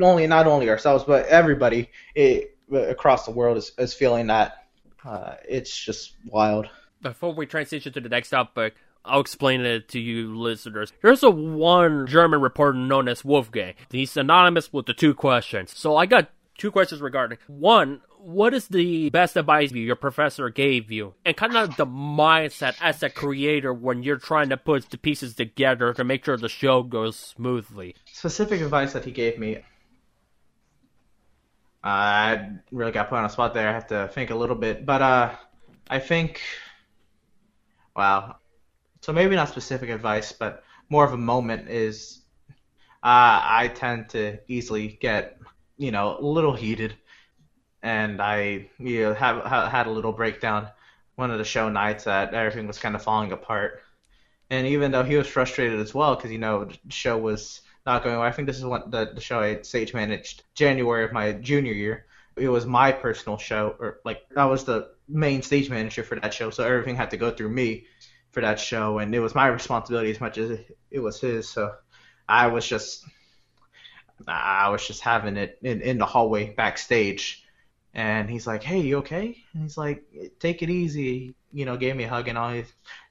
only 0.00 0.26
not 0.26 0.46
only 0.46 0.70
ourselves 0.70 1.04
but 1.04 1.26
everybody 1.26 1.90
it, 2.14 2.56
across 2.72 3.26
the 3.26 3.30
world 3.30 3.58
is, 3.58 3.72
is 3.78 3.92
feeling 3.92 4.28
that. 4.28 4.56
Uh, 5.04 5.34
it's 5.48 5.76
just 5.76 6.14
wild. 6.26 6.68
Before 7.00 7.32
we 7.32 7.46
transition 7.46 7.92
to 7.94 8.00
the 8.00 8.08
next 8.08 8.30
topic, 8.30 8.74
I'll 9.04 9.20
explain 9.20 9.62
it 9.62 9.88
to 9.90 10.00
you 10.00 10.36
listeners. 10.36 10.92
Here's 11.00 11.22
a 11.22 11.30
one 11.30 12.06
German 12.06 12.40
reporter 12.40 12.78
known 12.78 13.08
as 13.08 13.24
Wolfgang. 13.24 13.74
He's 13.90 14.16
anonymous 14.16 14.72
with 14.72 14.86
the 14.86 14.94
two 14.94 15.14
questions. 15.14 15.76
So 15.76 15.96
I 15.96 16.06
got 16.06 16.30
two 16.58 16.70
questions 16.70 17.00
regarding 17.00 17.38
one, 17.46 18.02
what 18.18 18.52
is 18.52 18.68
the 18.68 19.08
best 19.08 19.36
advice 19.36 19.72
your 19.72 19.96
professor 19.96 20.50
gave 20.50 20.90
you? 20.90 21.14
And 21.24 21.36
kind 21.36 21.56
of 21.56 21.76
the 21.76 21.86
mindset 21.86 22.76
as 22.80 23.02
a 23.02 23.08
creator 23.08 23.72
when 23.72 24.02
you're 24.02 24.18
trying 24.18 24.50
to 24.50 24.58
put 24.58 24.90
the 24.90 24.98
pieces 24.98 25.34
together 25.34 25.94
to 25.94 26.04
make 26.04 26.24
sure 26.24 26.36
the 26.36 26.48
show 26.48 26.82
goes 26.82 27.16
smoothly. 27.16 27.96
Specific 28.12 28.60
advice 28.60 28.92
that 28.92 29.06
he 29.06 29.10
gave 29.10 29.38
me. 29.38 29.60
I 31.82 32.50
really 32.70 32.92
got 32.92 33.08
put 33.08 33.16
on 33.16 33.24
a 33.24 33.30
spot 33.30 33.54
there. 33.54 33.68
I 33.68 33.72
have 33.72 33.86
to 33.86 34.08
think 34.12 34.28
a 34.28 34.34
little 34.34 34.56
bit. 34.56 34.84
But 34.84 35.00
uh, 35.00 35.34
I 35.88 35.98
think, 35.98 36.42
wow, 37.96 38.36
so 39.00 39.12
maybe 39.12 39.34
not 39.34 39.48
specific 39.48 39.90
advice, 39.90 40.32
but 40.32 40.62
more 40.88 41.04
of 41.04 41.12
a 41.12 41.18
moment 41.18 41.68
is 41.68 42.20
uh, 43.02 43.40
I 43.42 43.70
tend 43.74 44.10
to 44.10 44.38
easily 44.48 44.98
get 45.00 45.38
you 45.78 45.90
know 45.90 46.18
a 46.18 46.24
little 46.24 46.54
heated, 46.54 46.94
and 47.82 48.20
I 48.20 48.68
you 48.78 49.00
know 49.02 49.14
have, 49.14 49.44
had 49.44 49.86
a 49.86 49.90
little 49.90 50.12
breakdown. 50.12 50.68
One 51.16 51.30
of 51.30 51.38
the 51.38 51.44
show 51.44 51.68
nights 51.68 52.04
that 52.04 52.34
everything 52.34 52.66
was 52.66 52.78
kind 52.78 52.94
of 52.94 53.02
falling 53.02 53.32
apart. 53.32 53.82
And 54.50 54.66
even 54.66 54.90
though 54.90 55.04
he 55.04 55.16
was 55.16 55.28
frustrated 55.28 55.78
as 55.78 55.94
well 55.94 56.16
because 56.16 56.32
you 56.32 56.38
know 56.38 56.64
the 56.64 56.78
show 56.88 57.16
was 57.16 57.60
not 57.86 58.02
going 58.02 58.16
well, 58.16 58.26
I 58.26 58.32
think 58.32 58.46
this 58.46 58.58
is 58.58 58.64
what 58.64 58.90
the, 58.90 59.12
the 59.14 59.20
show 59.20 59.40
I 59.40 59.62
stage 59.62 59.94
managed 59.94 60.42
January 60.54 61.04
of 61.04 61.12
my 61.12 61.32
junior 61.32 61.72
year. 61.72 62.06
It 62.36 62.48
was 62.48 62.66
my 62.66 62.90
personal 62.92 63.38
show, 63.38 63.76
or 63.78 64.00
like 64.04 64.22
I 64.36 64.46
was 64.46 64.64
the 64.64 64.90
main 65.08 65.42
stage 65.42 65.70
manager 65.70 66.02
for 66.02 66.18
that 66.20 66.34
show, 66.34 66.50
so 66.50 66.64
everything 66.64 66.96
had 66.96 67.10
to 67.10 67.16
go 67.16 67.30
through 67.30 67.50
me 67.50 67.86
for 68.32 68.40
that 68.40 68.60
show, 68.60 68.98
and 68.98 69.14
it 69.14 69.20
was 69.20 69.34
my 69.34 69.46
responsibility 69.46 70.10
as 70.10 70.20
much 70.20 70.38
as 70.38 70.58
it 70.90 71.00
was 71.00 71.20
his. 71.20 71.48
So 71.48 71.72
I 72.28 72.46
was 72.48 72.66
just 72.66 73.04
I 74.26 74.68
was 74.68 74.86
just 74.86 75.00
having 75.00 75.36
it 75.36 75.58
in, 75.62 75.80
in 75.80 75.98
the 75.98 76.06
hallway 76.06 76.50
backstage, 76.54 77.44
and 77.94 78.30
he's 78.30 78.46
like, 78.46 78.62
"Hey, 78.62 78.80
you 78.80 78.98
okay?" 78.98 79.36
And 79.52 79.62
he's 79.62 79.76
like, 79.76 80.04
"Take 80.38 80.62
it 80.62 80.70
easy," 80.70 81.34
you 81.52 81.64
know, 81.64 81.76
gave 81.76 81.96
me 81.96 82.04
a 82.04 82.08
hug 82.08 82.28
and 82.28 82.38
all. 82.38 82.62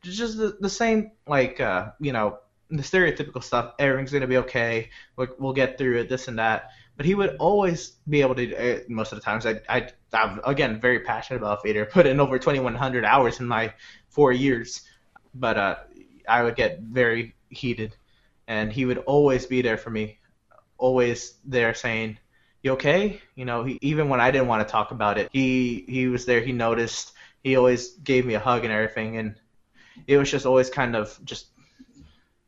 Just 0.03 0.37
the, 0.37 0.57
the 0.59 0.69
same 0.69 1.11
like 1.27 1.59
uh, 1.59 1.91
you 1.99 2.13
know 2.13 2.39
the 2.69 2.83
stereotypical 2.83 3.43
stuff. 3.43 3.73
Everything's 3.79 4.11
gonna 4.11 4.27
be 4.27 4.37
okay. 4.37 4.89
We'll, 5.15 5.27
we'll 5.39 5.53
get 5.53 5.77
through 5.77 5.99
it. 5.99 6.09
This 6.09 6.27
and 6.27 6.39
that. 6.39 6.71
But 6.95 7.05
he 7.05 7.15
would 7.15 7.37
always 7.37 7.93
be 8.07 8.21
able 8.21 8.35
to. 8.35 8.55
Uh, 8.55 8.79
most 8.89 9.11
of 9.11 9.17
the 9.17 9.23
times, 9.23 9.45
I, 9.45 9.61
I, 9.69 9.89
I'm 10.13 10.41
again 10.45 10.79
very 10.79 10.99
passionate 10.99 11.39
about 11.39 11.63
Vader. 11.63 11.85
Put 11.85 12.05
in 12.05 12.19
over 12.19 12.37
2,100 12.37 13.05
hours 13.05 13.39
in 13.39 13.47
my 13.47 13.73
four 14.09 14.31
years 14.31 14.81
but 15.33 15.57
uh, 15.57 15.75
I 16.27 16.43
would 16.43 16.55
get 16.55 16.79
very 16.79 17.35
heated, 17.49 17.95
and 18.47 18.71
he 18.71 18.85
would 18.85 18.99
always 18.99 19.45
be 19.45 19.61
there 19.61 19.77
for 19.77 19.89
me, 19.89 20.19
always 20.77 21.35
there 21.45 21.73
saying, 21.73 22.17
"You 22.63 22.73
okay?" 22.73 23.21
You 23.35 23.45
know, 23.45 23.63
he, 23.63 23.79
even 23.81 24.09
when 24.09 24.19
I 24.21 24.31
didn't 24.31 24.47
want 24.47 24.67
to 24.67 24.71
talk 24.71 24.91
about 24.91 25.17
it, 25.17 25.29
he 25.31 25.85
he 25.87 26.07
was 26.07 26.25
there. 26.25 26.41
He 26.41 26.51
noticed. 26.51 27.13
He 27.43 27.55
always 27.55 27.91
gave 28.03 28.25
me 28.25 28.33
a 28.33 28.39
hug 28.39 28.65
and 28.65 28.73
everything, 28.73 29.17
and 29.17 29.35
it 30.07 30.17
was 30.17 30.29
just 30.29 30.45
always 30.45 30.69
kind 30.69 30.95
of 30.95 31.17
just 31.23 31.47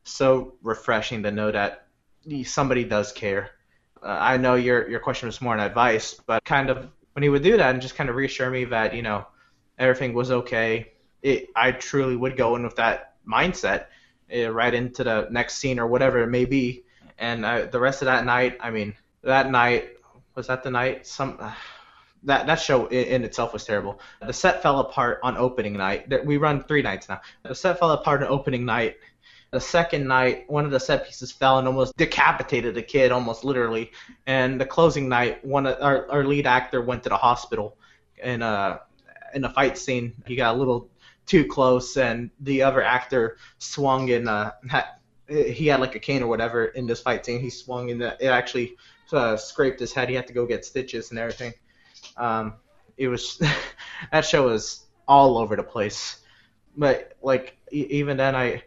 so 0.04 0.54
refreshing 0.62 1.22
to 1.22 1.30
know 1.30 1.50
that 1.50 1.86
somebody 2.44 2.84
does 2.84 3.12
care. 3.12 3.50
Uh, 4.02 4.18
I 4.20 4.36
know 4.36 4.54
your 4.54 4.88
your 4.88 5.00
question 5.00 5.28
was 5.28 5.40
more 5.40 5.54
an 5.54 5.60
advice, 5.60 6.14
but 6.26 6.44
kind 6.44 6.70
of 6.70 6.88
when 7.12 7.22
he 7.22 7.28
would 7.28 7.42
do 7.42 7.56
that 7.56 7.72
and 7.72 7.82
just 7.82 7.94
kind 7.94 8.10
of 8.10 8.16
reassure 8.16 8.50
me 8.50 8.64
that 8.66 8.94
you 8.94 9.02
know 9.02 9.26
everything 9.78 10.12
was 10.12 10.30
okay, 10.30 10.92
it, 11.22 11.48
I 11.54 11.72
truly 11.72 12.16
would 12.16 12.36
go 12.36 12.56
in 12.56 12.62
with 12.64 12.76
that 12.76 13.14
mindset 13.26 13.86
uh, 14.34 14.50
right 14.50 14.74
into 14.74 15.04
the 15.04 15.28
next 15.30 15.56
scene 15.56 15.78
or 15.78 15.86
whatever 15.86 16.22
it 16.22 16.28
may 16.28 16.44
be. 16.44 16.84
And 17.18 17.44
uh, 17.44 17.66
the 17.66 17.78
rest 17.78 18.02
of 18.02 18.06
that 18.06 18.24
night, 18.24 18.58
I 18.60 18.70
mean, 18.70 18.94
that 19.22 19.50
night 19.50 19.90
was 20.34 20.48
that 20.48 20.62
the 20.62 20.70
night 20.70 21.06
some. 21.06 21.38
Uh, 21.40 21.52
that 22.24 22.46
that 22.46 22.60
show 22.60 22.86
in, 22.86 23.06
in, 23.06 23.24
itself 23.24 23.52
was 23.52 23.64
terrible. 23.64 24.00
The 24.24 24.32
set 24.32 24.62
fell 24.62 24.78
apart 24.78 25.18
on 25.24 25.36
opening 25.36 25.72
night. 25.72 26.08
We 26.24 26.36
run 26.36 26.62
three 26.62 26.82
nights 26.82 27.08
now. 27.08 27.20
The 27.42 27.54
set 27.54 27.80
fell 27.80 27.90
apart 27.90 28.22
on 28.22 28.28
opening 28.28 28.64
night. 28.64 28.96
The 29.50 29.60
second 29.60 30.06
night, 30.06 30.48
one 30.48 30.64
of 30.64 30.70
the 30.70 30.80
set 30.80 31.04
pieces 31.04 31.30
fell 31.30 31.58
and 31.58 31.66
almost 31.66 31.96
decapitated 31.96 32.76
a 32.78 32.82
kid, 32.82 33.12
almost 33.12 33.44
literally. 33.44 33.90
And 34.26 34.60
the 34.60 34.64
closing 34.64 35.08
night, 35.08 35.44
one 35.44 35.66
of 35.66 35.76
our, 35.82 36.10
our 36.10 36.24
lead 36.24 36.46
actor 36.46 36.80
went 36.80 37.02
to 37.02 37.08
the 37.08 37.16
hospital 37.16 37.76
in 38.22 38.40
a 38.40 38.80
in 39.34 39.44
a 39.44 39.50
fight 39.50 39.76
scene. 39.76 40.14
He 40.24 40.36
got 40.36 40.54
a 40.54 40.58
little 40.58 40.88
too 41.26 41.46
close, 41.46 41.96
and 41.96 42.30
the 42.40 42.62
other 42.62 42.82
actor 42.82 43.36
swung 43.58 44.10
and 44.10 44.28
uh, 44.28 44.52
he 45.28 45.66
had 45.66 45.80
like 45.80 45.94
a 45.94 45.98
cane 45.98 46.22
or 46.22 46.26
whatever 46.26 46.66
in 46.66 46.86
this 46.86 47.00
fight 47.00 47.24
scene. 47.24 47.40
He 47.40 47.50
swung 47.50 47.90
and 47.90 48.02
it 48.02 48.22
actually 48.22 48.76
uh, 49.12 49.36
scraped 49.36 49.80
his 49.80 49.92
head. 49.92 50.08
He 50.08 50.14
had 50.14 50.26
to 50.26 50.32
go 50.32 50.46
get 50.46 50.64
stitches 50.64 51.10
and 51.10 51.18
everything. 51.18 51.54
Um, 52.16 52.54
it 52.96 53.08
was 53.08 53.40
that 54.12 54.24
show 54.24 54.46
was 54.46 54.86
all 55.08 55.38
over 55.38 55.56
the 55.56 55.62
place. 55.62 56.18
But 56.76 57.16
like 57.22 57.56
e- 57.70 57.86
even 57.90 58.16
then, 58.16 58.34
I 58.34 58.62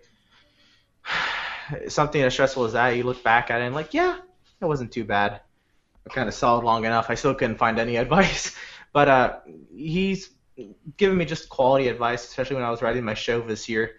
something 1.87 2.21
as 2.21 2.33
stressful 2.33 2.65
as 2.65 2.73
that, 2.73 2.89
you 2.95 3.03
look 3.03 3.23
back 3.23 3.51
at 3.51 3.61
it 3.61 3.65
and 3.65 3.75
like, 3.75 3.93
yeah, 3.93 4.17
it 4.61 4.65
wasn't 4.65 4.91
too 4.91 5.03
bad. 5.03 5.41
I 6.07 6.13
kind 6.13 6.27
of 6.27 6.35
it 6.35 6.63
long 6.63 6.85
enough. 6.85 7.09
I 7.09 7.15
still 7.15 7.33
couldn't 7.33 7.57
find 7.57 7.79
any 7.79 7.95
advice, 7.97 8.55
but 8.93 9.07
uh, 9.07 9.39
he's 9.75 10.29
given 10.97 11.17
me 11.17 11.25
just 11.25 11.49
quality 11.49 11.87
advice, 11.87 12.25
especially 12.25 12.55
when 12.55 12.65
I 12.65 12.71
was 12.71 12.81
writing 12.81 13.03
my 13.03 13.13
show 13.13 13.41
this 13.41 13.67
year, 13.67 13.97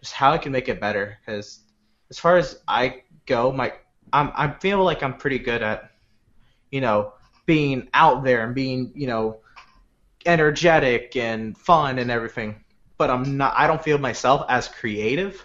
just 0.00 0.12
how 0.12 0.32
I 0.32 0.38
can 0.38 0.52
make 0.52 0.68
it 0.68 0.80
better. 0.80 1.18
Because 1.24 1.60
as 2.10 2.18
far 2.18 2.36
as 2.36 2.60
I 2.68 3.02
go, 3.26 3.52
my 3.52 3.72
I'm 4.12 4.30
I 4.34 4.52
feel 4.60 4.84
like 4.84 5.02
I'm 5.02 5.16
pretty 5.16 5.38
good 5.38 5.62
at, 5.62 5.90
you 6.70 6.80
know, 6.80 7.12
being 7.46 7.88
out 7.94 8.24
there 8.24 8.44
and 8.44 8.54
being 8.54 8.92
you 8.94 9.06
know, 9.06 9.40
energetic 10.26 11.16
and 11.16 11.56
fun 11.58 11.98
and 11.98 12.10
everything. 12.10 12.64
but 12.98 13.10
I'm 13.10 13.36
not. 13.36 13.54
I 13.56 13.66
don't 13.66 13.82
feel 13.82 13.98
myself 13.98 14.46
as 14.48 14.68
creative, 14.68 15.44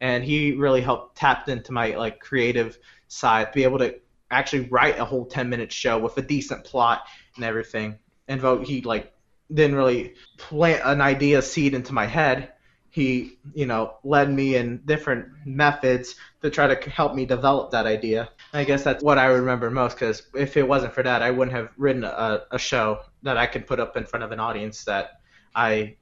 and 0.00 0.22
he 0.24 0.52
really 0.52 0.80
helped 0.80 1.16
tapped 1.16 1.48
into 1.48 1.72
my 1.72 1.96
like 1.96 2.20
creative 2.20 2.78
side, 3.08 3.52
be 3.52 3.64
able 3.64 3.78
to 3.78 3.96
actually 4.30 4.68
write 4.68 4.98
a 4.98 5.04
whole 5.04 5.24
10 5.24 5.48
minute 5.48 5.72
show 5.72 5.98
with 5.98 6.18
a 6.18 6.22
decent 6.22 6.64
plot 6.64 7.06
and 7.36 7.44
everything. 7.44 7.98
And 8.28 8.40
he 8.66 8.82
like 8.82 9.12
didn't 9.52 9.76
really 9.76 10.14
plant 10.38 10.82
an 10.84 11.00
idea 11.00 11.42
seed 11.42 11.74
into 11.74 11.92
my 11.92 12.06
head. 12.06 12.52
He, 12.90 13.38
you 13.54 13.66
know, 13.66 13.98
led 14.04 14.32
me 14.32 14.56
in 14.56 14.80
different 14.86 15.26
methods 15.44 16.14
to 16.40 16.48
try 16.50 16.72
to 16.72 16.90
help 16.90 17.14
me 17.14 17.26
develop 17.26 17.72
that 17.72 17.86
idea. 17.86 18.30
I 18.54 18.64
guess 18.64 18.84
that's 18.84 19.04
what 19.04 19.18
I 19.18 19.26
remember 19.26 19.70
most 19.70 19.94
because 19.94 20.22
if 20.34 20.56
it 20.56 20.66
wasn't 20.66 20.94
for 20.94 21.02
that, 21.02 21.22
I 21.22 21.30
wouldn't 21.30 21.54
have 21.56 21.68
written 21.76 22.04
a, 22.04 22.44
a 22.50 22.58
show 22.58 23.00
that 23.22 23.36
I 23.36 23.46
could 23.46 23.66
put 23.66 23.80
up 23.80 23.96
in 23.98 24.06
front 24.06 24.24
of 24.24 24.32
an 24.32 24.40
audience 24.40 24.84
that 24.84 25.20
I, 25.54 25.96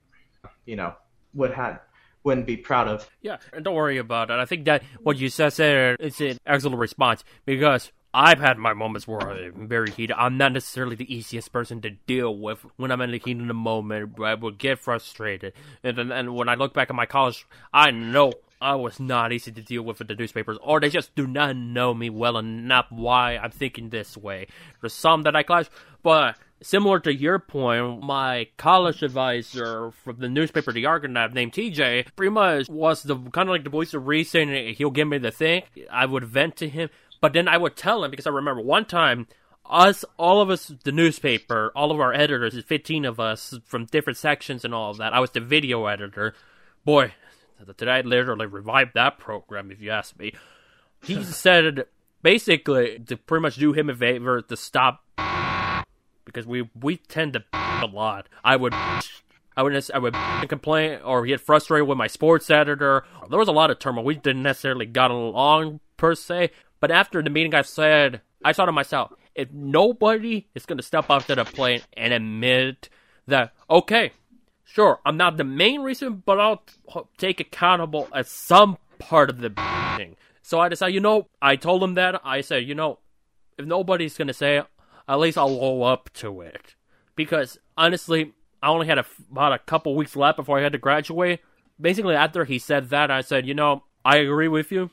you 0.66 0.76
know, 0.76 0.95
would 1.34 1.53
have 1.53 1.80
wouldn't 2.22 2.47
be 2.47 2.57
proud 2.57 2.88
of. 2.88 3.09
Yeah, 3.20 3.36
and 3.53 3.64
don't 3.64 3.74
worry 3.74 3.99
about 3.99 4.30
it. 4.30 4.38
I 4.38 4.47
think 4.47 4.64
that 4.64 4.82
what 5.03 5.18
you 5.18 5.28
said 5.28 5.53
there 5.53 5.95
is 5.97 6.20
an 6.20 6.38
excellent 6.47 6.78
response 6.78 7.22
because 7.45 7.92
I've 8.17 8.39
had 8.39 8.59
my 8.59 8.75
moments 8.75 9.09
where 9.09 9.21
I'm 9.21 9.67
very 9.67 9.91
heated. 9.91 10.15
I'm 10.17 10.39
not 10.39 10.53
necessarily 10.53 10.95
the 10.95 11.12
easiest 11.12 11.53
person 11.53 11.81
to 11.81 11.91
deal 11.91 12.37
with 12.37 12.65
when 12.77 12.93
I'm 12.93 13.01
in 13.01 13.11
the 13.11 13.19
heat 13.19 13.41
of 13.41 13.49
the 13.49 13.55
moment. 13.55 14.21
I 14.23 14.35
will 14.35 14.53
get 14.53 14.79
frustrated, 14.79 15.53
and 15.83 15.99
and 15.99 16.35
when 16.35 16.49
I 16.49 16.55
look 16.55 16.73
back 16.73 16.91
at 16.91 16.97
my 16.97 17.07
college, 17.07 17.45
I 17.73 17.91
know 17.91 18.33
I 18.61 18.77
was 18.77 19.01
not 19.01 19.33
easy 19.33 19.51
to 19.51 19.61
deal 19.61 19.83
with 19.83 20.01
in 20.01 20.07
the 20.07 20.15
newspapers, 20.15 20.59
or 20.62 20.79
they 20.79 20.91
just 20.91 21.17
do 21.17 21.27
not 21.27 21.57
know 21.57 21.93
me 21.93 22.09
well 22.09 22.39
enough 22.39 22.87
why 22.91 23.37
I'm 23.37 23.51
thinking 23.51 23.91
this 23.91 24.17
way. 24.17 24.47
There's 24.81 24.95
some 24.95 25.23
that 25.23 25.35
I 25.35 25.43
clash, 25.43 25.67
but 26.03 26.37
similar 26.62 26.99
to 27.01 27.15
your 27.15 27.39
point, 27.39 28.03
my 28.03 28.49
college 28.57 29.03
advisor 29.03 29.91
from 29.91 30.17
the 30.17 30.29
newspaper, 30.29 30.73
The 30.73 30.87
Argonaut, 30.87 31.35
named 31.35 31.53
TJ, 31.53 32.15
pretty 32.17 32.31
much 32.31 32.69
was 32.69 33.03
the 33.03 33.17
kind 33.17 33.49
of 33.49 33.53
like 33.53 33.65
the 33.65 33.71
voice 33.71 33.93
of 33.93 34.07
reason. 34.07 34.49
He'll 34.75 34.91
give 34.91 35.09
me 35.09 35.19
the 35.19 35.31
thing. 35.31 35.65
I 35.91 36.07
would 36.07 36.25
vent 36.25 36.57
to 36.57 36.69
him, 36.69 36.89
but 37.25 37.33
then 37.33 37.49
I 37.49 37.57
would 37.57 37.75
tell 37.75 38.05
him 38.05 38.11
because 38.11 38.27
I 38.27 38.31
remember 38.31 38.61
one 38.61 38.85
time 38.85 39.29
us, 39.64 40.05
all 40.18 40.43
of 40.43 40.51
us, 40.51 40.70
the 40.85 40.93
newspaper, 40.93 41.72
all 41.75 41.91
of 41.91 41.99
our 41.99 42.12
editors, 42.12 42.62
15 42.62 43.07
of 43.07 43.18
us 43.18 43.55
from 43.64 43.87
different 43.87 44.18
sections 44.18 44.62
and 44.62 44.75
all 44.75 44.91
of 44.91 44.99
that. 44.99 45.14
I 45.14 45.20
was 45.20 45.31
the 45.31 45.41
video 45.41 45.87
editor. 45.87 46.35
Boy, 46.85 47.14
did 47.79 47.89
I 47.89 48.03
literally 48.03 48.45
revive 48.45 48.89
that 48.93 49.16
program, 49.18 49.70
if 49.70 49.81
you 49.81 49.89
ask 49.89 50.18
me. 50.18 50.35
He 51.03 51.25
said, 51.25 51.87
basically, 52.20 52.99
to 53.07 53.16
pretty 53.16 53.41
much 53.41 53.57
do 53.57 53.72
him 53.72 53.89
a 53.89 53.95
favor, 53.95 54.43
to 54.43 54.55
stop 54.55 55.03
because 56.27 56.47
we 56.47 56.68
we 56.79 56.99
tend 56.99 57.33
to 57.33 57.45
a 57.55 57.89
lot. 57.91 58.29
I 58.45 58.57
would 58.57 58.75
I 59.57 59.62
would 59.62 59.91
I 59.95 59.99
would 59.99 60.14
complain 60.51 61.01
or 61.03 61.25
get 61.25 61.41
frustrated 61.41 61.89
with 61.89 61.97
my 61.97 62.07
sports 62.07 62.51
editor. 62.51 63.07
There 63.31 63.39
was 63.39 63.49
a 63.49 63.53
lot 63.53 63.70
of 63.70 63.79
turmoil. 63.79 64.05
We 64.05 64.16
didn't 64.16 64.43
necessarily 64.43 64.85
got 64.85 65.11
along 65.11 65.81
per 65.97 66.14
se, 66.14 66.51
but 66.85 66.91
after 66.91 67.22
the 67.22 67.30
meeting, 67.30 67.55
I 67.55 67.62
said 67.62 68.20
I 68.45 68.53
thought 68.53 68.66
to 68.66 68.72
myself, 68.72 69.14
if 69.35 69.51
nobody 69.51 70.49
is 70.55 70.66
going 70.66 70.76
to 70.76 70.82
step 70.82 71.09
up 71.09 71.24
to 71.24 71.35
the 71.35 71.47
plate 71.47 71.87
and 71.97 72.12
admit 72.12 72.91
that 73.26 73.55
okay, 73.70 74.12
sure, 74.64 75.01
I'm 75.07 75.16
not 75.16 75.39
the 75.39 75.45
main 75.45 75.80
reason, 75.80 76.22
but 76.26 76.39
I'll 76.39 76.62
take 77.16 77.41
accountable 77.41 78.07
as 78.12 78.28
some 78.28 78.76
part 78.99 79.30
of 79.30 79.39
the 79.39 79.49
thing. 79.97 80.16
So 80.43 80.61
I 80.61 80.68
decided, 80.68 80.95
you 80.95 81.01
know, 81.01 81.28
I 81.41 81.57
told 81.57 81.82
him 81.82 81.95
that. 81.95 82.20
I 82.22 82.43
said, 82.43 82.68
you 82.68 82.74
know, 82.74 82.99
if 83.57 83.64
nobody's 83.64 84.18
going 84.18 84.28
to 84.28 84.35
say 84.35 84.59
it, 84.59 84.66
at 85.09 85.18
least 85.18 85.39
I'll 85.39 85.59
roll 85.59 85.85
up 85.85 86.11
to 86.16 86.43
it. 86.43 86.74
Because 87.16 87.57
honestly, 87.78 88.35
I 88.62 88.68
only 88.68 88.89
had 88.89 88.99
a, 88.99 89.07
about 89.32 89.55
a 89.55 89.59
couple 89.59 89.97
weeks 89.97 90.16
left 90.16 90.37
before 90.37 90.59
I 90.59 90.62
had 90.62 90.72
to 90.72 90.78
graduate. 90.78 91.41
Basically, 91.80 92.14
after 92.14 92.45
he 92.45 92.59
said 92.59 92.91
that, 92.91 93.11
I 93.11 93.22
said, 93.22 93.47
you 93.47 93.55
know, 93.55 93.85
I 94.05 94.18
agree 94.18 94.49
with 94.49 94.70
you. 94.70 94.91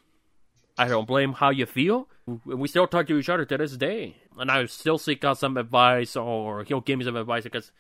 I 0.82 0.88
don't 0.88 1.08
blame 1.08 1.34
how 1.34 1.52
you 1.52 1.66
feel. 1.66 2.08
We 2.46 2.68
still 2.68 2.88
talk 2.88 3.06
to 3.08 3.18
each 3.18 3.30
other 3.30 3.46
to 3.46 3.58
this 3.58 3.78
day. 3.78 4.18
And 4.38 4.50
I 4.50 4.66
still 4.66 4.98
seek 4.98 5.24
out 5.24 5.38
some 5.38 5.58
advice 5.58 6.16
or 6.16 6.64
he'll 6.64 6.82
give 6.82 6.98
me 6.98 7.06
some 7.06 7.16
advice 7.16 7.44
because 7.44 7.72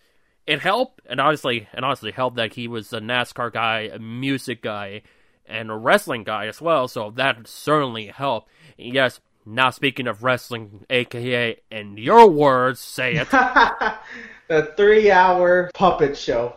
it 0.46 0.60
helped. 0.60 1.02
And 1.10 1.20
honestly, 1.20 1.68
and 1.74 1.84
honestly 1.84 2.12
helped 2.12 2.36
that 2.36 2.54
he 2.54 2.68
was 2.68 2.94
a 2.94 3.00
NASCAR 3.00 3.52
guy, 3.52 3.90
a 3.92 3.98
music 3.98 4.62
guy, 4.62 5.02
and 5.48 5.72
a 5.72 5.76
wrestling 5.76 6.24
guy 6.24 6.46
as 6.46 6.62
well. 6.62 6.88
So 6.88 7.10
that 7.16 7.48
certainly 7.48 8.08
helped. 8.08 8.50
yes, 8.78 9.20
now, 9.44 9.72
speaking 9.72 10.06
of 10.06 10.24
wrestling, 10.24 10.86
aka 10.92 11.58
in 11.72 11.98
your 11.98 12.30
words, 12.30 12.80
say 12.80 13.16
it. 13.16 13.30
the 14.48 14.74
three 14.78 15.10
hour 15.10 15.72
puppet 15.74 16.16
show. 16.16 16.56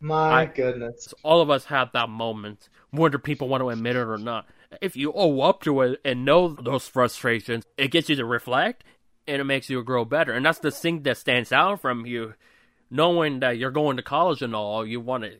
My 0.00 0.42
I, 0.42 0.44
goodness. 0.44 1.14
All 1.22 1.40
of 1.40 1.48
us 1.48 1.64
have 1.64 1.92
that 1.92 2.10
moment, 2.10 2.68
whether 2.90 3.18
people 3.18 3.48
want 3.48 3.62
to 3.62 3.70
admit 3.70 3.96
it 3.96 4.00
or 4.00 4.18
not. 4.18 4.46
If 4.80 4.96
you 4.96 5.12
owe 5.14 5.40
up 5.42 5.62
to 5.62 5.80
it 5.82 6.00
and 6.04 6.24
know 6.24 6.48
those 6.48 6.88
frustrations, 6.88 7.64
it 7.76 7.90
gets 7.90 8.08
you 8.08 8.16
to 8.16 8.24
reflect 8.24 8.84
and 9.26 9.40
it 9.40 9.44
makes 9.44 9.70
you 9.70 9.82
grow 9.82 10.04
better. 10.04 10.32
And 10.32 10.44
that's 10.44 10.58
the 10.58 10.70
thing 10.70 11.02
that 11.02 11.16
stands 11.16 11.52
out 11.52 11.80
from 11.80 12.06
you 12.06 12.34
knowing 12.90 13.40
that 13.40 13.58
you're 13.58 13.70
going 13.70 13.96
to 13.96 14.02
college 14.02 14.42
and 14.42 14.54
all, 14.54 14.86
you 14.86 15.00
want 15.00 15.24
to 15.24 15.32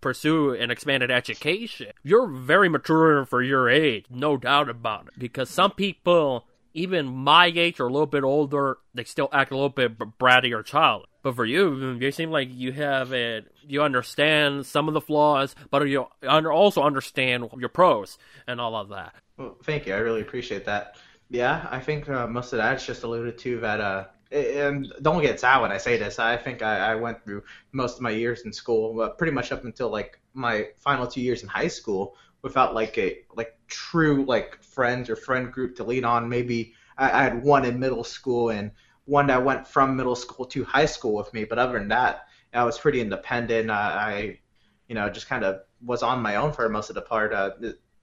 pursue 0.00 0.52
an 0.54 0.70
expanded 0.70 1.10
education. 1.10 1.88
You're 2.02 2.26
very 2.26 2.68
mature 2.68 3.24
for 3.24 3.42
your 3.42 3.68
age, 3.68 4.06
no 4.10 4.36
doubt 4.36 4.68
about 4.68 5.08
it. 5.08 5.18
Because 5.18 5.48
some 5.48 5.70
people, 5.70 6.46
even 6.76 7.06
my 7.06 7.46
age 7.46 7.80
or 7.80 7.88
a 7.88 7.92
little 7.92 8.06
bit 8.06 8.22
older, 8.22 8.78
they 8.94 9.04
still 9.04 9.28
act 9.32 9.50
a 9.50 9.54
little 9.54 9.70
bit 9.70 9.98
bratty 9.98 10.52
or 10.52 10.62
child. 10.62 11.06
But 11.22 11.34
for 11.34 11.44
you, 11.44 11.96
you 11.98 12.12
seem 12.12 12.30
like 12.30 12.48
you 12.52 12.70
have 12.72 13.12
it. 13.12 13.46
You 13.66 13.82
understand 13.82 14.66
some 14.66 14.86
of 14.86 14.94
the 14.94 15.00
flaws, 15.00 15.56
but 15.70 15.88
you 15.88 16.06
also 16.28 16.82
understand 16.82 17.48
your 17.58 17.70
pros 17.70 18.18
and 18.46 18.60
all 18.60 18.76
of 18.76 18.90
that. 18.90 19.14
Well, 19.36 19.56
thank 19.64 19.86
you. 19.86 19.94
I 19.94 19.98
really 19.98 20.20
appreciate 20.20 20.66
that. 20.66 20.96
Yeah, 21.30 21.66
I 21.70 21.80
think 21.80 22.08
uh, 22.08 22.26
most 22.28 22.52
of 22.52 22.58
that's 22.58 22.86
just 22.86 23.02
alluded 23.02 23.38
to 23.38 23.58
that 23.60 23.80
uh, 23.80 24.04
and 24.30 24.92
don't 25.02 25.22
get 25.22 25.40
sad 25.40 25.60
when 25.60 25.72
I 25.72 25.78
say 25.78 25.96
this. 25.96 26.18
I 26.18 26.36
think 26.36 26.62
I, 26.62 26.92
I 26.92 26.94
went 26.94 27.24
through 27.24 27.42
most 27.72 27.96
of 27.96 28.02
my 28.02 28.10
years 28.10 28.42
in 28.42 28.52
school, 28.52 28.94
but 28.94 29.18
pretty 29.18 29.32
much 29.32 29.52
up 29.52 29.64
until 29.64 29.88
like 29.90 30.20
my 30.34 30.68
final 30.78 31.06
two 31.06 31.20
years 31.20 31.42
in 31.42 31.48
high 31.48 31.68
school, 31.68 32.16
without 32.46 32.74
like 32.74 32.96
a 32.96 33.18
like 33.34 33.58
true 33.66 34.24
like 34.24 34.62
friends 34.62 35.10
or 35.10 35.16
friend 35.16 35.52
group 35.52 35.74
to 35.74 35.82
lean 35.82 36.04
on. 36.04 36.28
Maybe 36.28 36.74
I, 36.96 37.10
I 37.10 37.22
had 37.24 37.42
one 37.42 37.64
in 37.64 37.80
middle 37.80 38.04
school 38.04 38.50
and 38.50 38.70
one 39.04 39.26
that 39.26 39.44
went 39.44 39.66
from 39.66 39.96
middle 39.96 40.14
school 40.14 40.46
to 40.46 40.62
high 40.62 40.86
school 40.86 41.14
with 41.16 41.34
me. 41.34 41.42
But 41.44 41.58
other 41.58 41.76
than 41.76 41.88
that, 41.88 42.28
I 42.54 42.62
was 42.62 42.78
pretty 42.78 43.00
independent. 43.00 43.68
I, 43.68 43.74
I 43.74 44.38
you 44.86 44.94
know, 44.94 45.10
just 45.10 45.28
kind 45.28 45.42
of 45.44 45.62
was 45.84 46.04
on 46.04 46.22
my 46.22 46.36
own 46.36 46.52
for 46.52 46.68
most 46.68 46.88
of 46.88 46.94
the 46.94 47.02
part. 47.02 47.32
Uh, 47.32 47.50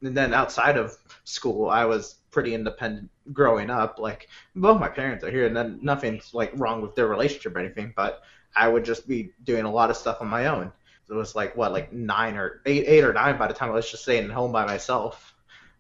and 0.02 0.18
then 0.18 0.34
outside 0.34 0.76
of 0.76 0.98
school, 1.24 1.70
I 1.70 1.86
was 1.86 2.16
pretty 2.30 2.54
independent 2.54 3.10
growing 3.32 3.70
up. 3.70 3.98
Like 3.98 4.28
both 4.54 4.78
my 4.78 4.90
parents 4.90 5.24
are 5.24 5.32
here, 5.32 5.48
and 5.48 5.56
then 5.56 5.80
nothing's 5.82 6.34
like 6.34 6.52
wrong 6.56 6.82
with 6.82 6.96
their 6.96 7.08
relationship 7.08 7.56
or 7.56 7.60
anything. 7.60 7.94
But 7.96 8.24
I 8.54 8.68
would 8.68 8.84
just 8.84 9.08
be 9.08 9.32
doing 9.42 9.64
a 9.64 9.72
lot 9.72 9.90
of 9.90 9.96
stuff 9.96 10.18
on 10.20 10.28
my 10.28 10.48
own. 10.48 10.74
It 11.14 11.18
was 11.18 11.36
like 11.36 11.56
what, 11.56 11.72
like 11.72 11.94
nine 11.94 12.36
or 12.36 12.62
eight, 12.66 12.86
eight 12.88 13.04
or 13.04 13.14
nine 13.14 13.38
by 13.38 13.48
the 13.48 13.54
time 13.54 13.70
I 13.70 13.74
was 13.74 13.90
just 13.90 14.04
staying 14.04 14.30
home 14.30 14.52
by 14.52 14.66
myself. 14.66 15.36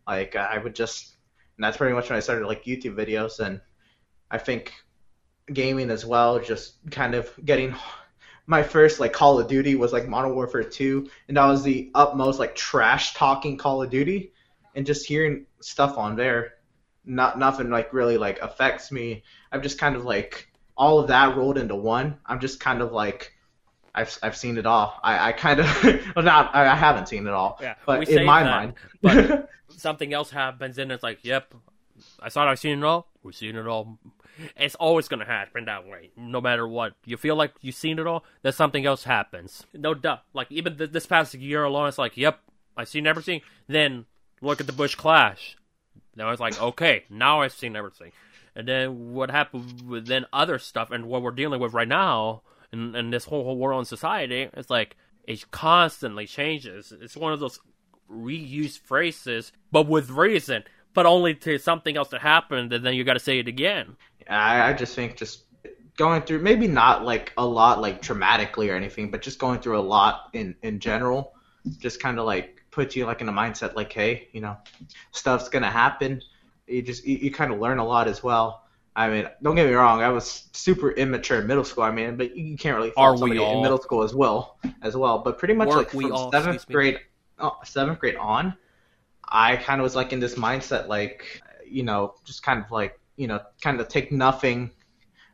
Like 0.07 0.35
I 0.35 0.57
would 0.57 0.75
just, 0.75 1.15
and 1.57 1.63
that's 1.63 1.77
pretty 1.77 1.95
much 1.95 2.09
when 2.09 2.17
I 2.17 2.19
started 2.19 2.47
like 2.47 2.65
YouTube 2.65 2.95
videos, 2.95 3.39
and 3.39 3.61
I 4.29 4.37
think 4.37 4.73
gaming 5.51 5.89
as 5.89 6.05
well. 6.05 6.39
Just 6.39 6.75
kind 6.91 7.15
of 7.15 7.31
getting 7.43 7.75
my 8.45 8.61
first 8.63 8.99
like 8.99 9.13
Call 9.13 9.39
of 9.39 9.47
Duty 9.47 9.75
was 9.75 9.93
like 9.93 10.07
Modern 10.07 10.35
Warfare 10.35 10.63
2, 10.63 11.09
and 11.27 11.37
that 11.37 11.45
was 11.45 11.63
the 11.63 11.91
utmost 11.95 12.39
like 12.39 12.55
trash 12.55 13.13
talking 13.13 13.57
Call 13.57 13.81
of 13.81 13.89
Duty, 13.89 14.33
and 14.75 14.85
just 14.85 15.07
hearing 15.07 15.45
stuff 15.61 15.97
on 15.97 16.15
there, 16.15 16.55
not 17.05 17.39
nothing 17.39 17.69
like 17.69 17.93
really 17.93 18.17
like 18.17 18.39
affects 18.41 18.91
me. 18.91 19.23
I've 19.51 19.63
just 19.63 19.79
kind 19.79 19.95
of 19.95 20.05
like 20.05 20.49
all 20.75 20.99
of 20.99 21.07
that 21.07 21.37
rolled 21.37 21.57
into 21.57 21.75
one. 21.75 22.17
I'm 22.25 22.39
just 22.39 22.59
kind 22.59 22.81
of 22.81 22.91
like 22.91 23.32
I've 23.95 24.17
I've 24.23 24.35
seen 24.37 24.57
it 24.57 24.65
all. 24.65 24.99
I, 25.03 25.29
I 25.29 25.31
kind 25.33 25.59
of 25.59 25.83
well 26.15 26.25
not 26.25 26.53
I 26.55 26.75
haven't 26.75 27.07
seen 27.07 27.27
it 27.27 27.33
all. 27.33 27.59
Yeah, 27.61 27.75
but 27.85 28.07
in 28.09 28.25
my 28.25 28.43
that, 28.43 28.49
mind, 28.49 28.73
but 29.01 29.49
something 29.69 30.13
else 30.13 30.31
happens 30.31 30.77
and 30.77 30.91
it's 30.91 31.03
like, 31.03 31.19
yep, 31.23 31.53
I 32.19 32.29
thought 32.29 32.47
I've 32.47 32.59
seen 32.59 32.79
it 32.79 32.83
all. 32.83 33.07
We've 33.21 33.35
seen 33.35 33.55
it 33.55 33.67
all. 33.67 33.99
It's 34.57 34.75
always 34.75 35.07
gonna 35.07 35.25
happen 35.25 35.65
that 35.65 35.87
way, 35.87 36.11
no 36.17 36.41
matter 36.41 36.67
what. 36.67 36.93
You 37.05 37.17
feel 37.17 37.35
like 37.35 37.53
you've 37.61 37.75
seen 37.75 37.99
it 37.99 38.07
all, 38.07 38.23
then 38.41 38.53
something 38.53 38.85
else 38.85 39.03
happens. 39.03 39.65
No 39.73 39.93
doubt. 39.93 40.21
Like 40.33 40.51
even 40.51 40.77
th- 40.77 40.91
this 40.91 41.05
past 41.05 41.35
year 41.35 41.63
alone, 41.63 41.87
it's 41.87 41.99
like, 41.99 42.17
yep, 42.17 42.39
I've 42.75 42.89
seen 42.89 43.05
everything. 43.05 43.41
Then 43.67 44.05
look 44.41 44.59
at 44.59 44.65
the 44.65 44.73
Busch 44.73 44.95
Clash. 44.95 45.55
Then 46.15 46.25
I 46.25 46.31
was 46.31 46.39
like, 46.39 46.59
okay, 46.59 47.05
now 47.09 47.41
I've 47.41 47.53
seen 47.53 47.75
everything. 47.75 48.11
And 48.55 48.67
then 48.67 49.13
what 49.13 49.31
happened 49.31 49.87
with 49.87 50.07
then 50.07 50.25
other 50.33 50.59
stuff 50.59 50.91
and 50.91 51.05
what 51.05 51.21
we're 51.21 51.31
dealing 51.31 51.59
with 51.59 51.73
right 51.73 51.87
now 51.87 52.43
in, 52.73 52.95
in 52.95 53.09
this 53.11 53.25
whole, 53.25 53.45
whole 53.45 53.57
world 53.57 53.79
and 53.79 53.87
society, 53.87 54.49
it's 54.53 54.69
like 54.69 54.97
it 55.25 55.49
constantly 55.51 56.27
changes. 56.27 56.91
It's 56.99 57.15
one 57.15 57.31
of 57.31 57.39
those 57.39 57.59
reused 58.11 58.79
phrases, 58.79 59.53
but 59.71 59.87
with 59.87 60.09
reason 60.09 60.63
but 60.93 61.05
only 61.05 61.33
to 61.33 61.57
something 61.57 61.97
else 61.97 62.09
that 62.09 62.21
happened, 62.21 62.71
and 62.71 62.85
then 62.85 62.93
you 62.93 63.03
got 63.03 63.13
to 63.13 63.19
say 63.19 63.39
it 63.39 63.47
again. 63.47 63.97
I, 64.29 64.69
I 64.69 64.73
just 64.73 64.95
think 64.95 65.17
just 65.17 65.43
going 65.97 66.21
through 66.21 66.39
maybe 66.39 66.67
not 66.67 67.03
like 67.03 67.33
a 67.37 67.45
lot 67.45 67.81
like 67.81 68.01
traumatically 68.01 68.71
or 68.71 68.75
anything, 68.75 69.11
but 69.11 69.21
just 69.21 69.39
going 69.39 69.59
through 69.59 69.79
a 69.79 69.81
lot 69.81 70.29
in 70.33 70.55
in 70.61 70.79
general, 70.79 71.33
just 71.79 72.01
kind 72.01 72.19
of 72.19 72.25
like 72.25 72.63
puts 72.71 72.95
you 72.95 73.05
like 73.05 73.21
in 73.21 73.29
a 73.29 73.33
mindset 73.33 73.75
like, 73.75 73.91
hey, 73.91 74.29
you 74.31 74.41
know, 74.41 74.57
stuff's 75.11 75.49
gonna 75.49 75.71
happen. 75.71 76.21
You 76.67 76.81
just 76.81 77.05
you, 77.05 77.17
you 77.17 77.31
kind 77.31 77.51
of 77.51 77.59
learn 77.59 77.79
a 77.79 77.85
lot 77.85 78.07
as 78.07 78.23
well. 78.23 78.62
I 78.95 79.09
mean, 79.09 79.27
don't 79.41 79.55
get 79.55 79.67
me 79.67 79.73
wrong, 79.73 80.01
I 80.01 80.09
was 80.09 80.49
super 80.53 80.91
immature 80.91 81.41
in 81.41 81.47
middle 81.47 81.63
school. 81.63 81.83
I 81.83 81.91
mean, 81.91 82.15
but 82.15 82.35
you 82.35 82.55
can't 82.57 82.77
really 82.77 82.91
fault 82.91 83.19
somebody 83.19 83.39
all? 83.39 83.57
in 83.57 83.61
middle 83.63 83.79
school 83.79 84.03
as 84.03 84.13
well, 84.13 84.57
as 84.81 84.95
well. 84.95 85.19
But 85.19 85.39
pretty 85.39 85.55
much 85.55 85.69
Weren't 85.69 85.79
like 85.79 85.89
from 85.89 86.11
all? 86.11 86.31
seventh 86.31 86.67
grade, 86.67 86.99
oh, 87.39 87.57
seventh 87.63 87.99
grade 87.99 88.15
on, 88.17 88.55
I 89.27 89.55
kind 89.55 89.81
of 89.81 89.83
was 89.83 89.95
like 89.95 90.13
in 90.13 90.19
this 90.19 90.35
mindset, 90.35 90.87
like 90.87 91.41
you 91.67 91.83
know, 91.83 92.15
just 92.23 92.43
kind 92.43 92.63
of 92.63 92.69
like 92.71 92.99
you 93.15 93.27
know, 93.27 93.39
kind 93.61 93.79
of 93.79 93.87
take 93.87 94.11
nothing 94.11 94.69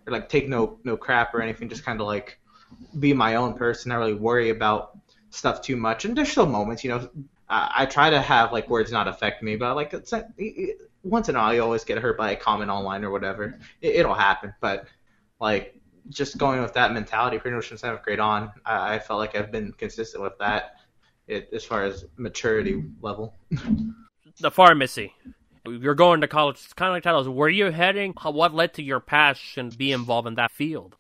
or 0.07 0.14
like 0.14 0.30
take 0.30 0.48
no 0.48 0.80
no 0.86 0.95
crap 0.95 1.34
or 1.34 1.41
anything, 1.41 1.68
just 1.68 1.84
kind 1.84 1.99
of 1.99 2.07
like 2.07 2.40
be 2.99 3.14
my 3.14 3.36
own 3.36 3.56
person, 3.56 3.90
not 3.90 3.98
really 3.98 4.14
worry 4.14 4.52
about 4.52 4.98
stuff 5.31 5.61
too 5.61 5.76
much. 5.76 6.06
And 6.06 6.15
there's 6.15 6.30
still 6.30 6.45
moments, 6.45 6.84
you 6.84 6.91
know, 6.91 7.10
I, 7.49 7.72
I 7.80 7.86
try 7.86 8.10
to 8.10 8.22
have 8.22 8.52
like 8.52 8.69
words 8.69 8.91
not 8.91 9.07
affect 9.07 9.44
me, 9.44 9.56
but 9.56 9.76
like 9.76 9.94
it's 9.94 10.14
it, 10.14 10.27
it, 10.38 10.89
once 11.04 11.30
in 11.30 11.36
a 11.36 11.40
while 11.40 11.54
you 11.54 11.62
always 11.64 11.84
get 11.84 11.98
hurt 11.98 12.18
by 12.18 12.32
a 12.32 12.36
comment 12.36 12.70
online 12.70 13.04
or 13.04 13.10
whatever. 13.12 13.60
It, 13.82 13.96
it'll 13.98 14.14
happen, 14.14 14.54
but 14.62 14.86
like 15.40 15.76
just 16.10 16.38
going 16.38 16.62
with 16.62 16.74
that 16.74 16.92
mentality 16.94 17.38
pretty 17.38 17.56
much 17.56 17.68
from 17.68 17.78
seventh 17.78 18.04
grade 18.04 18.20
on, 18.20 18.52
I, 18.66 18.96
I 18.96 19.00
felt 19.00 19.20
like 19.20 19.36
I've 19.36 19.52
been 19.52 19.72
consistent 19.74 20.24
with 20.24 20.38
that. 20.40 20.76
It, 21.28 21.50
as 21.54 21.64
far 21.64 21.84
as 21.84 22.06
maturity 22.18 22.84
level. 23.02 23.36
the 24.40 24.50
pharmacy. 24.50 25.14
You're 25.68 25.94
going 25.94 26.22
to 26.22 26.28
college. 26.28 26.56
It's 26.64 26.74
kind 26.74 26.90
of 26.90 26.96
like 26.96 27.04
titles. 27.04 27.30
Where 27.30 27.46
are 27.46 27.50
you 27.52 27.66
heading? 27.72 28.16
How- 28.18 28.32
What 28.32 28.56
led 28.56 28.74
to 28.76 28.84
your 28.84 29.00
passion 29.00 29.70
to 29.70 29.78
be 29.78 29.92
involved 29.92 30.28
in 30.28 30.36
that 30.36 30.50
field? 30.50 30.96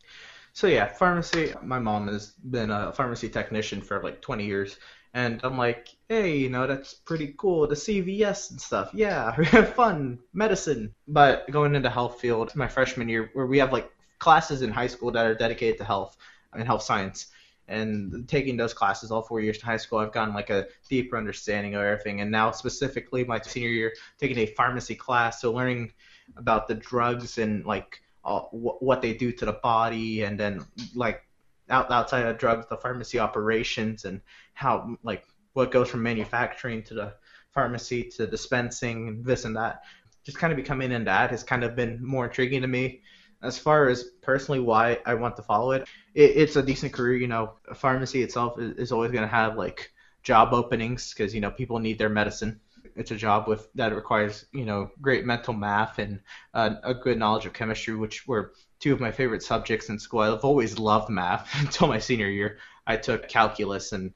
So 0.53 0.67
yeah, 0.67 0.85
pharmacy. 0.85 1.53
My 1.63 1.79
mom 1.79 2.07
has 2.09 2.33
been 2.51 2.69
a 2.69 2.91
pharmacy 2.91 3.29
technician 3.29 3.81
for 3.81 4.03
like 4.03 4.21
20 4.21 4.45
years, 4.45 4.77
and 5.13 5.39
I'm 5.43 5.57
like, 5.57 5.89
hey, 6.07 6.37
you 6.37 6.49
know, 6.49 6.67
that's 6.67 6.93
pretty 6.93 7.33
cool. 7.37 7.67
The 7.67 7.75
CVS 7.75 8.51
and 8.51 8.61
stuff. 8.61 8.91
Yeah, 8.93 9.35
fun 9.75 10.19
medicine. 10.33 10.93
But 11.07 11.49
going 11.49 11.75
into 11.75 11.89
health 11.89 12.19
field, 12.19 12.55
my 12.55 12.67
freshman 12.67 13.09
year, 13.09 13.29
where 13.33 13.47
we 13.47 13.57
have 13.57 13.73
like 13.73 13.91
classes 14.19 14.61
in 14.61 14.71
high 14.71 14.87
school 14.87 15.11
that 15.11 15.25
are 15.25 15.35
dedicated 15.35 15.79
to 15.79 15.83
health 15.83 16.15
and 16.53 16.65
health 16.65 16.83
science. 16.83 17.27
And 17.67 18.27
taking 18.27 18.57
those 18.57 18.73
classes 18.73 19.11
all 19.11 19.21
four 19.21 19.41
years 19.41 19.57
in 19.57 19.63
high 19.63 19.77
school, 19.77 19.99
I've 19.99 20.11
gotten 20.11 20.33
like 20.33 20.49
a 20.49 20.67
deeper 20.89 21.17
understanding 21.17 21.75
of 21.75 21.81
everything. 21.83 22.19
And 22.19 22.31
now, 22.31 22.49
specifically, 22.49 23.23
my 23.23 23.39
senior 23.39 23.69
year, 23.69 23.93
taking 24.17 24.39
a 24.39 24.47
pharmacy 24.47 24.95
class, 24.95 25.41
so 25.41 25.53
learning 25.53 25.93
about 26.35 26.67
the 26.67 26.73
drugs 26.73 27.37
and 27.37 27.63
like 27.65 28.01
uh, 28.25 28.41
wh- 28.41 28.81
what 28.81 29.03
they 29.03 29.13
do 29.13 29.31
to 29.33 29.45
the 29.45 29.53
body, 29.53 30.23
and 30.23 30.39
then 30.39 30.65
like 30.95 31.23
out, 31.69 31.91
outside 31.91 32.25
of 32.25 32.37
drugs, 32.37 32.65
the 32.69 32.77
pharmacy 32.77 33.19
operations 33.19 34.05
and 34.05 34.21
how 34.53 34.95
like 35.03 35.23
what 35.53 35.71
goes 35.71 35.89
from 35.89 36.03
manufacturing 36.03 36.83
to 36.83 36.93
the 36.93 37.13
pharmacy 37.51 38.03
to 38.03 38.27
dispensing 38.27 39.07
and 39.07 39.25
this 39.25 39.45
and 39.45 39.55
that. 39.55 39.81
Just 40.23 40.37
kind 40.37 40.51
of 40.51 40.57
becoming 40.57 40.91
into 40.91 41.05
that 41.05 41.31
has 41.31 41.43
kind 41.43 41.63
of 41.63 41.75
been 41.75 42.03
more 42.03 42.25
intriguing 42.25 42.61
to 42.61 42.67
me. 42.67 43.01
As 43.41 43.57
far 43.57 43.87
as 43.87 44.03
personally 44.21 44.59
why 44.59 44.99
I 45.05 45.13
want 45.13 45.37
to 45.37 45.41
follow 45.41 45.71
it, 45.71 45.87
it 46.13 46.31
it's 46.35 46.55
a 46.57 46.63
decent 46.63 46.93
career. 46.93 47.15
You 47.15 47.27
know, 47.27 47.53
pharmacy 47.73 48.21
itself 48.21 48.59
is, 48.59 48.75
is 48.75 48.91
always 48.91 49.11
going 49.11 49.23
to 49.23 49.27
have 49.27 49.57
like 49.57 49.91
job 50.23 50.53
openings 50.53 51.13
because 51.13 51.33
you 51.33 51.39
know 51.41 51.51
people 51.51 51.79
need 51.79 51.97
their 51.97 52.09
medicine. 52.09 52.59
It's 52.95 53.11
a 53.11 53.15
job 53.15 53.47
with 53.47 53.69
that 53.75 53.95
requires 53.95 54.45
you 54.51 54.65
know 54.65 54.89
great 55.01 55.25
mental 55.25 55.53
math 55.53 55.99
and 55.99 56.19
uh, 56.53 56.75
a 56.83 56.93
good 56.93 57.17
knowledge 57.17 57.45
of 57.45 57.53
chemistry, 57.53 57.95
which 57.95 58.27
were 58.27 58.51
two 58.79 58.93
of 58.93 58.99
my 58.99 59.11
favorite 59.11 59.43
subjects 59.43 59.89
in 59.89 59.99
school. 59.99 60.21
I've 60.21 60.45
always 60.45 60.79
loved 60.79 61.09
math 61.09 61.49
until 61.59 61.87
my 61.87 61.99
senior 61.99 62.29
year. 62.29 62.59
I 62.87 62.97
took 62.97 63.27
calculus 63.27 63.91
and 63.91 64.13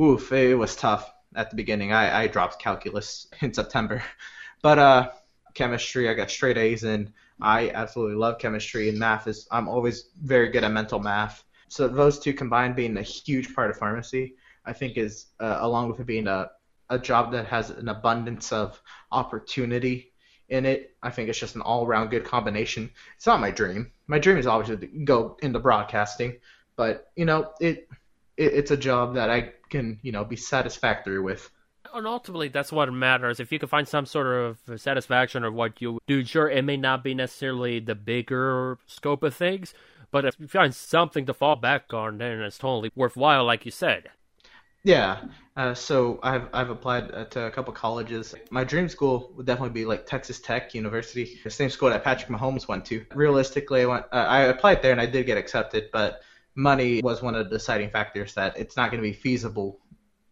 oof, 0.00 0.32
it 0.32 0.54
was 0.54 0.76
tough 0.76 1.12
at 1.34 1.50
the 1.50 1.56
beginning. 1.56 1.92
I, 1.92 2.22
I 2.22 2.26
dropped 2.26 2.60
calculus 2.60 3.26
in 3.40 3.54
September, 3.54 4.02
but 4.62 4.78
uh, 4.78 5.10
chemistry 5.54 6.08
I 6.08 6.14
got 6.14 6.30
straight 6.30 6.58
A's 6.58 6.84
in. 6.84 7.12
I 7.40 7.70
absolutely 7.70 8.16
love 8.16 8.38
chemistry 8.38 8.88
and 8.88 8.98
math 8.98 9.26
is 9.26 9.48
I'm 9.50 9.68
always 9.68 10.10
very 10.22 10.50
good 10.50 10.64
at 10.64 10.72
mental 10.72 10.98
math. 10.98 11.44
So 11.68 11.88
those 11.88 12.18
two 12.18 12.34
combined 12.34 12.76
being 12.76 12.96
a 12.98 13.02
huge 13.02 13.54
part 13.54 13.70
of 13.70 13.78
pharmacy, 13.78 14.34
I 14.66 14.72
think 14.72 14.98
is 14.98 15.26
uh, 15.38 15.58
along 15.60 15.88
with 15.88 16.00
it 16.00 16.06
being 16.06 16.26
a 16.26 16.50
a 16.90 16.98
job 16.98 17.30
that 17.32 17.46
has 17.46 17.70
an 17.70 17.88
abundance 17.88 18.52
of 18.52 18.82
opportunity 19.12 20.12
in 20.50 20.66
it. 20.66 20.94
I 21.02 21.10
think 21.10 21.28
it's 21.28 21.38
just 21.38 21.54
an 21.54 21.62
all-around 21.62 22.10
good 22.10 22.24
combination. 22.24 22.90
It's 23.16 23.26
not 23.26 23.40
my 23.40 23.50
dream. 23.50 23.90
My 24.06 24.18
dream 24.18 24.36
is 24.36 24.46
obviously 24.46 24.86
to 24.86 25.04
go 25.04 25.36
into 25.42 25.58
broadcasting, 25.58 26.36
but 26.76 27.10
you 27.16 27.24
know, 27.24 27.52
it, 27.60 27.88
it 28.36 28.52
it's 28.54 28.70
a 28.70 28.76
job 28.76 29.14
that 29.14 29.30
I 29.30 29.52
can, 29.70 29.98
you 30.02 30.12
know, 30.12 30.24
be 30.24 30.36
satisfactory 30.36 31.20
with. 31.20 31.50
And 31.92 32.06
ultimately, 32.06 32.48
that's 32.48 32.70
what 32.70 32.92
matters. 32.92 33.40
If 33.40 33.50
you 33.50 33.58
can 33.58 33.68
find 33.68 33.88
some 33.88 34.06
sort 34.06 34.26
of 34.26 34.80
satisfaction 34.80 35.44
of 35.44 35.54
what 35.54 35.80
you 35.80 35.98
do, 36.06 36.24
sure, 36.24 36.48
it 36.48 36.62
may 36.62 36.76
not 36.76 37.02
be 37.02 37.14
necessarily 37.14 37.80
the 37.80 37.94
bigger 37.94 38.78
scope 38.86 39.22
of 39.22 39.34
things, 39.34 39.74
but 40.12 40.24
if 40.24 40.36
you 40.38 40.46
find 40.46 40.74
something 40.74 41.26
to 41.26 41.34
fall 41.34 41.56
back 41.56 41.92
on, 41.92 42.18
then 42.18 42.40
it's 42.40 42.58
totally 42.58 42.92
worthwhile, 42.94 43.44
like 43.44 43.64
you 43.64 43.72
said. 43.72 44.10
Yeah. 44.82 45.20
Uh, 45.56 45.74
so 45.74 46.18
I've 46.22 46.48
I've 46.54 46.70
applied 46.70 47.12
uh, 47.12 47.24
to 47.26 47.46
a 47.46 47.50
couple 47.50 47.72
colleges. 47.74 48.34
My 48.50 48.64
dream 48.64 48.88
school 48.88 49.32
would 49.36 49.46
definitely 49.46 49.74
be 49.74 49.84
like 49.84 50.06
Texas 50.06 50.40
Tech 50.40 50.74
University, 50.74 51.38
the 51.44 51.50
same 51.50 51.68
school 51.68 51.90
that 51.90 52.02
Patrick 52.02 52.30
Mahomes 52.30 52.66
went 52.66 52.84
to. 52.86 53.04
Realistically, 53.14 53.82
I 53.82 53.86
went 53.86 54.06
uh, 54.12 54.26
I 54.28 54.40
applied 54.42 54.80
there 54.80 54.92
and 54.92 55.00
I 55.00 55.06
did 55.06 55.26
get 55.26 55.36
accepted, 55.36 55.90
but 55.92 56.22
money 56.54 57.00
was 57.02 57.20
one 57.20 57.34
of 57.34 57.44
the 57.44 57.56
deciding 57.56 57.90
factors 57.90 58.34
that 58.34 58.56
it's 58.56 58.76
not 58.76 58.90
going 58.90 59.02
to 59.02 59.08
be 59.08 59.12
feasible, 59.12 59.80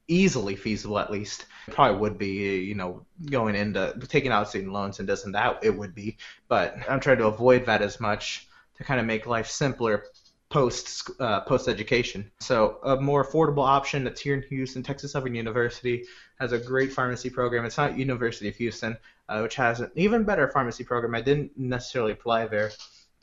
easily 0.06 0.56
feasible 0.56 0.98
at 0.98 1.10
least. 1.10 1.44
It 1.66 1.74
probably 1.74 1.98
would 1.98 2.16
be, 2.16 2.60
you 2.60 2.74
know, 2.74 3.04
going 3.30 3.54
into 3.54 3.98
taking 4.08 4.32
out 4.32 4.48
student 4.48 4.72
loans 4.72 4.98
and 4.98 5.08
this 5.08 5.24
and 5.26 5.34
that. 5.34 5.62
It 5.62 5.76
would 5.76 5.94
be, 5.94 6.16
but 6.48 6.76
I'm 6.88 7.00
trying 7.00 7.18
to 7.18 7.26
avoid 7.26 7.66
that 7.66 7.82
as 7.82 8.00
much 8.00 8.48
to 8.76 8.84
kind 8.84 9.00
of 9.00 9.04
make 9.04 9.26
life 9.26 9.48
simpler 9.48 10.04
post 10.50 11.10
uh, 11.20 11.40
post 11.42 11.68
education. 11.68 12.30
So 12.40 12.78
a 12.82 12.96
more 12.96 13.24
affordable 13.24 13.66
option 13.66 14.04
that's 14.04 14.20
here 14.20 14.34
in 14.34 14.42
Houston, 14.48 14.82
Texas 14.82 15.12
Southern 15.12 15.34
University 15.34 16.04
has 16.40 16.52
a 16.52 16.58
great 16.58 16.92
pharmacy 16.92 17.30
program. 17.30 17.64
It's 17.64 17.76
not 17.76 17.98
University 17.98 18.48
of 18.48 18.56
Houston, 18.56 18.96
uh, 19.28 19.40
which 19.40 19.56
has 19.56 19.80
an 19.80 19.90
even 19.94 20.24
better 20.24 20.48
pharmacy 20.48 20.84
program. 20.84 21.14
I 21.14 21.20
didn't 21.20 21.52
necessarily 21.58 22.12
apply 22.12 22.46
there, 22.46 22.70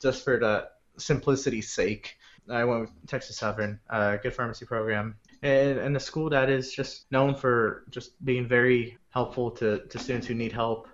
just 0.00 0.24
for 0.24 0.38
the 0.38 0.68
simplicity's 0.98 1.72
sake. 1.72 2.16
I 2.48 2.64
went 2.64 2.82
with 2.82 3.06
Texas 3.08 3.38
Southern, 3.38 3.80
uh, 3.90 4.16
good 4.18 4.32
pharmacy 4.32 4.66
program, 4.66 5.16
and, 5.42 5.78
and 5.78 5.96
a 5.96 6.00
school 6.00 6.30
that 6.30 6.48
is 6.48 6.72
just 6.72 7.10
known 7.10 7.34
for 7.34 7.84
just 7.90 8.24
being 8.24 8.46
very 8.46 8.98
helpful 9.10 9.50
to, 9.52 9.80
to 9.80 9.98
students 9.98 10.28
who 10.28 10.34
need 10.34 10.52
help 10.52 10.86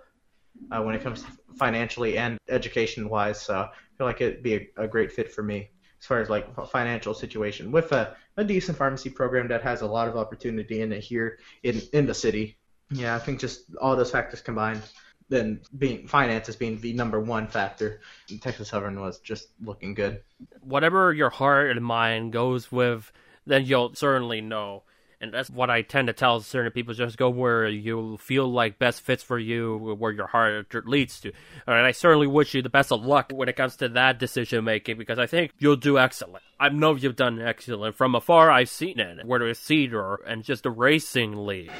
uh, 0.71 0.81
when 0.81 0.95
it 0.95 1.03
comes 1.03 1.23
financially 1.55 2.17
and 2.17 2.39
education 2.49 3.07
wise. 3.07 3.39
So 3.39 3.55
I 3.55 3.69
feel 3.99 4.07
like 4.07 4.19
it'd 4.19 4.41
be 4.41 4.55
a, 4.55 4.83
a 4.85 4.87
great 4.87 5.11
fit 5.11 5.31
for 5.31 5.43
me 5.43 5.69
as 6.03 6.07
far 6.07 6.19
as 6.19 6.29
like 6.29 6.45
financial 6.67 7.13
situation 7.13 7.71
with 7.71 7.93
a, 7.93 8.13
a 8.35 8.43
decent 8.43 8.77
pharmacy 8.77 9.09
program 9.09 9.47
that 9.47 9.61
has 9.61 9.79
a 9.79 9.87
lot 9.87 10.09
of 10.09 10.17
opportunity 10.17 10.81
in 10.81 10.91
it 10.91 10.99
here 10.99 11.39
in 11.63 11.81
in 11.93 12.05
the 12.05 12.13
city. 12.13 12.57
Yeah, 12.91 13.15
I 13.15 13.19
think 13.19 13.39
just 13.39 13.73
all 13.81 13.95
those 13.95 14.11
factors 14.11 14.41
combined, 14.41 14.81
then 15.29 15.61
being 15.77 16.05
finances 16.05 16.57
being 16.57 16.77
the 16.81 16.91
number 16.91 17.21
one 17.21 17.47
factor, 17.47 18.01
Texas 18.41 18.67
Southern 18.67 18.99
was 18.99 19.19
just 19.19 19.47
looking 19.63 19.93
good. 19.93 20.21
Whatever 20.59 21.13
your 21.13 21.29
heart 21.29 21.71
and 21.71 21.85
mind 21.85 22.33
goes 22.33 22.69
with, 22.69 23.09
then 23.45 23.63
you'll 23.65 23.95
certainly 23.95 24.41
know. 24.41 24.83
And 25.23 25.33
that's 25.33 25.49
what 25.49 25.69
I 25.69 25.83
tend 25.83 26.07
to 26.07 26.13
tell 26.13 26.41
certain 26.41 26.73
people: 26.73 26.93
just 26.93 27.15
go 27.15 27.29
where 27.29 27.65
you 27.65 28.17
feel 28.17 28.51
like 28.51 28.77
best 28.77 28.99
fits 28.99 29.23
for 29.23 29.39
you, 29.39 29.95
where 29.97 30.11
your 30.11 30.27
heart 30.27 30.85
leads 30.85 31.21
to. 31.21 31.31
Right, 31.65 31.85
I 31.85 31.93
certainly 31.93 32.27
wish 32.27 32.53
you 32.53 32.61
the 32.61 32.67
best 32.69 32.91
of 32.91 33.05
luck 33.05 33.31
when 33.33 33.47
it 33.47 33.55
comes 33.55 33.77
to 33.77 33.87
that 33.87 34.19
decision 34.19 34.65
making 34.65 34.97
because 34.97 35.19
I 35.19 35.25
think 35.25 35.53
you'll 35.59 35.77
do 35.77 35.97
excellent. 35.97 36.43
I 36.59 36.67
know 36.67 36.95
you've 36.95 37.15
done 37.15 37.41
excellent 37.41 37.95
from 37.95 38.15
afar. 38.15 38.51
I've 38.51 38.69
seen 38.69 38.99
it, 38.99 39.25
whether 39.25 39.47
it's 39.47 39.61
Cedar 39.61 40.15
and 40.27 40.43
just 40.43 40.63
the 40.63 40.71
racing 40.71 41.45
league. 41.45 41.71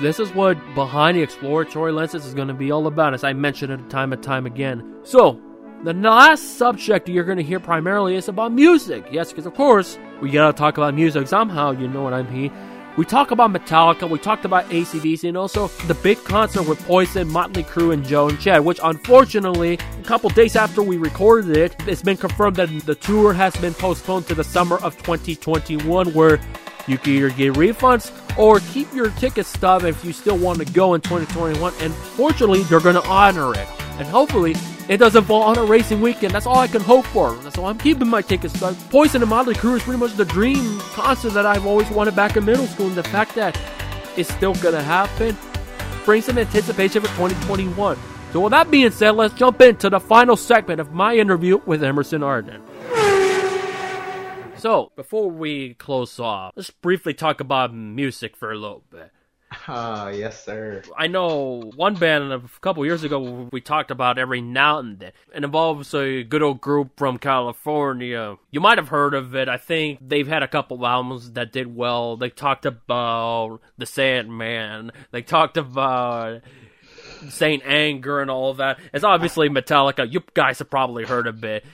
This 0.00 0.18
is 0.18 0.32
what 0.34 0.58
behind 0.74 1.16
the 1.16 1.22
exploratory 1.22 1.92
lenses 1.92 2.26
is 2.26 2.34
going 2.34 2.48
to 2.48 2.54
be 2.54 2.72
all 2.72 2.88
about, 2.88 3.14
as 3.14 3.22
I 3.22 3.34
mentioned 3.34 3.72
it 3.72 3.88
time 3.88 4.12
and 4.12 4.22
time 4.22 4.46
again. 4.46 4.98
So, 5.04 5.40
the 5.84 5.92
last 5.92 6.58
subject 6.58 7.08
you're 7.08 7.24
going 7.24 7.38
to 7.38 7.44
hear 7.44 7.60
primarily 7.60 8.16
is 8.16 8.28
about 8.28 8.52
music. 8.52 9.04
Yes, 9.12 9.30
because 9.30 9.46
of 9.46 9.54
course, 9.54 9.98
we 10.20 10.30
gotta 10.30 10.56
talk 10.56 10.76
about 10.76 10.94
music 10.94 11.28
somehow, 11.28 11.70
you 11.70 11.86
know 11.88 12.02
what 12.02 12.12
I 12.12 12.22
mean. 12.22 12.52
We 12.96 13.04
talk 13.04 13.30
about 13.30 13.52
Metallica, 13.52 14.10
we 14.10 14.18
talked 14.18 14.44
about 14.44 14.68
ACDC, 14.70 15.28
and 15.28 15.36
also 15.36 15.68
the 15.86 15.94
big 15.94 16.18
concert 16.24 16.68
with 16.68 16.84
Poison, 16.84 17.28
Motley 17.28 17.62
Crue, 17.62 17.92
and 17.92 18.04
Joan 18.04 18.36
Jett, 18.38 18.64
which 18.64 18.80
unfortunately, 18.82 19.74
a 19.74 20.02
couple 20.02 20.30
days 20.30 20.56
after 20.56 20.82
we 20.82 20.96
recorded 20.96 21.56
it, 21.56 21.76
it's 21.86 22.02
been 22.02 22.16
confirmed 22.16 22.56
that 22.56 22.70
the 22.86 22.96
tour 22.96 23.32
has 23.32 23.54
been 23.58 23.72
postponed 23.74 24.26
to 24.26 24.34
the 24.34 24.42
summer 24.42 24.78
of 24.78 24.96
2021, 24.96 26.12
where 26.12 26.40
you 26.88 26.98
can 26.98 27.12
either 27.12 27.30
get 27.30 27.54
refunds 27.54 28.10
or 28.38 28.60
keep 28.60 28.92
your 28.94 29.10
ticket 29.10 29.46
stub 29.46 29.84
if 29.84 30.04
you 30.04 30.12
still 30.12 30.38
want 30.38 30.58
to 30.58 30.64
go 30.72 30.94
in 30.94 31.00
2021. 31.00 31.72
And 31.80 31.94
fortunately, 31.94 32.62
they're 32.64 32.80
going 32.80 32.94
to 32.94 33.06
honor 33.06 33.52
it. 33.54 33.68
And 33.98 34.06
hopefully, 34.06 34.54
it 34.88 34.96
doesn't 34.96 35.24
fall 35.24 35.42
on 35.42 35.58
a 35.58 35.64
racing 35.64 36.00
weekend. 36.00 36.32
That's 36.32 36.46
all 36.46 36.58
I 36.58 36.66
can 36.66 36.80
hope 36.80 37.04
for. 37.06 37.34
That's 37.36 37.58
I'm 37.58 37.76
keeping 37.78 38.08
my 38.08 38.22
tickets. 38.22 38.54
stub. 38.54 38.76
Poison 38.90 39.20
and 39.22 39.28
Motley 39.28 39.54
Crue 39.54 39.76
is 39.76 39.82
pretty 39.82 39.98
much 39.98 40.14
the 40.14 40.24
dream 40.24 40.78
concert 40.92 41.30
that 41.30 41.44
I've 41.44 41.66
always 41.66 41.90
wanted 41.90 42.16
back 42.16 42.36
in 42.36 42.44
middle 42.44 42.66
school, 42.66 42.86
and 42.86 42.96
the 42.96 43.02
fact 43.02 43.34
that 43.34 43.58
it's 44.16 44.32
still 44.32 44.54
gonna 44.54 44.82
happen 44.82 45.36
brings 46.04 46.24
some 46.24 46.38
anticipation 46.38 47.02
for 47.02 47.08
2021. 47.08 47.98
So 48.32 48.40
with 48.40 48.52
that 48.52 48.70
being 48.70 48.90
said, 48.90 49.10
let's 49.10 49.34
jump 49.34 49.60
into 49.60 49.90
the 49.90 50.00
final 50.00 50.36
segment 50.36 50.80
of 50.80 50.92
my 50.92 51.14
interview 51.14 51.60
with 51.66 51.82
Emerson 51.82 52.22
Ardon. 52.22 52.62
So, 54.58 54.92
before 54.96 55.30
we 55.30 55.74
close 55.74 56.18
off, 56.18 56.52
let's 56.56 56.70
briefly 56.70 57.14
talk 57.14 57.40
about 57.40 57.72
music 57.74 58.36
for 58.36 58.50
a 58.50 58.58
little 58.58 58.84
bit. 58.90 59.10
Ah, 59.66 60.08
yes, 60.08 60.44
sir. 60.44 60.82
I 60.96 61.06
know 61.06 61.70
one 61.74 61.94
band 61.94 62.32
a 62.32 62.42
couple 62.60 62.84
years 62.84 63.02
ago 63.02 63.48
we 63.50 63.62
talked 63.62 63.90
about 63.90 64.18
every 64.18 64.42
now 64.42 64.78
and 64.78 64.98
then. 64.98 65.12
It 65.34 65.44
involves 65.44 65.94
a 65.94 66.22
good 66.22 66.42
old 66.42 66.60
group 66.60 66.98
from 66.98 67.18
California. 67.18 68.36
You 68.50 68.60
might 68.60 68.76
have 68.78 68.88
heard 68.88 69.14
of 69.14 69.34
it. 69.34 69.48
I 69.48 69.56
think 69.56 70.00
they've 70.06 70.28
had 70.28 70.42
a 70.42 70.48
couple 70.48 70.86
albums 70.86 71.32
that 71.32 71.52
did 71.52 71.74
well. 71.74 72.16
They 72.18 72.28
talked 72.28 72.66
about 72.66 73.60
The 73.78 73.86
Sandman. 73.86 74.92
They 75.12 75.22
talked 75.22 75.56
about 75.56 76.42
Saint 77.30 77.62
Anger 77.64 78.20
and 78.20 78.30
all 78.30 78.54
that. 78.54 78.78
It's 78.92 79.04
obviously 79.04 79.48
Metallica. 79.48 80.10
You 80.10 80.22
guys 80.34 80.58
have 80.58 80.70
probably 80.70 81.04
heard 81.04 81.26
of 81.26 81.42
it. 81.44 81.64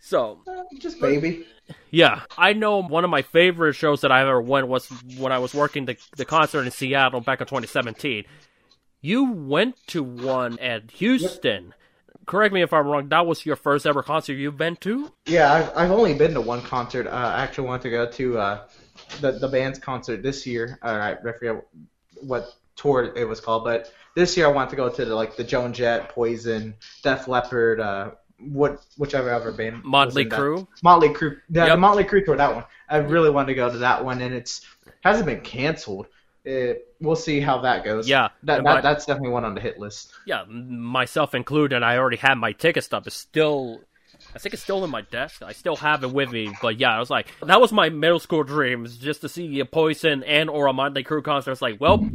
So, 0.00 0.40
Just 0.78 1.00
baby. 1.00 1.46
Yeah, 1.90 2.22
I 2.36 2.52
know 2.52 2.82
one 2.82 3.04
of 3.04 3.10
my 3.10 3.22
favorite 3.22 3.74
shows 3.74 4.02
that 4.02 4.12
I 4.12 4.22
ever 4.22 4.40
went 4.40 4.68
was 4.68 4.88
when 5.16 5.32
I 5.32 5.38
was 5.38 5.54
working 5.54 5.86
the, 5.86 5.96
the 6.16 6.24
concert 6.24 6.64
in 6.64 6.70
Seattle 6.70 7.20
back 7.20 7.40
in 7.40 7.46
2017. 7.46 8.24
You 9.00 9.32
went 9.32 9.76
to 9.88 10.02
one 10.02 10.58
at 10.58 10.90
Houston. 10.92 11.74
Correct 12.26 12.54
me 12.54 12.62
if 12.62 12.72
I'm 12.72 12.86
wrong. 12.86 13.08
That 13.10 13.26
was 13.26 13.44
your 13.44 13.56
first 13.56 13.86
ever 13.86 14.02
concert 14.02 14.34
you've 14.34 14.56
been 14.56 14.76
to? 14.76 15.12
Yeah, 15.26 15.52
I've, 15.52 15.76
I've 15.76 15.90
only 15.90 16.14
been 16.14 16.32
to 16.34 16.40
one 16.40 16.62
concert. 16.62 17.06
Uh, 17.06 17.10
I 17.10 17.42
actually 17.42 17.68
want 17.68 17.82
to 17.82 17.90
go 17.90 18.10
to 18.10 18.38
uh, 18.38 18.66
the 19.20 19.32
the 19.32 19.48
band's 19.48 19.78
concert 19.78 20.22
this 20.22 20.46
year. 20.46 20.78
All 20.82 20.96
right, 20.96 21.18
I 21.18 21.32
forget 21.32 21.64
what 22.22 22.54
tour 22.76 23.12
it 23.14 23.28
was 23.28 23.40
called, 23.40 23.64
but 23.64 23.92
this 24.14 24.36
year 24.36 24.46
I 24.46 24.50
want 24.50 24.70
to 24.70 24.76
go 24.76 24.88
to 24.88 25.04
the, 25.04 25.14
like 25.14 25.36
the 25.36 25.44
Joan 25.44 25.72
Jett, 25.72 26.08
Poison, 26.08 26.74
Def 27.02 27.28
Leppard, 27.28 27.80
uh, 27.80 28.12
what 28.38 28.82
whichever 28.96 29.32
other 29.32 29.52
band. 29.52 29.82
Motley. 29.84 30.24
Crue. 30.26 30.66
Motley 30.82 31.08
Crue. 31.10 31.38
Yeah, 31.50 31.66
Yep. 31.66 31.74
the 31.74 31.76
Motley 31.78 32.04
Crue 32.04 32.24
tour. 32.24 32.36
That 32.36 32.54
one. 32.54 32.64
I 32.88 32.98
really 32.98 33.30
wanted 33.30 33.48
to 33.48 33.54
go 33.54 33.70
to 33.70 33.78
that 33.78 34.04
one, 34.04 34.20
and 34.20 34.34
it's 34.34 34.62
hasn't 35.02 35.26
been 35.26 35.40
canceled. 35.40 36.06
It, 36.44 36.88
we'll 37.00 37.16
see 37.16 37.40
how 37.40 37.62
that 37.62 37.84
goes. 37.84 38.06
Yeah, 38.08 38.28
that, 38.42 38.56
that 38.56 38.62
my- 38.64 38.80
that's 38.82 39.06
definitely 39.06 39.30
one 39.30 39.44
on 39.46 39.54
the 39.54 39.60
hit 39.62 39.78
list. 39.78 40.12
Yeah, 40.26 40.44
myself 40.48 41.34
included. 41.34 41.82
I 41.82 41.96
already 41.96 42.18
had 42.18 42.34
my 42.34 42.52
ticket 42.52 42.84
stub. 42.84 43.06
It's 43.06 43.16
still, 43.16 43.80
I 44.34 44.38
think 44.38 44.52
it's 44.52 44.62
still 44.62 44.84
in 44.84 44.90
my 44.90 45.00
desk. 45.02 45.42
I 45.42 45.52
still 45.52 45.76
have 45.76 46.04
it 46.04 46.12
with 46.12 46.30
me. 46.30 46.52
But 46.60 46.78
yeah, 46.78 46.94
I 46.94 46.98
was 46.98 47.08
like, 47.08 47.28
that 47.40 47.60
was 47.62 47.72
my 47.72 47.88
middle 47.88 48.18
school 48.18 48.42
dreams, 48.44 48.98
just 48.98 49.22
to 49.22 49.28
see 49.30 49.58
a 49.60 49.64
Poison 49.64 50.22
and 50.24 50.50
or 50.50 50.66
a 50.66 50.74
Motley 50.74 51.02
Crue 51.02 51.24
concert. 51.24 51.52
It's 51.52 51.62
like, 51.62 51.80
well, 51.80 52.06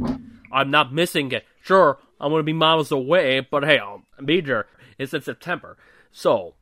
I'm 0.52 0.70
not 0.70 0.92
missing 0.92 1.32
it. 1.32 1.44
Sure, 1.64 1.98
I'm 2.20 2.30
gonna 2.30 2.44
be 2.44 2.52
miles 2.52 2.92
away, 2.92 3.40
but 3.40 3.64
hey, 3.64 3.78
I'll 3.78 4.02
be 4.24 4.40
there. 4.40 4.66
It's 4.96 5.12
in 5.12 5.22
September, 5.22 5.76
so 6.10 6.54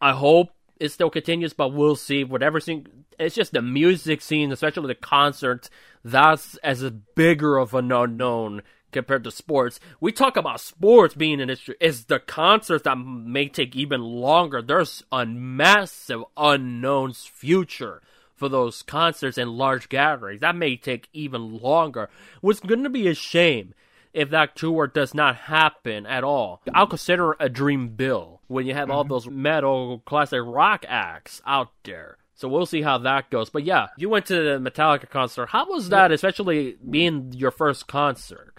I 0.00 0.12
hope 0.12 0.50
it 0.78 0.90
still 0.90 1.10
continues, 1.10 1.52
but 1.52 1.72
we'll 1.72 1.96
see. 1.96 2.24
Whatever 2.24 2.60
scene, 2.60 2.86
it's 3.18 3.34
just 3.34 3.52
the 3.52 3.62
music 3.62 4.20
scene, 4.20 4.52
especially 4.52 4.88
the 4.88 4.94
concerts. 4.94 5.70
That's 6.04 6.56
as 6.58 6.88
bigger 7.14 7.56
of 7.56 7.74
an 7.74 7.90
unknown 7.90 8.62
compared 8.92 9.24
to 9.24 9.30
sports. 9.30 9.80
We 10.00 10.12
talk 10.12 10.36
about 10.36 10.60
sports 10.60 11.14
being 11.14 11.40
an 11.40 11.50
issue. 11.50 11.74
It's 11.80 12.04
the 12.04 12.18
concerts 12.18 12.84
that 12.84 12.96
may 12.96 13.48
take 13.48 13.74
even 13.74 14.00
longer. 14.00 14.62
There's 14.62 15.02
a 15.10 15.26
massive 15.26 16.22
unknown's 16.36 17.24
future 17.24 18.02
for 18.34 18.48
those 18.48 18.82
concerts 18.82 19.38
and 19.38 19.50
large 19.50 19.88
gatherings. 19.88 20.42
That 20.42 20.56
may 20.56 20.76
take 20.76 21.08
even 21.12 21.58
longer. 21.58 22.08
What's 22.40 22.60
going 22.60 22.84
to 22.84 22.90
be 22.90 23.08
a 23.08 23.14
shame 23.14 23.74
if 24.16 24.30
that 24.30 24.56
tour 24.56 24.86
does 24.86 25.12
not 25.12 25.36
happen 25.36 26.06
at 26.06 26.24
all. 26.24 26.62
I'll 26.74 26.86
consider 26.86 27.36
a 27.38 27.50
dream 27.50 27.90
bill 27.90 28.40
when 28.46 28.66
you 28.66 28.72
have 28.72 28.90
all 28.90 29.04
those 29.04 29.28
metal 29.28 30.02
classic 30.06 30.40
rock 30.42 30.86
acts 30.88 31.42
out 31.46 31.68
there. 31.84 32.16
So 32.34 32.48
we'll 32.48 32.66
see 32.66 32.80
how 32.80 32.96
that 32.98 33.30
goes. 33.30 33.50
But 33.50 33.64
yeah, 33.64 33.88
you 33.98 34.08
went 34.08 34.26
to 34.26 34.34
the 34.34 34.70
Metallica 34.70 35.08
concert. 35.08 35.50
How 35.50 35.68
was 35.68 35.90
that, 35.90 36.12
especially 36.12 36.76
being 36.88 37.32
your 37.34 37.50
first 37.50 37.88
concert? 37.88 38.54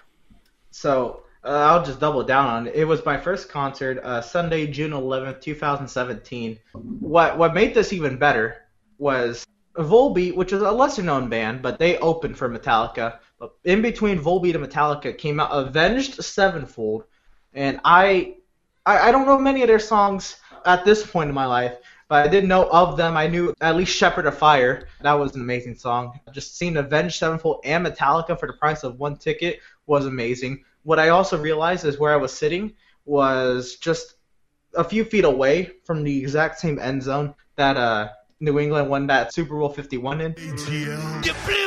So 0.70 1.24
uh, 1.44 1.50
I'll 1.50 1.84
just 1.84 2.00
double 2.00 2.24
down 2.24 2.48
on 2.48 2.68
it. 2.68 2.76
It 2.76 2.86
was 2.86 3.04
my 3.04 3.18
first 3.18 3.50
concert, 3.50 4.00
uh, 4.04 4.22
Sunday, 4.22 4.68
June 4.68 4.92
11th, 4.92 5.42
2017. 5.42 6.60
What 6.74 7.38
what 7.38 7.56
made 7.56 7.74
this 7.74 7.94
even 7.94 8.18
better 8.18 8.58
was 9.00 9.46
Volbeat, 9.76 10.36
which 10.36 10.54
is 10.54 10.62
a 10.62 10.72
lesser 10.72 11.04
known 11.04 11.30
band, 11.30 11.62
but 11.62 11.80
they 11.80 11.98
opened 11.98 12.38
for 12.38 12.50
Metallica. 12.50 13.20
In 13.64 13.82
between 13.82 14.20
Volbeat 14.20 14.56
and 14.56 14.66
Metallica 14.66 15.18
came 15.18 15.40
out 15.40 15.52
Avenged 15.52 16.24
Sevenfold, 16.24 17.04
and 17.54 17.80
I, 17.84 18.36
I 18.86 19.10
I 19.10 19.12
don't 19.12 19.26
know 19.26 19.38
many 19.38 19.62
of 19.62 19.68
their 19.68 19.80
songs 19.80 20.38
at 20.66 20.86
this 20.86 21.06
point 21.06 21.30
in 21.30 21.36
my 21.36 21.46
life. 21.46 21.78
But 22.10 22.26
I 22.26 22.30
did 22.30 22.46
know 22.46 22.70
of 22.70 22.96
them. 22.96 23.18
I 23.18 23.28
knew 23.28 23.54
at 23.60 23.76
least 23.76 23.96
Shepherd 23.96 24.28
of 24.28 24.38
Fire. 24.38 24.88
That 25.02 25.14
was 25.14 25.36
an 25.36 25.42
amazing 25.42 25.76
song. 25.76 26.20
Just 26.32 26.58
seeing 26.58 26.78
Avenged 26.78 27.20
Sevenfold 27.20 27.62
and 27.66 27.86
Metallica 27.86 28.40
for 28.40 28.48
the 28.48 28.54
price 28.54 28.84
of 28.84 28.98
one 28.98 29.18
ticket 29.18 29.60
was 29.88 30.06
amazing. 30.06 30.64
What 30.84 31.00
I 31.00 31.10
also 31.10 31.38
realized 31.38 31.84
is 31.86 32.00
where 32.00 32.14
I 32.14 32.18
was 32.18 32.32
sitting 32.32 32.74
was 33.06 33.76
just 33.76 34.16
a 34.76 34.84
few 34.84 35.04
feet 35.04 35.26
away 35.26 35.72
from 35.84 36.04
the 36.04 36.18
exact 36.18 36.60
same 36.60 36.80
end 36.80 37.04
zone 37.04 37.36
that 37.58 37.76
uh, 37.76 38.10
New 38.40 38.58
England 38.58 38.90
won 38.90 39.08
that 39.08 39.34
Super 39.34 39.58
Bowl 39.58 39.70
51 39.70 40.22
in. 40.22 40.34
It! 40.38 41.67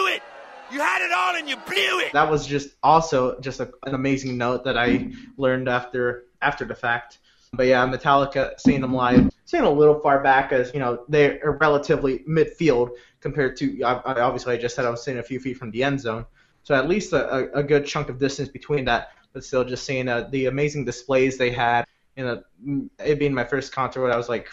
You 0.72 0.80
had 0.80 1.02
it 1.02 1.12
all 1.12 1.34
and 1.34 1.48
you 1.48 1.56
blew 1.56 2.00
it! 2.00 2.12
That 2.12 2.30
was 2.30 2.46
just 2.46 2.70
also 2.82 3.40
just 3.40 3.60
a, 3.60 3.70
an 3.84 3.94
amazing 3.94 4.38
note 4.38 4.64
that 4.64 4.78
I 4.78 5.10
learned 5.36 5.68
after 5.68 6.26
after 6.40 6.64
the 6.64 6.74
fact. 6.74 7.18
But 7.52 7.66
yeah, 7.66 7.84
Metallica, 7.86 8.58
seeing 8.60 8.80
them 8.80 8.94
live, 8.94 9.30
seeing 9.44 9.64
a 9.64 9.70
little 9.70 9.98
far 10.00 10.22
back 10.22 10.52
as 10.52 10.72
you 10.72 10.78
know 10.78 11.04
they're 11.08 11.58
relatively 11.60 12.20
midfield 12.20 12.90
compared 13.20 13.56
to 13.56 13.82
obviously 13.82 14.54
I 14.54 14.56
just 14.56 14.76
said 14.76 14.84
I 14.84 14.90
was 14.90 15.02
seeing 15.02 15.18
a 15.18 15.22
few 15.22 15.40
feet 15.40 15.56
from 15.56 15.72
the 15.72 15.82
end 15.82 16.00
zone, 16.00 16.26
so 16.62 16.74
at 16.74 16.88
least 16.88 17.12
a, 17.12 17.50
a, 17.58 17.62
good 17.62 17.84
chunk 17.86 18.08
of 18.08 18.18
distance 18.18 18.48
between 18.48 18.84
that. 18.84 19.10
But 19.32 19.44
still, 19.44 19.64
just 19.64 19.84
seeing 19.84 20.08
uh, 20.08 20.28
the 20.30 20.46
amazing 20.46 20.84
displays 20.84 21.38
they 21.38 21.50
had, 21.50 21.84
you 22.16 22.24
know, 22.24 22.88
it 22.98 23.18
being 23.18 23.34
my 23.34 23.44
first 23.44 23.72
concert 23.72 24.10
I 24.10 24.16
was 24.16 24.28
like 24.28 24.48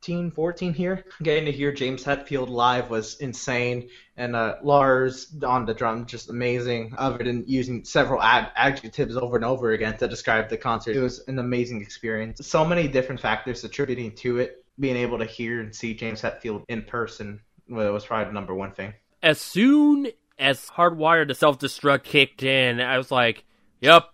15, 0.00 0.30
14 0.30 0.74
here. 0.74 1.04
Getting 1.24 1.44
to 1.46 1.52
hear 1.52 1.72
James 1.72 2.04
Hetfield 2.04 2.48
live 2.48 2.88
was 2.88 3.16
insane, 3.16 3.88
and 4.16 4.36
uh, 4.36 4.56
Lars 4.62 5.34
on 5.42 5.66
the 5.66 5.74
drum 5.74 6.06
just 6.06 6.30
amazing. 6.30 6.94
Other 6.96 7.24
than 7.24 7.42
using 7.48 7.84
several 7.84 8.22
ad- 8.22 8.52
adjectives 8.54 9.16
over 9.16 9.34
and 9.34 9.44
over 9.44 9.72
again 9.72 9.96
to 9.98 10.06
describe 10.06 10.48
the 10.48 10.56
concert, 10.56 10.94
it 10.94 11.00
was 11.00 11.26
an 11.26 11.40
amazing 11.40 11.82
experience. 11.82 12.46
So 12.46 12.64
many 12.64 12.86
different 12.86 13.20
factors 13.20 13.64
attributing 13.64 14.14
to 14.16 14.38
it. 14.38 14.64
Being 14.78 14.96
able 14.96 15.18
to 15.18 15.24
hear 15.24 15.60
and 15.60 15.74
see 15.74 15.94
James 15.94 16.22
Hetfield 16.22 16.62
in 16.68 16.82
person 16.82 17.40
well, 17.68 17.92
was 17.92 18.06
probably 18.06 18.26
the 18.26 18.32
number 18.32 18.54
one 18.54 18.70
thing. 18.70 18.94
As 19.20 19.40
soon 19.40 20.06
as 20.38 20.70
Hardwired 20.70 21.26
to 21.28 21.34
Self 21.34 21.58
Destruct 21.58 22.04
kicked 22.04 22.44
in, 22.44 22.80
I 22.80 22.96
was 22.96 23.10
like, 23.10 23.44
yep, 23.80 24.04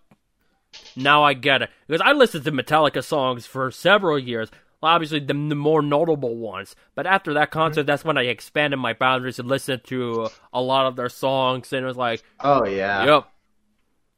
now 0.95 1.23
I 1.23 1.33
get 1.33 1.61
it. 1.61 1.69
Because 1.87 2.01
I 2.01 2.13
listened 2.13 2.45
to 2.45 2.51
Metallica 2.51 3.03
songs 3.03 3.45
for 3.45 3.69
several 3.69 4.17
years. 4.17 4.49
Well, 4.85 4.93
obviously, 4.93 5.17
the, 5.17 5.33
the 5.33 5.55
more 5.55 5.81
notable 5.81 6.35
ones. 6.35 6.75
But 6.93 7.07
after 7.07 7.33
that 7.33 7.49
concert, 7.49 7.87
that's 7.87 8.05
when 8.05 8.19
I 8.19 8.25
expanded 8.25 8.79
my 8.79 8.93
boundaries 8.93 9.39
and 9.39 9.47
listened 9.47 9.83
to 9.85 10.29
a 10.53 10.61
lot 10.61 10.85
of 10.85 10.95
their 10.95 11.09
songs. 11.09 11.73
And 11.73 11.83
it 11.83 11.87
was 11.87 11.97
like, 11.97 12.23
Oh 12.39 12.67
yeah. 12.67 13.03
Yep. 13.03 13.27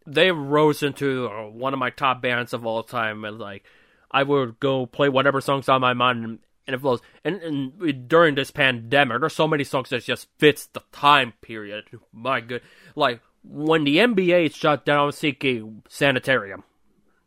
They 0.08 0.30
rose 0.30 0.84
into 0.84 1.30
uh, 1.30 1.48
one 1.48 1.72
of 1.72 1.80
my 1.80 1.90
top 1.90 2.22
bands 2.22 2.52
of 2.52 2.66
all 2.66 2.84
time, 2.84 3.24
and 3.24 3.40
like 3.40 3.64
I 4.12 4.24
would 4.24 4.60
go 4.60 4.86
play 4.86 5.08
whatever 5.08 5.40
songs 5.40 5.70
on 5.70 5.80
my 5.80 5.94
mind, 5.94 6.26
and, 6.26 6.40
and 6.68 6.74
it 6.74 6.82
flows. 6.82 7.00
And, 7.24 7.42
and 7.42 8.10
during 8.10 8.36
this 8.36 8.52
pandemic, 8.52 9.22
there's 9.22 9.34
so 9.34 9.48
many 9.48 9.64
songs 9.64 9.88
that 9.92 10.04
just 10.04 10.28
fits 10.38 10.66
the 10.66 10.82
time 10.92 11.32
period. 11.40 11.86
My 12.12 12.42
good, 12.42 12.62
like 12.94 13.22
when 13.42 13.86
the 13.86 14.00
NBA 14.00 14.54
shut 14.54 14.86
down, 14.86 15.14
seeking 15.14 15.84
Sanitarium. 15.88 16.66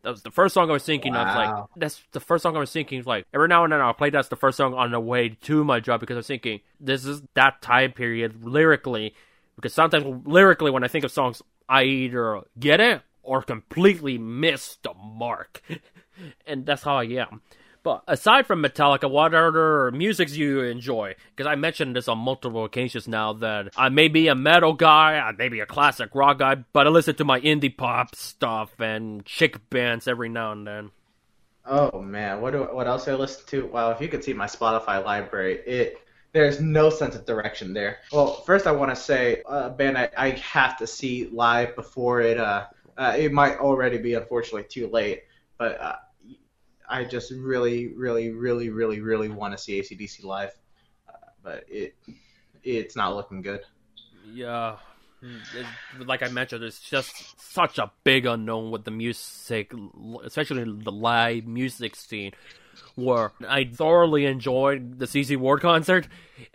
That 0.02 0.10
was 0.10 0.22
the 0.22 0.30
first 0.30 0.54
song 0.54 0.70
I 0.70 0.72
was 0.72 0.84
thinking 0.84 1.14
of. 1.14 1.26
Like 1.26 1.64
that's 1.76 2.02
the 2.12 2.20
first 2.20 2.42
song 2.42 2.56
I 2.56 2.60
was 2.60 2.72
thinking. 2.72 3.02
Like 3.04 3.26
every 3.34 3.48
now 3.48 3.64
and 3.64 3.72
then 3.72 3.80
I'll 3.80 3.92
play 3.92 4.10
that's 4.10 4.28
the 4.28 4.36
first 4.36 4.56
song 4.56 4.74
on 4.74 4.90
the 4.92 5.00
way 5.00 5.28
to 5.28 5.64
my 5.64 5.80
job 5.80 6.00
because 6.00 6.14
I 6.14 6.18
was 6.18 6.26
thinking 6.26 6.60
this 6.78 7.04
is 7.04 7.22
that 7.34 7.60
time 7.62 7.92
period 7.92 8.44
lyrically. 8.44 9.14
Because 9.56 9.74
sometimes 9.74 10.26
lyrically 10.26 10.70
when 10.70 10.84
I 10.84 10.88
think 10.88 11.04
of 11.04 11.12
songs, 11.12 11.42
I 11.68 11.84
either 11.84 12.40
get 12.58 12.80
it 12.80 13.02
or 13.22 13.42
completely 13.42 14.16
miss 14.16 14.78
the 14.82 14.94
mark, 14.94 15.62
and 16.46 16.64
that's 16.64 16.82
how 16.82 16.96
I 16.96 17.04
am. 17.04 17.42
But 17.82 18.02
aside 18.06 18.46
from 18.46 18.62
Metallica, 18.62 19.10
what 19.10 19.34
other 19.34 19.90
musics 19.90 20.36
you 20.36 20.60
enjoy? 20.60 21.14
Because 21.34 21.50
I 21.50 21.54
mentioned 21.54 21.96
this 21.96 22.08
on 22.08 22.18
multiple 22.18 22.64
occasions 22.64 23.08
now 23.08 23.32
that 23.34 23.70
I 23.76 23.88
may 23.88 24.08
be 24.08 24.28
a 24.28 24.34
metal 24.34 24.74
guy, 24.74 25.18
I 25.18 25.32
may 25.32 25.48
be 25.48 25.60
a 25.60 25.66
classic 25.66 26.14
rock 26.14 26.38
guy, 26.40 26.56
but 26.72 26.86
I 26.86 26.90
listen 26.90 27.14
to 27.16 27.24
my 27.24 27.40
indie 27.40 27.74
pop 27.74 28.14
stuff 28.14 28.78
and 28.78 29.24
chick 29.24 29.70
bands 29.70 30.06
every 30.06 30.28
now 30.28 30.52
and 30.52 30.66
then. 30.66 30.90
Oh 31.64 32.02
man, 32.02 32.40
what 32.42 32.52
do, 32.52 32.64
what 32.64 32.86
else 32.86 33.08
I 33.08 33.14
listen 33.14 33.46
to? 33.46 33.66
Well, 33.66 33.90
if 33.92 34.00
you 34.00 34.08
could 34.08 34.24
see 34.24 34.34
my 34.34 34.46
Spotify 34.46 35.02
library, 35.02 35.60
it 35.66 35.98
there's 36.32 36.60
no 36.60 36.90
sense 36.90 37.14
of 37.14 37.24
direction 37.24 37.72
there. 37.72 37.98
Well, 38.12 38.42
first 38.42 38.66
I 38.66 38.72
want 38.72 38.94
to 38.94 38.96
say 38.96 39.42
a 39.46 39.50
uh, 39.50 39.68
band 39.70 39.96
I, 39.96 40.10
I 40.16 40.30
have 40.30 40.76
to 40.78 40.86
see 40.86 41.28
live 41.32 41.74
before 41.76 42.20
it 42.20 42.38
uh, 42.38 42.66
uh 42.98 43.14
it 43.16 43.32
might 43.32 43.58
already 43.58 43.98
be 43.98 44.14
unfortunately 44.14 44.64
too 44.64 44.88
late, 44.88 45.24
but 45.58 45.80
uh, 45.80 45.96
I 46.90 47.04
just 47.04 47.30
really, 47.30 47.86
really, 47.94 48.30
really, 48.30 48.68
really, 48.68 49.00
really 49.00 49.28
want 49.28 49.56
to 49.56 49.58
see 49.58 49.80
ACDC 49.80 50.24
live, 50.24 50.50
uh, 51.08 51.12
but 51.42 51.64
it 51.68 51.94
it's 52.64 52.96
not 52.96 53.14
looking 53.14 53.42
good. 53.42 53.60
Yeah, 54.26 54.76
it, 55.22 55.66
like 56.06 56.22
I 56.24 56.28
mentioned, 56.28 56.64
it's 56.64 56.80
just 56.80 57.40
such 57.40 57.78
a 57.78 57.92
big 58.02 58.26
unknown 58.26 58.72
with 58.72 58.84
the 58.84 58.90
music, 58.90 59.72
especially 60.24 60.64
the 60.64 60.92
live 60.92 61.46
music 61.46 61.94
scene. 61.94 62.32
Where 62.96 63.32
I 63.48 63.64
thoroughly 63.64 64.26
enjoyed 64.26 64.98
the 64.98 65.06
CC 65.06 65.36
Ward 65.36 65.60
concert, 65.60 66.08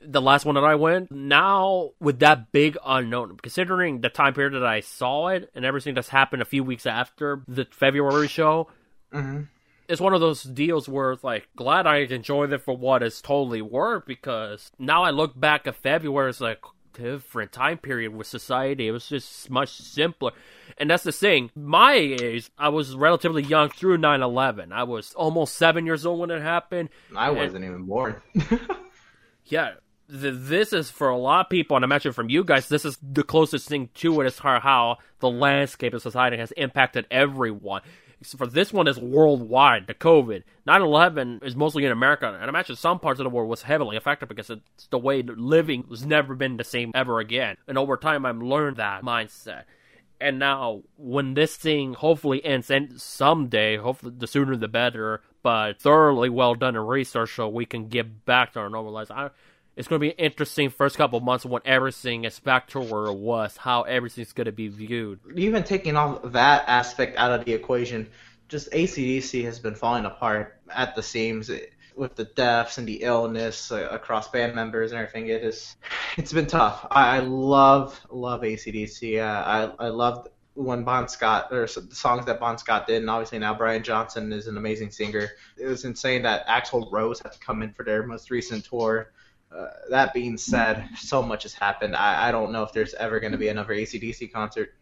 the 0.03 0.21
last 0.21 0.45
one 0.45 0.55
that 0.55 0.63
I 0.63 0.75
went. 0.75 1.11
Now, 1.11 1.91
with 1.99 2.19
that 2.19 2.51
big 2.51 2.77
unknown, 2.85 3.37
considering 3.37 4.01
the 4.01 4.09
time 4.09 4.33
period 4.33 4.53
that 4.53 4.65
I 4.65 4.81
saw 4.81 5.27
it 5.27 5.49
and 5.55 5.63
everything 5.63 5.93
that's 5.93 6.09
happened 6.09 6.41
a 6.41 6.45
few 6.45 6.63
weeks 6.63 6.85
after 6.85 7.41
the 7.47 7.65
February 7.71 8.27
show, 8.27 8.67
mm-hmm 9.13 9.43
it's 9.87 10.01
one 10.01 10.13
of 10.13 10.21
those 10.21 10.43
deals 10.43 10.89
where 10.89 11.11
it's 11.11 11.23
like 11.23 11.47
glad 11.55 11.87
I 11.87 11.97
enjoyed 11.97 12.51
it 12.53 12.61
for 12.61 12.75
what 12.75 13.03
it's 13.03 13.21
totally 13.21 13.61
worth 13.61 14.05
because 14.05 14.71
now 14.79 15.03
I 15.03 15.11
look 15.11 15.39
back 15.39 15.67
at 15.67 15.75
February, 15.75 16.29
it's 16.29 16.41
like 16.41 16.59
different 16.93 17.51
time 17.51 17.77
period 17.77 18.13
with 18.13 18.27
society. 18.27 18.87
It 18.87 18.91
was 18.91 19.07
just 19.07 19.49
much 19.49 19.69
simpler. 19.69 20.31
And 20.77 20.89
that's 20.89 21.03
the 21.03 21.11
thing. 21.11 21.51
My 21.55 21.93
age, 21.93 22.49
I 22.57 22.69
was 22.69 22.95
relatively 22.95 23.43
young 23.43 23.69
through 23.69 23.97
9 23.97 24.21
11. 24.21 24.71
I 24.71 24.83
was 24.83 25.13
almost 25.13 25.55
seven 25.55 25.85
years 25.85 26.05
old 26.05 26.19
when 26.19 26.31
it 26.31 26.41
happened. 26.41 26.89
I 27.15 27.31
wasn't 27.31 27.65
even 27.65 27.83
born. 27.83 28.21
yeah. 29.45 29.73
this 30.07 30.73
is 30.73 30.89
for 30.89 31.09
a 31.09 31.17
lot 31.17 31.45
of 31.45 31.49
people, 31.49 31.75
and 31.75 31.83
I 31.83 31.87
imagine 31.87 32.13
from 32.13 32.29
you 32.29 32.43
guys, 32.43 32.69
this 32.69 32.85
is 32.85 32.97
the 33.01 33.23
closest 33.23 33.67
thing 33.67 33.89
to 33.95 34.21
it 34.21 34.25
as 34.25 34.39
far 34.39 34.59
how 34.59 34.97
the 35.19 35.29
landscape 35.29 35.93
of 35.93 36.01
society 36.01 36.37
has 36.37 36.51
impacted 36.53 37.07
everyone 37.09 37.81
for 38.23 38.47
this 38.47 38.73
one 38.73 38.87
is 38.87 38.99
worldwide, 38.99 39.87
the 39.87 39.93
COVID. 39.93 40.43
9-11 40.67 41.43
is 41.43 41.55
mostly 41.55 41.85
in 41.85 41.91
America, 41.91 42.27
and 42.27 42.43
I 42.43 42.47
imagine 42.47 42.75
some 42.75 42.99
parts 42.99 43.19
of 43.19 43.23
the 43.23 43.29
world 43.29 43.49
was 43.49 43.61
heavily 43.61 43.97
affected 43.97 44.29
because 44.29 44.49
it's 44.49 44.87
the 44.89 44.97
way 44.97 45.21
living 45.21 45.85
was 45.87 46.05
never 46.05 46.35
been 46.35 46.57
the 46.57 46.63
same 46.63 46.91
ever 46.95 47.19
again. 47.19 47.57
And 47.67 47.77
over 47.77 47.97
time, 47.97 48.25
I've 48.25 48.37
learned 48.37 48.77
that 48.77 49.03
mindset. 49.03 49.63
And 50.19 50.39
now, 50.39 50.83
when 50.97 51.33
this 51.33 51.57
thing 51.57 51.93
hopefully 51.93 52.43
ends, 52.43 52.71
and 52.71 52.99
someday, 52.99 53.77
hopefully 53.77 54.13
the 54.17 54.27
sooner 54.27 54.55
the 54.55 54.67
better, 54.67 55.21
but 55.43 55.79
thoroughly 55.79 56.29
well 56.29 56.55
done 56.55 56.75
in 56.75 56.81
research 56.81 57.35
so 57.35 57.49
we 57.49 57.65
can 57.65 57.89
get 57.89 58.25
back 58.25 58.53
to 58.53 58.59
our 58.59 58.69
normal 58.69 58.93
lives. 58.93 59.11
I, 59.11 59.29
it's 59.75 59.87
going 59.87 59.99
to 59.99 60.05
be 60.05 60.11
an 60.11 60.17
interesting 60.17 60.69
first 60.69 60.97
couple 60.97 61.19
months 61.19 61.45
when 61.45 61.61
everything 61.65 62.23
is 62.23 62.39
back 62.39 62.67
to 62.69 62.79
where 62.79 63.05
it 63.05 63.17
was, 63.17 63.57
how 63.57 63.83
everything's 63.83 64.33
going 64.33 64.45
to 64.45 64.51
be 64.51 64.67
viewed. 64.67 65.19
Even 65.35 65.63
taking 65.63 65.95
all 65.97 66.19
that 66.19 66.63
aspect 66.67 67.17
out 67.17 67.31
of 67.31 67.45
the 67.45 67.53
equation, 67.53 68.07
just 68.47 68.71
ACDC 68.71 69.43
has 69.43 69.59
been 69.59 69.75
falling 69.75 70.05
apart 70.05 70.59
at 70.73 70.95
the 70.95 71.03
seams 71.03 71.49
with 71.95 72.15
the 72.15 72.25
deaths 72.25 72.77
and 72.77 72.87
the 72.87 73.03
illness 73.03 73.71
uh, 73.71 73.87
across 73.91 74.29
band 74.29 74.55
members 74.55 74.91
and 74.91 74.99
everything. 74.99 75.27
It 75.27 75.43
is, 75.43 75.75
it's 76.17 76.33
been 76.33 76.47
tough. 76.47 76.85
I, 76.91 77.19
love 77.19 77.99
love 78.09 78.41
ACDC. 78.41 79.19
Uh, 79.19 79.73
I 79.79 79.85
I 79.85 79.89
loved 79.89 80.29
when 80.53 80.83
Bon 80.83 81.07
Scott 81.07 81.49
or 81.51 81.67
the 81.67 81.95
songs 81.95 82.25
that 82.25 82.39
Bon 82.39 82.57
Scott 82.57 82.87
did, 82.87 83.01
and 83.01 83.09
obviously 83.09 83.39
now 83.39 83.53
Brian 83.53 83.83
Johnson 83.83 84.31
is 84.31 84.47
an 84.47 84.57
amazing 84.57 84.91
singer. 84.91 85.29
It 85.57 85.67
was 85.67 85.85
insane 85.85 86.23
that 86.23 86.47
Axl 86.47 86.91
Rose 86.91 87.19
had 87.19 87.33
to 87.33 87.39
come 87.39 87.61
in 87.61 87.73
for 87.73 87.83
their 87.83 88.05
most 88.05 88.31
recent 88.31 88.65
tour. 88.65 89.11
Uh, 89.55 89.67
that 89.89 90.13
being 90.13 90.37
said, 90.37 90.89
so 90.97 91.21
much 91.21 91.43
has 91.43 91.53
happened. 91.53 91.95
I, 91.95 92.27
I 92.27 92.31
don't 92.31 92.51
know 92.51 92.63
if 92.63 92.73
there's 92.73 92.93
ever 92.93 93.19
going 93.19 93.31
to 93.31 93.37
be 93.37 93.47
another 93.47 93.73
ACDC 93.73 94.33
concert. 94.33 94.73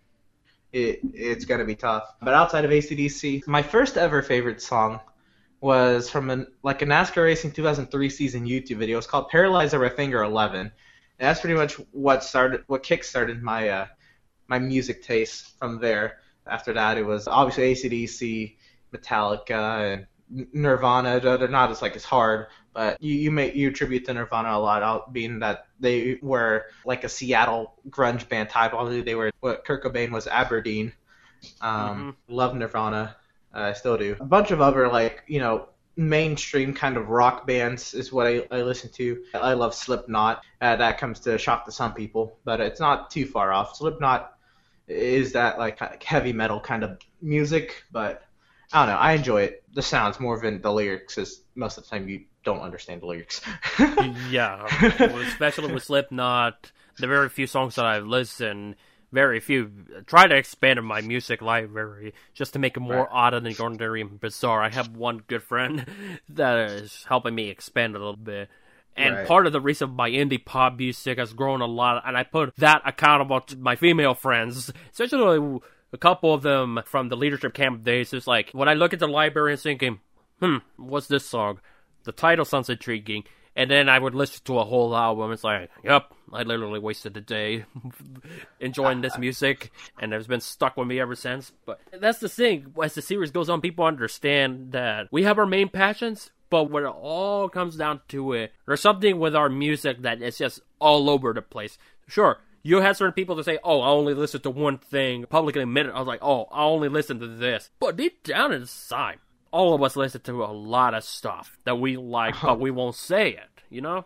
It, 0.72 1.02
it's 1.14 1.46
going 1.46 1.60
to 1.60 1.66
be 1.66 1.76
tough. 1.76 2.04
But 2.22 2.34
outside 2.34 2.66
of 2.66 2.72
ACDC, 2.72 3.46
my 3.48 3.62
first 3.62 3.98
ever 3.98 4.24
favorite 4.24 4.62
song 4.62 5.00
was 5.62 6.10
from 6.10 6.30
an, 6.30 6.48
like 6.64 6.82
a 6.82 6.86
NASCAR 6.86 7.24
Racing 7.24 7.52
2003 7.52 8.10
season 8.10 8.46
YouTube 8.46 8.78
video. 8.78 8.98
It's 8.98 9.08
called 9.08 9.30
"Paralyzer 9.30 9.80
by 9.80 9.90
Finger 9.90 10.24
11." 10.24 10.60
And 10.60 10.72
that's 11.20 11.40
pretty 11.40 11.56
much 11.56 11.76
what 11.92 12.24
started, 12.24 12.64
what 12.68 12.84
kickstarted 12.84 13.42
my 13.42 13.70
uh, 13.70 13.86
my 14.48 14.60
music 14.60 15.04
taste 15.04 15.58
from 15.60 15.80
there. 15.80 16.18
After 16.48 16.74
that, 16.74 16.98
it 16.98 17.06
was 17.06 17.28
obviously 17.28 17.74
ACDC, 17.76 18.56
Metallica, 18.94 19.94
and 19.94 20.48
Nirvana. 20.52 21.20
They're 21.20 21.48
not 21.48 21.72
as 21.72 21.82
like 21.82 21.96
as 21.96 22.04
hard, 22.04 22.48
but 22.74 23.02
you 23.02 23.14
you 23.16 23.32
make 23.32 23.56
you 23.56 23.70
attribute 23.70 24.06
to 24.06 24.14
Nirvana 24.14 24.50
a 24.50 24.60
lot, 24.60 25.14
being 25.14 25.40
that 25.40 25.68
they 25.80 26.20
were 26.22 26.66
like 26.86 27.04
a 27.04 27.10
Seattle 27.10 27.76
grunge 27.90 28.28
band 28.28 28.50
type. 28.50 28.74
Although 28.74 29.02
they 29.02 29.16
were 29.16 29.32
what 29.40 29.66
Kurt 29.66 29.84
Cobain 29.84 30.12
was 30.12 30.28
Aberdeen. 30.28 30.94
Um, 31.62 32.16
mm-hmm. 32.28 32.34
Love 32.34 32.56
Nirvana, 32.56 33.16
uh, 33.54 33.60
I 33.60 33.74
still 33.74 33.98
do. 33.98 34.16
A 34.20 34.26
bunch 34.26 34.52
of 34.52 34.62
other 34.62 34.88
like 34.88 35.24
you 35.28 35.40
know 35.40 35.70
mainstream 35.96 36.74
kind 36.74 36.98
of 36.98 37.10
rock 37.10 37.46
bands 37.46 37.94
is 37.94 38.12
what 38.12 38.26
I, 38.26 38.48
I 38.50 38.62
listen 38.64 38.90
to. 38.94 39.24
I 39.34 39.54
love 39.54 39.76
Slipknot. 39.76 40.44
Uh, 40.60 40.76
that 40.76 40.98
comes 40.98 41.20
to 41.22 41.38
shock 41.38 41.66
to 41.66 41.72
some 41.72 41.94
people, 41.94 42.38
but 42.44 42.60
it's 42.60 42.80
not 42.80 43.12
too 43.12 43.26
far 43.26 43.54
off. 43.54 43.76
Slipknot 43.76 44.34
is 44.88 45.34
that 45.34 45.60
like 45.60 46.04
heavy 46.04 46.34
metal 46.34 46.60
kind 46.60 46.84
of 46.84 47.00
music, 47.22 47.84
but 47.92 48.24
I 48.72 48.86
don't 48.86 48.96
know. 48.96 49.00
I 49.00 49.14
enjoy 49.14 49.44
it. 49.44 49.64
The 49.74 49.82
sounds 49.82 50.20
more 50.20 50.40
than 50.40 50.62
the 50.62 50.74
lyrics, 50.74 51.18
is 51.18 51.42
most 51.56 51.78
of 51.78 51.84
the 51.84 51.90
time 51.92 52.10
you 52.10 52.26
don't 52.44 52.60
understand 52.60 53.02
the 53.02 53.06
lyrics. 53.06 53.42
yeah, 54.30 54.66
especially 55.00 55.74
with 55.74 55.84
Slipknot, 55.84 56.72
the 56.98 57.08
very 57.08 57.30
few 57.30 57.48
songs 57.48 57.76
that 57.76 57.86
I've 57.86 58.06
listened, 58.06 58.76
very 59.12 59.40
few. 59.40 59.72
Try 60.06 60.28
to 60.28 60.36
expand 60.36 60.84
my 60.84 61.02
music 61.02 61.42
library 61.42 62.14
just 62.34 62.54
to 62.54 62.60
make 62.60 62.76
it 62.76 62.82
more 62.82 63.08
right. 63.12 63.34
out 63.34 63.44
than 63.44 63.56
ordinary 63.60 64.02
and 64.02 64.20
bizarre. 64.20 64.62
I 64.62 64.70
have 64.70 64.96
one 64.96 65.24
good 65.28 65.44
friend 65.44 65.86
that 66.30 66.72
is 66.72 67.06
helping 67.08 67.36
me 67.36 67.50
expand 67.50 67.96
a 67.96 68.00
little 68.00 68.18
bit. 68.18 68.50
And 68.96 69.16
right. 69.16 69.28
part 69.28 69.48
of 69.48 69.54
the 69.54 69.62
reason 69.62 69.92
my 69.92 70.10
indie 70.10 70.44
pop 70.44 70.78
music 70.78 71.18
has 71.18 71.34
grown 71.34 71.62
a 71.62 71.66
lot, 71.66 72.04
and 72.06 72.16
I 72.16 72.24
put 72.24 72.56
that 72.58 72.84
accountable 72.86 73.42
to 73.42 73.58
my 73.58 73.76
female 73.76 74.14
friends, 74.14 74.72
especially 74.92 75.62
a 75.92 75.98
couple 75.98 76.34
of 76.34 76.44
them 76.44 76.80
from 76.86 77.10
the 77.10 77.18
leadership 77.18 77.54
camp 77.54 77.84
days. 77.84 78.14
It's 78.14 78.28
like 78.28 78.52
when 78.52 78.70
I 78.70 78.74
look 78.74 78.94
at 78.94 79.00
the 79.00 79.08
library 79.08 79.54
and 79.54 79.62
thinking, 79.62 80.00
hmm, 80.40 80.58
what's 80.78 81.08
this 81.08 81.26
song? 81.26 81.60
The 82.04 82.12
title 82.12 82.46
sounds 82.46 82.70
intriguing. 82.70 83.24
And 83.56 83.70
then 83.70 83.88
I 83.88 84.00
would 84.00 84.16
listen 84.16 84.42
to 84.46 84.60
a 84.60 84.64
whole 84.64 84.96
album. 84.96 85.32
It's 85.32 85.44
like, 85.44 85.70
yep, 85.84 86.12
I 86.32 86.42
literally 86.42 86.80
wasted 86.80 87.16
a 87.18 87.22
day 87.22 87.66
enjoying 88.60 89.02
this 89.02 89.18
music, 89.18 89.72
and 90.00 90.12
it's 90.12 90.26
been 90.26 90.42
stuck 90.42 90.76
with 90.76 90.88
me 90.88 91.00
ever 91.00 91.16
since. 91.16 91.52
But 91.66 91.80
that's 91.92 92.18
the 92.18 92.30
thing. 92.30 92.74
As 92.82 92.96
the 92.96 93.02
series 93.04 93.30
goes 93.30 93.50
on, 93.50 93.62
people 93.62 93.86
understand 93.86 94.72
that 94.72 95.08
we 95.12 95.24
have 95.24 95.38
our 95.38 95.46
main 95.46 95.70
passions, 95.70 96.32
but 96.50 96.72
when 96.72 96.84
it 96.84 96.88
all 96.88 97.48
comes 97.48 97.76
down 97.76 98.02
to 98.10 98.34
it, 98.34 98.54
there's 98.66 98.82
something 98.82 99.20
with 99.20 99.36
our 99.36 99.50
music 99.50 100.02
that 100.02 100.22
is 100.22 100.40
just 100.40 100.60
all 100.80 101.10
over 101.10 101.32
the 101.32 101.44
place. 101.44 101.78
Sure, 102.08 102.40
you 102.64 102.82
had 102.82 102.98
certain 102.98 103.14
people 103.14 103.36
that 103.36 103.44
say, 103.44 103.60
"Oh, 103.64 103.82
I 103.82 103.90
only 103.90 104.16
listen 104.16 104.42
to 104.42 104.50
one 104.50 104.80
thing." 104.80 105.26
Publicly 105.26 105.62
admit 105.62 105.86
it. 105.86 105.94
I 105.94 106.00
was 106.00 106.08
like, 106.08 106.24
"Oh, 106.24 106.48
I 106.52 106.64
only 106.64 106.90
listen 106.90 107.20
to 107.20 107.28
this." 107.28 107.70
But 107.80 107.98
deep 107.98 108.24
down 108.24 108.52
inside, 108.52 109.20
all 109.54 109.76
of 109.76 109.84
us 109.84 109.96
listen 109.96 110.20
to 110.22 110.44
a 110.44 110.52
lot 110.52 110.96
of 110.96 111.04
stuff 111.04 111.58
that 111.64 111.80
we 111.80 111.96
like, 111.96 112.36
but 112.42 112.60
we 112.60 112.72
won't 112.72 112.96
say 112.96 113.30
it. 113.30 113.62
You 113.70 113.82
know. 113.82 114.06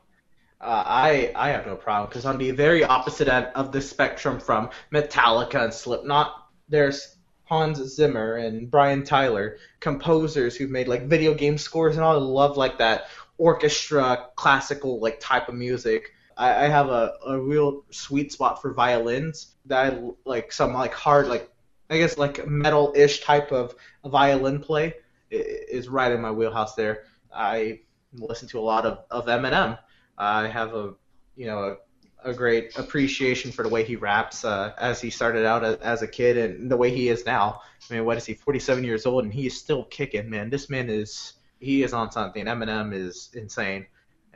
Uh, 0.60 0.84
I 0.86 1.32
I 1.36 1.50
have 1.50 1.66
no 1.66 1.76
problem 1.76 2.10
because 2.10 2.26
on 2.26 2.38
the 2.38 2.52
very 2.52 2.84
opposite 2.84 3.28
end 3.28 3.48
of 3.56 3.72
the 3.72 3.82
spectrum 3.82 4.40
from 4.40 4.70
Metallica 4.92 5.64
and 5.64 5.74
Slipknot, 5.74 6.50
there's 6.68 7.16
Hans 7.46 7.78
Zimmer 7.78 8.36
and 8.36 8.70
Brian 8.70 9.04
Tyler, 9.04 9.58
composers 9.80 10.56
who've 10.56 10.70
made 10.70 10.88
like 10.88 11.08
video 11.08 11.34
game 11.34 11.58
scores 11.58 11.96
and 11.96 12.04
all. 12.04 12.16
I 12.16 12.20
love 12.20 12.58
like 12.58 12.78
that 12.80 13.06
orchestra, 13.38 14.28
classical 14.36 15.00
like 15.00 15.20
type 15.20 15.48
of 15.48 15.56
music. 15.56 16.12
I, 16.36 16.66
I 16.66 16.68
have 16.68 16.90
a, 16.90 17.14
a 17.26 17.40
real 17.40 17.84
sweet 17.92 18.32
spot 18.32 18.62
for 18.62 18.74
violins 18.74 19.56
that 19.68 19.94
I 19.94 20.00
like 20.26 20.52
some 20.52 20.74
like 20.74 20.94
hard 20.94 21.28
like 21.28 21.50
I 21.90 22.00
guess 22.00 22.18
like 22.18 22.46
metal 22.48 22.94
ish 22.98 23.22
type 23.22 23.52
of 23.52 23.76
violin 24.04 24.60
play 24.60 24.96
is 25.30 25.88
right 25.88 26.12
in 26.12 26.22
my 26.22 26.32
wheelhouse 26.32 26.76
there. 26.76 27.04
I 27.34 27.82
listen 28.14 28.48
to 28.50 28.60
a 28.60 28.62
lot 28.62 28.86
of, 28.86 29.00
of 29.12 29.26
Eminem. 29.26 29.78
I 30.18 30.48
have 30.48 30.74
a 30.74 30.94
you 31.36 31.46
know 31.46 31.78
a, 32.24 32.32
a 32.32 32.34
great 32.34 32.78
appreciation 32.78 33.52
for 33.52 33.64
the 33.64 33.70
way 33.70 33.84
he 33.84 33.96
raps 33.96 34.44
uh, 34.44 34.74
as 34.78 35.00
he 35.02 35.10
started 35.10 35.46
out 35.46 35.64
as, 35.64 35.76
as 35.78 36.02
a 36.02 36.08
kid 36.08 36.38
and 36.38 36.72
the 36.72 36.78
way 36.78 36.90
he 36.90 37.10
is 37.10 37.26
now. 37.26 37.62
I 37.90 37.94
mean, 37.94 38.06
what 38.06 38.18
is 38.18 38.26
he? 38.26 38.34
47 38.34 38.84
years 38.84 39.06
old 39.06 39.24
and 39.24 39.34
he 39.34 39.48
is 39.48 39.58
still 39.58 39.84
kicking, 39.86 40.30
man. 40.30 40.50
This 40.50 40.70
man 40.70 40.90
is 40.90 41.34
he 41.60 41.84
is 41.84 41.94
on 41.94 42.12
something. 42.12 42.46
Eminem 42.46 42.94
is 42.94 43.30
insane 43.34 43.86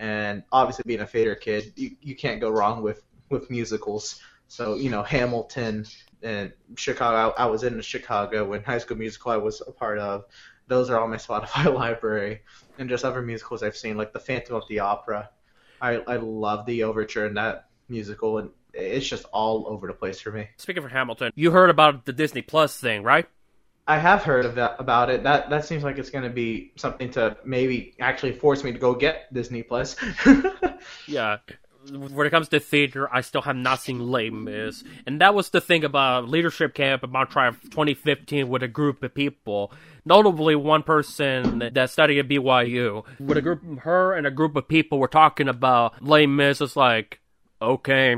and 0.02 0.44
obviously 0.52 0.84
being 0.86 1.02
a 1.02 1.08
Fader 1.08 1.36
kid, 1.36 1.72
you, 1.76 1.92
you 2.02 2.16
can't 2.16 2.42
go 2.42 2.50
wrong 2.50 2.82
with 2.82 3.04
with 3.30 3.50
musicals. 3.50 4.20
So 4.48 4.76
you 4.76 4.90
know 4.90 5.04
Hamilton 5.04 5.86
and 6.24 6.52
Chicago. 6.76 7.34
I, 7.38 7.44
I 7.44 7.46
was 7.46 7.64
in 7.64 7.80
Chicago 7.82 8.46
when 8.50 8.64
High 8.64 8.80
School 8.80 8.98
Musical 8.98 9.32
I 9.32 9.38
was 9.38 9.62
a 9.66 9.72
part 9.72 10.00
of. 10.00 10.26
Those 10.72 10.90
are 10.90 11.00
all 11.00 11.08
my 11.08 11.18
Spotify 11.28 11.72
library, 11.74 12.42
and 12.80 12.90
just 12.90 13.06
other 13.06 13.22
musicals 13.22 13.62
I've 13.62 13.78
seen, 13.78 13.98
like 13.98 14.14
The 14.14 14.20
Phantom 14.20 14.56
of 14.56 14.68
the 14.68 14.80
Opera. 14.80 15.30
I 15.82 15.98
I 16.08 16.16
love 16.16 16.66
the 16.66 16.84
overture 16.84 17.26
in 17.26 17.36
that 17.36 17.68
musical, 17.90 18.38
and 18.38 18.50
it's 18.74 19.08
just 19.08 19.26
all 19.26 19.68
over 19.68 19.88
the 19.88 19.94
place 19.94 20.20
for 20.20 20.32
me. 20.32 20.48
Speaking 20.58 20.82
for 20.82 20.90
Hamilton, 20.90 21.32
you 21.36 21.52
heard 21.52 21.70
about 21.70 22.06
the 22.06 22.14
Disney 22.14 22.42
Plus 22.42 22.80
thing, 22.80 23.04
right? 23.04 23.28
I 23.88 23.98
have 23.98 24.24
heard 24.24 24.46
of 24.46 24.56
that, 24.56 24.76
about 24.80 25.10
it. 25.10 25.24
That 25.24 25.50
that 25.50 25.66
seems 25.66 25.84
like 25.84 25.98
it's 25.98 26.10
going 26.10 26.24
to 26.24 26.30
be 26.30 26.72
something 26.78 27.12
to 27.12 27.36
maybe 27.44 27.96
actually 28.00 28.32
force 28.32 28.64
me 28.64 28.72
to 28.72 28.80
go 28.80 28.96
get 28.96 29.34
Disney 29.34 29.64
Plus. 29.64 29.96
yeah. 31.08 31.38
When 31.90 32.28
it 32.28 32.30
comes 32.30 32.50
to 32.50 32.60
theater, 32.60 33.10
I 33.12 33.22
still 33.22 33.42
have 33.42 33.56
not 33.56 33.80
seen 33.80 34.12
Les 34.12 34.30
Mis, 34.30 34.84
and 35.08 35.20
that 35.22 35.34
was 35.34 35.50
the 35.50 35.60
thing 35.60 35.84
about 35.84 36.30
leadership 36.30 36.76
camp 36.76 37.04
at 37.04 37.10
Mount 37.10 37.32
Triumph 37.32 37.60
2015 37.64 38.48
with 38.50 38.62
a 38.62 38.68
group 38.68 39.02
of 39.02 39.14
people. 39.14 39.72
Notably, 40.06 40.56
one 40.56 40.84
person 40.84 41.72
that 41.74 41.90
studied 41.90 42.20
at 42.20 42.28
BYU, 42.28 43.04
with 43.20 43.38
a 43.38 43.42
group, 43.42 43.80
her 43.80 44.14
and 44.14 44.28
a 44.28 44.32
group 44.32 44.56
of 44.56 44.68
people 44.68 45.00
were 45.00 45.08
talking 45.08 45.48
about 45.48 46.04
Les 46.04 46.28
Mis. 46.28 46.62
It's 46.62 46.76
like, 46.76 47.20
okay, 47.62 48.18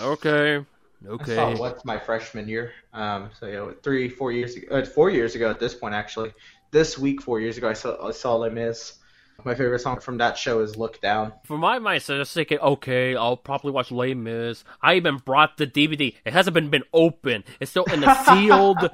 okay, 0.00 0.64
Okay. 1.06 1.32
I 1.36 1.54
saw 1.54 1.60
what's 1.60 1.84
my 1.84 1.98
freshman 1.98 2.48
year. 2.48 2.72
Um, 2.92 3.30
so 3.38 3.46
yeah, 3.46 3.70
three, 3.82 4.08
four 4.08 4.32
years 4.32 4.56
ago, 4.56 4.76
uh, 4.76 4.84
four 4.84 5.10
years 5.10 5.34
ago 5.34 5.50
at 5.50 5.58
this 5.58 5.74
point 5.74 5.94
actually. 5.94 6.32
This 6.70 6.98
week, 6.98 7.20
four 7.20 7.40
years 7.40 7.58
ago, 7.58 7.68
I 7.68 7.74
saw 7.74 8.08
I 8.08 8.12
saw 8.12 8.36
Les 8.36 8.50
Mis. 8.50 8.98
My 9.44 9.54
favorite 9.54 9.80
song 9.80 10.00
from 10.00 10.18
that 10.18 10.38
show 10.38 10.60
is 10.60 10.76
"Look 10.76 11.00
Down." 11.00 11.32
For 11.44 11.58
my 11.58 11.78
mind, 11.78 12.02
so 12.02 12.18
just 12.18 12.34
thinking, 12.34 12.58
okay, 12.58 13.16
I'll 13.16 13.36
probably 13.36 13.72
watch 13.72 13.90
Les 13.90 14.14
Mis. 14.14 14.64
I 14.80 14.94
even 14.94 15.16
brought 15.16 15.56
the 15.56 15.66
DVD. 15.66 16.14
It 16.24 16.32
hasn't 16.32 16.54
been 16.54 16.70
been 16.70 16.84
open. 16.92 17.44
It's 17.60 17.70
still 17.70 17.84
in 17.84 18.00
the 18.00 18.14
sealed. 18.24 18.90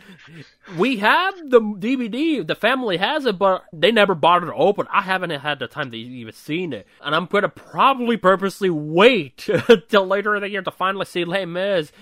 we 0.77 0.99
have 0.99 1.35
the 1.51 1.61
DVD. 1.61 2.47
The 2.47 2.55
family 2.55 2.97
has 2.97 3.27
it, 3.27 3.39
but 3.39 3.65
they 3.73 3.93
never 3.93 4.15
bought 4.15 4.43
it 4.43 4.53
open. 4.55 4.87
I 4.91 5.03
haven't 5.03 5.31
had 5.31 5.59
the 5.59 5.69
time 5.69 5.91
to 5.91 5.99
even 5.99 6.33
seen 6.33 6.73
it, 6.73 6.87
and 7.03 7.15
I'm 7.15 7.27
gonna 7.27 7.49
probably 7.49 8.17
purposely 8.17 8.71
wait 8.71 9.49
till 9.89 10.07
later 10.07 10.35
in 10.35 10.43
the 10.43 10.51
year 10.51 10.63
to 10.63 10.71
finally 10.71 11.05
see 11.05 11.25
Les 11.25 11.45
Mis 11.45 11.93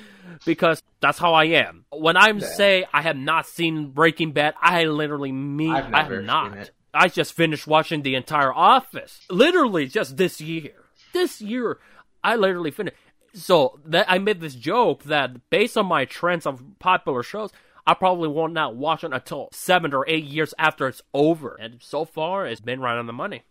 because 0.44 0.82
that's 1.00 1.18
how 1.18 1.34
I 1.34 1.44
am. 1.44 1.84
When 1.90 2.16
I 2.16 2.30
yeah. 2.30 2.46
say 2.46 2.86
I 2.92 3.02
have 3.02 3.16
not 3.16 3.46
seen 3.46 3.90
Breaking 3.90 4.32
Bad, 4.32 4.54
I 4.60 4.84
literally 4.84 5.32
mean 5.32 5.72
I 5.72 6.02
have 6.02 6.22
not. 6.24 6.70
I 6.96 7.08
just 7.08 7.32
finished 7.34 7.66
watching 7.66 8.02
the 8.02 8.14
entire 8.14 8.52
Office. 8.52 9.20
Literally 9.30 9.86
just 9.86 10.16
this 10.16 10.40
year. 10.40 10.72
This 11.12 11.40
year, 11.40 11.78
I 12.24 12.36
literally 12.36 12.70
finished. 12.70 12.96
So 13.34 13.78
that 13.84 14.06
I 14.08 14.18
made 14.18 14.40
this 14.40 14.54
joke 14.54 15.04
that 15.04 15.50
based 15.50 15.76
on 15.76 15.86
my 15.86 16.06
trends 16.06 16.46
of 16.46 16.62
popular 16.78 17.22
shows, 17.22 17.50
I 17.86 17.94
probably 17.94 18.28
not 18.28 18.52
not 18.52 18.76
watch 18.76 19.04
it 19.04 19.12
until 19.12 19.48
seven 19.52 19.94
or 19.94 20.04
eight 20.08 20.24
years 20.24 20.54
after 20.58 20.88
it's 20.88 21.02
over. 21.14 21.56
And 21.60 21.76
so 21.80 22.04
far, 22.04 22.46
it's 22.46 22.60
been 22.60 22.80
right 22.80 22.98
on 22.98 23.06
the 23.06 23.12
money. 23.12 23.42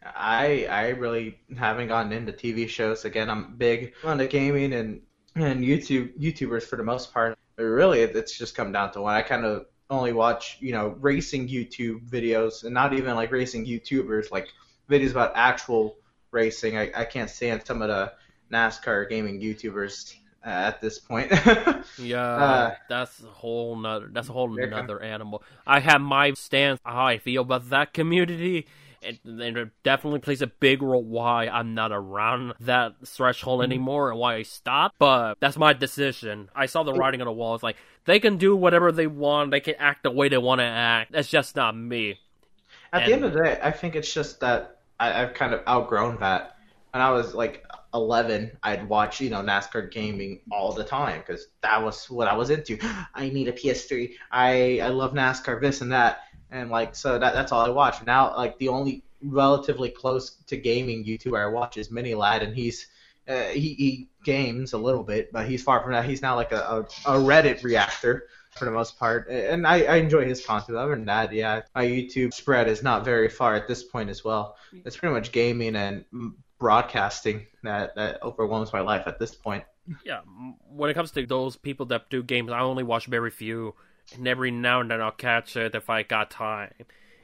I 0.03 0.67
I 0.71 0.89
really 0.91 1.39
haven't 1.57 1.89
gotten 1.89 2.13
into 2.13 2.33
TV 2.33 2.69
shows. 2.69 3.05
Again, 3.05 3.29
I'm 3.31 3.57
big 3.57 3.95
on 4.05 4.19
the 4.19 4.27
gaming 4.27 4.75
and 4.75 5.01
and 5.35 5.65
YouTube 5.65 6.17
YouTubers 6.19 6.63
for 6.63 6.77
the 6.77 6.85
most 6.85 7.13
part. 7.13 7.37
But 7.57 7.65
really, 7.65 8.01
it's 8.01 8.37
just 8.37 8.55
come 8.55 8.73
down 8.73 8.93
to 8.93 9.01
one. 9.01 9.15
I 9.15 9.23
kind 9.23 9.45
of 9.45 9.67
only 9.91 10.13
watch 10.13 10.59
you 10.61 10.73
know 10.73 10.97
racing 11.01 11.49
YouTube 11.49 12.09
videos 12.09 12.65
and 12.65 12.75
not 12.75 12.93
even 12.93 13.15
like 13.15 13.31
racing 13.31 13.67
YouTubers, 13.67 14.31
like 14.31 14.49
videos 14.91 15.11
about 15.11 15.33
actual 15.35 15.97
racing. 16.31 16.77
I, 16.77 16.91
I 16.95 17.05
can't 17.05 17.31
stand 17.31 17.67
some 17.67 17.83
of 17.83 17.89
the 17.89 18.13
NASCAR 18.53 19.09
gaming 19.09 19.41
YouTubers 19.41 20.15
uh, 20.45 20.51
at 20.51 20.81
this 20.81 20.99
point. 20.99 21.31
yeah, 21.99 22.23
uh, 22.23 22.75
that's 22.89 23.23
a 23.23 23.27
whole 23.27 23.77
nother 23.77 24.09
that's 24.13 24.29
a 24.29 24.33
whole 24.33 24.49
nother 24.49 25.03
animal. 25.03 25.43
I 25.67 25.81
have 25.81 26.01
my 26.01 26.33
stance 26.35 26.81
how 26.85 27.07
I 27.07 27.19
feel 27.19 27.43
about 27.43 27.71
that 27.71 27.93
community. 27.93 28.67
And 29.25 29.57
it 29.57 29.69
definitely 29.83 30.21
plays 30.21 30.43
a 30.43 30.47
big 30.47 30.83
role 30.83 31.03
why 31.03 31.49
I'm 31.49 31.75
not 31.75 31.93
around 31.93 32.55
that 32.61 32.95
threshold 33.07 33.61
mm-hmm. 33.61 33.73
anymore 33.73 34.11
and 34.11 34.19
why 34.19 34.37
I 34.37 34.43
stopped. 34.43 34.97
But 34.99 35.35
that's 35.41 35.57
my 35.57 35.73
decision. 35.73 36.49
I 36.55 36.67
saw 36.67 36.83
the 36.83 36.93
writing 36.95 37.21
on 37.21 37.27
the 37.27 37.33
wall. 37.33 37.55
It's 37.55 37.63
like 37.63 37.77
they 38.05 38.21
can 38.21 38.37
do 38.37 38.57
whatever 38.57 38.93
they 38.93 39.07
want. 39.07 39.51
They 39.51 39.61
can 39.61 39.75
act 39.79 40.03
the 40.03 40.11
way 40.11 40.29
they 40.29 40.39
want 40.39 40.61
to 40.61 40.65
act. 40.65 41.13
That's 41.13 41.29
just 41.29 41.57
not 41.57 41.77
me. 41.77 42.19
At 42.93 43.03
and, 43.03 43.11
the 43.11 43.15
end 43.15 43.25
of 43.25 43.33
the 43.33 43.43
day, 43.43 43.59
I 43.63 43.71
think 43.71 43.97
it's 43.97 44.13
just 44.13 44.41
that 44.41 44.79
I, 44.99 45.11
have 45.11 45.35
kind 45.35 45.53
of 45.53 45.63
outgrown 45.67 46.19
that. 46.21 46.57
When 46.93 47.03
I 47.03 47.11
was 47.11 47.35
like 47.35 47.65
11, 47.93 48.53
I'd 48.63 48.89
watch 48.89 49.21
you 49.21 49.31
know 49.31 49.43
NASCAR 49.43 49.91
gaming 49.91 50.41
all 50.51 50.73
the 50.73 50.85
time 50.85 51.21
because 51.21 51.49
that 51.63 51.83
was 51.83 52.09
what 52.09 52.29
I 52.29 52.35
was 52.35 52.51
into. 52.51 52.79
I 53.15 53.29
need 53.29 53.49
a 53.49 53.53
PS3. 53.53 54.13
I 54.31 54.81
I 54.81 54.89
love 54.89 55.13
NASCAR, 55.13 55.61
this 55.61 55.81
and 55.81 55.93
that, 55.93 56.21
and 56.57 56.71
like 56.71 56.95
so 56.95 57.19
that 57.19 57.35
that's 57.35 57.53
all 57.53 57.65
I 57.65 57.69
watch. 57.69 58.05
Now 58.07 58.37
like 58.37 58.59
the 58.59 58.69
only 58.69 59.03
relatively 59.23 59.91
close 59.91 60.31
to 60.47 60.57
gaming 60.57 61.05
YouTuber 61.05 61.41
I 61.41 61.47
watch 61.47 61.77
is 61.77 61.91
Mini 61.91 62.15
Ladd, 62.15 62.43
and 62.43 62.55
he's 62.55 62.87
uh, 63.29 63.49
he, 63.49 63.75
he 63.75 64.09
games 64.25 64.73
a 64.73 64.79
little 64.79 65.03
bit, 65.03 65.33
but 65.33 65.49
he's 65.49 65.63
far 65.63 65.83
from 65.83 65.93
that. 65.93 66.05
He's 66.05 66.23
now 66.23 66.37
like 66.37 66.53
a, 66.53 66.87
a, 67.07 67.15
a 67.17 67.19
Reddit 67.19 67.63
reactor 67.65 68.29
for 68.53 68.65
the 68.65 68.71
most 68.71 68.99
part, 68.99 69.29
and 69.29 69.67
I, 69.67 69.83
I 69.83 69.97
enjoy 69.97 70.25
his 70.27 70.45
content. 70.45 70.79
Other 70.79 70.95
than 70.95 71.07
that, 71.07 71.33
yeah, 71.33 71.63
my 71.75 71.85
YouTube 71.85 72.33
spread 72.33 72.69
is 72.69 72.83
not 72.83 73.05
very 73.05 73.29
far 73.29 73.55
at 73.55 73.69
this 73.69 73.83
point 73.83 74.11
as 74.11 74.25
well. 74.25 74.57
It's 74.85 74.97
pretty 74.97 75.15
much 75.15 75.33
gaming 75.33 75.77
and 75.77 76.05
broadcasting 76.59 77.47
that 77.65 77.95
that 77.97 78.23
overwhelms 78.23 78.73
my 78.73 78.81
life 78.81 79.07
at 79.07 79.19
this 79.19 79.35
point. 79.35 79.65
Yeah, 80.05 80.21
when 80.69 80.91
it 80.91 80.95
comes 80.95 81.11
to 81.13 81.27
those 81.27 81.57
people 81.57 81.87
that 81.87 82.11
do 82.11 82.23
games, 82.23 82.51
I 82.51 82.61
only 82.61 82.83
watch 82.83 83.07
very 83.07 83.31
few, 83.31 83.75
and 84.15 84.29
every 84.29 84.51
now 84.51 84.81
and 84.81 84.91
then 84.91 85.01
I'll 85.01 85.11
catch 85.11 85.57
it 85.57 85.75
if 85.75 85.91
I 85.91 86.03
got 86.03 86.31
time. 86.31 86.73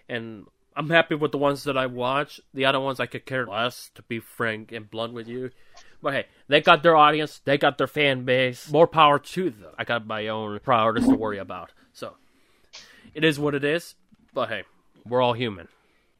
And 0.08 0.46
I'm 0.74 0.90
happy 0.90 1.14
with 1.14 1.32
the 1.32 1.38
ones 1.38 1.64
that 1.64 1.76
I 1.76 1.86
watch. 1.86 2.40
The 2.54 2.64
other 2.64 2.80
ones 2.80 3.00
I 3.00 3.06
could 3.06 3.26
care 3.26 3.46
less, 3.46 3.90
to 3.94 4.02
be 4.02 4.18
frank 4.18 4.72
and 4.72 4.90
blunt 4.90 5.12
with 5.12 5.28
you. 5.28 5.50
But 6.02 6.14
hey, 6.14 6.26
they 6.48 6.60
got 6.60 6.82
their 6.82 6.96
audience, 6.96 7.40
they 7.44 7.58
got 7.58 7.78
their 7.78 7.86
fan 7.86 8.24
base. 8.24 8.70
More 8.70 8.88
power 8.88 9.18
to 9.18 9.50
them. 9.50 9.70
I 9.78 9.84
got 9.84 10.06
my 10.06 10.28
own 10.28 10.58
priorities 10.60 11.06
to 11.08 11.14
worry 11.14 11.38
about. 11.38 11.70
So, 11.92 12.14
it 13.14 13.24
is 13.24 13.38
what 13.38 13.54
it 13.54 13.64
is. 13.64 13.94
But 14.34 14.48
hey, 14.48 14.64
we're 15.06 15.22
all 15.22 15.34
human. 15.34 15.68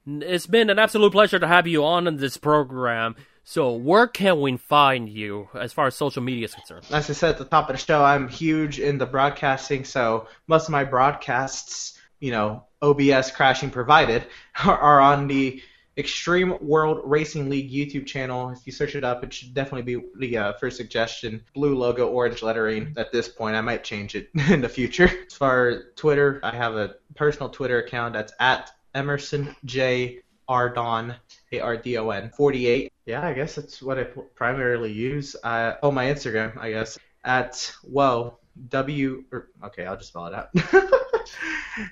It's 0.07 0.47
been 0.47 0.71
an 0.71 0.79
absolute 0.79 1.13
pleasure 1.13 1.39
to 1.39 1.47
have 1.47 1.67
you 1.67 1.85
on 1.85 2.07
in 2.07 2.17
this 2.17 2.37
program. 2.37 3.17
So, 3.45 3.73
where 3.73 4.07
can 4.07 4.41
we 4.41 4.57
find 4.57 5.09
you 5.09 5.49
as 5.55 5.73
far 5.73 5.89
as 5.89 5.97
social 5.97 6.23
media 6.23 6.45
is 6.45 6.55
concerned? 6.55 6.87
As 6.91 7.11
I 7.11 7.13
said 7.13 7.31
at 7.31 7.39
the 7.39 7.45
top 7.45 7.69
of 7.69 7.77
the 7.77 7.83
show, 7.83 8.05
I'm 8.05 8.29
huge 8.29 8.79
into 8.79 9.05
broadcasting, 9.05 9.85
so 9.85 10.29
most 10.47 10.69
of 10.69 10.71
my 10.71 10.85
broadcasts, 10.85 11.99
you 12.21 12.31
know, 12.31 12.65
OBS 12.83 13.33
crashing 13.33 13.71
provided, 13.71 14.25
are, 14.65 14.79
are 14.79 15.01
on 15.01 15.27
the 15.27 15.61
Extreme 15.99 16.57
World 16.63 17.03
Racing 17.05 17.51
League 17.51 17.71
YouTube 17.71 18.07
channel. 18.07 18.51
If 18.51 18.67
you 18.67 18.73
search 18.73 18.95
it 18.95 19.05
up, 19.05 19.23
it 19.25 19.33
should 19.33 19.53
definitely 19.53 19.95
be 19.97 20.07
the 20.19 20.39
uh, 20.39 20.53
first 20.55 20.79
suggestion. 20.79 21.43
Blue 21.53 21.77
logo, 21.77 22.09
orange 22.09 22.43
lettering. 22.43 22.95
At 22.97 23.13
this 23.13 23.29
point, 23.29 23.57
I 23.57 23.61
might 23.61 23.85
change 23.85 24.15
it 24.15 24.31
in 24.49 24.63
the 24.63 24.69
future. 24.69 25.11
As 25.27 25.35
far 25.35 25.69
as 25.69 25.83
Twitter, 25.97 26.41
I 26.43 26.55
have 26.55 26.77
a 26.77 26.95
personal 27.15 27.51
Twitter 27.51 27.79
account 27.79 28.15
that's 28.15 28.33
at 28.41 28.71
Emerson 28.95 29.55
J 29.65 30.21
Ardon, 30.49 31.15
A 31.53 31.61
R 31.61 31.77
D 31.77 31.99
O 31.99 32.11
N 32.11 32.31
48. 32.37 32.93
Yeah, 33.07 33.27
I 33.27 33.33
guess 33.33 33.55
that's 33.55 33.83
what 33.83 33.99
I 33.99 34.05
primarily 34.05 34.93
use. 34.93 35.35
Uh, 35.43 35.75
oh, 35.83 35.91
my 35.91 36.07
Instagram, 36.07 36.57
I 36.59 36.71
guess 36.71 36.99
at 37.25 37.73
whoa 37.83 38.39
W. 38.69 39.25
Or, 39.33 39.49
okay, 39.65 39.87
I'll 39.87 39.97
just 39.97 40.09
spell 40.09 40.27
it 40.27 40.35
out. 40.35 40.51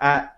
at 0.00 0.36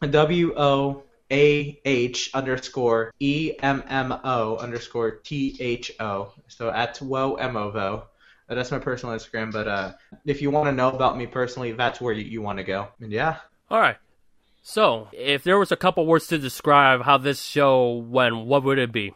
W 0.00 0.54
O 0.56 1.02
a 1.30 1.80
H 1.84 2.30
underscore 2.34 3.12
E 3.20 3.52
M 3.62 3.82
M 3.88 4.12
O 4.24 4.56
underscore 4.56 5.12
T 5.12 5.56
H 5.60 5.92
O. 6.00 6.32
So 6.48 6.70
at 6.70 7.00
Wo 7.00 7.36
Emovo. 7.36 8.04
Uh, 8.48 8.54
that's 8.54 8.70
my 8.70 8.78
personal 8.78 9.16
Instagram. 9.16 9.52
But 9.52 9.68
uh, 9.68 9.92
if 10.26 10.42
you 10.42 10.50
want 10.50 10.68
to 10.68 10.72
know 10.72 10.90
about 10.90 11.16
me 11.16 11.26
personally, 11.26 11.72
that's 11.72 12.00
where 12.00 12.12
you, 12.12 12.24
you 12.24 12.42
want 12.42 12.58
to 12.58 12.64
go. 12.64 12.88
And 13.00 13.12
yeah. 13.12 13.36
All 13.70 13.80
right. 13.80 13.96
So, 14.62 15.08
if 15.12 15.42
there 15.42 15.58
was 15.58 15.72
a 15.72 15.76
couple 15.76 16.06
words 16.06 16.26
to 16.28 16.38
describe 16.38 17.02
how 17.02 17.16
this 17.18 17.42
show 17.42 17.94
went, 17.94 18.44
what 18.44 18.62
would 18.64 18.78
it 18.78 18.92
be? 18.92 19.14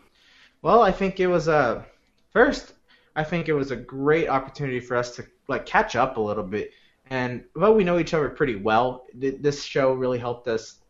Well, 0.62 0.82
I 0.82 0.90
think 0.90 1.20
it 1.20 1.26
was 1.26 1.48
a 1.48 1.84
first. 2.30 2.72
I 3.14 3.24
think 3.24 3.48
it 3.48 3.52
was 3.52 3.70
a 3.70 3.76
great 3.76 4.28
opportunity 4.28 4.80
for 4.80 4.96
us 4.96 5.14
to 5.16 5.26
like 5.46 5.66
catch 5.66 5.96
up 5.96 6.16
a 6.16 6.20
little 6.20 6.44
bit. 6.44 6.70
And 7.10 7.44
well, 7.54 7.74
we 7.74 7.84
know 7.84 7.98
each 7.98 8.14
other 8.14 8.30
pretty 8.30 8.56
well. 8.56 9.06
This 9.14 9.62
show 9.62 9.92
really 9.92 10.18
helped 10.18 10.48
us 10.48 10.80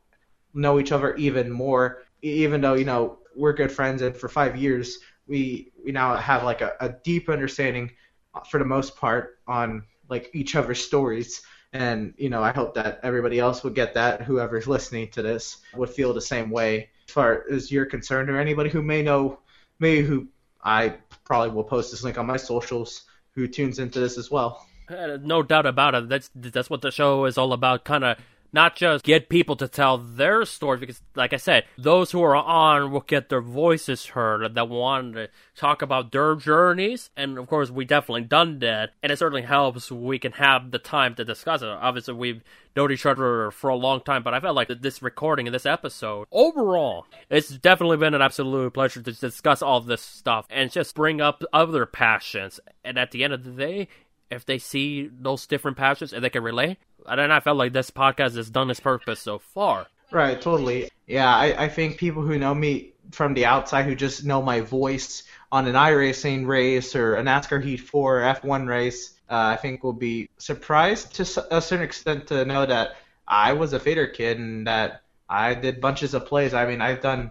know 0.55 0.79
each 0.79 0.93
other 0.93 1.17
even 1.17 1.51
more, 1.51 2.05
even 2.23 2.61
though 2.61 2.75
you 2.75 2.85
know 2.85 3.19
we're 3.35 3.53
good 3.53 3.73
friends, 3.73 4.03
and 4.03 4.17
for 4.17 4.29
five 4.29 4.57
years 4.57 4.99
we 5.27 5.73
we 5.85 5.91
now 5.93 6.17
have 6.17 6.45
like 6.45 6.61
a, 6.61 6.75
a 6.81 6.91
deep 7.05 7.29
understanding, 7.29 7.91
uh, 8.35 8.41
for 8.41 8.59
the 8.59 8.65
most 8.65 8.97
part, 8.97 9.39
on 9.49 9.83
like 10.09 10.31
each 10.33 10.55
other's 10.55 10.85
stories. 10.85 11.43
And 11.75 12.15
you 12.17 12.31
know, 12.31 12.43
I 12.43 12.53
hope 12.53 12.75
that 12.75 13.01
everybody 13.03 13.41
else 13.41 13.65
would 13.65 13.75
get 13.75 13.95
that. 13.95 14.23
Whoever's 14.23 14.69
listening 14.69 15.09
to 15.11 15.23
this 15.23 15.59
would 15.75 15.91
feel 15.91 16.15
the 16.15 16.21
same 16.21 16.51
way, 16.51 16.89
as 17.09 17.13
far 17.13 17.45
as 17.51 17.71
you're 17.71 17.85
concerned, 17.85 18.31
or 18.31 18.39
anybody 18.39 18.71
who 18.71 18.81
may 18.81 19.03
know, 19.03 19.41
me, 19.81 20.01
who 20.01 20.29
I 20.63 20.95
probably 21.25 21.51
will 21.51 21.65
post 21.65 21.91
this 21.91 22.05
link 22.05 22.17
on 22.17 22.27
my 22.27 22.37
socials, 22.37 23.03
who 23.33 23.49
tunes 23.49 23.81
into 23.81 23.99
this 23.99 24.17
as 24.17 24.31
well. 24.31 24.65
Uh, 24.89 25.19
no 25.21 25.43
doubt 25.43 25.67
about 25.67 25.97
it. 25.97 26.09
That's 26.09 26.31
that's 26.35 26.71
what 26.71 26.81
the 26.81 26.93
show 26.93 27.25
is 27.25 27.37
all 27.37 27.53
about. 27.53 27.85
Kind 27.85 28.05
of 28.05 28.19
not 28.55 28.77
just 28.77 29.05
get 29.05 29.29
people 29.29 29.57
to 29.57 29.69
tell 29.69 29.99
their 29.99 30.45
stories, 30.45 30.81
because, 30.81 31.03
like 31.15 31.33
I 31.33 31.39
said, 31.39 31.65
those 31.77 32.13
who 32.13 32.23
are 32.23 32.37
on 32.37 32.93
will 32.93 33.01
get 33.01 33.29
their 33.29 33.43
voices 33.43 34.07
heard 34.07 34.55
that 34.55 34.69
want 34.69 35.15
to 35.15 35.29
talk 35.57 35.83
about 35.83 36.13
their 36.13 36.37
journeys. 36.37 37.11
And 37.17 37.37
of 37.37 37.49
course, 37.49 37.71
we 37.71 37.85
definitely 37.85 38.23
done 38.23 38.61
that, 38.61 38.93
and 39.03 39.13
it 39.13 39.19
certainly 39.19 39.43
helps 39.43 39.91
we 39.91 40.19
can 40.19 40.33
have 40.33 40.71
the 40.71 40.79
time 40.79 41.15
to 41.17 41.25
discuss 41.25 41.61
it. 41.61 41.69
Obviously, 41.69 42.15
we've 42.15 42.43
known 42.77 42.91
each 42.91 43.07
other 43.07 43.51
for 43.51 43.71
a 43.71 43.77
long 43.77 44.01
time, 44.01 44.23
but 44.23 44.35
I 44.35 44.41
felt 44.41 44.57
like 44.57 44.69
this 44.69 45.03
recording 45.03 45.47
and 45.47 45.55
this 45.55 45.67
episode, 45.67 46.27
overall, 46.33 47.07
it's 47.31 47.51
definitely 47.51 47.99
been 47.99 48.15
an 48.15 48.23
absolute 48.23 48.75
pleasure 48.75 49.03
to 49.03 49.13
discuss 49.13 49.63
all 49.63 49.81
this 49.81 50.03
stuff 50.03 50.47
and 50.51 50.73
just 50.73 50.95
bring 50.95 51.21
up 51.21 51.45
other 51.53 51.87
passions. 51.87 52.59
And 52.85 52.99
at 52.99 53.13
the 53.13 53.23
end 53.23 53.33
of 53.33 53.45
the 53.45 53.53
day, 53.53 53.89
if 54.31 54.45
they 54.47 54.59
see 54.59 55.11
those 55.13 55.47
different 55.47 55.77
passions 55.77 56.13
and 56.13 56.25
they 56.25 56.31
can 56.31 56.43
relate, 56.43 56.79
and 57.07 57.33
I 57.33 57.41
felt 57.41 57.57
like 57.57 57.73
this 57.73 57.91
podcast 57.91 58.37
has 58.37 58.51
done 58.51 58.71
its 58.71 58.81
purpose 58.81 59.21
so 59.21 59.39
far. 59.39 59.87
Right, 60.11 60.41
totally. 60.41 60.91
Yeah, 61.07 61.35
I, 61.35 61.65
I 61.65 61.69
think 61.69 61.99
people 61.99 62.23
who 62.23 62.39
know 62.39 62.55
me 62.55 62.93
from 63.11 63.35
the 63.35 63.47
outside 63.47 63.85
who 63.85 63.95
just 63.95 64.25
know 64.25 64.41
my 64.43 64.61
voice 64.61 65.25
on 65.53 65.67
an 65.67 65.75
iRacing 65.75 66.47
race 66.47 66.97
or 66.97 67.17
a 67.17 67.23
NASCAR 67.23 67.63
Heat 67.63 67.79
4 67.79 68.21
F1 68.21 68.69
race, 68.69 69.15
uh, 69.29 69.35
I 69.35 69.57
think 69.57 69.83
will 69.83 69.93
be 69.93 70.29
surprised 70.39 71.15
to 71.17 71.23
a 71.51 71.61
certain 71.61 71.85
extent 71.85 72.29
to 72.29 72.45
know 72.45 72.67
that 72.67 72.97
I 73.27 73.53
was 73.53 73.73
a 73.73 73.81
fader 73.81 74.07
kid 74.07 74.39
and 74.39 74.67
that 74.67 75.03
I 75.29 75.55
did 75.55 75.81
bunches 75.81 76.15
of 76.15 76.27
plays. 76.27 76.55
I 76.55 76.67
mean, 76.67 76.81
I've 76.81 77.01
done 77.01 77.31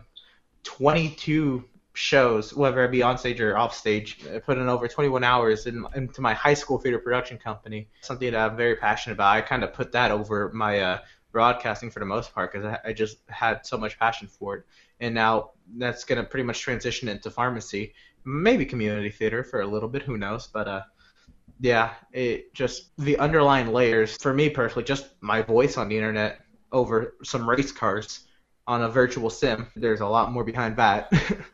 22 0.64 1.64
shows, 1.94 2.54
whether 2.54 2.84
it 2.84 2.92
be 2.92 3.04
on 3.04 3.18
stage 3.18 3.40
or 3.40 3.58
off 3.58 3.76
stage. 3.76 4.20
I 4.34 4.40
put 4.40 4.58
in 4.58 4.68
over 4.68 4.88
21 4.88 5.24
hours 5.24 5.68
in, 5.68 5.86
into 5.96 6.22
my 6.22 6.34
high 6.34 6.56
school 6.56 6.80
theater 6.80 7.00
production 7.00 7.38
company, 7.38 7.88
something 8.02 8.32
that 8.32 8.52
I'm 8.52 8.58
very 8.58 8.76
passionate 8.76 9.14
about. 9.14 9.36
I 9.36 9.42
kind 9.42 9.64
of 9.64 9.74
put 9.74 9.92
that 9.92 10.12
over 10.12 10.52
my 10.54 10.80
uh, 10.80 11.00
broadcasting 11.32 11.92
for 11.92 12.00
the 12.00 12.06
most 12.06 12.34
part 12.34 12.52
because 12.52 12.66
I, 12.66 12.90
I 12.90 12.94
just 12.94 13.18
had 13.28 13.66
so 13.66 13.78
much 13.78 14.00
passion 14.00 14.28
for 14.28 14.58
it. 14.58 14.66
And 15.00 15.14
now 15.14 15.52
that's 15.78 16.04
going 16.04 16.18
to 16.18 16.24
pretty 16.24 16.46
much 16.46 16.62
transition 16.62 17.10
into 17.10 17.30
pharmacy, 17.30 17.94
maybe 18.26 18.66
community 18.66 19.10
theater 19.10 19.44
for 19.44 19.62
a 19.62 19.68
little 19.68 19.90
bit, 19.90 20.02
who 20.02 20.18
knows. 20.18 20.48
But 20.48 20.68
uh, 20.68 20.82
yeah, 21.60 21.94
it 22.12 22.54
just 22.54 22.90
the 22.98 23.18
underlying 23.18 23.72
layers 23.72 24.18
for 24.18 24.34
me 24.34 24.50
personally, 24.50 24.84
just 24.84 25.10
my 25.22 25.42
voice 25.42 25.78
on 25.78 25.90
the 25.90 25.96
internet 25.96 26.42
over 26.72 27.16
some 27.24 27.48
race 27.48 27.72
cars 27.72 28.22
on 28.66 28.82
a 28.82 28.90
virtual 28.90 29.30
sim. 29.30 29.68
There's 29.76 30.02
a 30.02 30.08
lot 30.08 30.32
more 30.32 30.44
behind 30.44 30.78
that. 30.78 31.12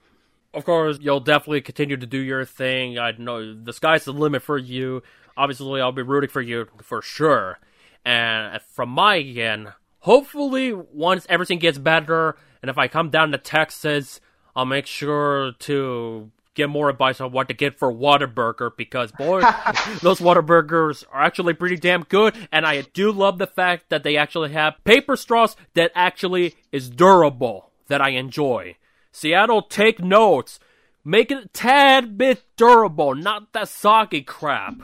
of 0.53 0.65
course, 0.65 0.97
you'll 1.01 1.19
definitely 1.19 1.61
continue 1.61 1.97
to 1.97 2.05
do 2.05 2.17
your 2.17 2.45
thing. 2.45 2.97
I 2.97 3.11
know 3.11 3.53
the 3.53 3.73
sky's 3.73 4.05
the 4.05 4.13
limit 4.13 4.41
for 4.41 4.57
you. 4.57 5.03
Obviously, 5.37 5.81
I'll 5.81 5.91
be 5.91 6.01
rooting 6.01 6.29
for 6.29 6.41
you 6.41 6.67
for 6.81 7.01
sure. 7.01 7.59
And 8.05 8.59
from 8.61 8.89
my 8.89 9.19
end, 9.19 9.73
hopefully, 9.99 10.73
once 10.73 11.25
everything 11.29 11.59
gets 11.59 11.77
better, 11.77 12.35
and 12.61 12.69
if 12.69 12.77
I 12.77 12.87
come 12.87 13.09
down 13.09 13.31
to 13.31 13.37
Texas, 13.37 14.19
I'll 14.55 14.65
make 14.65 14.87
sure 14.87 15.53
to 15.59 16.31
get 16.55 16.69
more 16.69 16.89
advice 16.89 17.21
on 17.21 17.31
what 17.31 17.47
to 17.47 17.53
get 17.53 17.79
for 17.79 17.93
Whataburger 17.93 18.71
because 18.75 19.11
boy, 19.13 19.39
those 20.01 20.19
Whataburgers 20.19 21.05
are 21.11 21.23
actually 21.23 21.53
pretty 21.53 21.77
damn 21.77 22.03
good, 22.03 22.35
and 22.51 22.65
I 22.65 22.81
do 22.81 23.11
love 23.11 23.37
the 23.37 23.47
fact 23.47 23.89
that 23.89 24.03
they 24.03 24.17
actually 24.17 24.51
have 24.51 24.75
paper 24.83 25.15
straws 25.15 25.55
that 25.75 25.91
actually 25.95 26.55
is 26.71 26.89
durable 26.89 27.71
that 27.87 28.01
I 28.01 28.09
enjoy. 28.09 28.75
Seattle, 29.11 29.61
take 29.61 29.99
notes. 29.99 30.59
Make 31.03 31.31
it 31.31 31.45
a 31.45 31.47
tad 31.47 32.17
bit 32.17 32.43
durable, 32.57 33.15
not 33.15 33.53
that 33.53 33.69
soggy 33.69 34.21
crap. 34.21 34.75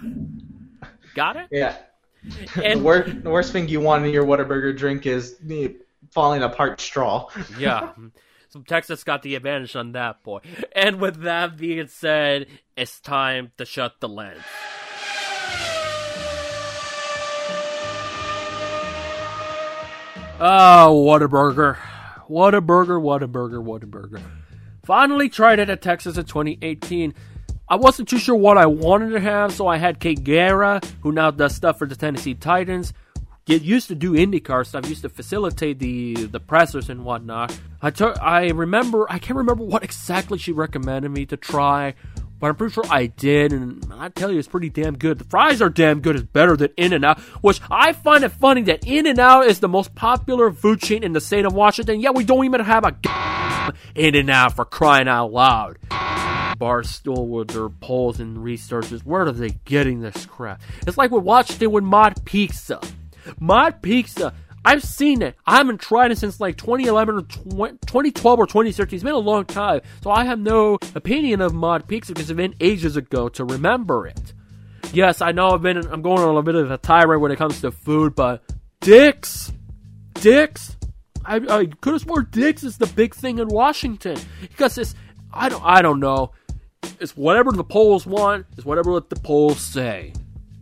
Got 1.14 1.35
it? 1.35 1.47
Yeah. 1.52 1.76
And 2.64 2.80
the, 2.80 2.84
worst, 2.84 3.23
the 3.23 3.30
worst 3.30 3.52
thing 3.52 3.68
you 3.68 3.80
want 3.80 4.06
in 4.06 4.11
your 4.11 4.26
Whataburger 4.26 4.76
drink 4.76 5.06
is 5.06 5.38
the 5.38 5.77
falling 6.11 6.41
apart 6.41 6.81
straw. 6.81 7.30
yeah. 7.60 7.91
So 8.49 8.61
Texas 8.61 9.03
got 9.03 9.22
the 9.22 9.35
advantage 9.35 9.76
on 9.76 9.91
that 9.91 10.23
boy. 10.23 10.39
And 10.72 10.99
with 10.99 11.22
that 11.22 11.57
being 11.57 11.88
said, 11.88 12.47
it's 12.76 12.99
time 12.99 13.52
to 13.57 13.65
shut 13.65 13.99
the 13.99 14.10
lens. 14.10 14.41
Oh, 20.39 21.06
Whataburger. 21.07 21.77
Whataburger, 22.30 23.02
what 23.02 23.23
a 23.23 23.27
burger, 23.27 23.61
what 23.61 23.84
a 23.84 23.88
burger. 23.88 24.22
Finally 24.84 25.30
tried 25.30 25.60
it 25.60 25.69
at 25.69 25.81
Texas 25.81 26.18
in 26.18 26.26
2018. 26.26 27.14
I 27.68 27.76
wasn't 27.76 28.07
too 28.07 28.19
sure 28.19 28.35
what 28.35 28.57
I 28.57 28.68
wanted 28.68 29.10
to 29.11 29.19
have, 29.19 29.52
so 29.52 29.68
I 29.68 29.77
had 29.77 29.99
Kate 29.99 30.23
Guerra, 30.23 30.81
who 31.02 31.11
now 31.11 31.31
does 31.31 31.56
stuff 31.56 31.80
for 31.80 31.88
the 31.88 31.95
Tennessee 31.95 32.35
Titans. 32.35 32.93
Get 33.45 33.61
used 33.61 33.88
to 33.89 33.95
do 33.95 34.14
IndyCar 34.14 34.65
stuff. 34.65 34.89
Used 34.89 35.03
to 35.03 35.10
facilitate 35.10 35.77
the 35.77 36.26
the 36.26 36.39
pressers 36.39 36.89
and 36.89 37.06
whatnot. 37.06 37.56
I 37.80 37.91
took. 37.91 38.19
I 38.19 38.49
remember. 38.49 39.06
I 39.07 39.19
can't 39.19 39.38
remember 39.38 39.64
what 39.64 39.84
exactly 39.84 40.39
she 40.39 40.52
recommended 40.52 41.10
me 41.10 41.27
to 41.27 41.38
try, 41.38 41.93
but 42.39 42.47
I'm 42.47 42.55
pretty 42.55 42.73
sure 42.73 42.83
I 42.89 43.07
did, 43.07 43.53
and 43.53 43.85
I 43.93 44.09
tell 44.09 44.31
you, 44.31 44.39
it's 44.39 44.47
pretty 44.47 44.69
damn 44.69 44.97
good. 44.97 45.19
The 45.19 45.23
fries 45.25 45.61
are 45.61 45.69
damn 45.69 46.01
good. 46.01 46.15
It's 46.15 46.25
better 46.25 46.57
than 46.57 46.69
In 46.77 46.93
and 46.93 47.05
Out, 47.05 47.19
which 47.41 47.61
I 47.71 47.93
find 47.93 48.23
it 48.23 48.29
funny 48.29 48.61
that 48.63 48.85
In 48.85 49.07
and 49.07 49.19
Out 49.19 49.47
is 49.47 49.59
the 49.59 49.69
most 49.69 49.95
popular 49.95 50.51
food 50.51 50.81
chain 50.81 51.03
in 51.03 51.13
the 51.13 51.21
state 51.21 51.45
of 51.45 51.53
Washington. 51.53 52.01
Yet 52.01 52.15
we 52.15 52.23
don't 52.23 52.45
even 52.45 52.61
have 52.61 52.83
a 52.83 52.95
In 53.95 54.15
and 54.15 54.29
Out 54.29 54.55
for 54.55 54.65
crying 54.65 55.07
out 55.07 55.31
loud. 55.31 55.77
Barstool 55.89 57.27
with 57.27 57.49
their 57.49 57.69
polls 57.69 58.19
and 58.19 58.43
researches. 58.43 59.05
Where 59.05 59.23
are 59.23 59.31
they 59.31 59.49
getting 59.65 60.01
this 60.01 60.25
crap? 60.25 60.61
It's 60.87 60.97
like 60.97 61.11
we 61.11 61.19
watched 61.19 61.61
it 61.61 61.67
with 61.67 61.83
Mod 61.83 62.23
Pizza. 62.25 62.79
Mod 63.39 63.81
Pizza. 63.81 64.33
I've 64.65 64.83
seen 64.83 65.21
it. 65.21 65.35
I 65.45 65.57
haven't 65.57 65.79
tried 65.79 66.11
it 66.11 66.17
since 66.17 66.39
like 66.39 66.57
2011 66.57 67.15
or 67.15 67.21
2012 67.21 68.39
or 68.39 68.47
2013. 68.47 68.97
It's 68.97 69.03
been 69.03 69.13
a 69.13 69.17
long 69.17 69.45
time. 69.45 69.81
So 70.01 70.09
I 70.09 70.25
have 70.25 70.39
no 70.39 70.79
opinion 70.95 71.39
of 71.41 71.53
Mod 71.53 71.87
Pizza 71.87 72.13
because 72.13 72.31
it's 72.31 72.35
been 72.35 72.55
ages 72.59 72.97
ago 72.97 73.29
to 73.29 73.45
remember 73.45 74.07
it. 74.07 74.33
Yes, 74.91 75.21
I 75.21 75.33
know 75.33 75.51
I've 75.51 75.61
been 75.61 75.77
I'm 75.77 76.01
going 76.01 76.19
on 76.19 76.35
a 76.35 76.41
bit 76.41 76.55
of 76.55 76.71
a 76.71 76.79
tirade 76.79 77.21
when 77.21 77.31
it 77.31 77.37
comes 77.37 77.61
to 77.61 77.71
food, 77.71 78.15
but 78.15 78.41
Dick's, 78.79 79.53
Dick's, 80.13 80.75
I, 81.23 81.35
I 81.35 81.65
could 81.65 81.93
have 81.93 82.01
sworn 82.01 82.27
Dick's 82.31 82.63
is 82.63 82.77
the 82.77 82.87
big 82.87 83.13
thing 83.13 83.37
in 83.37 83.47
Washington 83.47 84.17
because 84.41 84.79
it's 84.79 84.95
I 85.31 85.49
don't 85.49 85.63
I 85.63 85.83
don't 85.83 85.99
know. 85.99 86.31
It's 86.99 87.15
whatever 87.15 87.51
the 87.51 87.63
polls 87.63 88.07
want. 88.07 88.47
It's 88.57 88.65
whatever 88.65 88.99
the 88.99 89.15
polls 89.17 89.59
say. 89.59 90.13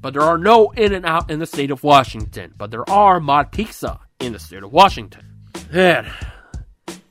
But 0.04 0.14
there 0.14 0.22
are 0.22 0.38
no 0.38 0.70
In 0.72 0.94
and 0.94 1.06
Out 1.06 1.32
in 1.32 1.40
the 1.40 1.46
state 1.46 1.72
of 1.72 1.82
Washington. 1.82 2.54
But 2.58 2.72
there 2.72 2.88
are 2.90 3.22
Mod 3.22 3.54
Pizza 3.54 4.02
in 4.20 4.34
the 4.34 4.40
state 4.40 4.62
of 4.62 4.74
Washington. 4.74 5.26
Man, 5.72 6.12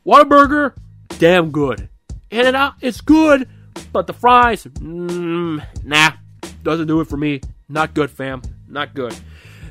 Whataburger, 0.06 0.74
damn 1.18 1.50
good. 1.50 1.88
In 2.30 2.46
and 2.46 2.54
Out, 2.54 2.74
it's 2.82 3.00
good, 3.00 3.48
but 3.94 4.06
the 4.06 4.12
fries, 4.12 4.64
mm, 4.64 5.66
nah, 5.82 6.12
doesn't 6.62 6.86
do 6.86 7.00
it 7.00 7.08
for 7.08 7.16
me. 7.16 7.40
Not 7.66 7.94
good, 7.94 8.10
fam. 8.10 8.42
Not 8.68 8.94
good 8.94 9.14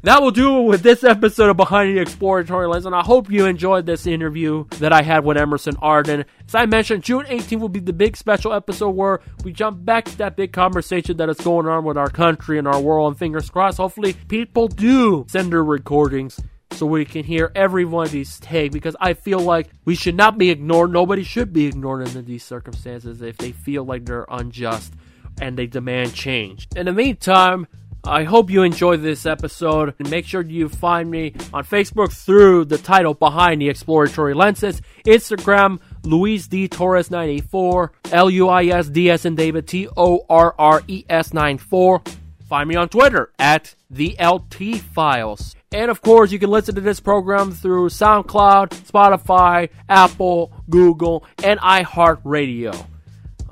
that 0.03 0.21
will 0.21 0.31
do 0.31 0.59
it 0.59 0.63
with 0.63 0.81
this 0.81 1.03
episode 1.03 1.49
of 1.49 1.57
Behind 1.57 1.95
the 1.95 2.01
Exploratory 2.01 2.67
Lens, 2.67 2.85
and 2.85 2.95
I 2.95 3.01
hope 3.01 3.29
you 3.29 3.45
enjoyed 3.45 3.85
this 3.85 4.07
interview 4.07 4.65
that 4.79 4.91
I 4.91 5.03
had 5.03 5.23
with 5.23 5.37
Emerson 5.37 5.75
Ardon. 5.81 6.25
As 6.47 6.55
I 6.55 6.65
mentioned, 6.65 7.03
June 7.03 7.25
18th 7.25 7.59
will 7.59 7.69
be 7.69 7.79
the 7.79 7.93
big 7.93 8.17
special 8.17 8.53
episode 8.53 8.91
where 8.91 9.21
we 9.43 9.53
jump 9.53 9.85
back 9.85 10.05
to 10.05 10.17
that 10.17 10.35
big 10.35 10.53
conversation 10.53 11.17
that 11.17 11.29
is 11.29 11.37
going 11.37 11.67
on 11.67 11.83
with 11.83 11.97
our 11.97 12.09
country 12.09 12.57
and 12.57 12.67
our 12.67 12.81
world, 12.81 13.11
and 13.11 13.19
fingers 13.19 13.49
crossed, 13.49 13.77
hopefully 13.77 14.13
people 14.27 14.67
do 14.67 15.25
send 15.29 15.51
their 15.51 15.63
recordings 15.63 16.39
so 16.71 16.85
we 16.85 17.05
can 17.05 17.23
hear 17.23 17.51
everybody's 17.53 18.39
take 18.39 18.71
because 18.71 18.95
I 18.99 19.13
feel 19.13 19.39
like 19.39 19.69
we 19.85 19.93
should 19.93 20.15
not 20.15 20.37
be 20.37 20.49
ignored. 20.49 20.91
Nobody 20.91 21.23
should 21.23 21.53
be 21.53 21.65
ignored 21.67 22.07
in 22.07 22.25
these 22.25 22.43
circumstances 22.43 23.21
if 23.21 23.37
they 23.37 23.51
feel 23.51 23.83
like 23.83 24.05
they're 24.05 24.25
unjust 24.29 24.93
and 25.39 25.57
they 25.57 25.67
demand 25.67 26.13
change. 26.13 26.67
In 26.75 26.85
the 26.85 26.93
meantime, 26.93 27.67
I 28.03 28.23
hope 28.23 28.49
you 28.49 28.63
enjoyed 28.63 29.03
this 29.03 29.27
episode 29.27 29.93
and 29.99 30.09
make 30.09 30.25
sure 30.25 30.41
you 30.41 30.69
find 30.69 31.09
me 31.09 31.33
on 31.53 31.63
Facebook 31.63 32.11
through 32.11 32.65
the 32.65 32.79
title 32.79 33.13
Behind 33.13 33.61
the 33.61 33.69
Exploratory 33.69 34.33
Lenses, 34.33 34.81
Instagram 35.05 35.79
Luis 36.03 36.47
D 36.47 36.67
Torres 36.67 37.11
94, 37.11 37.91
L 38.11 38.29
U 38.29 38.49
I 38.49 38.65
S 38.65 38.89
D 38.89 39.11
S 39.11 39.25
and 39.25 39.37
David 39.37 39.67
T 39.67 39.87
O 39.95 40.25
R 40.27 40.55
R 40.57 40.81
E 40.87 41.05
S 41.09 41.31
94. 41.31 42.01
Find 42.49 42.67
me 42.67 42.75
on 42.75 42.89
Twitter 42.89 43.31
at 43.37 43.75
the 43.91 44.17
LT 44.19 44.81
Files. 44.81 45.55
And 45.71 45.91
of 45.91 46.01
course, 46.01 46.31
you 46.31 46.39
can 46.39 46.49
listen 46.49 46.75
to 46.75 46.81
this 46.81 46.99
program 46.99 47.51
through 47.51 47.89
SoundCloud, 47.89 48.69
Spotify, 48.69 49.69
Apple, 49.87 50.51
Google, 50.69 51.23
and 51.43 51.59
iHeartRadio. 51.59 52.87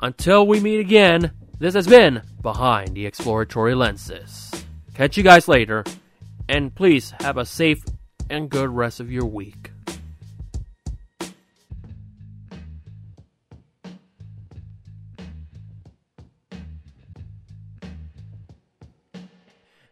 Until 0.02 0.48
we 0.48 0.60
meet 0.60 0.80
again, 0.80 1.32
this 1.60 1.76
has 1.76 1.88
been 1.88 2.24
Behind 2.42 2.96
the 2.96 3.06
Exploratory 3.06 3.76
Lenses. 3.76 4.52
Catch 4.94 5.18
you 5.18 5.24
guys 5.24 5.48
later, 5.48 5.84
and 6.48 6.74
please 6.74 7.14
have 7.20 7.38
a 7.38 7.46
safe 7.46 7.84
and 8.30 8.50
good 8.50 8.70
rest 8.70 9.00
of 9.00 9.12
your 9.12 9.26
week. 9.26 9.72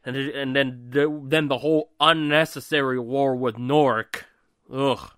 and 0.08 0.16
and 0.16 0.56
then 0.56 0.88
the, 0.90 1.22
then 1.26 1.50
the 1.50 1.58
whole 1.58 1.92
unnecessary 2.00 2.98
war 2.98 3.36
with 3.36 3.58
Nork. 3.58 4.26
Ugh. 4.74 5.12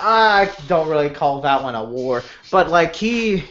I 0.00 0.50
don't 0.66 0.88
really 0.88 1.10
call 1.10 1.42
that 1.42 1.62
one 1.62 1.74
a 1.74 1.84
war, 1.84 2.24
but 2.50 2.70
like 2.70 2.96
he, 2.96 3.44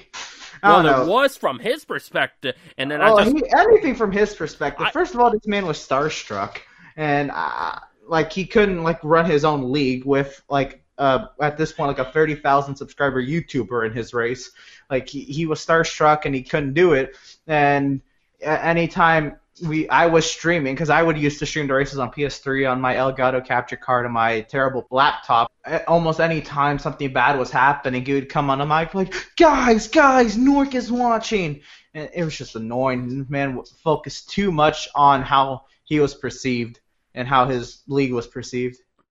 Well, 0.64 0.84
know. 0.84 1.04
it 1.04 1.08
was 1.08 1.38
from 1.38 1.60
his 1.60 1.86
perspective, 1.86 2.56
and 2.78 2.92
then 2.92 3.02
Oh, 3.02 3.18
I 3.18 3.24
just 3.24 3.36
he, 3.36 3.44
anything 3.58 3.96
from 3.96 4.12
his 4.12 4.36
perspective. 4.36 4.88
I- 4.88 4.92
First 4.92 5.14
of 5.14 5.20
all, 5.20 5.32
this 5.32 5.48
man 5.48 5.66
was 5.66 5.78
starstruck, 5.78 6.58
and 6.96 7.32
uh, 7.34 7.80
like 8.08 8.32
he 8.32 8.46
couldn't 8.46 8.84
like 8.84 9.04
run 9.04 9.26
his 9.26 9.44
own 9.46 9.72
league 9.72 10.06
with 10.06 10.42
like 10.50 10.84
uh, 10.98 11.28
at 11.42 11.58
this 11.58 11.72
point 11.72 11.88
like 11.98 12.06
a 12.08 12.12
thirty 12.12 12.36
thousand 12.36 12.76
subscriber 12.76 13.24
YouTuber 13.24 13.86
in 13.88 13.94
his 13.94 14.14
race. 14.14 14.52
Like 14.90 15.08
he, 15.08 15.22
he 15.22 15.46
was 15.46 15.66
starstruck 15.66 16.26
and 16.26 16.36
he 16.36 16.44
couldn't 16.44 16.74
do 16.74 16.94
it. 16.94 17.16
And 17.48 18.02
anytime 18.42 19.38
we 19.64 19.88
I 19.90 20.08
was 20.08 20.30
streaming 20.30 20.74
because 20.74 20.90
I 20.90 21.04
would 21.04 21.18
used 21.18 21.40
to 21.40 21.46
stream 21.46 21.68
the 21.68 21.74
races 21.74 22.00
on 22.00 22.12
PS3 22.12 22.72
on 22.72 22.82
my 22.82 22.96
Elgato 22.96 23.46
capture 23.46 23.76
card 23.76 24.06
on 24.06 24.12
my 24.12 24.42
terrible 24.42 24.88
laptop. 24.92 25.52
Almost 25.88 26.20
any 26.20 26.42
time 26.42 26.80
something 26.80 27.12
bad 27.12 27.38
was 27.38 27.52
happening, 27.52 28.06
he 28.06 28.14
would 28.14 28.30
come 28.30 28.50
on 28.50 28.60
the 28.60 28.66
mic 28.66 28.94
like, 28.94 29.14
"Guys, 29.38 29.88
guys, 29.88 30.38
Nork 30.38 30.74
is 30.74 30.92
watching." 30.92 31.62
And 31.94 32.10
it 32.14 32.24
was 32.24 32.38
just 32.38 32.56
annoying. 32.56 33.26
Man 33.30 33.62
focused 33.84 34.30
too 34.30 34.52
much 34.52 34.88
on 34.96 35.22
how 35.22 35.66
he 35.84 36.00
was 36.00 36.16
perceived 36.16 36.80
and 37.14 37.28
how 37.28 37.46
his 37.46 37.84
league 37.88 38.14
was 38.14 38.28
perceived. 38.28 38.78